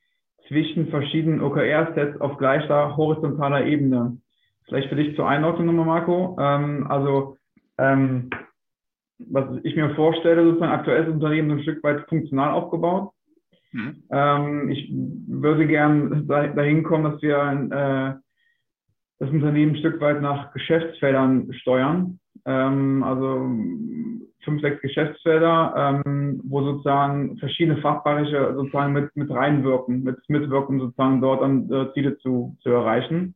zwischen 0.47 0.87
verschiedenen 0.87 1.41
OKR-Sets 1.41 2.19
auf 2.19 2.37
gleicher 2.37 2.97
horizontaler 2.97 3.65
Ebene. 3.65 4.17
Vielleicht 4.69 4.89
für 4.89 4.95
dich 4.95 5.15
zur 5.15 5.27
Einordnung 5.27 5.65
nochmal, 5.65 5.85
Marco. 5.85 6.37
Ähm, 6.39 6.85
also, 6.87 7.37
ähm, 7.77 8.29
was 9.17 9.45
ich 9.63 9.75
mir 9.75 9.95
vorstelle, 9.95 10.43
sozusagen 10.43 10.71
aktuell 10.71 11.01
ist 11.01 11.07
das 11.07 11.15
Unternehmen 11.15 11.51
ein 11.51 11.63
Stück 11.63 11.83
weit 11.83 12.07
funktional 12.07 12.51
aufgebaut. 12.51 13.11
Mhm. 13.71 14.03
Ähm, 14.11 14.69
ich 14.69 14.91
würde 15.27 15.67
gern 15.67 16.27
dahin 16.27 16.83
kommen, 16.83 17.11
dass 17.11 17.21
wir 17.21 17.37
äh, 17.37 18.19
das 19.19 19.29
Unternehmen 19.29 19.73
ein 19.73 19.79
Stück 19.79 19.99
weit 20.01 20.21
nach 20.21 20.53
Geschäftsfeldern 20.53 21.51
steuern. 21.53 22.19
Ähm, 22.45 23.03
also 23.03 23.49
fünf, 24.43 24.61
sechs 24.61 24.81
Geschäftsfelder, 24.81 26.01
ähm, 26.05 26.41
wo 26.45 26.61
sozusagen 26.61 27.37
verschiedene 27.37 27.81
Fachbereiche 27.81 28.53
sozusagen 28.55 28.93
mit, 28.93 29.15
mit 29.15 29.29
reinwirken, 29.29 30.03
mit 30.03 30.17
mitwirken, 30.29 30.79
sozusagen 30.79 31.21
dort 31.21 31.41
an 31.41 31.69
äh, 31.71 31.91
Ziele 31.93 32.17
zu, 32.19 32.55
zu 32.61 32.69
erreichen. 32.69 33.35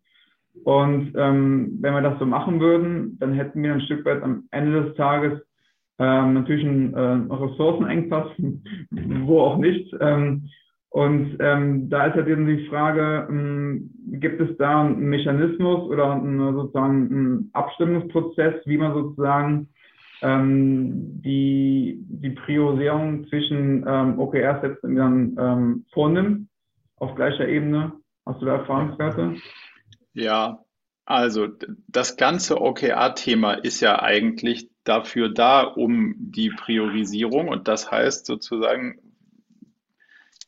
Und 0.63 1.13
ähm, 1.15 1.77
wenn 1.81 1.93
wir 1.93 2.01
das 2.01 2.19
so 2.19 2.25
machen 2.25 2.59
würden, 2.59 3.17
dann 3.19 3.33
hätten 3.33 3.61
wir 3.63 3.73
ein 3.73 3.81
Stück 3.81 4.05
weit 4.05 4.21
am 4.21 4.43
Ende 4.51 4.83
des 4.83 4.95
Tages 4.95 5.41
ähm, 5.99 6.33
natürlich 6.33 6.65
einen 6.65 6.93
äh, 6.93 7.33
Ressourcenengpass, 7.33 8.27
wo 8.91 9.41
auch 9.41 9.57
nicht. 9.57 9.93
Ähm, 9.99 10.49
und 10.89 11.37
ähm, 11.39 11.89
da 11.89 12.05
ist 12.05 12.15
halt 12.15 12.27
eben 12.27 12.45
die 12.45 12.67
Frage, 12.67 13.27
ähm, 13.29 13.89
gibt 14.19 14.39
es 14.41 14.55
da 14.57 14.81
einen 14.81 15.09
Mechanismus 15.09 15.89
oder 15.89 16.13
einen, 16.13 16.53
sozusagen 16.53 17.09
einen 17.09 17.49
Abstimmungsprozess, 17.53 18.55
wie 18.65 18.77
man 18.77 18.93
sozusagen 18.93 19.69
ähm, 20.21 21.21
die, 21.23 21.97
die 22.07 22.29
Priorisierung 22.29 23.27
zwischen 23.27 23.83
ähm, 23.87 24.19
OKR-Sets 24.19 24.81
dann 24.81 25.35
ähm, 25.39 25.85
vornimmt 25.93 26.47
auf 26.97 27.15
gleicher 27.15 27.47
Ebene? 27.47 27.93
Hast 28.25 28.41
du 28.41 28.45
da 28.45 28.57
Erfahrungswerte? 28.57 29.35
Ja, 30.13 30.63
also 31.05 31.47
das 31.87 32.17
ganze 32.17 32.61
OKR-Thema 32.61 33.53
ist 33.53 33.81
ja 33.81 34.01
eigentlich 34.01 34.69
dafür 34.83 35.29
da, 35.29 35.61
um 35.63 36.15
die 36.17 36.49
Priorisierung 36.49 37.47
und 37.49 37.67
das 37.67 37.91
heißt 37.91 38.25
sozusagen, 38.25 38.99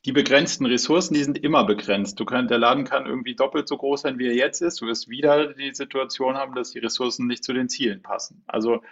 die 0.06 0.12
begrenzten 0.12 0.68
Ressourcen, 0.68 1.16
die 1.16 1.24
sind 1.24 1.40
immer 1.40 1.66
begrenzt. 1.66 2.20
Du 2.20 2.26
kann, 2.26 2.48
der 2.48 2.60
Laden 2.60 2.84
kann 2.84 3.08
irgendwie 3.08 3.36
doppelt 3.36 3.68
so 3.68 3.76
groß 3.76 4.02
sein, 4.02 4.20
wie 4.20 4.28
er 4.28 4.36
jetzt 4.36 4.62
ist. 4.62 4.80
Du 4.80 4.86
wirst 4.86 5.10
wieder 5.10 5.54
die 5.54 5.74
Situation 5.74 6.36
haben, 6.36 6.54
dass 6.54 6.70
die 6.70 6.80
Ressourcen 6.80 7.26
nicht 7.26 7.44
zu 7.44 7.54
den 7.54 7.70
Zielen 7.70 8.04
passen. 8.04 8.44
Also 8.46 8.84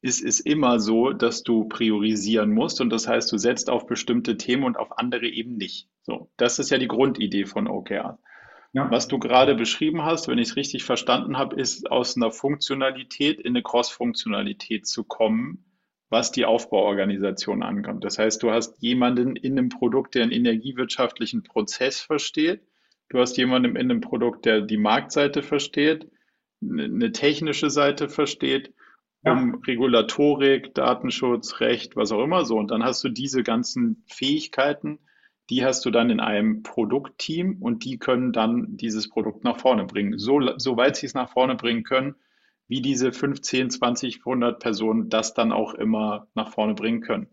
ist 0.00 0.22
es 0.22 0.38
immer 0.38 0.78
so, 0.78 1.12
dass 1.12 1.42
du 1.42 1.64
priorisieren 1.64 2.52
musst 2.52 2.80
und 2.80 2.90
das 2.90 3.08
heißt, 3.08 3.32
du 3.32 3.38
setzt 3.38 3.68
auf 3.68 3.86
bestimmte 3.86 4.36
Themen 4.36 4.62
und 4.62 4.78
auf 4.78 4.96
andere 4.96 5.26
eben 5.26 5.56
nicht. 5.56 5.88
So, 6.02 6.30
das 6.36 6.60
ist 6.60 6.70
ja 6.70 6.78
die 6.78 6.86
Grundidee 6.86 7.46
von 7.46 7.66
OKR. 7.66 8.18
Ja. 8.72 8.90
Was 8.90 9.08
du 9.08 9.18
gerade 9.18 9.54
beschrieben 9.54 10.04
hast, 10.04 10.28
wenn 10.28 10.38
ich 10.38 10.50
es 10.50 10.56
richtig 10.56 10.84
verstanden 10.84 11.38
habe, 11.38 11.56
ist 11.56 11.90
aus 11.90 12.16
einer 12.16 12.30
Funktionalität 12.30 13.40
in 13.40 13.48
eine 13.48 13.62
Cross-Funktionalität 13.62 14.86
zu 14.86 15.04
kommen, 15.04 15.64
was 16.10 16.30
die 16.30 16.44
Aufbauorganisation 16.44 17.62
ankommt. 17.62 18.04
Das 18.04 18.18
heißt, 18.18 18.42
du 18.42 18.50
hast 18.50 18.80
jemanden 18.82 19.36
in 19.36 19.58
einem 19.58 19.70
Produkt, 19.70 20.14
der 20.14 20.24
einen 20.24 20.32
energiewirtschaftlichen 20.32 21.42
Prozess 21.42 22.00
versteht. 22.00 22.62
Du 23.08 23.18
hast 23.18 23.36
jemanden 23.36 23.76
in 23.76 23.90
einem 23.90 24.00
Produkt, 24.00 24.44
der 24.44 24.60
die 24.60 24.76
Marktseite 24.76 25.42
versteht, 25.42 26.10
eine 26.62 27.12
technische 27.12 27.70
Seite 27.70 28.08
versteht 28.08 28.72
ja. 29.26 29.32
um 29.32 29.56
Regulatorik, 29.66 30.74
Datenschutz, 30.74 31.60
Recht, 31.60 31.96
was 31.96 32.12
auch 32.12 32.22
immer 32.22 32.44
so. 32.44 32.56
Und 32.56 32.70
dann 32.70 32.84
hast 32.84 33.02
du 33.04 33.08
diese 33.08 33.42
ganzen 33.42 34.04
Fähigkeiten, 34.06 34.98
die 35.50 35.64
hast 35.64 35.84
du 35.84 35.90
dann 35.90 36.10
in 36.10 36.20
einem 36.20 36.62
Produktteam 36.62 37.62
und 37.62 37.84
die 37.84 37.98
können 37.98 38.32
dann 38.32 38.76
dieses 38.76 39.08
Produkt 39.08 39.44
nach 39.44 39.58
vorne 39.58 39.84
bringen. 39.84 40.18
So, 40.18 40.40
soweit 40.58 40.96
sie 40.96 41.06
es 41.06 41.14
nach 41.14 41.30
vorne 41.30 41.54
bringen 41.54 41.84
können, 41.84 42.16
wie 42.68 42.80
diese 42.80 43.12
15, 43.12 43.70
20, 43.70 44.18
100 44.18 44.58
Personen 44.60 45.08
das 45.08 45.34
dann 45.34 45.52
auch 45.52 45.74
immer 45.74 46.26
nach 46.34 46.50
vorne 46.50 46.74
bringen 46.74 47.00
können. 47.00 47.28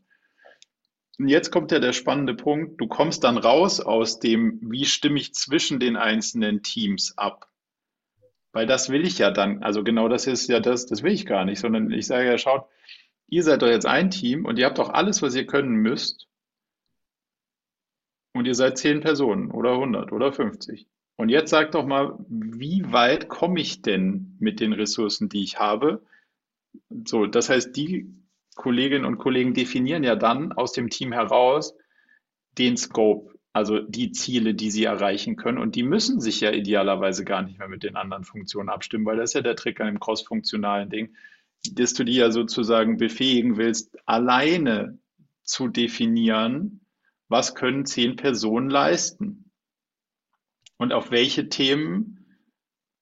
Und 1.19 1.27
jetzt 1.27 1.51
kommt 1.51 1.71
ja 1.71 1.79
der 1.79 1.93
spannende 1.93 2.33
Punkt. 2.33 2.79
Du 2.81 2.87
kommst 2.87 3.23
dann 3.23 3.37
raus 3.37 3.79
aus 3.79 4.19
dem, 4.19 4.59
wie 4.63 4.85
stimme 4.85 5.19
ich 5.19 5.33
zwischen 5.33 5.79
den 5.79 5.95
einzelnen 5.95 6.63
Teams 6.63 7.17
ab? 7.17 7.49
Weil 8.51 8.67
das 8.67 8.89
will 8.89 9.05
ich 9.05 9.17
ja 9.17 9.31
dann, 9.31 9.63
also 9.63 9.83
genau 9.83 10.07
das 10.07 10.27
ist 10.27 10.47
ja 10.47 10.59
das, 10.59 10.85
das 10.85 11.01
will 11.01 11.11
ich 11.11 11.25
gar 11.25 11.45
nicht, 11.45 11.59
sondern 11.59 11.91
ich 11.91 12.05
sage 12.05 12.27
ja, 12.27 12.37
schaut, 12.37 12.67
ihr 13.27 13.43
seid 13.43 13.63
doch 13.63 13.67
jetzt 13.67 13.87
ein 13.87 14.11
Team 14.11 14.45
und 14.45 14.59
ihr 14.59 14.65
habt 14.65 14.77
doch 14.77 14.89
alles, 14.89 15.21
was 15.21 15.35
ihr 15.35 15.47
können 15.47 15.75
müsst. 15.75 16.27
Und 18.33 18.45
ihr 18.45 18.55
seid 18.55 18.77
zehn 18.77 19.01
Personen 19.01 19.51
oder 19.51 19.73
100 19.73 20.11
oder 20.11 20.31
50. 20.33 20.87
Und 21.15 21.29
jetzt 21.29 21.51
sag 21.51 21.71
doch 21.71 21.85
mal, 21.85 22.17
wie 22.27 22.91
weit 22.91 23.29
komme 23.29 23.61
ich 23.61 23.81
denn 23.81 24.35
mit 24.39 24.59
den 24.59 24.73
Ressourcen, 24.73 25.29
die 25.29 25.43
ich 25.43 25.59
habe? 25.59 26.03
So, 27.05 27.27
das 27.27 27.49
heißt, 27.49 27.75
die 27.75 28.11
Kolleginnen 28.55 29.05
und 29.05 29.19
Kollegen 29.19 29.53
definieren 29.53 30.03
ja 30.03 30.15
dann 30.15 30.51
aus 30.51 30.73
dem 30.73 30.89
Team 30.89 31.11
heraus 31.11 31.75
den 32.57 32.77
Scope, 32.77 33.33
also 33.51 33.79
die 33.79 34.11
Ziele, 34.11 34.55
die 34.55 34.71
sie 34.71 34.85
erreichen 34.85 35.35
können. 35.35 35.59
Und 35.59 35.75
die 35.75 35.83
müssen 35.83 36.19
sich 36.19 36.41
ja 36.41 36.51
idealerweise 36.51 37.23
gar 37.23 37.43
nicht 37.43 37.59
mehr 37.59 37.67
mit 37.67 37.83
den 37.83 37.95
anderen 37.95 38.23
Funktionen 38.23 38.69
abstimmen, 38.69 39.05
weil 39.05 39.17
das 39.17 39.31
ist 39.31 39.35
ja 39.35 39.41
der 39.41 39.55
Trick 39.55 39.79
an 39.79 39.87
dem 39.87 39.99
cross-funktionalen 39.99 40.89
Ding, 40.89 41.15
dass 41.71 41.93
du 41.93 42.03
die 42.03 42.15
ja 42.15 42.31
sozusagen 42.31 42.97
befähigen 42.97 43.57
willst, 43.57 43.97
alleine 44.07 44.97
zu 45.43 45.67
definieren, 45.67 46.82
was 47.33 47.55
können 47.55 47.87
zehn 47.87 48.15
Personen 48.15 48.69
leisten? 48.69 49.49
Und 50.77 50.93
auf 50.93 51.09
welche 51.09 51.49
Themen 51.49 52.37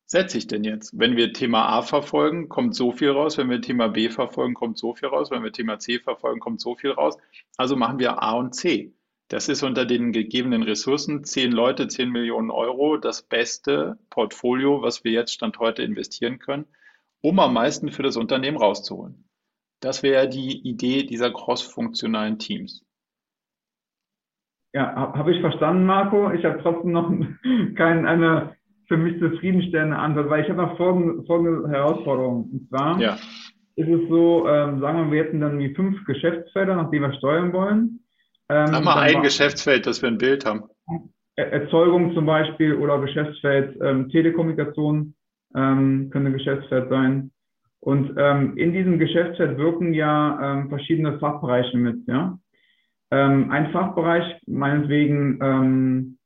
setze 0.05 0.37
ich 0.37 0.47
denn 0.47 0.63
jetzt? 0.63 0.97
Wenn 0.97 1.17
wir 1.17 1.33
Thema 1.33 1.67
A 1.67 1.81
verfolgen, 1.81 2.47
kommt 2.47 2.73
so 2.73 2.93
viel 2.93 3.09
raus. 3.09 3.37
Wenn 3.37 3.49
wir 3.49 3.61
Thema 3.61 3.89
B 3.89 4.09
verfolgen, 4.09 4.53
kommt 4.53 4.77
so 4.77 4.95
viel 4.95 5.09
raus. 5.09 5.31
Wenn 5.31 5.43
wir 5.43 5.51
Thema 5.51 5.79
C 5.79 5.99
verfolgen, 5.99 6.39
kommt 6.39 6.61
so 6.61 6.77
viel 6.77 6.91
raus. 6.91 7.17
Also 7.57 7.75
machen 7.75 7.99
wir 7.99 8.23
A 8.23 8.31
und 8.31 8.55
C. 8.55 8.93
Das 9.27 9.49
ist 9.49 9.63
unter 9.63 9.85
den 9.85 10.13
gegebenen 10.13 10.63
Ressourcen, 10.63 11.25
zehn 11.25 11.51
Leute, 11.51 11.89
zehn 11.89 12.09
Millionen 12.09 12.51
Euro, 12.51 12.95
das 12.95 13.23
beste 13.23 13.99
Portfolio, 14.09 14.81
was 14.81 15.03
wir 15.03 15.11
jetzt 15.11 15.33
Stand 15.33 15.59
heute 15.59 15.83
investieren 15.83 16.39
können, 16.39 16.67
um 17.19 17.37
am 17.39 17.53
meisten 17.53 17.91
für 17.91 18.03
das 18.03 18.15
Unternehmen 18.15 18.57
rauszuholen. 18.57 19.27
Das 19.81 20.03
wäre 20.03 20.29
die 20.29 20.65
Idee 20.65 21.03
dieser 21.03 21.33
cross-funktionalen 21.33 22.39
Teams. 22.39 22.85
Ja, 24.73 24.95
habe 24.95 25.31
ich 25.33 25.41
verstanden, 25.41 25.85
Marco. 25.85 26.31
Ich 26.31 26.45
habe 26.45 26.59
trotzdem 26.61 26.91
noch 26.91 27.11
keine 27.75 28.07
eine 28.07 28.55
für 28.87 28.97
mich 28.97 29.19
zufriedenstellende 29.19 29.95
Antwort, 29.95 30.29
weil 30.29 30.43
ich 30.43 30.49
habe 30.49 30.61
noch 30.61 30.75
folgende, 30.75 31.23
folgende 31.23 31.69
Herausforderung. 31.69 32.49
Und 32.51 32.67
zwar 32.67 32.99
ja. 32.99 33.13
ist 33.75 33.87
es 33.87 34.09
so, 34.09 34.47
ähm, 34.49 34.81
sagen 34.81 35.05
wir, 35.05 35.11
wir 35.11 35.23
hätten 35.23 35.39
dann 35.39 35.59
die 35.59 35.73
fünf 35.73 36.03
Geschäftsfelder, 36.05 36.75
nach 36.75 36.89
denen 36.89 37.09
wir 37.09 37.17
steuern 37.17 37.53
wollen. 37.53 38.01
Ähm, 38.49 38.67
Sag 38.67 38.83
mal 38.83 38.97
ein 38.97 39.23
Geschäftsfeld, 39.23 39.87
dass 39.87 40.01
wir 40.01 40.09
ein 40.09 40.17
Bild 40.17 40.45
haben. 40.45 40.63
Erzeugung 41.37 42.13
zum 42.13 42.25
Beispiel 42.25 42.75
oder 42.75 42.99
Geschäftsfeld 42.99 43.77
ähm, 43.81 44.09
Telekommunikation 44.09 45.15
ähm, 45.55 46.09
könnte 46.11 46.31
Geschäftsfeld 46.33 46.89
sein. 46.89 47.31
Und 47.79 48.13
ähm, 48.17 48.57
in 48.57 48.73
diesem 48.73 48.99
Geschäftsfeld 48.99 49.57
wirken 49.57 49.93
ja 49.93 50.37
ähm, 50.43 50.69
verschiedene 50.69 51.17
Fachbereiche 51.19 51.77
mit. 51.77 52.05
Ja? 52.07 52.37
Ähm, 53.11 53.51
ein 53.51 53.71
Fachbereich, 53.71 54.41
meinetwegen, 54.47 55.39
ähm, 55.41 56.17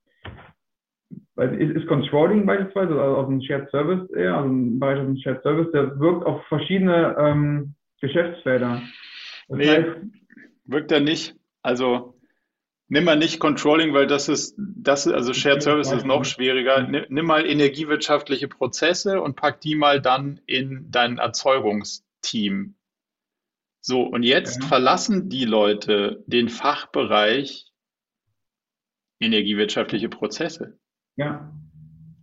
ist, 1.38 1.76
ist 1.76 1.88
Controlling 1.88 2.46
beispielsweise, 2.46 2.94
also 2.94 3.18
aus 3.18 3.28
dem 3.28 3.42
Shared 3.42 3.70
Service 3.72 4.10
eher, 4.12 4.38
also 4.38 4.50
ein 4.50 4.80
Bereich 4.80 5.00
aus 5.00 5.06
dem 5.06 5.18
Shared 5.18 5.42
Service, 5.44 5.72
der 5.74 6.00
wirkt 6.00 6.26
auf 6.26 6.46
verschiedene 6.48 7.16
ähm, 7.20 7.76
Geschäftsfelder. 8.00 8.82
Das 9.50 9.58
nee, 9.58 9.68
heißt, 9.68 9.98
wirkt 10.66 10.92
er 10.92 11.02
nicht. 11.02 11.36
Also 11.62 12.16
nimm 12.88 13.04
mal 13.04 13.18
nicht 13.18 13.40
Controlling, 13.40 13.94
weil 13.94 14.08
das 14.08 14.30
ist, 14.30 14.56
das 14.58 15.08
ist, 15.08 15.14
also 15.14 15.34
Shared 15.34 15.64
Service 15.64 15.92
ist 15.92 16.06
noch 16.06 16.24
schwieriger. 16.24 16.84
Nimm, 16.84 17.06
nimm 17.10 17.26
mal 17.26 17.46
energiewirtschaftliche 17.46 18.48
Prozesse 18.48 19.22
und 19.22 19.36
pack 19.36 19.60
die 19.62 19.76
mal 19.76 20.02
dann 20.02 20.40
in 20.46 20.90
dein 20.92 21.18
Erzeugungsteam. 21.18 22.76
So, 23.88 24.02
und 24.02 24.24
jetzt 24.24 24.64
ja. 24.64 24.68
verlassen 24.68 25.30
die 25.30 25.46
Leute 25.46 26.24
den 26.26 26.50
Fachbereich 26.50 27.72
energiewirtschaftliche 29.20 30.10
Prozesse. 30.10 30.80
Ja. 31.18 31.54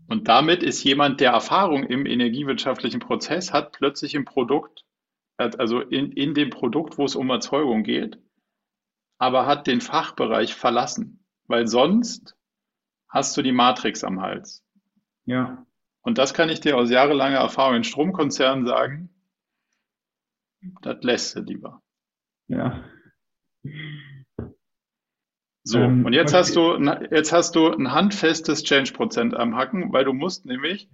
Und 0.08 0.26
damit 0.26 0.64
ist 0.64 0.82
jemand, 0.82 1.20
der 1.20 1.30
Erfahrung 1.30 1.84
im 1.84 2.04
energiewirtschaftlichen 2.04 2.98
Prozess 2.98 3.52
hat, 3.52 3.70
plötzlich 3.70 4.16
im 4.16 4.24
Produkt, 4.24 4.84
also 5.36 5.80
in, 5.80 6.10
in 6.10 6.34
dem 6.34 6.50
Produkt, 6.50 6.98
wo 6.98 7.04
es 7.04 7.14
um 7.14 7.30
Erzeugung 7.30 7.84
geht, 7.84 8.18
aber 9.18 9.46
hat 9.46 9.68
den 9.68 9.80
Fachbereich 9.80 10.56
verlassen, 10.56 11.24
weil 11.46 11.68
sonst 11.68 12.34
hast 13.08 13.36
du 13.36 13.42
die 13.42 13.52
Matrix 13.52 14.02
am 14.02 14.20
Hals. 14.20 14.64
Ja. 15.26 15.64
Und 16.00 16.18
das 16.18 16.34
kann 16.34 16.48
ich 16.48 16.58
dir 16.58 16.76
aus 16.76 16.90
jahrelanger 16.90 17.38
Erfahrung 17.38 17.76
in 17.76 17.84
Stromkonzernen 17.84 18.66
sagen. 18.66 19.11
Das 20.82 21.02
lässt 21.02 21.36
du 21.36 21.40
lieber. 21.40 21.82
Ja. 22.48 22.84
So, 25.64 25.78
ähm, 25.78 26.04
und 26.04 26.12
jetzt 26.12 26.34
hast 26.34 26.56
du, 26.56 26.76
jetzt 27.10 27.32
hast 27.32 27.54
du 27.54 27.68
ein 27.70 27.92
handfestes 27.92 28.64
Change-Prozent 28.64 29.34
am 29.34 29.56
Hacken, 29.56 29.92
weil 29.92 30.04
du 30.04 30.12
musst 30.12 30.44
nämlich 30.44 30.88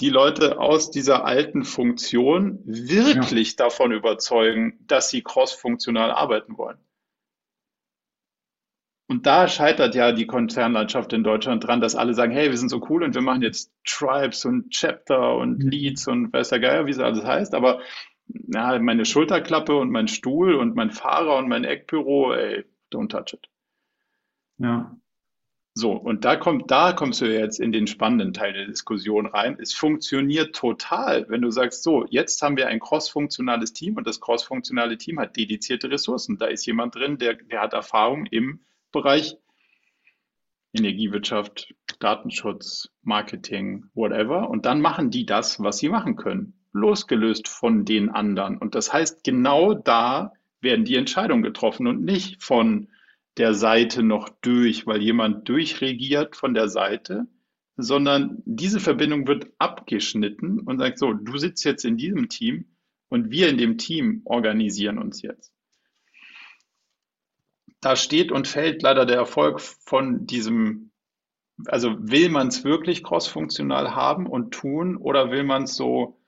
die 0.00 0.08
Leute 0.08 0.58
aus 0.58 0.90
dieser 0.90 1.24
alten 1.24 1.64
Funktion 1.64 2.60
wirklich 2.64 3.50
ja. 3.50 3.64
davon 3.64 3.92
überzeugen, 3.92 4.78
dass 4.86 5.10
sie 5.10 5.22
cross-funktional 5.22 6.10
arbeiten 6.10 6.56
wollen. 6.56 6.78
Und 9.10 9.26
da 9.26 9.48
scheitert 9.48 9.96
ja 9.96 10.12
die 10.12 10.26
Konzernlandschaft 10.26 11.12
in 11.12 11.24
Deutschland 11.24 11.66
dran, 11.66 11.80
dass 11.80 11.96
alle 11.96 12.14
sagen, 12.14 12.32
hey, 12.32 12.48
wir 12.48 12.56
sind 12.56 12.68
so 12.68 12.86
cool 12.88 13.02
und 13.02 13.12
wir 13.12 13.22
machen 13.22 13.42
jetzt 13.42 13.72
Tribes 13.84 14.44
und 14.44 14.70
Chapter 14.70 15.36
und 15.36 15.64
mhm. 15.64 15.68
Leads 15.68 16.06
und 16.06 16.32
weiß 16.32 16.50
der 16.50 16.60
Geier, 16.60 16.86
wie 16.86 16.92
es 16.92 17.00
alles 17.00 17.24
heißt, 17.24 17.54
aber 17.54 17.80
na, 18.32 18.78
meine 18.78 19.04
Schulterklappe 19.04 19.76
und 19.76 19.90
mein 19.90 20.08
Stuhl 20.08 20.54
und 20.54 20.74
mein 20.74 20.90
Fahrer 20.90 21.36
und 21.38 21.48
mein 21.48 21.64
Eckbüro, 21.64 22.32
ey, 22.34 22.64
don't 22.92 23.08
touch 23.08 23.34
it. 23.34 23.48
Ja. 24.58 24.96
So, 25.74 25.92
und 25.92 26.24
da 26.24 26.36
kommt, 26.36 26.70
da 26.70 26.92
kommst 26.92 27.20
du 27.20 27.26
jetzt 27.26 27.60
in 27.60 27.70
den 27.70 27.86
spannenden 27.86 28.32
Teil 28.32 28.52
der 28.52 28.66
Diskussion 28.66 29.26
rein. 29.26 29.56
Es 29.60 29.72
funktioniert 29.72 30.54
total, 30.54 31.26
wenn 31.28 31.42
du 31.42 31.50
sagst, 31.50 31.84
so, 31.84 32.06
jetzt 32.10 32.42
haben 32.42 32.56
wir 32.56 32.66
ein 32.66 32.80
cross-funktionales 32.80 33.72
Team 33.72 33.96
und 33.96 34.06
das 34.06 34.20
cross-funktionale 34.20 34.98
Team 34.98 35.20
hat 35.20 35.36
dedizierte 35.36 35.90
Ressourcen. 35.90 36.38
Da 36.38 36.46
ist 36.46 36.66
jemand 36.66 36.96
drin, 36.96 37.18
der, 37.18 37.34
der 37.34 37.60
hat 37.60 37.72
Erfahrung 37.72 38.26
im 38.26 38.60
Bereich 38.90 39.36
Energiewirtschaft, 40.72 41.72
Datenschutz, 42.00 42.90
Marketing, 43.02 43.86
whatever. 43.94 44.50
Und 44.50 44.66
dann 44.66 44.80
machen 44.80 45.10
die 45.10 45.24
das, 45.24 45.62
was 45.62 45.78
sie 45.78 45.88
machen 45.88 46.16
können 46.16 46.59
losgelöst 46.72 47.48
von 47.48 47.84
den 47.84 48.10
anderen. 48.10 48.58
Und 48.58 48.74
das 48.74 48.92
heißt, 48.92 49.24
genau 49.24 49.74
da 49.74 50.32
werden 50.60 50.84
die 50.84 50.96
Entscheidungen 50.96 51.42
getroffen 51.42 51.86
und 51.86 52.04
nicht 52.04 52.42
von 52.42 52.88
der 53.36 53.54
Seite 53.54 54.02
noch 54.02 54.28
durch, 54.28 54.86
weil 54.86 55.02
jemand 55.02 55.48
durchregiert 55.48 56.36
von 56.36 56.54
der 56.54 56.68
Seite, 56.68 57.26
sondern 57.76 58.42
diese 58.44 58.80
Verbindung 58.80 59.26
wird 59.26 59.46
abgeschnitten 59.58 60.60
und 60.60 60.78
sagt 60.78 60.98
so, 60.98 61.12
du 61.12 61.38
sitzt 61.38 61.64
jetzt 61.64 61.84
in 61.84 61.96
diesem 61.96 62.28
Team 62.28 62.66
und 63.08 63.30
wir 63.30 63.48
in 63.48 63.58
dem 63.58 63.78
Team 63.78 64.22
organisieren 64.24 64.98
uns 64.98 65.22
jetzt. 65.22 65.52
Da 67.80 67.96
steht 67.96 68.30
und 68.30 68.46
fällt 68.46 68.82
leider 68.82 69.06
der 69.06 69.16
Erfolg 69.16 69.60
von 69.60 70.26
diesem, 70.26 70.90
also 71.66 71.96
will 71.98 72.28
man 72.28 72.48
es 72.48 72.62
wirklich 72.62 73.02
crossfunktional 73.02 73.94
haben 73.94 74.26
und 74.26 74.52
tun 74.52 74.96
oder 74.96 75.30
will 75.30 75.44
man 75.44 75.62
es 75.62 75.76
so 75.76 76.19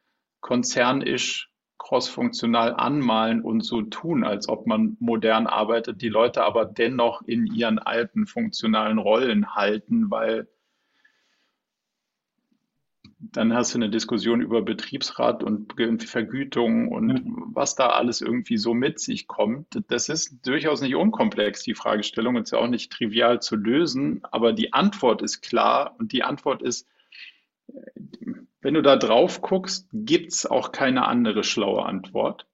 konzernisch 0.42 1.50
crossfunktional 1.78 2.74
anmalen 2.74 3.40
und 3.42 3.62
so 3.64 3.82
tun, 3.82 4.24
als 4.24 4.48
ob 4.48 4.66
man 4.66 4.96
modern 5.00 5.46
arbeitet, 5.46 6.02
die 6.02 6.08
Leute 6.08 6.44
aber 6.44 6.64
dennoch 6.64 7.22
in 7.22 7.46
ihren 7.46 7.78
alten 7.78 8.26
funktionalen 8.26 8.98
Rollen 8.98 9.54
halten, 9.54 10.10
weil 10.10 10.48
dann 13.18 13.54
hast 13.54 13.72
du 13.72 13.78
eine 13.78 13.88
Diskussion 13.88 14.40
über 14.40 14.62
Betriebsrat 14.62 15.42
und 15.44 15.74
Vergütung 16.02 16.88
und 16.88 17.22
was 17.54 17.76
da 17.76 17.88
alles 17.88 18.20
irgendwie 18.20 18.58
so 18.58 18.74
mit 18.74 18.98
sich 18.98 19.26
kommt. 19.28 19.80
Das 19.88 20.08
ist 20.08 20.44
durchaus 20.44 20.82
nicht 20.82 20.96
unkomplex, 20.96 21.62
die 21.62 21.74
Fragestellung, 21.74 22.36
ist 22.36 22.50
ja 22.52 22.58
auch 22.58 22.68
nicht 22.68 22.92
trivial 22.92 23.40
zu 23.40 23.56
lösen, 23.56 24.22
aber 24.30 24.52
die 24.52 24.72
Antwort 24.72 25.22
ist 25.22 25.40
klar 25.40 25.94
und 25.98 26.12
die 26.12 26.24
Antwort 26.24 26.62
ist, 26.62 26.88
wenn 28.62 28.74
du 28.74 28.82
da 28.82 28.96
drauf 28.96 29.42
guckst, 29.42 29.88
gibt's 29.92 30.46
auch 30.46 30.72
keine 30.72 31.06
andere 31.06 31.44
schlaue 31.44 31.84
Antwort. 31.84 32.46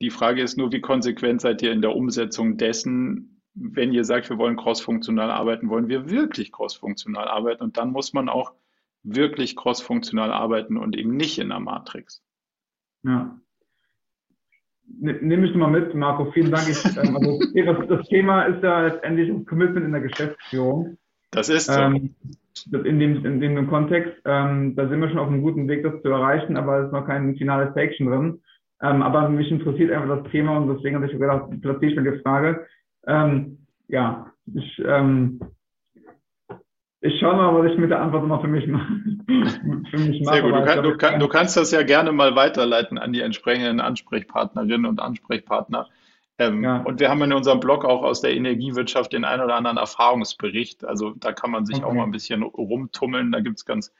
Die 0.00 0.10
Frage 0.10 0.42
ist 0.42 0.56
nur, 0.56 0.72
wie 0.72 0.80
konsequent 0.80 1.42
seid 1.42 1.62
ihr 1.62 1.72
in 1.72 1.82
der 1.82 1.94
Umsetzung 1.94 2.56
dessen, 2.56 3.42
wenn 3.54 3.92
ihr 3.92 4.04
sagt, 4.04 4.30
wir 4.30 4.38
wollen 4.38 4.56
crossfunktional 4.56 5.30
arbeiten, 5.30 5.68
wollen 5.68 5.88
wir 5.88 6.08
wirklich 6.08 6.52
crossfunktional 6.52 7.28
arbeiten 7.28 7.62
und 7.62 7.76
dann 7.76 7.92
muss 7.92 8.14
man 8.14 8.28
auch 8.28 8.52
wirklich 9.02 9.56
crossfunktional 9.56 10.32
arbeiten 10.32 10.78
und 10.78 10.96
eben 10.96 11.16
nicht 11.16 11.38
in 11.38 11.50
der 11.50 11.60
Matrix. 11.60 12.22
Ja. 13.02 13.38
Nehme 14.98 15.46
ich 15.46 15.54
mal 15.54 15.70
mit, 15.70 15.94
Marco. 15.94 16.32
Vielen 16.32 16.50
Dank. 16.50 16.68
Ich, 16.68 16.84
ähm, 16.96 17.16
also 17.68 17.82
das, 17.82 18.08
Thema 18.08 18.42
ist 18.44 18.62
ja 18.62 18.86
letztendlich 18.86 19.46
Commitment 19.46 19.86
in 19.86 19.92
der 19.92 20.00
Geschäftsführung. 20.00 20.98
Das 21.30 21.48
ist 21.48 21.66
so. 21.66 21.80
Ähm, 21.80 22.14
in, 22.72 22.98
dem, 22.98 23.24
in 23.24 23.40
dem 23.40 23.68
Kontext, 23.68 24.12
ähm, 24.24 24.74
da 24.76 24.88
sind 24.88 25.00
wir 25.00 25.08
schon 25.08 25.18
auf 25.18 25.28
einem 25.28 25.42
guten 25.42 25.68
Weg, 25.68 25.82
das 25.82 26.02
zu 26.02 26.08
erreichen, 26.08 26.56
aber 26.56 26.80
es 26.80 26.86
ist 26.86 26.92
noch 26.92 27.06
kein 27.06 27.36
finales 27.36 27.72
Section 27.74 28.08
drin. 28.08 28.42
Ähm, 28.82 29.02
aber 29.02 29.28
mich 29.28 29.50
interessiert 29.50 29.92
einfach 29.92 30.22
das 30.22 30.32
Thema 30.32 30.56
und 30.56 30.74
deswegen 30.74 30.96
habe 30.96 31.06
ich 31.06 31.12
gedacht, 31.12 31.50
platziere 31.60 31.92
ich 31.92 31.96
mir 31.96 32.12
die 32.12 32.22
Frage. 32.22 32.66
Ähm, 33.06 33.66
ja, 33.88 34.26
ich, 34.54 34.82
ähm, 34.84 35.40
ich 37.02 37.18
schaue 37.18 37.36
mal, 37.36 37.54
was 37.54 37.72
ich 37.72 37.78
mit 37.78 37.90
der 37.90 38.00
Antwort 38.00 38.26
noch 38.26 38.40
für 38.40 38.48
mich, 38.48 38.64
für 39.90 39.98
mich 39.98 40.22
mache. 40.22 40.34
Sehr 40.34 40.42
gut. 40.42 40.52
Du, 40.52 40.64
kann, 40.64 40.82
du, 40.82 40.96
kann, 40.96 41.20
du, 41.20 41.28
kannst 41.28 41.56
das 41.56 41.70
ja 41.70 41.82
gerne 41.82 42.12
mal 42.12 42.36
weiterleiten 42.36 42.98
an 42.98 43.12
die 43.12 43.20
entsprechenden 43.20 43.80
Ansprechpartnerinnen 43.80 44.86
und 44.86 45.00
Ansprechpartner. 45.00 45.88
Ähm, 46.40 46.64
ja. 46.64 46.78
Und 46.78 47.00
wir 47.00 47.10
haben 47.10 47.20
in 47.20 47.34
unserem 47.34 47.60
Blog 47.60 47.84
auch 47.84 48.02
aus 48.02 48.22
der 48.22 48.34
Energiewirtschaft 48.34 49.12
den 49.12 49.26
einen 49.26 49.42
oder 49.42 49.56
anderen 49.56 49.76
Erfahrungsbericht. 49.76 50.86
Also 50.86 51.10
da 51.10 51.32
kann 51.32 51.50
man 51.50 51.66
sich 51.66 51.76
okay. 51.76 51.84
auch 51.84 51.92
mal 51.92 52.04
ein 52.04 52.12
bisschen 52.12 52.42
rumtummeln. 52.42 53.30
Da 53.30 53.40
gibt 53.40 53.58
es 53.58 53.66
ganz, 53.66 53.92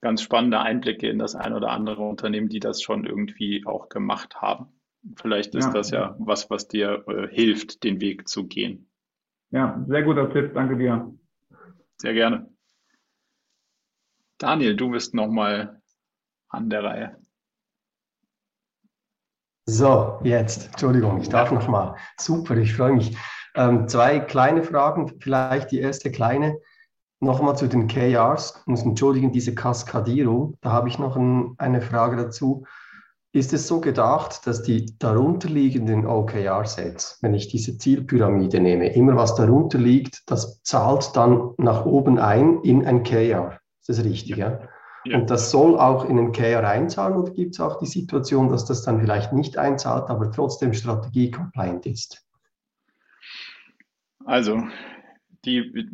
ganz 0.00 0.22
spannende 0.22 0.60
Einblicke 0.60 1.10
in 1.10 1.18
das 1.18 1.34
ein 1.34 1.52
oder 1.52 1.70
andere 1.70 2.02
Unternehmen, 2.02 2.48
die 2.48 2.58
das 2.58 2.80
schon 2.80 3.04
irgendwie 3.04 3.66
auch 3.66 3.90
gemacht 3.90 4.40
haben. 4.40 4.68
Vielleicht 5.16 5.54
ist 5.54 5.66
ja. 5.66 5.72
das 5.72 5.90
ja 5.90 6.16
was, 6.18 6.48
was 6.48 6.68
dir 6.68 7.04
äh, 7.06 7.28
hilft, 7.28 7.84
den 7.84 8.00
Weg 8.00 8.28
zu 8.28 8.46
gehen. 8.46 8.88
Ja, 9.50 9.84
sehr 9.86 10.02
guter 10.04 10.32
Tipp. 10.32 10.54
Danke 10.54 10.78
dir. 10.78 11.14
Sehr 11.98 12.14
gerne. 12.14 12.48
Daniel, 14.38 14.74
du 14.74 14.90
bist 14.90 15.12
nochmal 15.12 15.82
an 16.48 16.70
der 16.70 16.82
Reihe. 16.82 17.18
So, 19.70 20.18
jetzt, 20.24 20.68
Entschuldigung, 20.68 21.20
ich 21.20 21.28
darf 21.28 21.52
nochmal. 21.52 21.94
Super, 22.18 22.56
ich 22.56 22.74
freue 22.74 22.94
mich. 22.94 23.14
Ähm, 23.54 23.86
zwei 23.86 24.18
kleine 24.18 24.62
Fragen, 24.62 25.12
vielleicht 25.20 25.72
die 25.72 25.80
erste 25.80 26.10
kleine. 26.10 26.56
Nochmal 27.20 27.54
zu 27.54 27.66
den 27.66 27.86
KRs, 27.86 28.62
muss 28.64 28.82
entschuldigen, 28.82 29.30
diese 29.30 29.54
Kaskadierung, 29.54 30.56
da 30.62 30.72
habe 30.72 30.88
ich 30.88 30.98
noch 30.98 31.16
ein, 31.16 31.52
eine 31.58 31.82
Frage 31.82 32.16
dazu. 32.16 32.64
Ist 33.32 33.52
es 33.52 33.68
so 33.68 33.82
gedacht, 33.82 34.46
dass 34.46 34.62
die 34.62 34.98
darunterliegenden 34.98 36.06
OKR-Sets, 36.06 37.18
wenn 37.20 37.34
ich 37.34 37.48
diese 37.48 37.76
Zielpyramide 37.76 38.60
nehme, 38.60 38.94
immer 38.94 39.16
was 39.16 39.34
darunter 39.34 39.76
liegt, 39.76 40.22
das 40.30 40.62
zahlt 40.62 41.14
dann 41.14 41.50
nach 41.58 41.84
oben 41.84 42.18
ein 42.18 42.62
in 42.62 42.86
ein 42.86 43.02
KR? 43.02 43.60
Ist 43.82 43.90
das 43.90 44.02
richtig? 44.02 44.38
Ja? 44.38 44.60
Und 45.14 45.30
das 45.30 45.50
soll 45.50 45.78
auch 45.78 46.08
in 46.08 46.18
ein 46.18 46.32
KR 46.32 46.66
einzahlen 46.68 47.16
oder 47.16 47.32
gibt 47.32 47.54
es 47.54 47.60
auch 47.60 47.78
die 47.78 47.86
Situation, 47.86 48.48
dass 48.48 48.64
das 48.64 48.82
dann 48.82 49.00
vielleicht 49.00 49.32
nicht 49.32 49.58
einzahlt, 49.58 50.10
aber 50.10 50.30
trotzdem 50.30 50.74
strategie-compliant 50.74 51.86
ist? 51.86 52.24
Also, 54.24 54.62
die, 55.44 55.88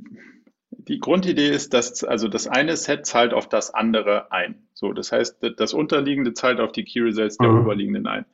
die 0.70 0.99
Grundidee 0.99 1.49
ist, 1.51 1.73
dass 1.74 2.03
also 2.05 2.28
das 2.28 2.49
eine 2.49 2.77
Set 2.77 3.07
zahlt 3.07 3.32
auf 3.32 3.49
das 3.49 3.73
andere 3.73 4.32
ein. 4.32 4.66
So, 4.74 4.93
das 4.93 5.12
heißt, 5.12 5.39
das 5.57 5.73
unterliegende 5.73 6.35
zahlt 6.35 6.61
auf 6.61 6.73
die 6.73 6.85
Key 6.85 7.01
Results 7.01 7.36
der 7.39 7.49
mhm. 7.49 7.61
oberliegenden 7.61 8.07
ein. 8.07 8.27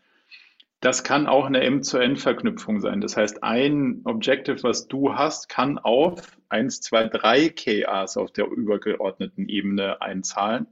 Das 0.80 1.04
kann 1.04 1.26
auch 1.26 1.44
eine 1.44 1.60
M-zu-N-Verknüpfung 1.60 2.80
sein. 2.80 3.00
Das 3.00 3.16
heißt, 3.16 3.42
ein 3.42 4.00
Objective, 4.04 4.62
was 4.62 4.88
du 4.88 5.14
hast, 5.14 5.48
kann 5.48 5.78
auf 5.78 6.38
1, 6.48 6.80
2, 6.80 7.08
3 7.08 7.48
KAs 7.50 8.16
auf 8.16 8.32
der 8.32 8.46
übergeordneten 8.46 9.48
Ebene 9.48 10.00
einzahlen. 10.00 10.66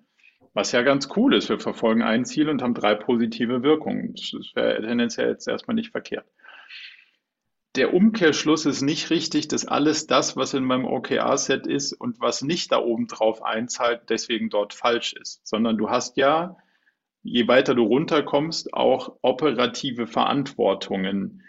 Was 0.55 0.73
ja 0.73 0.83
ganz 0.83 1.09
cool 1.17 1.35
ist. 1.35 1.51
Wir 1.51 1.61
verfolgen 1.61 2.03
ein 2.03 2.25
Ziel 2.25 2.49
und 2.49 2.63
haben 2.63 2.75
drei 2.75 2.95
positive 2.95 3.63
Wirkungen. 3.63 4.15
Das 4.15 4.51
wäre 4.55 4.81
tendenziell 4.81 5.29
jetzt 5.29 5.47
erstmal 5.47 5.75
nicht 5.75 5.91
verkehrt 5.91 6.27
der 7.79 7.95
Umkehrschluss 7.95 8.67
ist 8.67 8.83
nicht 8.83 9.09
richtig, 9.11 9.47
dass 9.47 9.65
alles 9.65 10.09
das, 10.09 10.37
was 10.37 10.53
in 10.53 10.65
meinem 10.65 10.85
OKR-Set 10.85 11.67
ist 11.69 11.93
und 11.93 12.21
was 12.21 12.43
nicht 12.43 12.73
da 12.73 12.79
oben 12.79 13.07
drauf 13.07 13.43
einzahlt, 13.43 14.03
deswegen 14.09 14.51
dort 14.51 14.75
falsch 14.75 15.13
ist, 15.13 15.47
sondern 15.47 15.79
du 15.79 15.89
hast 15.89 16.17
ja, 16.17 16.57
je 17.23 17.47
weiter 17.49 17.75
du 17.75 17.85
runterkommst, 17.85 18.73
auch 18.75 19.17
operative 19.23 20.07
Verantwortungen, 20.07 21.43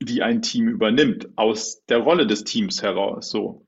die 0.00 0.22
ein 0.22 0.42
Team 0.42 0.68
übernimmt, 0.68 1.28
aus 1.36 1.84
der 1.86 1.98
Rolle 1.98 2.26
des 2.26 2.44
Teams 2.44 2.82
heraus, 2.82 3.30
so. 3.30 3.66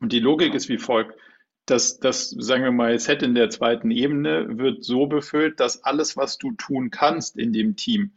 Und 0.00 0.12
die 0.12 0.20
Logik 0.20 0.54
ist 0.54 0.68
wie 0.68 0.78
folgt. 0.78 1.18
Das, 1.64 1.98
das, 1.98 2.30
sagen 2.30 2.62
wir 2.62 2.70
mal, 2.70 2.98
Set 2.98 3.22
in 3.22 3.34
der 3.34 3.50
zweiten 3.50 3.90
Ebene 3.90 4.58
wird 4.58 4.84
so 4.84 5.06
befüllt, 5.06 5.58
dass 5.58 5.82
alles, 5.82 6.16
was 6.16 6.38
du 6.38 6.52
tun 6.52 6.90
kannst 6.90 7.36
in 7.36 7.52
dem 7.52 7.74
Team, 7.76 8.12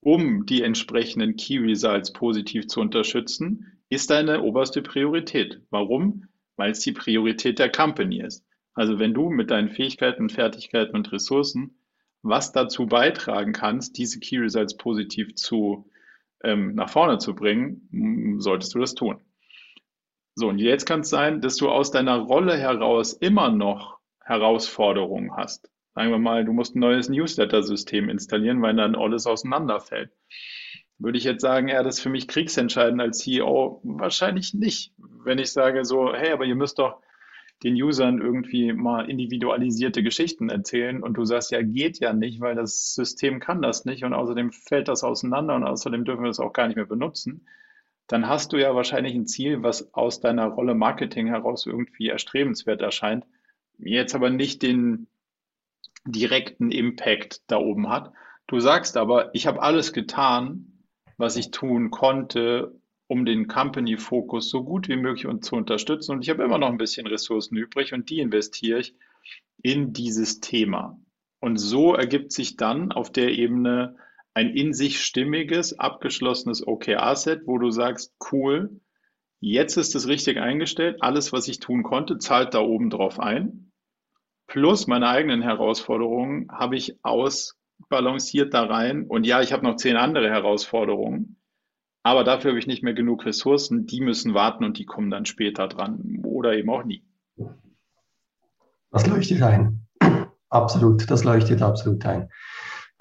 um 0.00 0.46
die 0.46 0.62
entsprechenden 0.62 1.36
Key 1.36 1.58
Results 1.58 2.12
positiv 2.12 2.68
zu 2.68 2.80
unterstützen, 2.80 3.80
ist 3.88 4.10
deine 4.10 4.42
oberste 4.42 4.80
Priorität. 4.80 5.60
Warum? 5.70 6.28
Weil 6.56 6.70
es 6.70 6.80
die 6.80 6.92
Priorität 6.92 7.58
der 7.58 7.70
Company 7.70 8.20
ist. 8.20 8.45
Also 8.76 8.98
wenn 8.98 9.14
du 9.14 9.30
mit 9.30 9.50
deinen 9.50 9.70
Fähigkeiten, 9.70 10.28
Fertigkeiten 10.28 10.94
und 10.94 11.10
Ressourcen 11.10 11.76
was 12.28 12.52
dazu 12.52 12.86
beitragen 12.86 13.52
kannst, 13.52 13.98
diese 13.98 14.18
Key 14.20 14.38
Results 14.38 14.76
positiv 14.76 15.34
zu 15.34 15.90
ähm, 16.42 16.74
nach 16.74 16.90
vorne 16.90 17.18
zu 17.18 17.34
bringen, 17.34 18.40
solltest 18.40 18.74
du 18.74 18.78
das 18.78 18.94
tun. 18.94 19.20
So, 20.34 20.48
und 20.48 20.58
jetzt 20.58 20.86
kann 20.86 21.00
es 21.00 21.08
sein, 21.08 21.40
dass 21.40 21.56
du 21.56 21.70
aus 21.70 21.90
deiner 21.90 22.18
Rolle 22.18 22.56
heraus 22.56 23.12
immer 23.14 23.50
noch 23.50 23.98
Herausforderungen 24.22 25.34
hast. 25.36 25.70
Sagen 25.94 26.10
wir 26.10 26.18
mal, 26.18 26.44
du 26.44 26.52
musst 26.52 26.76
ein 26.76 26.80
neues 26.80 27.08
Newsletter-System 27.08 28.10
installieren, 28.10 28.60
weil 28.60 28.74
dann 28.74 28.96
alles 28.96 29.26
auseinanderfällt. 29.26 30.10
Würde 30.98 31.16
ich 31.16 31.24
jetzt 31.24 31.42
sagen, 31.42 31.68
ja, 31.68 31.82
das 31.82 31.96
ist 31.96 32.02
für 32.02 32.10
mich 32.10 32.28
kriegsentscheidend 32.28 33.00
als 33.00 33.18
CEO? 33.18 33.80
Wahrscheinlich 33.82 34.52
nicht. 34.52 34.92
Wenn 34.98 35.38
ich 35.38 35.52
sage 35.52 35.84
so, 35.84 36.12
hey, 36.12 36.32
aber 36.32 36.44
ihr 36.44 36.54
müsst 36.54 36.78
doch 36.78 37.00
den 37.62 37.74
Usern 37.82 38.20
irgendwie 38.20 38.72
mal 38.72 39.08
individualisierte 39.08 40.02
Geschichten 40.02 40.50
erzählen 40.50 41.02
und 41.02 41.14
du 41.14 41.24
sagst, 41.24 41.50
ja, 41.50 41.62
geht 41.62 41.98
ja 42.00 42.12
nicht, 42.12 42.40
weil 42.40 42.54
das 42.54 42.94
System 42.94 43.40
kann 43.40 43.62
das 43.62 43.84
nicht 43.84 44.04
und 44.04 44.12
außerdem 44.12 44.52
fällt 44.52 44.88
das 44.88 45.04
auseinander 45.04 45.54
und 45.56 45.64
außerdem 45.64 46.04
dürfen 46.04 46.24
wir 46.24 46.30
es 46.30 46.40
auch 46.40 46.52
gar 46.52 46.66
nicht 46.66 46.76
mehr 46.76 46.86
benutzen, 46.86 47.46
dann 48.06 48.28
hast 48.28 48.52
du 48.52 48.58
ja 48.58 48.74
wahrscheinlich 48.74 49.14
ein 49.14 49.26
Ziel, 49.26 49.62
was 49.62 49.92
aus 49.94 50.20
deiner 50.20 50.46
Rolle 50.46 50.74
Marketing 50.74 51.26
heraus 51.26 51.66
irgendwie 51.66 52.08
erstrebenswert 52.08 52.82
erscheint, 52.82 53.24
jetzt 53.78 54.14
aber 54.14 54.30
nicht 54.30 54.62
den 54.62 55.08
direkten 56.04 56.70
Impact 56.70 57.42
da 57.48 57.56
oben 57.56 57.88
hat. 57.88 58.12
Du 58.46 58.60
sagst 58.60 58.96
aber, 58.96 59.34
ich 59.34 59.46
habe 59.46 59.62
alles 59.62 59.92
getan, 59.92 60.84
was 61.16 61.36
ich 61.36 61.50
tun 61.50 61.90
konnte, 61.90 62.78
um 63.08 63.24
den 63.24 63.48
Company-Fokus 63.48 64.50
so 64.50 64.64
gut 64.64 64.88
wie 64.88 64.96
möglich 64.96 65.26
zu 65.42 65.56
unterstützen. 65.56 66.12
Und 66.12 66.22
ich 66.22 66.30
habe 66.30 66.42
immer 66.42 66.58
noch 66.58 66.68
ein 66.68 66.78
bisschen 66.78 67.06
Ressourcen 67.06 67.56
übrig 67.56 67.92
und 67.92 68.10
die 68.10 68.20
investiere 68.20 68.80
ich 68.80 68.94
in 69.62 69.92
dieses 69.92 70.40
Thema. 70.40 70.98
Und 71.40 71.58
so 71.58 71.94
ergibt 71.94 72.32
sich 72.32 72.56
dann 72.56 72.92
auf 72.92 73.12
der 73.12 73.30
Ebene 73.30 73.96
ein 74.34 74.50
in 74.50 74.74
sich 74.74 75.00
stimmiges, 75.00 75.78
abgeschlossenes 75.78 76.66
OKR-Set, 76.66 77.42
wo 77.46 77.58
du 77.58 77.70
sagst, 77.70 78.14
cool, 78.32 78.80
jetzt 79.40 79.76
ist 79.76 79.94
es 79.94 80.08
richtig 80.08 80.38
eingestellt, 80.38 80.98
alles, 81.00 81.32
was 81.32 81.48
ich 81.48 81.58
tun 81.58 81.82
konnte, 81.82 82.18
zahlt 82.18 82.54
da 82.54 82.60
oben 82.60 82.90
drauf 82.90 83.20
ein 83.20 83.66
plus 84.46 84.86
meine 84.86 85.08
eigenen 85.08 85.42
Herausforderungen 85.42 86.48
habe 86.50 86.76
ich 86.76 86.98
ausbalanciert 87.02 88.54
da 88.54 88.64
rein. 88.64 89.06
Und 89.06 89.26
ja, 89.26 89.42
ich 89.42 89.52
habe 89.52 89.64
noch 89.64 89.76
zehn 89.76 89.96
andere 89.96 90.30
Herausforderungen, 90.30 91.36
aber 92.06 92.22
dafür 92.22 92.52
habe 92.52 92.58
ich 92.60 92.68
nicht 92.68 92.84
mehr 92.84 92.94
genug 92.94 93.26
Ressourcen. 93.26 93.84
Die 93.84 94.00
müssen 94.00 94.32
warten 94.32 94.64
und 94.64 94.78
die 94.78 94.84
kommen 94.84 95.10
dann 95.10 95.26
später 95.26 95.66
dran 95.66 96.22
oder 96.22 96.54
eben 96.54 96.70
auch 96.70 96.84
nie. 96.84 97.02
Das 98.92 99.08
leuchtet 99.08 99.42
ein. 99.42 99.80
Absolut, 100.48 101.10
das 101.10 101.24
leuchtet 101.24 101.62
absolut 101.62 102.06
ein. 102.06 102.28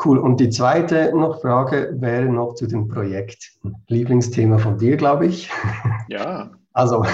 Cool. 0.03 0.17
Und 0.17 0.39
die 0.39 0.49
zweite 0.49 1.15
noch 1.15 1.39
Frage 1.41 1.95
wäre 1.99 2.25
noch 2.25 2.55
zu 2.55 2.65
den 2.65 2.87
Projekten. 2.87 3.75
Lieblingsthema 3.89 4.57
von 4.57 4.79
dir, 4.79 4.97
glaube 4.97 5.27
ich. 5.27 5.51
Ja. 6.09 6.51
Also 6.77 7.05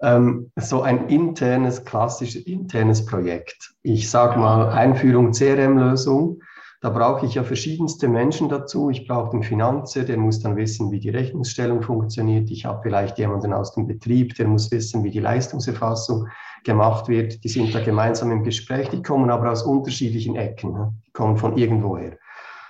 ähm, 0.00 0.50
so 0.56 0.82
ein 0.82 1.08
internes, 1.08 1.84
klassisches 1.84 2.42
internes 2.42 3.06
Projekt. 3.06 3.72
Ich 3.82 4.10
sage 4.10 4.36
mal 4.36 4.70
Einführung 4.70 5.30
CRM-Lösung. 5.30 6.40
Da 6.82 6.90
brauche 6.90 7.24
ich 7.24 7.34
ja 7.34 7.42
verschiedenste 7.42 8.06
Menschen 8.06 8.48
dazu. 8.48 8.90
Ich 8.90 9.08
brauche 9.08 9.30
den 9.30 9.42
Finanzer, 9.42 10.04
der 10.04 10.18
muss 10.18 10.40
dann 10.40 10.56
wissen, 10.56 10.90
wie 10.90 11.00
die 11.00 11.08
Rechnungsstellung 11.08 11.82
funktioniert. 11.82 12.50
Ich 12.50 12.66
habe 12.66 12.80
vielleicht 12.82 13.18
jemanden 13.18 13.52
aus 13.52 13.72
dem 13.72 13.86
Betrieb, 13.86 14.34
der 14.36 14.46
muss 14.46 14.70
wissen, 14.70 15.02
wie 15.02 15.10
die 15.10 15.20
Leistungserfassung 15.20 16.28
gemacht 16.64 17.08
wird. 17.08 17.42
Die 17.44 17.48
sind 17.48 17.74
da 17.74 17.80
gemeinsam 17.82 18.30
im 18.30 18.42
Gespräch. 18.42 18.90
Die 18.90 19.02
kommen 19.02 19.30
aber 19.30 19.50
aus 19.50 19.62
unterschiedlichen 19.62 20.36
Ecken. 20.36 20.72
Ne? 20.74 20.92
Die 21.06 21.12
kommen 21.12 21.38
von 21.38 21.56
irgendwoher. 21.56 22.18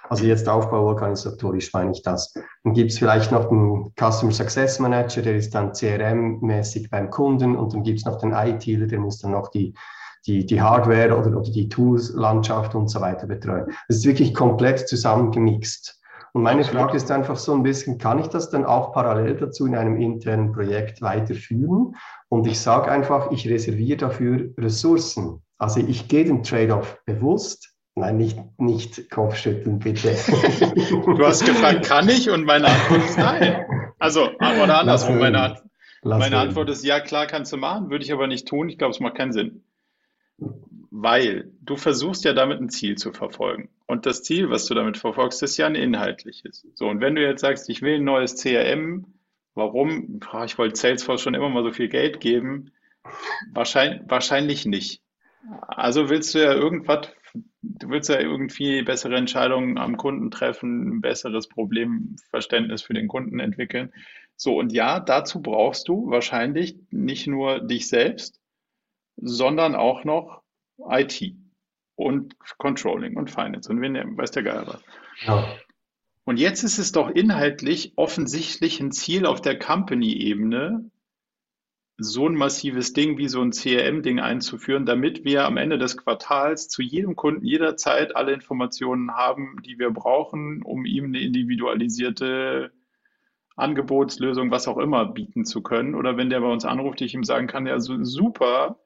Also 0.08 0.24
jetzt 0.24 0.48
aufbauorganisatorisch 0.48 1.72
meine 1.72 1.92
ich 1.92 2.02
das. 2.02 2.32
Dann 2.62 2.74
gibt 2.74 2.92
es 2.92 2.98
vielleicht 2.98 3.32
noch 3.32 3.48
den 3.48 3.92
Customer 3.98 4.32
Success 4.32 4.78
Manager, 4.78 5.22
der 5.22 5.36
ist 5.36 5.54
dann 5.54 5.72
CRM-mäßig 5.72 6.90
beim 6.90 7.10
Kunden 7.10 7.56
und 7.56 7.74
dann 7.74 7.82
gibt 7.82 7.98
es 7.98 8.04
noch 8.04 8.18
den 8.18 8.32
ITler, 8.32 8.86
der 8.86 9.00
muss 9.00 9.18
dann 9.18 9.32
noch 9.32 9.48
die, 9.48 9.74
die, 10.26 10.44
die 10.44 10.60
Hardware 10.60 11.16
oder, 11.16 11.36
oder 11.36 11.50
die 11.50 11.68
Tools-Landschaft 11.68 12.74
und 12.74 12.88
so 12.88 13.00
weiter 13.00 13.26
betreuen. 13.26 13.66
Das 13.88 13.98
ist 13.98 14.06
wirklich 14.06 14.34
komplett 14.34 14.88
zusammengemixt. 14.88 16.00
Und 16.32 16.42
meine 16.42 16.64
Frage 16.64 16.96
ist 16.96 17.10
einfach 17.10 17.36
so 17.36 17.54
ein 17.54 17.62
bisschen, 17.62 17.96
kann 17.96 18.18
ich 18.18 18.26
das 18.26 18.50
dann 18.50 18.66
auch 18.66 18.92
parallel 18.92 19.36
dazu 19.36 19.64
in 19.64 19.74
einem 19.74 19.96
internen 19.96 20.52
Projekt 20.52 21.00
weiterführen? 21.00 21.96
Und 22.28 22.46
ich 22.46 22.60
sage 22.60 22.90
einfach, 22.90 23.30
ich 23.30 23.48
reserviere 23.48 23.96
dafür 23.96 24.50
Ressourcen. 24.58 25.42
Also 25.56 25.80
ich 25.80 26.08
gehe 26.08 26.24
den 26.24 26.42
Trade-off 26.42 26.98
bewusst, 27.06 27.72
Nein, 27.98 28.18
nicht, 28.18 28.38
nicht 28.58 29.10
Kopfschütteln, 29.10 29.78
bitte. 29.78 30.14
du 31.06 31.26
hast 31.26 31.46
gefragt, 31.46 31.86
kann 31.86 32.06
ich? 32.10 32.28
Und 32.28 32.44
meine 32.44 32.66
Antwort 32.66 33.02
ist 33.02 33.16
nein. 33.16 33.64
Also, 33.98 34.28
oder 34.62 34.80
andersrum, 34.80 35.18
meine, 35.18 35.56
meine 36.02 36.36
Antwort 36.36 36.68
ist 36.68 36.84
ja, 36.84 37.00
klar 37.00 37.26
kannst 37.26 37.54
du 37.54 37.56
machen, 37.56 37.88
würde 37.88 38.04
ich 38.04 38.12
aber 38.12 38.26
nicht 38.26 38.46
tun. 38.46 38.68
Ich 38.68 38.76
glaube, 38.76 38.90
es 38.92 39.00
macht 39.00 39.14
keinen 39.14 39.32
Sinn. 39.32 39.64
Weil 40.38 41.50
du 41.62 41.76
versuchst 41.76 42.24
ja 42.24 42.32
damit 42.32 42.60
ein 42.60 42.68
Ziel 42.68 42.96
zu 42.96 43.12
verfolgen. 43.12 43.68
Und 43.86 44.06
das 44.06 44.22
Ziel, 44.22 44.50
was 44.50 44.66
du 44.66 44.74
damit 44.74 44.98
verfolgst, 44.98 45.42
ist 45.42 45.56
ja 45.56 45.66
ein 45.66 45.74
inhaltliches. 45.74 46.66
So, 46.74 46.88
und 46.88 47.00
wenn 47.00 47.14
du 47.14 47.22
jetzt 47.22 47.40
sagst, 47.40 47.68
ich 47.70 47.82
will 47.82 47.96
ein 47.96 48.04
neues 48.04 48.42
CRM, 48.42 49.06
warum? 49.54 50.20
Ich 50.44 50.58
wollte 50.58 50.76
Salesforce 50.76 51.22
schon 51.22 51.34
immer 51.34 51.48
mal 51.48 51.62
so 51.62 51.72
viel 51.72 51.88
Geld 51.88 52.20
geben. 52.20 52.72
Wahrscheinlich, 53.52 54.02
wahrscheinlich 54.08 54.66
nicht. 54.66 55.02
Also 55.68 56.08
willst 56.08 56.34
du 56.34 56.40
ja 56.40 56.52
irgendwas 56.52 57.08
du 57.62 57.88
willst 57.88 58.08
ja 58.08 58.20
irgendwie 58.20 58.82
bessere 58.82 59.16
Entscheidungen 59.16 59.78
am 59.78 59.96
Kunden 59.96 60.30
treffen, 60.30 60.96
ein 60.96 61.00
besseres 61.00 61.48
Problemverständnis 61.48 62.82
für 62.82 62.94
den 62.94 63.08
Kunden 63.08 63.40
entwickeln. 63.40 63.92
So, 64.36 64.58
und 64.58 64.72
ja, 64.72 65.00
dazu 65.00 65.40
brauchst 65.40 65.88
du 65.88 66.10
wahrscheinlich 66.10 66.76
nicht 66.90 67.26
nur 67.26 67.60
dich 67.60 67.88
selbst, 67.88 68.40
sondern 69.16 69.74
auch 69.74 70.04
noch 70.04 70.42
IT 70.78 71.34
und 71.94 72.36
Controlling 72.58 73.16
und 73.16 73.30
Finance 73.30 73.70
und 73.70 73.80
wen 73.80 74.16
weiß 74.16 74.30
der 74.32 74.42
Geier 74.42 74.66
was. 74.66 74.82
Ja. 75.24 75.46
Und 76.24 76.38
jetzt 76.38 76.64
ist 76.64 76.78
es 76.78 76.92
doch 76.92 77.08
inhaltlich 77.08 77.92
offensichtlich 77.96 78.80
ein 78.80 78.90
Ziel 78.90 79.26
auf 79.26 79.40
der 79.40 79.58
Company-Ebene, 79.58 80.90
so 81.98 82.28
ein 82.28 82.34
massives 82.34 82.92
Ding 82.92 83.16
wie 83.16 83.28
so 83.28 83.40
ein 83.40 83.52
CRM-Ding 83.52 84.20
einzuführen, 84.20 84.84
damit 84.84 85.24
wir 85.24 85.46
am 85.46 85.56
Ende 85.56 85.78
des 85.78 85.96
Quartals 85.96 86.68
zu 86.68 86.82
jedem 86.82 87.16
Kunden 87.16 87.44
jederzeit 87.44 88.16
alle 88.16 88.32
Informationen 88.32 89.12
haben, 89.12 89.62
die 89.64 89.78
wir 89.78 89.90
brauchen, 89.90 90.62
um 90.62 90.84
ihm 90.84 91.06
eine 91.06 91.20
individualisierte 91.20 92.72
Angebotslösung, 93.54 94.50
was 94.50 94.68
auch 94.68 94.76
immer, 94.76 95.06
bieten 95.06 95.46
zu 95.46 95.62
können. 95.62 95.94
Oder 95.94 96.18
wenn 96.18 96.28
der 96.28 96.40
bei 96.40 96.52
uns 96.52 96.66
anruft, 96.66 97.00
ich 97.00 97.14
ihm 97.14 97.24
sagen 97.24 97.46
kann, 97.46 97.66
ja, 97.66 97.80
super, 97.80 98.78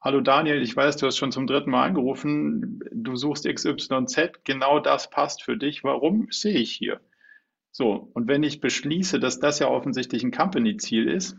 hallo 0.00 0.20
Daniel, 0.20 0.62
ich 0.62 0.76
weiß, 0.76 0.96
du 0.96 1.06
hast 1.06 1.16
schon 1.16 1.32
zum 1.32 1.46
dritten 1.46 1.70
Mal 1.70 1.84
angerufen, 1.84 2.80
du 2.92 3.16
suchst 3.16 3.46
XYZ, 3.46 4.44
genau 4.44 4.80
das 4.80 5.10
passt 5.10 5.42
für 5.42 5.56
dich, 5.56 5.84
warum 5.84 6.28
sehe 6.30 6.58
ich 6.58 6.72
hier? 6.72 7.00
So, 7.72 8.10
und 8.14 8.28
wenn 8.28 8.42
ich 8.42 8.60
beschließe, 8.60 9.20
dass 9.20 9.38
das 9.38 9.58
ja 9.58 9.68
offensichtlich 9.68 10.22
ein 10.22 10.30
Company-Ziel 10.30 11.08
ist, 11.08 11.36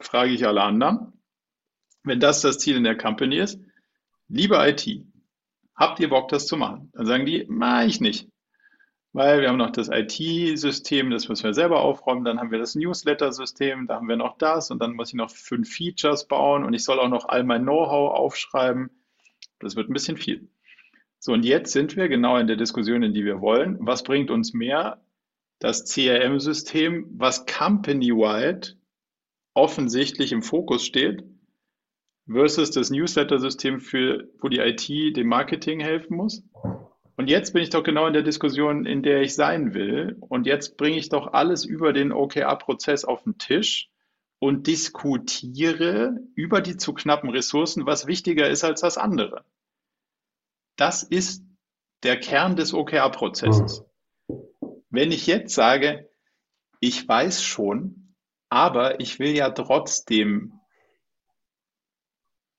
frage 0.00 0.32
ich 0.32 0.46
alle 0.46 0.62
anderen, 0.62 1.12
wenn 2.02 2.20
das 2.20 2.40
das 2.40 2.58
Ziel 2.58 2.76
in 2.76 2.84
der 2.84 2.96
Company 2.96 3.38
ist, 3.38 3.60
liebe 4.28 4.56
IT, 4.56 5.04
habt 5.74 6.00
ihr 6.00 6.08
Bock, 6.08 6.28
das 6.28 6.46
zu 6.46 6.56
machen? 6.56 6.90
Dann 6.94 7.06
sagen 7.06 7.26
die, 7.26 7.44
mach 7.48 7.84
ich 7.84 8.00
nicht. 8.00 8.28
Weil 9.16 9.40
wir 9.40 9.48
haben 9.48 9.56
noch 9.56 9.70
das 9.70 9.88
IT-System, 9.88 11.08
das 11.08 11.30
müssen 11.30 11.44
wir 11.44 11.54
selber 11.54 11.80
aufräumen, 11.80 12.22
dann 12.22 12.38
haben 12.38 12.50
wir 12.50 12.58
das 12.58 12.74
Newsletter-System, 12.74 13.86
da 13.86 13.94
haben 13.94 14.10
wir 14.10 14.16
noch 14.16 14.36
das 14.36 14.70
und 14.70 14.78
dann 14.78 14.92
muss 14.92 15.08
ich 15.08 15.14
noch 15.14 15.30
fünf 15.30 15.74
Features 15.74 16.28
bauen 16.28 16.64
und 16.64 16.74
ich 16.74 16.84
soll 16.84 17.00
auch 17.00 17.08
noch 17.08 17.26
all 17.26 17.42
mein 17.42 17.62
Know-how 17.62 18.12
aufschreiben. 18.12 18.90
Das 19.58 19.74
wird 19.74 19.88
ein 19.88 19.94
bisschen 19.94 20.18
viel. 20.18 20.50
So, 21.18 21.32
und 21.32 21.46
jetzt 21.46 21.72
sind 21.72 21.96
wir 21.96 22.10
genau 22.10 22.36
in 22.36 22.46
der 22.46 22.56
Diskussion, 22.56 23.02
in 23.02 23.14
die 23.14 23.24
wir 23.24 23.40
wollen. 23.40 23.78
Was 23.80 24.02
bringt 24.02 24.30
uns 24.30 24.52
mehr? 24.52 25.00
Das 25.60 25.84
CRM-System, 25.86 27.06
was 27.16 27.46
company-wide 27.46 28.76
offensichtlich 29.54 30.32
im 30.32 30.42
Fokus 30.42 30.84
steht, 30.84 31.24
versus 32.30 32.70
das 32.70 32.90
Newsletter-System, 32.90 33.80
wo 34.42 34.48
die 34.50 34.58
IT 34.58 35.16
dem 35.16 35.28
Marketing 35.28 35.80
helfen 35.80 36.18
muss. 36.18 36.42
Und 37.16 37.28
jetzt 37.28 37.54
bin 37.54 37.62
ich 37.62 37.70
doch 37.70 37.82
genau 37.82 38.06
in 38.06 38.12
der 38.12 38.22
Diskussion, 38.22 38.84
in 38.84 39.02
der 39.02 39.22
ich 39.22 39.34
sein 39.34 39.72
will. 39.72 40.16
Und 40.20 40.46
jetzt 40.46 40.76
bringe 40.76 40.98
ich 40.98 41.08
doch 41.08 41.32
alles 41.32 41.64
über 41.64 41.94
den 41.94 42.12
OKR-Prozess 42.12 43.06
auf 43.06 43.24
den 43.24 43.38
Tisch 43.38 43.88
und 44.38 44.66
diskutiere 44.66 46.18
über 46.34 46.60
die 46.60 46.76
zu 46.76 46.92
knappen 46.92 47.30
Ressourcen, 47.30 47.86
was 47.86 48.06
wichtiger 48.06 48.48
ist 48.50 48.64
als 48.64 48.82
das 48.82 48.98
andere. 48.98 49.44
Das 50.76 51.02
ist 51.02 51.42
der 52.02 52.20
Kern 52.20 52.54
des 52.54 52.74
OKR-Prozesses. 52.74 53.82
Wenn 54.90 55.10
ich 55.10 55.26
jetzt 55.26 55.54
sage, 55.54 56.10
ich 56.80 57.08
weiß 57.08 57.42
schon, 57.42 58.14
aber 58.50 59.00
ich 59.00 59.18
will 59.18 59.34
ja 59.34 59.50
trotzdem 59.50 60.60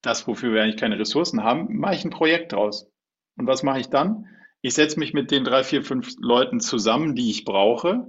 das, 0.02 0.28
wofür 0.28 0.54
wir 0.54 0.64
eigentlich 0.64 0.80
keine 0.80 0.98
Ressourcen 0.98 1.44
haben, 1.44 1.78
mache 1.78 1.96
ich 1.96 2.06
ein 2.06 2.12
Projekt 2.12 2.54
draus. 2.54 2.90
Und 3.38 3.46
was 3.46 3.62
mache 3.62 3.80
ich 3.80 3.90
dann? 3.90 4.28
Ich 4.68 4.74
setze 4.74 5.00
mich 5.00 5.14
mit 5.14 5.32
den 5.32 5.46
drei, 5.46 5.64
vier, 5.64 5.82
fünf 5.82 6.18
Leuten 6.20 6.60
zusammen, 6.60 7.16
die 7.16 7.30
ich 7.30 7.46
brauche, 7.46 8.06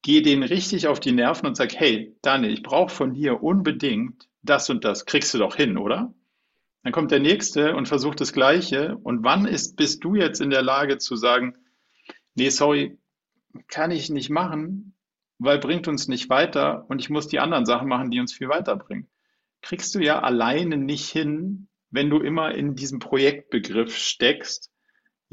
gehe 0.00 0.22
denen 0.22 0.42
richtig 0.42 0.88
auf 0.88 0.98
die 0.98 1.12
Nerven 1.12 1.46
und 1.46 1.58
sage, 1.58 1.74
hey, 1.76 2.16
Daniel, 2.22 2.54
ich 2.54 2.62
brauche 2.62 2.88
von 2.88 3.12
dir 3.12 3.42
unbedingt 3.42 4.26
das 4.40 4.70
und 4.70 4.82
das. 4.86 5.04
Kriegst 5.04 5.34
du 5.34 5.38
doch 5.38 5.56
hin, 5.56 5.76
oder? 5.76 6.14
Dann 6.84 6.92
kommt 6.94 7.10
der 7.10 7.20
Nächste 7.20 7.76
und 7.76 7.86
versucht 7.86 8.22
das 8.22 8.32
Gleiche. 8.32 8.96
Und 9.02 9.24
wann 9.24 9.44
ist, 9.44 9.76
bist 9.76 10.02
du 10.02 10.14
jetzt 10.14 10.40
in 10.40 10.48
der 10.48 10.62
Lage 10.62 10.96
zu 10.96 11.16
sagen, 11.16 11.54
nee, 12.34 12.48
sorry, 12.48 12.96
kann 13.68 13.90
ich 13.90 14.08
nicht 14.08 14.30
machen, 14.30 14.96
weil 15.38 15.58
bringt 15.58 15.86
uns 15.86 16.08
nicht 16.08 16.30
weiter 16.30 16.86
und 16.88 16.98
ich 16.98 17.10
muss 17.10 17.28
die 17.28 17.40
anderen 17.40 17.66
Sachen 17.66 17.88
machen, 17.88 18.10
die 18.10 18.20
uns 18.20 18.32
viel 18.32 18.48
weiterbringen. 18.48 19.10
Kriegst 19.60 19.94
du 19.94 19.98
ja 19.98 20.22
alleine 20.22 20.78
nicht 20.78 21.10
hin, 21.10 21.68
wenn 21.90 22.08
du 22.08 22.20
immer 22.20 22.54
in 22.54 22.74
diesem 22.74 23.00
Projektbegriff 23.00 23.94
steckst. 23.94 24.70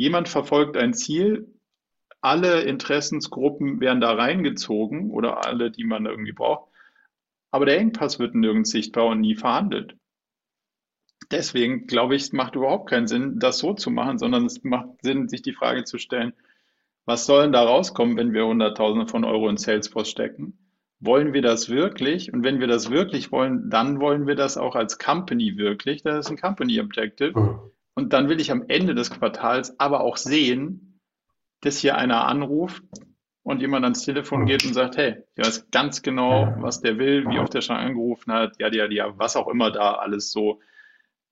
Jemand 0.02 0.30
verfolgt 0.30 0.78
ein 0.78 0.95
Ziel, 0.95 1.53
alle 2.22 2.61
Interessensgruppen 2.61 3.80
werden 3.82 4.02
da 4.02 4.11
reingezogen 4.11 5.11
oder 5.11 5.45
alle, 5.45 5.69
die 5.69 5.84
man 5.84 6.07
irgendwie 6.07 6.32
braucht, 6.32 6.72
aber 7.52 7.68
der 7.68 7.78
Engpass 7.78 8.18
wird 8.18 8.34
nirgends 8.34 8.72
sichtbar 8.72 9.06
und 9.06 9.22
nie 9.22 9.36
verhandelt. 9.36 9.95
Deswegen 11.30 11.86
glaube 11.86 12.15
ich, 12.15 12.23
es 12.23 12.34
macht 12.34 12.56
überhaupt 12.56 12.90
keinen 12.90 13.06
Sinn, 13.06 13.38
das 13.38 13.60
so 13.60 13.76
zu 13.76 13.91
machen, 13.91 14.18
sondern 14.18 14.48
es 14.48 14.64
macht 14.64 14.90
Sinn, 15.03 15.30
sich 15.30 15.44
die 15.44 15.53
Frage 15.53 15.84
zu 15.84 15.99
stellen, 15.99 16.34
was 17.06 17.28
soll 17.28 17.44
denn 17.44 17.53
da 17.53 17.61
rauskommen, 17.61 18.18
wenn 18.18 18.34
wir 18.34 18.48
Hunderttausende 18.48 19.06
von 19.06 19.23
Euro 19.23 19.49
in 19.49 19.57
Salesforce 19.57 20.10
stecken? 20.10 20.57
Wollen 20.99 21.32
wir 21.32 21.44
das 21.44 21.69
wirklich? 21.69 22.34
Und 22.34 22.44
wenn 22.44 22.60
wir 22.60 22.65
das 22.65 22.90
wirklich 22.90 23.32
wollen, 23.32 23.69
dann 23.69 23.99
wollen 23.99 24.26
wir 24.26 24.34
das 24.34 24.57
auch 24.57 24.76
als 24.76 24.98
Company 24.98 25.57
wirklich. 25.57 26.02
Das 26.02 26.26
ist 26.26 26.32
ein 26.32 26.41
Company 26.41 26.80
Objective. 26.80 27.72
Und 27.93 28.13
dann 28.13 28.30
will 28.30 28.39
ich 28.39 28.51
am 28.51 28.65
Ende 28.68 28.95
des 28.95 29.11
Quartals 29.11 29.80
aber 29.80 30.01
auch 30.01 30.18
sehen, 30.18 30.99
dass 31.61 31.80
hier 31.80 31.97
einer 31.97 32.26
anruft 32.26 32.84
und 33.43 33.61
jemand 33.61 33.84
ans 33.84 34.03
Telefon 34.03 34.45
geht 34.45 34.65
und 34.65 34.73
sagt, 34.73 34.97
hey, 34.97 35.23
ich 35.35 35.45
weiß 35.45 35.72
ganz 35.72 36.01
genau, 36.01 36.55
was 36.59 36.81
der 36.81 36.97
will, 36.97 37.27
wie 37.30 37.39
oft 37.39 37.53
er 37.55 37.61
schon 37.61 37.76
angerufen 37.76 38.31
hat, 38.31 38.59
ja, 38.59 38.72
ja, 38.72 38.89
ja, 38.89 39.18
was 39.18 39.35
auch 39.35 39.47
immer 39.47 39.72
da 39.72 39.95
alles 39.95 40.31
so 40.31 40.59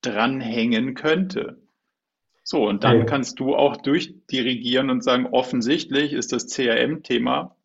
dranhängen 0.02 0.96
könnte. 0.96 1.62
So, 2.44 2.68
und 2.68 2.84
dann 2.84 3.06
kannst 3.06 3.40
du 3.40 3.56
auch 3.56 3.78
durchdirigieren 3.78 4.90
und 4.90 5.04
sagen, 5.04 5.28
offensichtlich 5.28 6.14
ist 6.14 6.34
das 6.34 6.48
CRM-Thema 6.48 7.56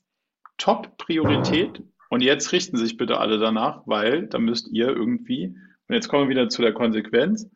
Top-Priorität. 0.58 1.82
Und 2.10 2.22
jetzt 2.22 2.52
richten 2.52 2.76
sich 2.76 2.98
bitte 2.98 3.18
alle 3.18 3.38
danach, 3.38 3.82
weil 3.86 4.26
da 4.26 4.38
müsst 4.38 4.68
ihr 4.68 4.88
irgendwie, 4.88 5.56
und 5.88 5.94
jetzt 5.94 6.08
kommen 6.08 6.24
wir 6.24 6.28
wieder 6.28 6.50
zu 6.50 6.60
der 6.60 6.74
Konsequenz. 6.74 7.50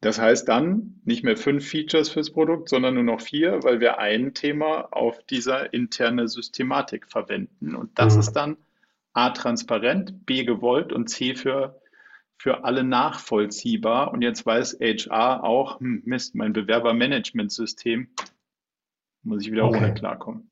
Das 0.00 0.18
heißt 0.18 0.48
dann 0.48 1.00
nicht 1.04 1.24
mehr 1.24 1.36
fünf 1.36 1.68
Features 1.68 2.08
fürs 2.08 2.30
Produkt, 2.30 2.70
sondern 2.70 2.94
nur 2.94 3.02
noch 3.02 3.20
vier, 3.20 3.62
weil 3.62 3.80
wir 3.80 3.98
ein 3.98 4.32
Thema 4.32 4.88
auf 4.92 5.22
dieser 5.24 5.74
interne 5.74 6.26
Systematik 6.26 7.06
verwenden. 7.06 7.74
Und 7.74 7.98
das 7.98 8.14
mhm. 8.14 8.20
ist 8.20 8.32
dann 8.32 8.56
A 9.12 9.30
transparent, 9.30 10.24
B 10.24 10.44
gewollt 10.44 10.92
und 10.92 11.08
C 11.08 11.34
für 11.34 11.80
für 12.40 12.64
alle 12.64 12.84
nachvollziehbar. 12.84 14.12
Und 14.12 14.22
jetzt 14.22 14.46
weiß 14.46 14.78
HR 14.80 15.44
auch, 15.44 15.78
hm, 15.78 16.02
Mist, 16.06 16.34
mein 16.34 16.54
Bewerbermanagementsystem 16.54 18.08
muss 19.22 19.42
ich 19.42 19.52
wieder 19.52 19.66
okay. 19.66 19.76
ohne 19.76 19.92
klarkommen. 19.92 20.50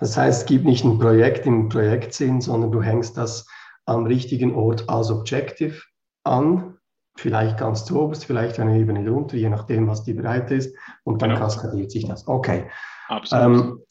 Das 0.00 0.16
heißt, 0.16 0.40
es 0.40 0.46
gibt 0.46 0.64
nicht 0.64 0.84
ein 0.84 0.98
Projekt 0.98 1.46
im 1.46 1.68
Projektsinn, 1.68 2.40
sondern 2.40 2.72
du 2.72 2.82
hängst 2.82 3.16
das 3.16 3.46
am 3.84 4.06
richtigen 4.06 4.56
Ort 4.56 4.88
als 4.88 5.12
Objective 5.12 5.80
an, 6.24 6.79
vielleicht 7.20 7.58
ganz 7.58 7.84
zu 7.84 8.00
oberst, 8.00 8.24
vielleicht 8.24 8.58
eine 8.58 8.78
Ebene 8.78 9.04
drunter, 9.04 9.36
je 9.36 9.48
nachdem, 9.48 9.86
was 9.86 10.04
die 10.04 10.14
Breite 10.14 10.54
ist, 10.54 10.76
und 11.04 11.20
dann 11.22 11.30
genau. 11.30 11.42
kaskadiert 11.42 11.90
sich 11.90 12.06
das. 12.06 12.26
Okay. 12.26 12.70
Absolut. 13.08 13.44
Ähm, 13.44 13.84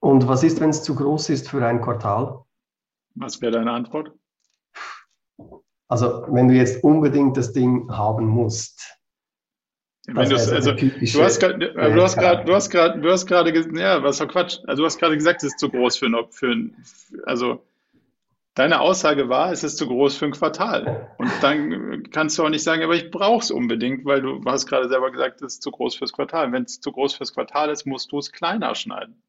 und 0.00 0.26
was 0.26 0.42
ist, 0.42 0.60
wenn 0.60 0.70
es 0.70 0.82
zu 0.82 0.94
groß 0.94 1.28
ist 1.28 1.48
für 1.50 1.64
ein 1.64 1.82
Quartal? 1.82 2.42
Was 3.14 3.40
wäre 3.42 3.52
deine 3.52 3.72
Antwort? 3.72 4.12
Also, 5.88 6.24
wenn 6.28 6.48
du 6.48 6.54
jetzt 6.54 6.82
unbedingt 6.82 7.36
das 7.36 7.52
Ding 7.52 7.90
haben 7.90 8.26
musst. 8.26 8.96
Wenn 10.06 10.16
also, 10.16 10.36
du 10.36 11.22
hast 11.22 11.40
gerade, 11.40 11.58
du 11.58 12.02
hast 12.02 12.16
gerade, 12.16 12.44
du 12.44 12.54
hast 12.54 12.70
gerade, 12.70 13.00
du 13.00 13.10
hast 13.10 13.26
gerade, 13.26 13.78
ja, 13.78 14.02
was 14.02 14.18
für 14.18 14.26
Quatsch. 14.26 14.58
Also, 14.66 14.82
du 14.82 14.86
hast 14.86 14.98
gerade 14.98 15.16
gesagt, 15.16 15.42
es 15.42 15.50
ist 15.50 15.58
zu 15.58 15.68
groß 15.68 15.98
für 15.98 16.06
ein, 16.06 16.16
für 16.30 16.52
ein, 16.52 16.84
also, 17.26 17.66
deine 18.54 18.80
Aussage 18.80 19.28
war, 19.28 19.52
es 19.52 19.64
ist 19.64 19.78
zu 19.78 19.86
groß 19.86 20.16
für 20.16 20.26
ein 20.26 20.32
Quartal. 20.32 21.14
Und 21.18 21.30
dann 21.40 22.04
kannst 22.10 22.38
du 22.38 22.44
auch 22.44 22.48
nicht 22.48 22.62
sagen, 22.62 22.82
aber 22.82 22.94
ich 22.94 23.10
brauche 23.10 23.42
es 23.42 23.50
unbedingt, 23.50 24.04
weil 24.04 24.22
du 24.22 24.42
hast 24.44 24.66
gerade 24.66 24.88
selber 24.88 25.10
gesagt, 25.10 25.40
es 25.42 25.54
ist 25.54 25.62
zu 25.62 25.70
groß 25.70 25.94
fürs 25.94 26.12
Quartal. 26.12 26.52
Wenn 26.52 26.64
es 26.64 26.80
zu 26.80 26.92
groß 26.92 27.14
fürs 27.14 27.32
Quartal 27.32 27.70
ist, 27.70 27.86
musst 27.86 28.12
du 28.12 28.18
es 28.18 28.32
kleiner 28.32 28.74
schneiden. 28.74 29.22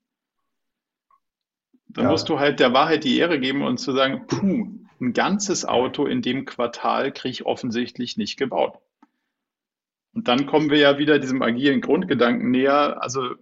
Dann 1.88 2.06
ja. 2.06 2.12
musst 2.12 2.30
du 2.30 2.40
halt 2.40 2.60
der 2.60 2.74
Wahrheit 2.74 3.04
die 3.04 3.18
Ehre 3.18 3.40
geben 3.40 3.64
und 3.64 3.78
zu 3.78 3.92
sagen, 3.92 4.26
puh, 4.28 4.68
ein 5.02 5.14
ganzes 5.14 5.66
Auto 5.66 6.06
in 6.06 6.22
dem 6.22 6.46
Quartal 6.46 7.12
kriege 7.12 7.32
ich 7.32 7.46
offensichtlich 7.46 8.18
nicht 8.18 8.38
gebaut. 8.38 8.80
Und 10.14 10.28
dann 10.28 10.46
kommen 10.46 10.70
wir 10.70 10.78
ja 10.78 10.98
wieder 10.98 11.20
diesem 11.20 11.42
agilen 11.42 11.82
Grundgedanken 11.82 12.52
näher. 12.52 13.02
Also 13.02 13.36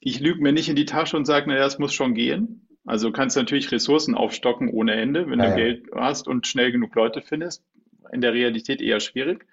ich 0.00 0.20
lüge 0.20 0.42
mir 0.42 0.52
nicht 0.52 0.68
in 0.68 0.76
die 0.76 0.84
Tasche 0.84 1.16
und 1.16 1.24
sage, 1.24 1.48
naja, 1.48 1.64
es 1.64 1.78
muss 1.78 1.94
schon 1.94 2.14
gehen. 2.14 2.63
Also 2.84 3.08
du 3.08 3.12
kannst 3.12 3.36
natürlich 3.36 3.72
Ressourcen 3.72 4.14
aufstocken 4.14 4.68
ohne 4.68 4.94
Ende, 4.94 5.28
wenn 5.28 5.40
ja, 5.40 5.50
du 5.50 5.56
Geld 5.56 5.86
hast 5.94 6.28
und 6.28 6.46
schnell 6.46 6.70
genug 6.72 6.94
Leute 6.94 7.22
findest. 7.22 7.64
In 8.12 8.20
der 8.20 8.34
Realität 8.34 8.82
eher 8.82 9.00
schwierig. 9.00 9.46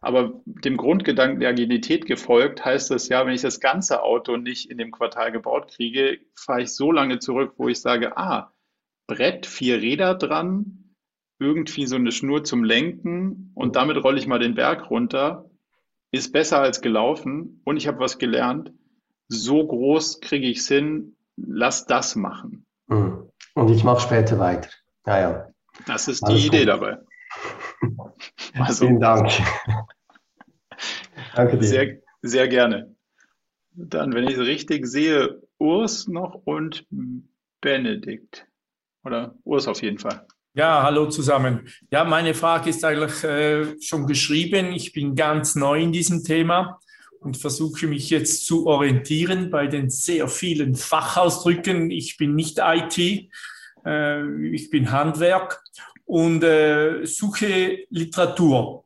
Aber 0.00 0.40
dem 0.44 0.76
Grundgedanken 0.76 1.40
der 1.40 1.48
Agilität 1.48 2.06
gefolgt, 2.06 2.64
heißt 2.64 2.90
das 2.90 3.08
ja, 3.08 3.26
wenn 3.26 3.34
ich 3.34 3.42
das 3.42 3.58
ganze 3.58 4.02
Auto 4.02 4.36
nicht 4.36 4.70
in 4.70 4.78
dem 4.78 4.92
Quartal 4.92 5.32
gebaut 5.32 5.72
kriege, 5.74 6.20
fahre 6.36 6.62
ich 6.62 6.74
so 6.74 6.92
lange 6.92 7.18
zurück, 7.18 7.54
wo 7.56 7.68
ich 7.68 7.80
sage, 7.80 8.16
ah, 8.16 8.52
Brett, 9.08 9.46
vier 9.46 9.80
Räder 9.80 10.14
dran, 10.14 10.94
irgendwie 11.40 11.86
so 11.86 11.96
eine 11.96 12.12
Schnur 12.12 12.44
zum 12.44 12.62
Lenken 12.62 13.50
und 13.54 13.74
damit 13.74 14.02
rolle 14.04 14.18
ich 14.18 14.26
mal 14.26 14.38
den 14.38 14.54
Berg 14.54 14.90
runter, 14.90 15.50
ist 16.12 16.32
besser 16.32 16.60
als 16.60 16.80
gelaufen 16.80 17.60
und 17.64 17.76
ich 17.76 17.86
habe 17.86 18.00
was 18.00 18.18
gelernt. 18.18 18.72
So 19.28 19.66
groß 19.66 20.20
kriege 20.20 20.46
ich 20.46 20.58
es 20.58 20.68
hin, 20.68 21.16
lass 21.46 21.86
das 21.86 22.16
machen. 22.16 22.66
Hm. 22.88 23.30
Und 23.54 23.70
ich 23.70 23.84
mache 23.84 24.00
später 24.00 24.38
weiter. 24.38 24.70
Naja. 25.04 25.48
Das 25.86 26.08
ist 26.08 26.26
die 26.28 26.46
Idee 26.46 26.60
gut. 26.60 26.68
dabei. 26.68 26.98
Also, 28.54 28.86
Vielen 28.86 28.98
Dank. 28.98 29.30
Danke 31.36 31.58
dir. 31.58 31.66
Sehr, 31.66 31.98
sehr 32.22 32.48
gerne. 32.48 32.96
Dann, 33.72 34.12
wenn 34.12 34.26
ich 34.26 34.36
es 34.36 34.40
richtig 34.40 34.86
sehe, 34.86 35.40
Urs 35.58 36.08
noch 36.08 36.34
und 36.46 36.86
Benedikt. 37.60 38.46
Oder 39.04 39.34
Urs 39.44 39.68
auf 39.68 39.82
jeden 39.82 39.98
Fall. 39.98 40.26
Ja, 40.54 40.82
hallo 40.82 41.06
zusammen. 41.06 41.68
Ja, 41.92 42.04
meine 42.04 42.34
Frage 42.34 42.70
ist 42.70 42.84
eigentlich 42.84 43.22
äh, 43.22 43.80
schon 43.80 44.06
geschrieben. 44.06 44.72
Ich 44.72 44.92
bin 44.92 45.14
ganz 45.14 45.54
neu 45.54 45.80
in 45.80 45.92
diesem 45.92 46.24
Thema 46.24 46.80
und 47.20 47.36
versuche 47.36 47.86
mich 47.86 48.10
jetzt 48.10 48.46
zu 48.46 48.66
orientieren 48.66 49.50
bei 49.50 49.66
den 49.66 49.90
sehr 49.90 50.28
vielen 50.28 50.74
Fachausdrücken. 50.74 51.90
Ich 51.90 52.16
bin 52.16 52.34
nicht 52.34 52.58
IT, 52.62 53.30
äh, 53.84 54.46
ich 54.46 54.70
bin 54.70 54.90
Handwerk 54.90 55.62
und 56.04 56.42
äh, 56.42 57.04
suche 57.04 57.84
Literatur, 57.90 58.84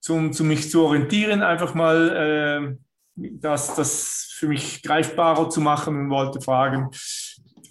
zum, 0.00 0.32
zum 0.32 0.48
mich 0.48 0.70
zu 0.70 0.84
orientieren, 0.84 1.42
einfach 1.42 1.74
mal 1.74 2.76
äh, 2.76 2.76
das, 3.16 3.74
das 3.74 4.32
für 4.32 4.48
mich 4.48 4.82
greifbarer 4.82 5.50
zu 5.50 5.60
machen 5.60 5.96
und 5.96 6.10
wollte 6.10 6.40
fragen, 6.40 6.90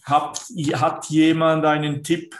hat, 0.04 0.42
hat 0.74 1.06
jemand 1.10 1.66
einen 1.66 2.04
Tipp 2.04 2.36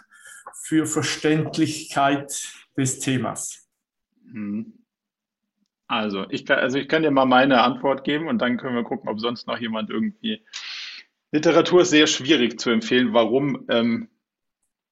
für 0.64 0.86
Verständlichkeit 0.86 2.50
des 2.78 3.00
Themas? 3.00 3.68
Mhm. 4.26 4.77
Also 5.88 6.26
ich, 6.30 6.46
kann, 6.46 6.60
also 6.60 6.78
ich 6.78 6.88
kann 6.88 7.04
dir 7.04 7.12
mal 7.12 7.26
meine 7.26 7.62
Antwort 7.62 8.04
geben 8.04 8.28
und 8.28 8.40
dann 8.40 8.58
können 8.58 8.76
wir 8.76 8.84
gucken, 8.84 9.10
ob 9.10 9.20
sonst 9.20 9.48
noch 9.48 9.60
jemand 9.60 9.90
irgendwie. 9.90 10.44
Literatur 11.32 11.82
ist 11.82 11.92
sehr 11.92 12.08
schwierig 12.08 12.60
zu 12.60 12.70
empfehlen. 12.70 13.14
Warum? 13.14 13.66
Ähm, 13.70 14.10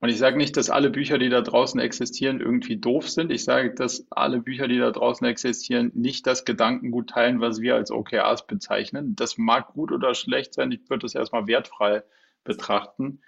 und 0.02 0.10
ich 0.10 0.18
sage 0.18 0.38
nicht, 0.38 0.56
dass 0.58 0.70
alle 0.70 0.90
Bücher, 0.90 1.18
die 1.18 1.30
da 1.30 1.42
draußen 1.42 1.80
existieren, 1.80 2.40
irgendwie 2.40 2.78
doof 2.78 3.10
sind. 3.10 3.32
Ich 3.32 3.44
sage, 3.44 3.74
dass 3.74 4.06
alle 4.12 4.40
Bücher, 4.40 4.68
die 4.68 4.78
da 4.78 4.92
draußen 4.92 5.26
existieren, 5.26 5.92
nicht 5.96 6.28
das 6.28 6.46
Gedankengut 6.46 7.10
teilen, 7.10 7.42
was 7.42 7.60
wir 7.62 7.76
als 7.76 7.92
OKRs 7.92 8.46
bezeichnen. 8.46 9.16
Das 9.16 9.38
mag 9.38 9.74
gut 9.74 9.92
oder 9.92 10.14
schlecht 10.14 10.54
sein. 10.54 10.72
Ich 10.72 10.90
würde 10.90 11.04
das 11.04 11.16
erstmal 11.16 11.48
wertfrei 11.48 12.04
betrachten. 12.44 13.22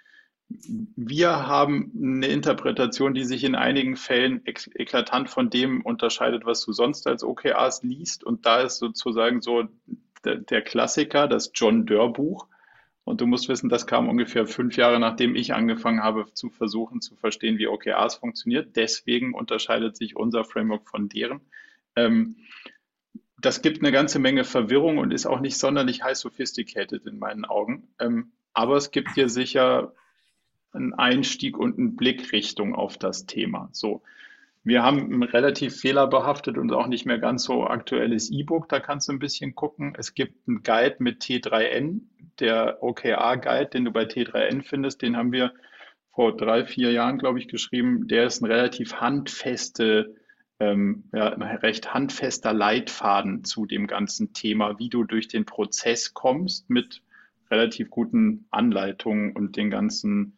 Wir 0.50 1.46
haben 1.46 1.92
eine 1.96 2.26
Interpretation, 2.26 3.12
die 3.12 3.24
sich 3.24 3.44
in 3.44 3.54
einigen 3.54 3.96
Fällen 3.96 4.42
eklatant 4.46 5.28
von 5.28 5.50
dem 5.50 5.82
unterscheidet, 5.82 6.46
was 6.46 6.64
du 6.64 6.72
sonst 6.72 7.06
als 7.06 7.22
OKRs 7.22 7.82
liest. 7.82 8.24
Und 8.24 8.46
da 8.46 8.62
ist 8.62 8.78
sozusagen 8.78 9.42
so 9.42 9.68
der, 10.24 10.62
Klassiker, 10.62 11.28
das 11.28 11.52
John 11.54 11.86
Doerr 11.86 12.12
Buch 12.12 12.46
und 13.04 13.20
du 13.20 13.26
musst 13.26 13.48
wissen, 13.48 13.70
das 13.70 13.86
kam 13.86 14.08
ungefähr 14.08 14.46
fünf 14.46 14.76
Jahre, 14.76 15.00
nachdem 15.00 15.34
ich 15.34 15.54
angefangen 15.54 16.02
habe 16.02 16.32
zu 16.34 16.50
versuchen 16.50 17.00
zu 17.00 17.16
verstehen, 17.16 17.56
wie 17.58 17.66
OKRs 17.66 18.16
funktioniert. 18.16 18.76
Deswegen 18.76 19.34
unterscheidet 19.34 19.96
sich 19.96 20.16
unser 20.16 20.44
Framework 20.44 20.88
von 20.88 21.08
deren. 21.08 21.40
Ähm, 21.96 22.36
das 23.40 23.62
gibt 23.62 23.80
eine 23.80 23.92
ganze 23.92 24.18
Menge 24.18 24.44
Verwirrung 24.44 24.98
und 24.98 25.12
ist 25.12 25.26
auch 25.26 25.40
nicht 25.40 25.56
sonderlich 25.56 26.02
high 26.02 26.16
sophisticated 26.16 27.06
in 27.06 27.18
meinen 27.18 27.44
Augen. 27.44 27.88
Ähm, 27.98 28.32
aber 28.52 28.76
es 28.76 28.90
gibt 28.90 29.16
dir 29.16 29.28
sicher 29.28 29.94
einen 30.72 30.94
Einstieg 30.94 31.58
und 31.58 31.78
eine 31.78 31.90
Blickrichtung 31.90 32.74
auf 32.74 32.98
das 32.98 33.26
Thema. 33.26 33.68
So. 33.72 34.02
Wir 34.64 34.82
haben 34.82 35.12
ein 35.12 35.22
relativ 35.22 35.80
fehlerbehaftet 35.80 36.58
und 36.58 36.72
auch 36.72 36.88
nicht 36.88 37.06
mehr 37.06 37.18
ganz 37.18 37.44
so 37.44 37.66
aktuelles 37.66 38.30
E-Book. 38.30 38.68
Da 38.68 38.80
kannst 38.80 39.08
du 39.08 39.12
ein 39.12 39.18
bisschen 39.18 39.54
gucken. 39.54 39.94
Es 39.96 40.14
gibt 40.14 40.46
einen 40.46 40.62
Guide 40.62 40.96
mit 40.98 41.22
T3N, 41.22 42.00
der 42.40 42.82
OKR-Guide, 42.82 43.70
den 43.70 43.84
du 43.84 43.92
bei 43.92 44.04
T3N 44.04 44.62
findest, 44.62 45.02
den 45.02 45.16
haben 45.16 45.32
wir 45.32 45.52
vor 46.18 46.36
drei, 46.36 46.64
vier 46.64 46.90
Jahren, 46.90 47.18
glaube 47.18 47.38
ich, 47.38 47.48
geschrieben. 47.48 48.08
Der 48.08 48.26
ist 48.26 48.42
ein 48.42 48.46
relativ 48.46 48.94
handfeste, 48.94 50.16
ähm, 50.58 51.04
ja, 51.12 51.28
recht 51.28 51.94
handfester 51.94 52.52
Leitfaden 52.52 53.44
zu 53.44 53.66
dem 53.66 53.86
ganzen 53.86 54.32
Thema, 54.32 54.78
wie 54.78 54.88
du 54.88 55.04
durch 55.04 55.28
den 55.28 55.44
Prozess 55.44 56.14
kommst 56.14 56.68
mit 56.70 57.02
relativ 57.50 57.90
guten 57.90 58.46
Anleitungen 58.50 59.32
und 59.36 59.56
den 59.56 59.70
ganzen, 59.70 60.37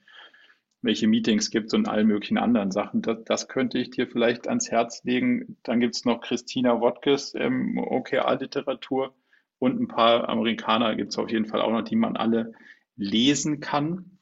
welche 0.82 1.06
Meetings 1.06 1.50
gibt 1.50 1.74
und 1.74 1.88
all 1.88 2.04
möglichen 2.04 2.38
anderen 2.38 2.70
Sachen. 2.70 3.02
Das, 3.02 3.18
das 3.24 3.48
könnte 3.48 3.78
ich 3.78 3.90
dir 3.90 4.06
vielleicht 4.06 4.48
ans 4.48 4.70
Herz 4.70 5.04
legen. 5.04 5.56
Dann 5.62 5.80
gibt 5.80 5.94
es 5.94 6.04
noch 6.04 6.20
Christina 6.20 6.80
Wodkes 6.80 7.34
ähm, 7.34 7.78
OKR-Literatur 7.78 9.14
und 9.58 9.78
ein 9.78 9.88
paar 9.88 10.28
Amerikaner 10.28 10.96
gibt 10.96 11.12
es 11.12 11.18
auf 11.18 11.30
jeden 11.30 11.46
Fall 11.46 11.60
auch 11.60 11.70
noch, 11.70 11.82
die 11.82 11.96
man 11.96 12.16
alle 12.16 12.52
lesen 12.96 13.60
kann. 13.60 14.18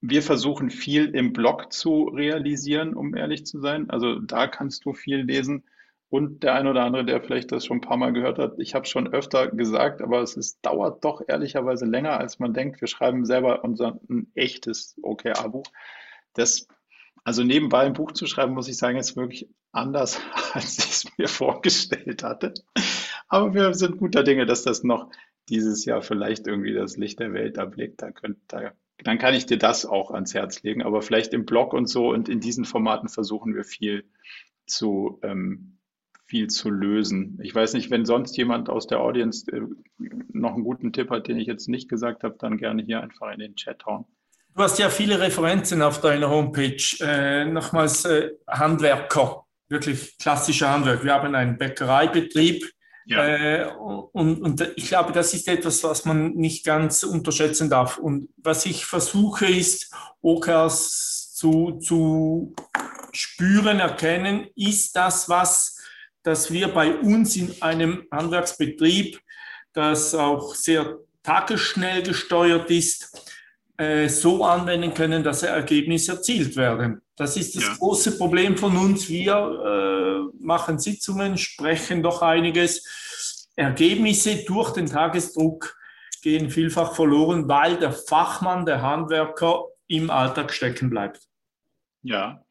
Wir 0.00 0.22
versuchen 0.22 0.70
viel 0.70 1.06
im 1.06 1.32
Blog 1.32 1.72
zu 1.72 2.04
realisieren, 2.04 2.94
um 2.94 3.16
ehrlich 3.16 3.44
zu 3.44 3.60
sein. 3.60 3.90
Also 3.90 4.20
da 4.20 4.46
kannst 4.46 4.84
du 4.84 4.92
viel 4.92 5.22
lesen. 5.22 5.64
Und 6.10 6.42
der 6.42 6.54
ein 6.54 6.66
oder 6.66 6.84
andere, 6.84 7.04
der 7.04 7.20
vielleicht 7.20 7.52
das 7.52 7.66
schon 7.66 7.78
ein 7.78 7.82
paar 7.82 7.98
Mal 7.98 8.14
gehört 8.14 8.38
hat, 8.38 8.54
ich 8.58 8.74
habe 8.74 8.84
es 8.84 8.90
schon 8.90 9.12
öfter 9.12 9.48
gesagt, 9.48 10.00
aber 10.00 10.22
es 10.22 10.36
ist, 10.36 10.58
dauert 10.62 11.04
doch 11.04 11.22
ehrlicherweise 11.26 11.84
länger, 11.84 12.18
als 12.18 12.38
man 12.38 12.54
denkt. 12.54 12.80
Wir 12.80 12.88
schreiben 12.88 13.26
selber 13.26 13.62
unser 13.62 14.00
ein 14.08 14.30
echtes 14.34 14.96
OKR-Buch. 15.02 15.66
Das, 16.32 16.66
also 17.24 17.44
nebenbei 17.44 17.80
ein 17.80 17.92
Buch 17.92 18.12
zu 18.12 18.26
schreiben, 18.26 18.54
muss 18.54 18.68
ich 18.68 18.78
sagen, 18.78 18.96
ist 18.96 19.16
wirklich 19.16 19.48
anders, 19.72 20.18
als 20.54 20.78
ich 20.78 20.90
es 20.90 21.18
mir 21.18 21.28
vorgestellt 21.28 22.22
hatte. 22.22 22.54
Aber 23.28 23.52
wir 23.52 23.74
sind 23.74 23.98
guter 23.98 24.22
Dinge, 24.22 24.46
dass 24.46 24.62
das 24.62 24.82
noch 24.82 25.10
dieses 25.50 25.84
Jahr 25.84 26.00
vielleicht 26.00 26.46
irgendwie 26.46 26.72
das 26.72 26.96
Licht 26.96 27.20
der 27.20 27.34
Welt 27.34 27.58
erblickt. 27.58 28.00
Da 28.00 28.12
könnt, 28.12 28.38
da, 28.48 28.72
dann 29.04 29.18
kann 29.18 29.34
ich 29.34 29.44
dir 29.44 29.58
das 29.58 29.84
auch 29.84 30.10
ans 30.10 30.32
Herz 30.32 30.62
legen. 30.62 30.82
Aber 30.82 31.02
vielleicht 31.02 31.34
im 31.34 31.44
Blog 31.44 31.74
und 31.74 31.86
so 31.86 32.10
und 32.10 32.30
in 32.30 32.40
diesen 32.40 32.64
Formaten 32.64 33.10
versuchen 33.10 33.54
wir 33.54 33.64
viel 33.64 34.04
zu, 34.66 35.18
ähm, 35.22 35.77
viel 36.28 36.48
zu 36.48 36.70
lösen. 36.70 37.38
Ich 37.42 37.54
weiß 37.54 37.72
nicht, 37.74 37.90
wenn 37.90 38.04
sonst 38.04 38.36
jemand 38.36 38.68
aus 38.68 38.86
der 38.86 39.00
Audience 39.00 39.50
äh, 39.50 39.62
noch 40.32 40.54
einen 40.54 40.64
guten 40.64 40.92
Tipp 40.92 41.10
hat, 41.10 41.26
den 41.26 41.38
ich 41.38 41.46
jetzt 41.46 41.68
nicht 41.68 41.88
gesagt 41.88 42.22
habe, 42.22 42.36
dann 42.38 42.58
gerne 42.58 42.82
hier 42.82 43.02
einfach 43.02 43.32
in 43.32 43.40
den 43.40 43.56
Chat 43.56 43.84
hauen. 43.86 44.04
Du 44.54 44.62
hast 44.62 44.78
ja 44.78 44.90
viele 44.90 45.20
Referenzen 45.20 45.82
auf 45.82 46.00
deiner 46.00 46.28
Homepage. 46.28 46.82
Äh, 47.00 47.46
nochmals 47.46 48.04
äh, 48.04 48.30
Handwerker, 48.46 49.44
wirklich 49.68 50.18
klassischer 50.18 50.70
Handwerk. 50.70 51.02
Wir 51.02 51.14
haben 51.14 51.34
einen 51.34 51.56
Bäckereibetrieb, 51.56 52.64
ja. 53.08 53.26
Äh, 53.26 53.66
und, 54.12 54.42
und 54.42 54.72
ich 54.76 54.88
glaube, 54.88 55.12
das 55.12 55.32
ist 55.32 55.48
etwas, 55.48 55.82
was 55.82 56.04
man 56.04 56.34
nicht 56.34 56.64
ganz 56.64 57.04
unterschätzen 57.04 57.70
darf. 57.70 57.96
Und 57.96 58.28
was 58.36 58.66
ich 58.66 58.84
versuche, 58.84 59.46
ist, 59.46 59.94
OKRs 60.20 61.32
zu, 61.34 61.78
zu 61.78 62.54
spüren, 63.12 63.80
erkennen, 63.80 64.48
ist 64.54 64.94
das 64.94 65.26
was, 65.30 65.77
dass 66.28 66.52
wir 66.52 66.68
bei 66.68 66.94
uns 66.94 67.36
in 67.36 67.54
einem 67.62 68.06
Handwerksbetrieb 68.12 69.18
das 69.72 70.14
auch 70.14 70.54
sehr 70.54 70.98
tagesschnell 71.22 72.02
gesteuert 72.02 72.70
ist, 72.70 73.32
äh, 73.78 74.08
so 74.10 74.44
anwenden 74.44 74.92
können, 74.92 75.24
dass 75.24 75.42
Ergebnisse 75.42 76.12
erzielt 76.12 76.54
werden. 76.54 77.00
Das 77.16 77.38
ist 77.38 77.56
das 77.56 77.64
ja. 77.64 77.74
große 77.78 78.18
Problem 78.18 78.58
von 78.58 78.76
uns. 78.76 79.08
Wir 79.08 79.32
äh, 79.34 80.44
machen 80.44 80.78
Sitzungen, 80.78 81.38
sprechen 81.38 82.02
doch 82.02 82.20
einiges. 82.20 83.48
Ergebnisse 83.56 84.44
durch 84.44 84.74
den 84.74 84.84
Tagesdruck 84.84 85.78
gehen 86.20 86.50
vielfach 86.50 86.94
verloren, 86.94 87.48
weil 87.48 87.78
der 87.78 87.92
Fachmann, 87.92 88.66
der 88.66 88.82
Handwerker 88.82 89.64
im 89.86 90.10
Alltag 90.10 90.52
stecken 90.52 90.90
bleibt. 90.90 91.22
Ja. 92.02 92.44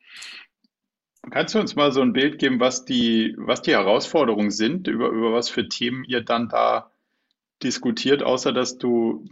Kannst 1.29 1.55
du 1.55 1.59
uns 1.59 1.75
mal 1.75 1.91
so 1.91 2.01
ein 2.01 2.13
Bild 2.13 2.39
geben, 2.39 2.59
was 2.59 2.85
die, 2.85 3.35
was 3.37 3.61
die 3.61 3.71
Herausforderungen 3.71 4.51
sind, 4.51 4.87
über, 4.87 5.09
über 5.09 5.33
was 5.33 5.49
für 5.49 5.67
Themen 5.67 6.03
ihr 6.05 6.21
dann 6.21 6.49
da 6.49 6.91
diskutiert, 7.63 8.23
außer 8.23 8.53
dass 8.53 8.77
du 8.77 9.25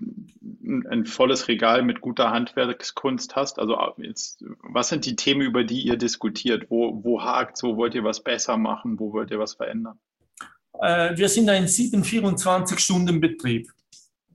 ein 0.64 1.06
volles 1.06 1.48
Regal 1.48 1.84
mit 1.84 2.02
guter 2.02 2.32
Handwerkskunst 2.32 3.36
hast? 3.36 3.60
Also 3.60 3.78
jetzt, 3.98 4.44
was 4.64 4.90
sind 4.90 5.06
die 5.06 5.16
Themen, 5.16 5.42
über 5.42 5.64
die 5.64 5.82
ihr 5.82 5.98
diskutiert? 5.98 6.70
Wo, 6.70 7.04
wo 7.04 7.22
hakt 7.22 7.62
Wo 7.64 7.78
wollt 7.78 7.96
ihr 7.96 8.04
was 8.04 8.24
besser 8.24 8.58
machen? 8.58 9.00
Wo 9.00 9.14
wollt 9.14 9.32
ihr 9.32 9.40
was 9.40 9.54
verändern? 9.54 10.00
Äh, 10.82 11.16
wir 11.16 11.30
sind 11.30 11.50
ein 11.50 11.66
7-24-Stunden-Betrieb. 11.66 13.70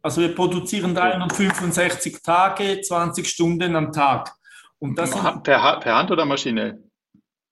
Also 0.02 0.22
wir 0.22 0.34
produzieren 0.34 0.94
365 0.94 2.22
Tage, 2.22 2.80
20 2.80 3.28
Stunden 3.28 3.76
am 3.76 3.92
Tag. 3.92 4.34
Und 4.78 4.98
das 4.98 5.10
per, 5.42 5.80
per 5.80 5.94
Hand 5.94 6.10
oder 6.10 6.24
maschinell? 6.24 6.82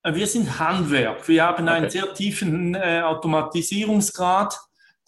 Äh, 0.09 0.14
wir 0.14 0.26
sind 0.26 0.59
Handwerk. 0.59 1.26
Wir 1.28 1.44
haben 1.44 1.64
okay. 1.64 1.76
einen 1.76 1.90
sehr 1.90 2.12
tiefen 2.14 2.74
äh, 2.74 3.01
Automatisierungsgrad. 3.02 4.59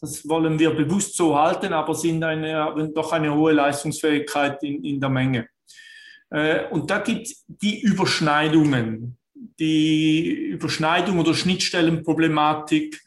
Das 0.01 0.27
wollen 0.28 0.59
wir 0.59 0.70
bewusst 0.70 1.16
so 1.16 1.36
halten, 1.39 1.72
aber 1.72 1.94
sind 1.94 2.22
eine, 2.24 2.55
haben 2.55 2.94
doch 2.94 3.12
eine 3.12 3.35
hohe 3.35 3.52
Leistungsfähigkeit 3.52 4.62
in, 4.62 4.82
in 4.85 5.01
der 5.01 5.10
Menge. 5.10 5.48
Äh, 6.31 6.66
und 6.70 6.90
da 6.90 6.98
gibt 6.98 7.27
es 7.27 7.44
die 7.47 7.81
Überschneidungen, 7.82 9.18
die 9.59 10.31
Überschneidung 10.52 11.18
oder 11.18 11.35
Schnittstellenproblematik 11.35 13.01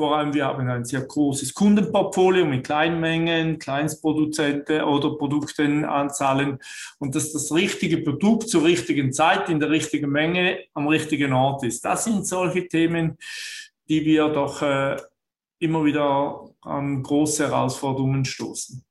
vor 0.00 0.16
allem, 0.16 0.32
wir 0.32 0.46
haben 0.46 0.66
ein 0.66 0.86
sehr 0.86 1.02
großes 1.02 1.52
Kundenportfolio 1.52 2.46
mit 2.46 2.64
Kleinmengen, 2.64 3.58
Kleinstproduzenten 3.58 4.80
oder 4.80 5.18
Produktenanzahlen 5.18 6.58
und 6.98 7.14
dass 7.14 7.34
das 7.34 7.52
richtige 7.52 7.98
Produkt 7.98 8.48
zur 8.48 8.64
richtigen 8.64 9.12
Zeit 9.12 9.50
in 9.50 9.60
der 9.60 9.68
richtigen 9.68 10.08
Menge 10.08 10.60
am 10.72 10.88
richtigen 10.88 11.34
Ort 11.34 11.64
ist. 11.64 11.84
Das 11.84 12.04
sind 12.04 12.26
solche 12.26 12.66
Themen, 12.66 13.18
die 13.90 14.06
wir 14.06 14.30
doch 14.30 14.62
äh, 14.62 14.96
immer 15.58 15.84
wieder 15.84 16.48
an 16.62 17.02
große 17.02 17.48
Herausforderungen 17.48 18.24
stoßen. 18.24 18.82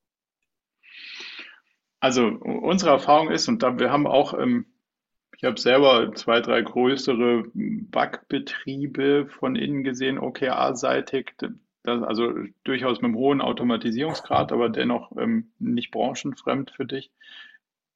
Also 1.99 2.27
unsere 2.27 2.91
Erfahrung 2.91 3.31
ist, 3.31 3.48
und 3.48 3.64
da 3.64 3.80
wir 3.80 3.91
haben 3.91 4.06
auch 4.06 4.38
ähm, 4.38 4.68
ich 5.40 5.45
habe 5.45 5.57
selber 5.57 6.14
zwei, 6.16 6.41
drei 6.41 6.61
größere 6.61 7.45
Backbetriebe 7.53 9.28
von 9.28 9.56
innen 9.56 9.86
gesehen, 9.86 10.20
OKR-seitig, 10.20 11.32
also 11.86 12.34
durchaus 12.66 12.98
mit 12.98 13.06
einem 13.06 13.16
hohen 13.16 13.40
Automatisierungsgrad, 13.40 14.52
aber 14.52 14.68
dennoch 14.68 15.14
ähm, 15.18 15.53
nicht 15.57 15.91
branchenfremd 15.91 16.72
für 16.72 16.86
dich. 16.86 17.10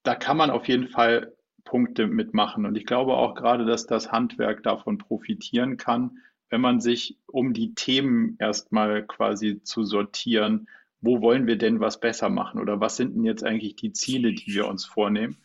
Da 0.04 0.14
kann 0.14 0.38
man 0.38 0.48
auf 0.48 0.68
jeden 0.68 0.88
Fall 0.88 1.34
Punkte 1.64 2.06
mitmachen. 2.06 2.64
Und 2.64 2.78
ich 2.78 2.86
glaube 2.86 3.12
auch 3.12 3.34
gerade, 3.34 3.66
dass 3.66 3.86
das 3.86 4.10
Handwerk 4.10 4.62
davon 4.62 4.96
profitieren 4.96 5.76
kann, 5.76 6.20
wenn 6.48 6.62
man 6.62 6.80
sich 6.80 7.18
um 7.26 7.52
die 7.52 7.74
Themen 7.74 8.36
erstmal 8.38 9.02
quasi 9.02 9.62
zu 9.62 9.84
sortieren, 9.84 10.66
wo 11.02 11.20
wollen 11.20 11.46
wir 11.46 11.58
denn 11.58 11.78
was 11.78 12.00
besser 12.00 12.30
machen 12.30 12.58
oder 12.58 12.80
was 12.80 12.96
sind 12.96 13.16
denn 13.16 13.24
jetzt 13.24 13.44
eigentlich 13.44 13.76
die 13.76 13.92
Ziele, 13.92 14.32
die 14.32 14.54
wir 14.54 14.66
uns 14.66 14.86
vornehmen 14.86 15.36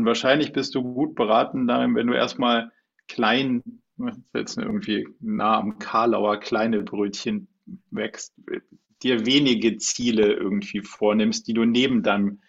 und 0.00 0.06
wahrscheinlich 0.06 0.54
bist 0.54 0.74
du 0.74 0.82
gut 0.82 1.14
beraten 1.14 1.66
darin, 1.66 1.94
wenn 1.94 2.06
du 2.06 2.14
erstmal 2.14 2.72
klein, 3.06 3.62
jetzt 4.32 4.56
irgendwie 4.56 5.06
nah 5.20 5.58
am 5.58 5.78
Karlauer 5.78 6.40
kleine 6.40 6.80
Brötchen 6.80 7.48
wächst, 7.90 8.32
dir 9.02 9.26
wenige 9.26 9.76
Ziele 9.76 10.32
irgendwie 10.32 10.80
vornimmst, 10.80 11.46
die 11.46 11.52
du 11.52 11.66
neben 11.66 12.02
deinem 12.02 12.40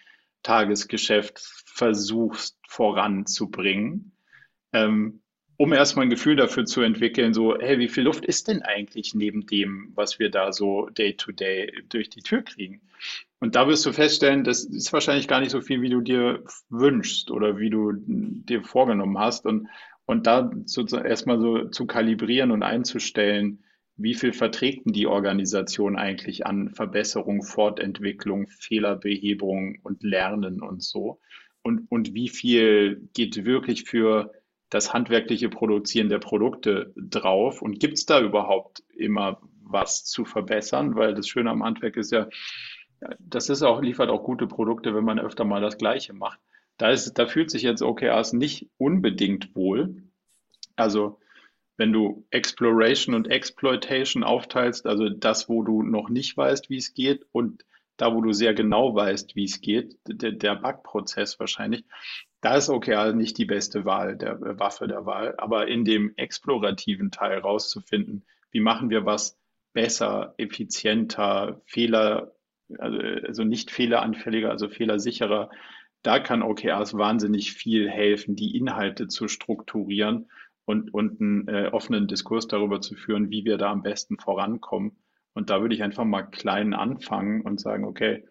Tagesgeschäft 0.44 1.42
versuchst 1.66 2.58
voranzubringen, 2.70 4.14
ähm, 4.72 5.21
um 5.62 5.74
erstmal 5.74 6.08
ein 6.08 6.10
Gefühl 6.10 6.36
dafür 6.38 6.66
zu 6.66 6.82
entwickeln, 6.82 7.36
so, 7.36 7.56
hey, 7.56 7.78
wie 7.78 7.88
viel 7.88 8.06
Luft 8.06 8.26
ist 8.26 8.48
denn 8.48 8.64
eigentlich 8.64 9.14
neben 9.14 9.46
dem, 9.46 9.92
was 9.94 10.18
wir 10.18 10.32
da 10.32 10.52
so 10.52 10.90
day 10.90 11.14
to 11.14 11.32
day 11.32 11.72
durch 11.88 12.10
die 12.10 12.24
Tür 12.24 12.42
kriegen? 12.42 12.82
Und 13.40 13.54
da 13.54 13.68
wirst 13.68 13.86
du 13.86 13.94
feststellen, 13.94 14.44
das 14.44 14.64
ist 14.64 14.92
wahrscheinlich 14.92 15.28
gar 15.28 15.40
nicht 15.40 15.52
so 15.52 15.62
viel, 15.62 15.84
wie 15.84 15.92
du 15.92 16.02
dir 16.02 16.44
wünschst 16.70 17.30
oder 17.30 17.60
wie 17.60 17.70
du 17.70 17.94
dir 17.94 18.64
vorgenommen 18.64 19.20
hast. 19.20 19.46
Und, 19.46 19.68
und 20.08 20.26
da 20.26 20.50
sozusagen 20.66 21.08
erstmal 21.08 21.40
so 21.40 21.66
zu 21.66 21.86
kalibrieren 21.86 22.50
und 22.50 22.64
einzustellen, 22.64 23.64
wie 23.98 24.16
viel 24.16 24.34
verträgt 24.34 24.88
denn 24.88 24.94
die 24.94 25.06
Organisation 25.06 25.96
eigentlich 25.96 26.48
an 26.48 26.72
Verbesserung, 26.72 27.44
Fortentwicklung, 27.44 28.48
Fehlerbehebung 28.48 29.78
und 29.84 30.02
Lernen 30.02 30.60
und 30.60 30.82
so? 30.82 31.20
Und, 31.62 31.86
und 31.92 32.16
wie 32.16 32.30
viel 32.30 33.08
geht 33.14 33.46
wirklich 33.46 33.84
für 33.84 34.32
das 34.72 34.94
handwerkliche 34.94 35.50
Produzieren 35.50 36.10
der 36.10 36.18
Produkte 36.18 36.92
drauf? 36.96 37.62
Und 37.62 37.80
gibt 37.80 38.00
es 38.00 38.08
da 38.08 38.20
überhaupt 38.20 38.84
immer 38.96 39.40
was 39.62 40.06
zu 40.06 40.26
verbessern? 40.26 40.96
Weil 40.96 41.14
das 41.14 41.28
Schöne 41.28 41.52
am 41.52 41.64
Handwerk 41.64 41.98
ist 41.98 42.12
ja, 42.12 42.28
das 43.20 43.50
ist 43.50 43.62
auch, 43.62 43.82
liefert 43.82 44.10
auch 44.10 44.24
gute 44.24 44.48
Produkte, 44.48 44.96
wenn 44.96 45.04
man 45.04 45.20
öfter 45.20 45.46
mal 45.46 45.62
das 45.62 45.78
Gleiche 45.78 46.14
macht. 46.14 46.40
Da, 46.78 46.90
ist, 46.90 47.14
da 47.14 47.28
fühlt 47.28 47.52
sich 47.52 47.62
jetzt 47.62 47.84
OKRs 47.84 48.34
nicht 48.34 48.70
unbedingt 48.78 49.56
wohl. 49.56 50.04
Also 50.76 51.20
wenn 51.78 51.92
du 51.92 52.26
Exploration 52.32 53.14
und 53.14 53.28
Exploitation 53.28 54.24
aufteilst, 54.24 54.86
also 54.86 55.10
das, 55.10 55.50
wo 55.50 55.64
du 55.64 55.84
noch 55.84 56.10
nicht 56.10 56.36
weißt, 56.38 56.70
wie 56.70 56.78
es 56.78 56.94
geht 56.94 57.26
und 57.32 57.66
da, 57.98 58.16
wo 58.16 58.22
du 58.22 58.32
sehr 58.32 58.54
genau 58.54 58.96
weißt, 58.96 59.36
wie 59.36 59.44
es 59.44 59.62
geht, 59.62 59.98
der, 60.08 60.32
der 60.32 60.56
Backprozess 60.56 61.40
wahrscheinlich, 61.40 61.84
da 62.42 62.56
ist 62.56 62.70
OKR 62.70 63.14
nicht 63.14 63.38
die 63.38 63.46
beste 63.46 63.86
Wahl, 63.86 64.18
der 64.18 64.34
äh, 64.34 64.60
Waffe 64.60 64.88
der 64.88 65.06
Wahl. 65.06 65.36
Aber 65.38 65.68
in 65.68 65.86
dem 65.86 66.14
explorativen 66.18 67.12
Teil 67.12 67.40
rauszufinden, 67.40 68.26
wie 68.52 68.60
machen 68.60 68.90
wir 68.90 69.06
was 69.06 69.40
besser, 69.74 70.34
effizienter, 70.38 71.62
Fehler 71.66 72.34
also, 72.80 73.00
also 73.00 73.44
nicht 73.44 73.72
fehleranfälliger, 73.72 74.50
also 74.50 74.70
fehlersicherer. 74.70 75.50
Da 76.04 76.20
kann 76.20 76.42
OKRs 76.42 76.98
wahnsinnig 76.98 77.54
viel 77.54 77.90
helfen, 77.90 78.36
die 78.36 78.58
Inhalte 78.58 79.08
zu 79.08 79.28
strukturieren 79.28 80.30
und, 80.66 80.94
und 80.94 81.22
einen 81.22 81.48
äh, 81.48 81.70
offenen 81.72 82.08
Diskurs 82.08 82.48
darüber 82.48 82.82
zu 82.82 82.96
führen, 82.96 83.30
wie 83.30 83.46
wir 83.46 83.58
da 83.58 83.72
am 83.72 83.84
besten 83.84 84.18
vorankommen. 84.18 84.98
Und 85.34 85.50
da 85.50 85.62
würde 85.62 85.76
ich 85.76 85.84
einfach 85.84 86.04
mal 86.04 86.24
klein 86.24 86.74
anfangen 86.74 87.42
und 87.42 87.60
sagen, 87.60 87.86
okay, 87.86 88.26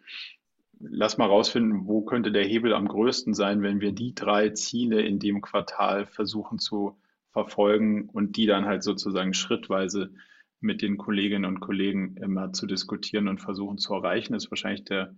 lass 0.81 1.19
mal 1.19 1.27
rausfinden, 1.27 1.87
wo 1.87 2.03
könnte 2.03 2.33
der 2.33 2.45
Hebel 2.45 2.75
am 2.75 2.89
größten 2.89 3.35
sein, 3.35 3.63
wenn 3.63 3.81
wir 3.81 3.93
die 3.93 4.15
drei 4.15 4.51
Ziele 4.51 5.03
in 5.03 5.19
dem 5.19 5.41
Quartal 5.41 6.07
versuchen 6.07 6.59
zu 6.59 6.99
verfolgen 7.33 8.09
und 8.09 8.37
die 8.37 8.47
dann 8.47 8.65
halt 8.65 8.83
sozusagen 8.83 9.35
schrittweise 9.35 10.13
mit 10.61 10.83
den 10.83 10.97
Kolleginnen 10.99 11.45
und 11.45 11.61
Kollegen 11.61 12.17
immer 12.17 12.53
zu 12.53 12.67
diskutieren 12.67 13.29
und 13.29 13.41
versuchen 13.41 13.79
zu 13.79 13.95
erreichen, 13.95 14.35
ist 14.35 14.51
wahrscheinlich 14.51 14.85
der, 14.85 15.15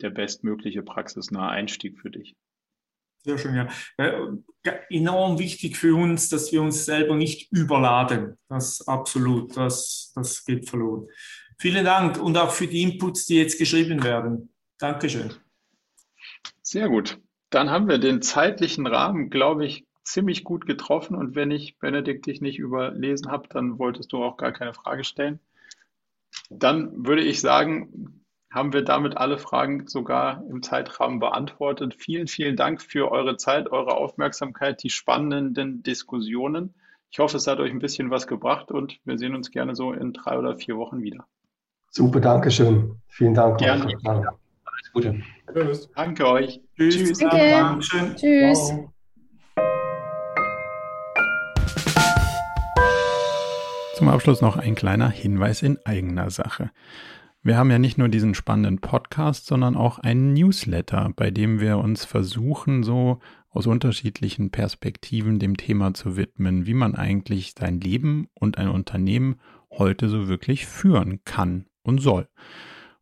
der 0.00 0.10
bestmögliche 0.10 0.82
praxisnahe 0.82 1.50
Einstieg 1.50 1.98
für 1.98 2.10
dich. 2.10 2.34
Sehr 3.24 3.38
schön, 3.38 3.54
ja. 3.54 3.68
ja. 3.98 4.72
Enorm 4.90 5.38
wichtig 5.38 5.78
für 5.78 5.94
uns, 5.94 6.28
dass 6.28 6.52
wir 6.52 6.60
uns 6.60 6.84
selber 6.84 7.16
nicht 7.16 7.50
überladen. 7.52 8.36
Das 8.48 8.86
absolut, 8.86 9.56
das, 9.56 10.12
das 10.14 10.44
geht 10.44 10.68
verloren. 10.68 11.08
Vielen 11.58 11.86
Dank 11.86 12.20
und 12.20 12.36
auch 12.36 12.50
für 12.50 12.66
die 12.66 12.82
Inputs, 12.82 13.24
die 13.24 13.36
jetzt 13.36 13.58
geschrieben 13.58 14.02
werden. 14.02 14.53
Dankeschön. 14.78 15.34
Sehr 16.62 16.88
gut. 16.88 17.20
Dann 17.50 17.70
haben 17.70 17.88
wir 17.88 17.98
den 17.98 18.22
zeitlichen 18.22 18.86
Rahmen, 18.86 19.30
glaube 19.30 19.64
ich, 19.64 19.84
ziemlich 20.02 20.44
gut 20.44 20.66
getroffen. 20.66 21.14
Und 21.16 21.34
wenn 21.34 21.50
ich, 21.50 21.78
Benedikt, 21.78 22.26
dich 22.26 22.40
nicht 22.40 22.58
überlesen 22.58 23.30
habe, 23.30 23.48
dann 23.48 23.78
wolltest 23.78 24.12
du 24.12 24.22
auch 24.22 24.36
gar 24.36 24.52
keine 24.52 24.74
Frage 24.74 25.04
stellen. 25.04 25.40
Dann 26.50 27.06
würde 27.06 27.22
ich 27.22 27.40
sagen, 27.40 28.24
haben 28.50 28.72
wir 28.72 28.82
damit 28.82 29.16
alle 29.16 29.38
Fragen 29.38 29.88
sogar 29.88 30.44
im 30.48 30.62
Zeitrahmen 30.62 31.18
beantwortet. 31.18 31.94
Vielen, 31.94 32.28
vielen 32.28 32.56
Dank 32.56 32.80
für 32.80 33.10
eure 33.10 33.36
Zeit, 33.36 33.70
eure 33.70 33.96
Aufmerksamkeit, 33.96 34.82
die 34.82 34.90
spannenden 34.90 35.82
Diskussionen. 35.82 36.74
Ich 37.10 37.18
hoffe, 37.18 37.36
es 37.36 37.46
hat 37.46 37.58
euch 37.58 37.70
ein 37.70 37.80
bisschen 37.80 38.10
was 38.10 38.26
gebracht 38.26 38.70
und 38.70 38.98
wir 39.04 39.18
sehen 39.18 39.34
uns 39.34 39.50
gerne 39.50 39.74
so 39.74 39.92
in 39.92 40.12
drei 40.12 40.38
oder 40.38 40.56
vier 40.56 40.76
Wochen 40.76 41.02
wieder. 41.02 41.26
Super, 41.90 42.20
danke 42.20 42.50
schön. 42.50 43.00
Vielen 43.08 43.34
Dank. 43.34 43.58
Gerne. 43.58 44.34
Alles 44.84 44.92
Gute. 44.92 45.22
Tschüss. 45.52 45.88
Danke 45.94 46.28
euch. 46.28 46.60
Tschüss. 46.76 46.96
Tschüss. 46.96 47.18
Danke. 47.18 48.14
Tschüss. 48.16 48.58
Wow. 48.58 48.90
Zum 53.96 54.08
Abschluss 54.08 54.40
noch 54.42 54.56
ein 54.56 54.74
kleiner 54.74 55.08
Hinweis 55.08 55.62
in 55.62 55.78
eigener 55.84 56.30
Sache. 56.30 56.70
Wir 57.42 57.56
haben 57.56 57.70
ja 57.70 57.78
nicht 57.78 57.98
nur 57.98 58.08
diesen 58.08 58.34
spannenden 58.34 58.80
Podcast, 58.80 59.46
sondern 59.46 59.76
auch 59.76 59.98
einen 59.98 60.32
Newsletter, 60.34 61.12
bei 61.16 61.30
dem 61.30 61.60
wir 61.60 61.78
uns 61.78 62.04
versuchen, 62.04 62.82
so 62.82 63.20
aus 63.50 63.66
unterschiedlichen 63.66 64.50
Perspektiven 64.50 65.38
dem 65.38 65.56
Thema 65.56 65.94
zu 65.94 66.16
widmen, 66.16 66.66
wie 66.66 66.74
man 66.74 66.94
eigentlich 66.94 67.54
sein 67.58 67.80
Leben 67.80 68.28
und 68.34 68.58
ein 68.58 68.68
Unternehmen 68.68 69.36
heute 69.70 70.08
so 70.08 70.28
wirklich 70.28 70.66
führen 70.66 71.20
kann 71.24 71.66
und 71.82 72.00
soll. 72.00 72.28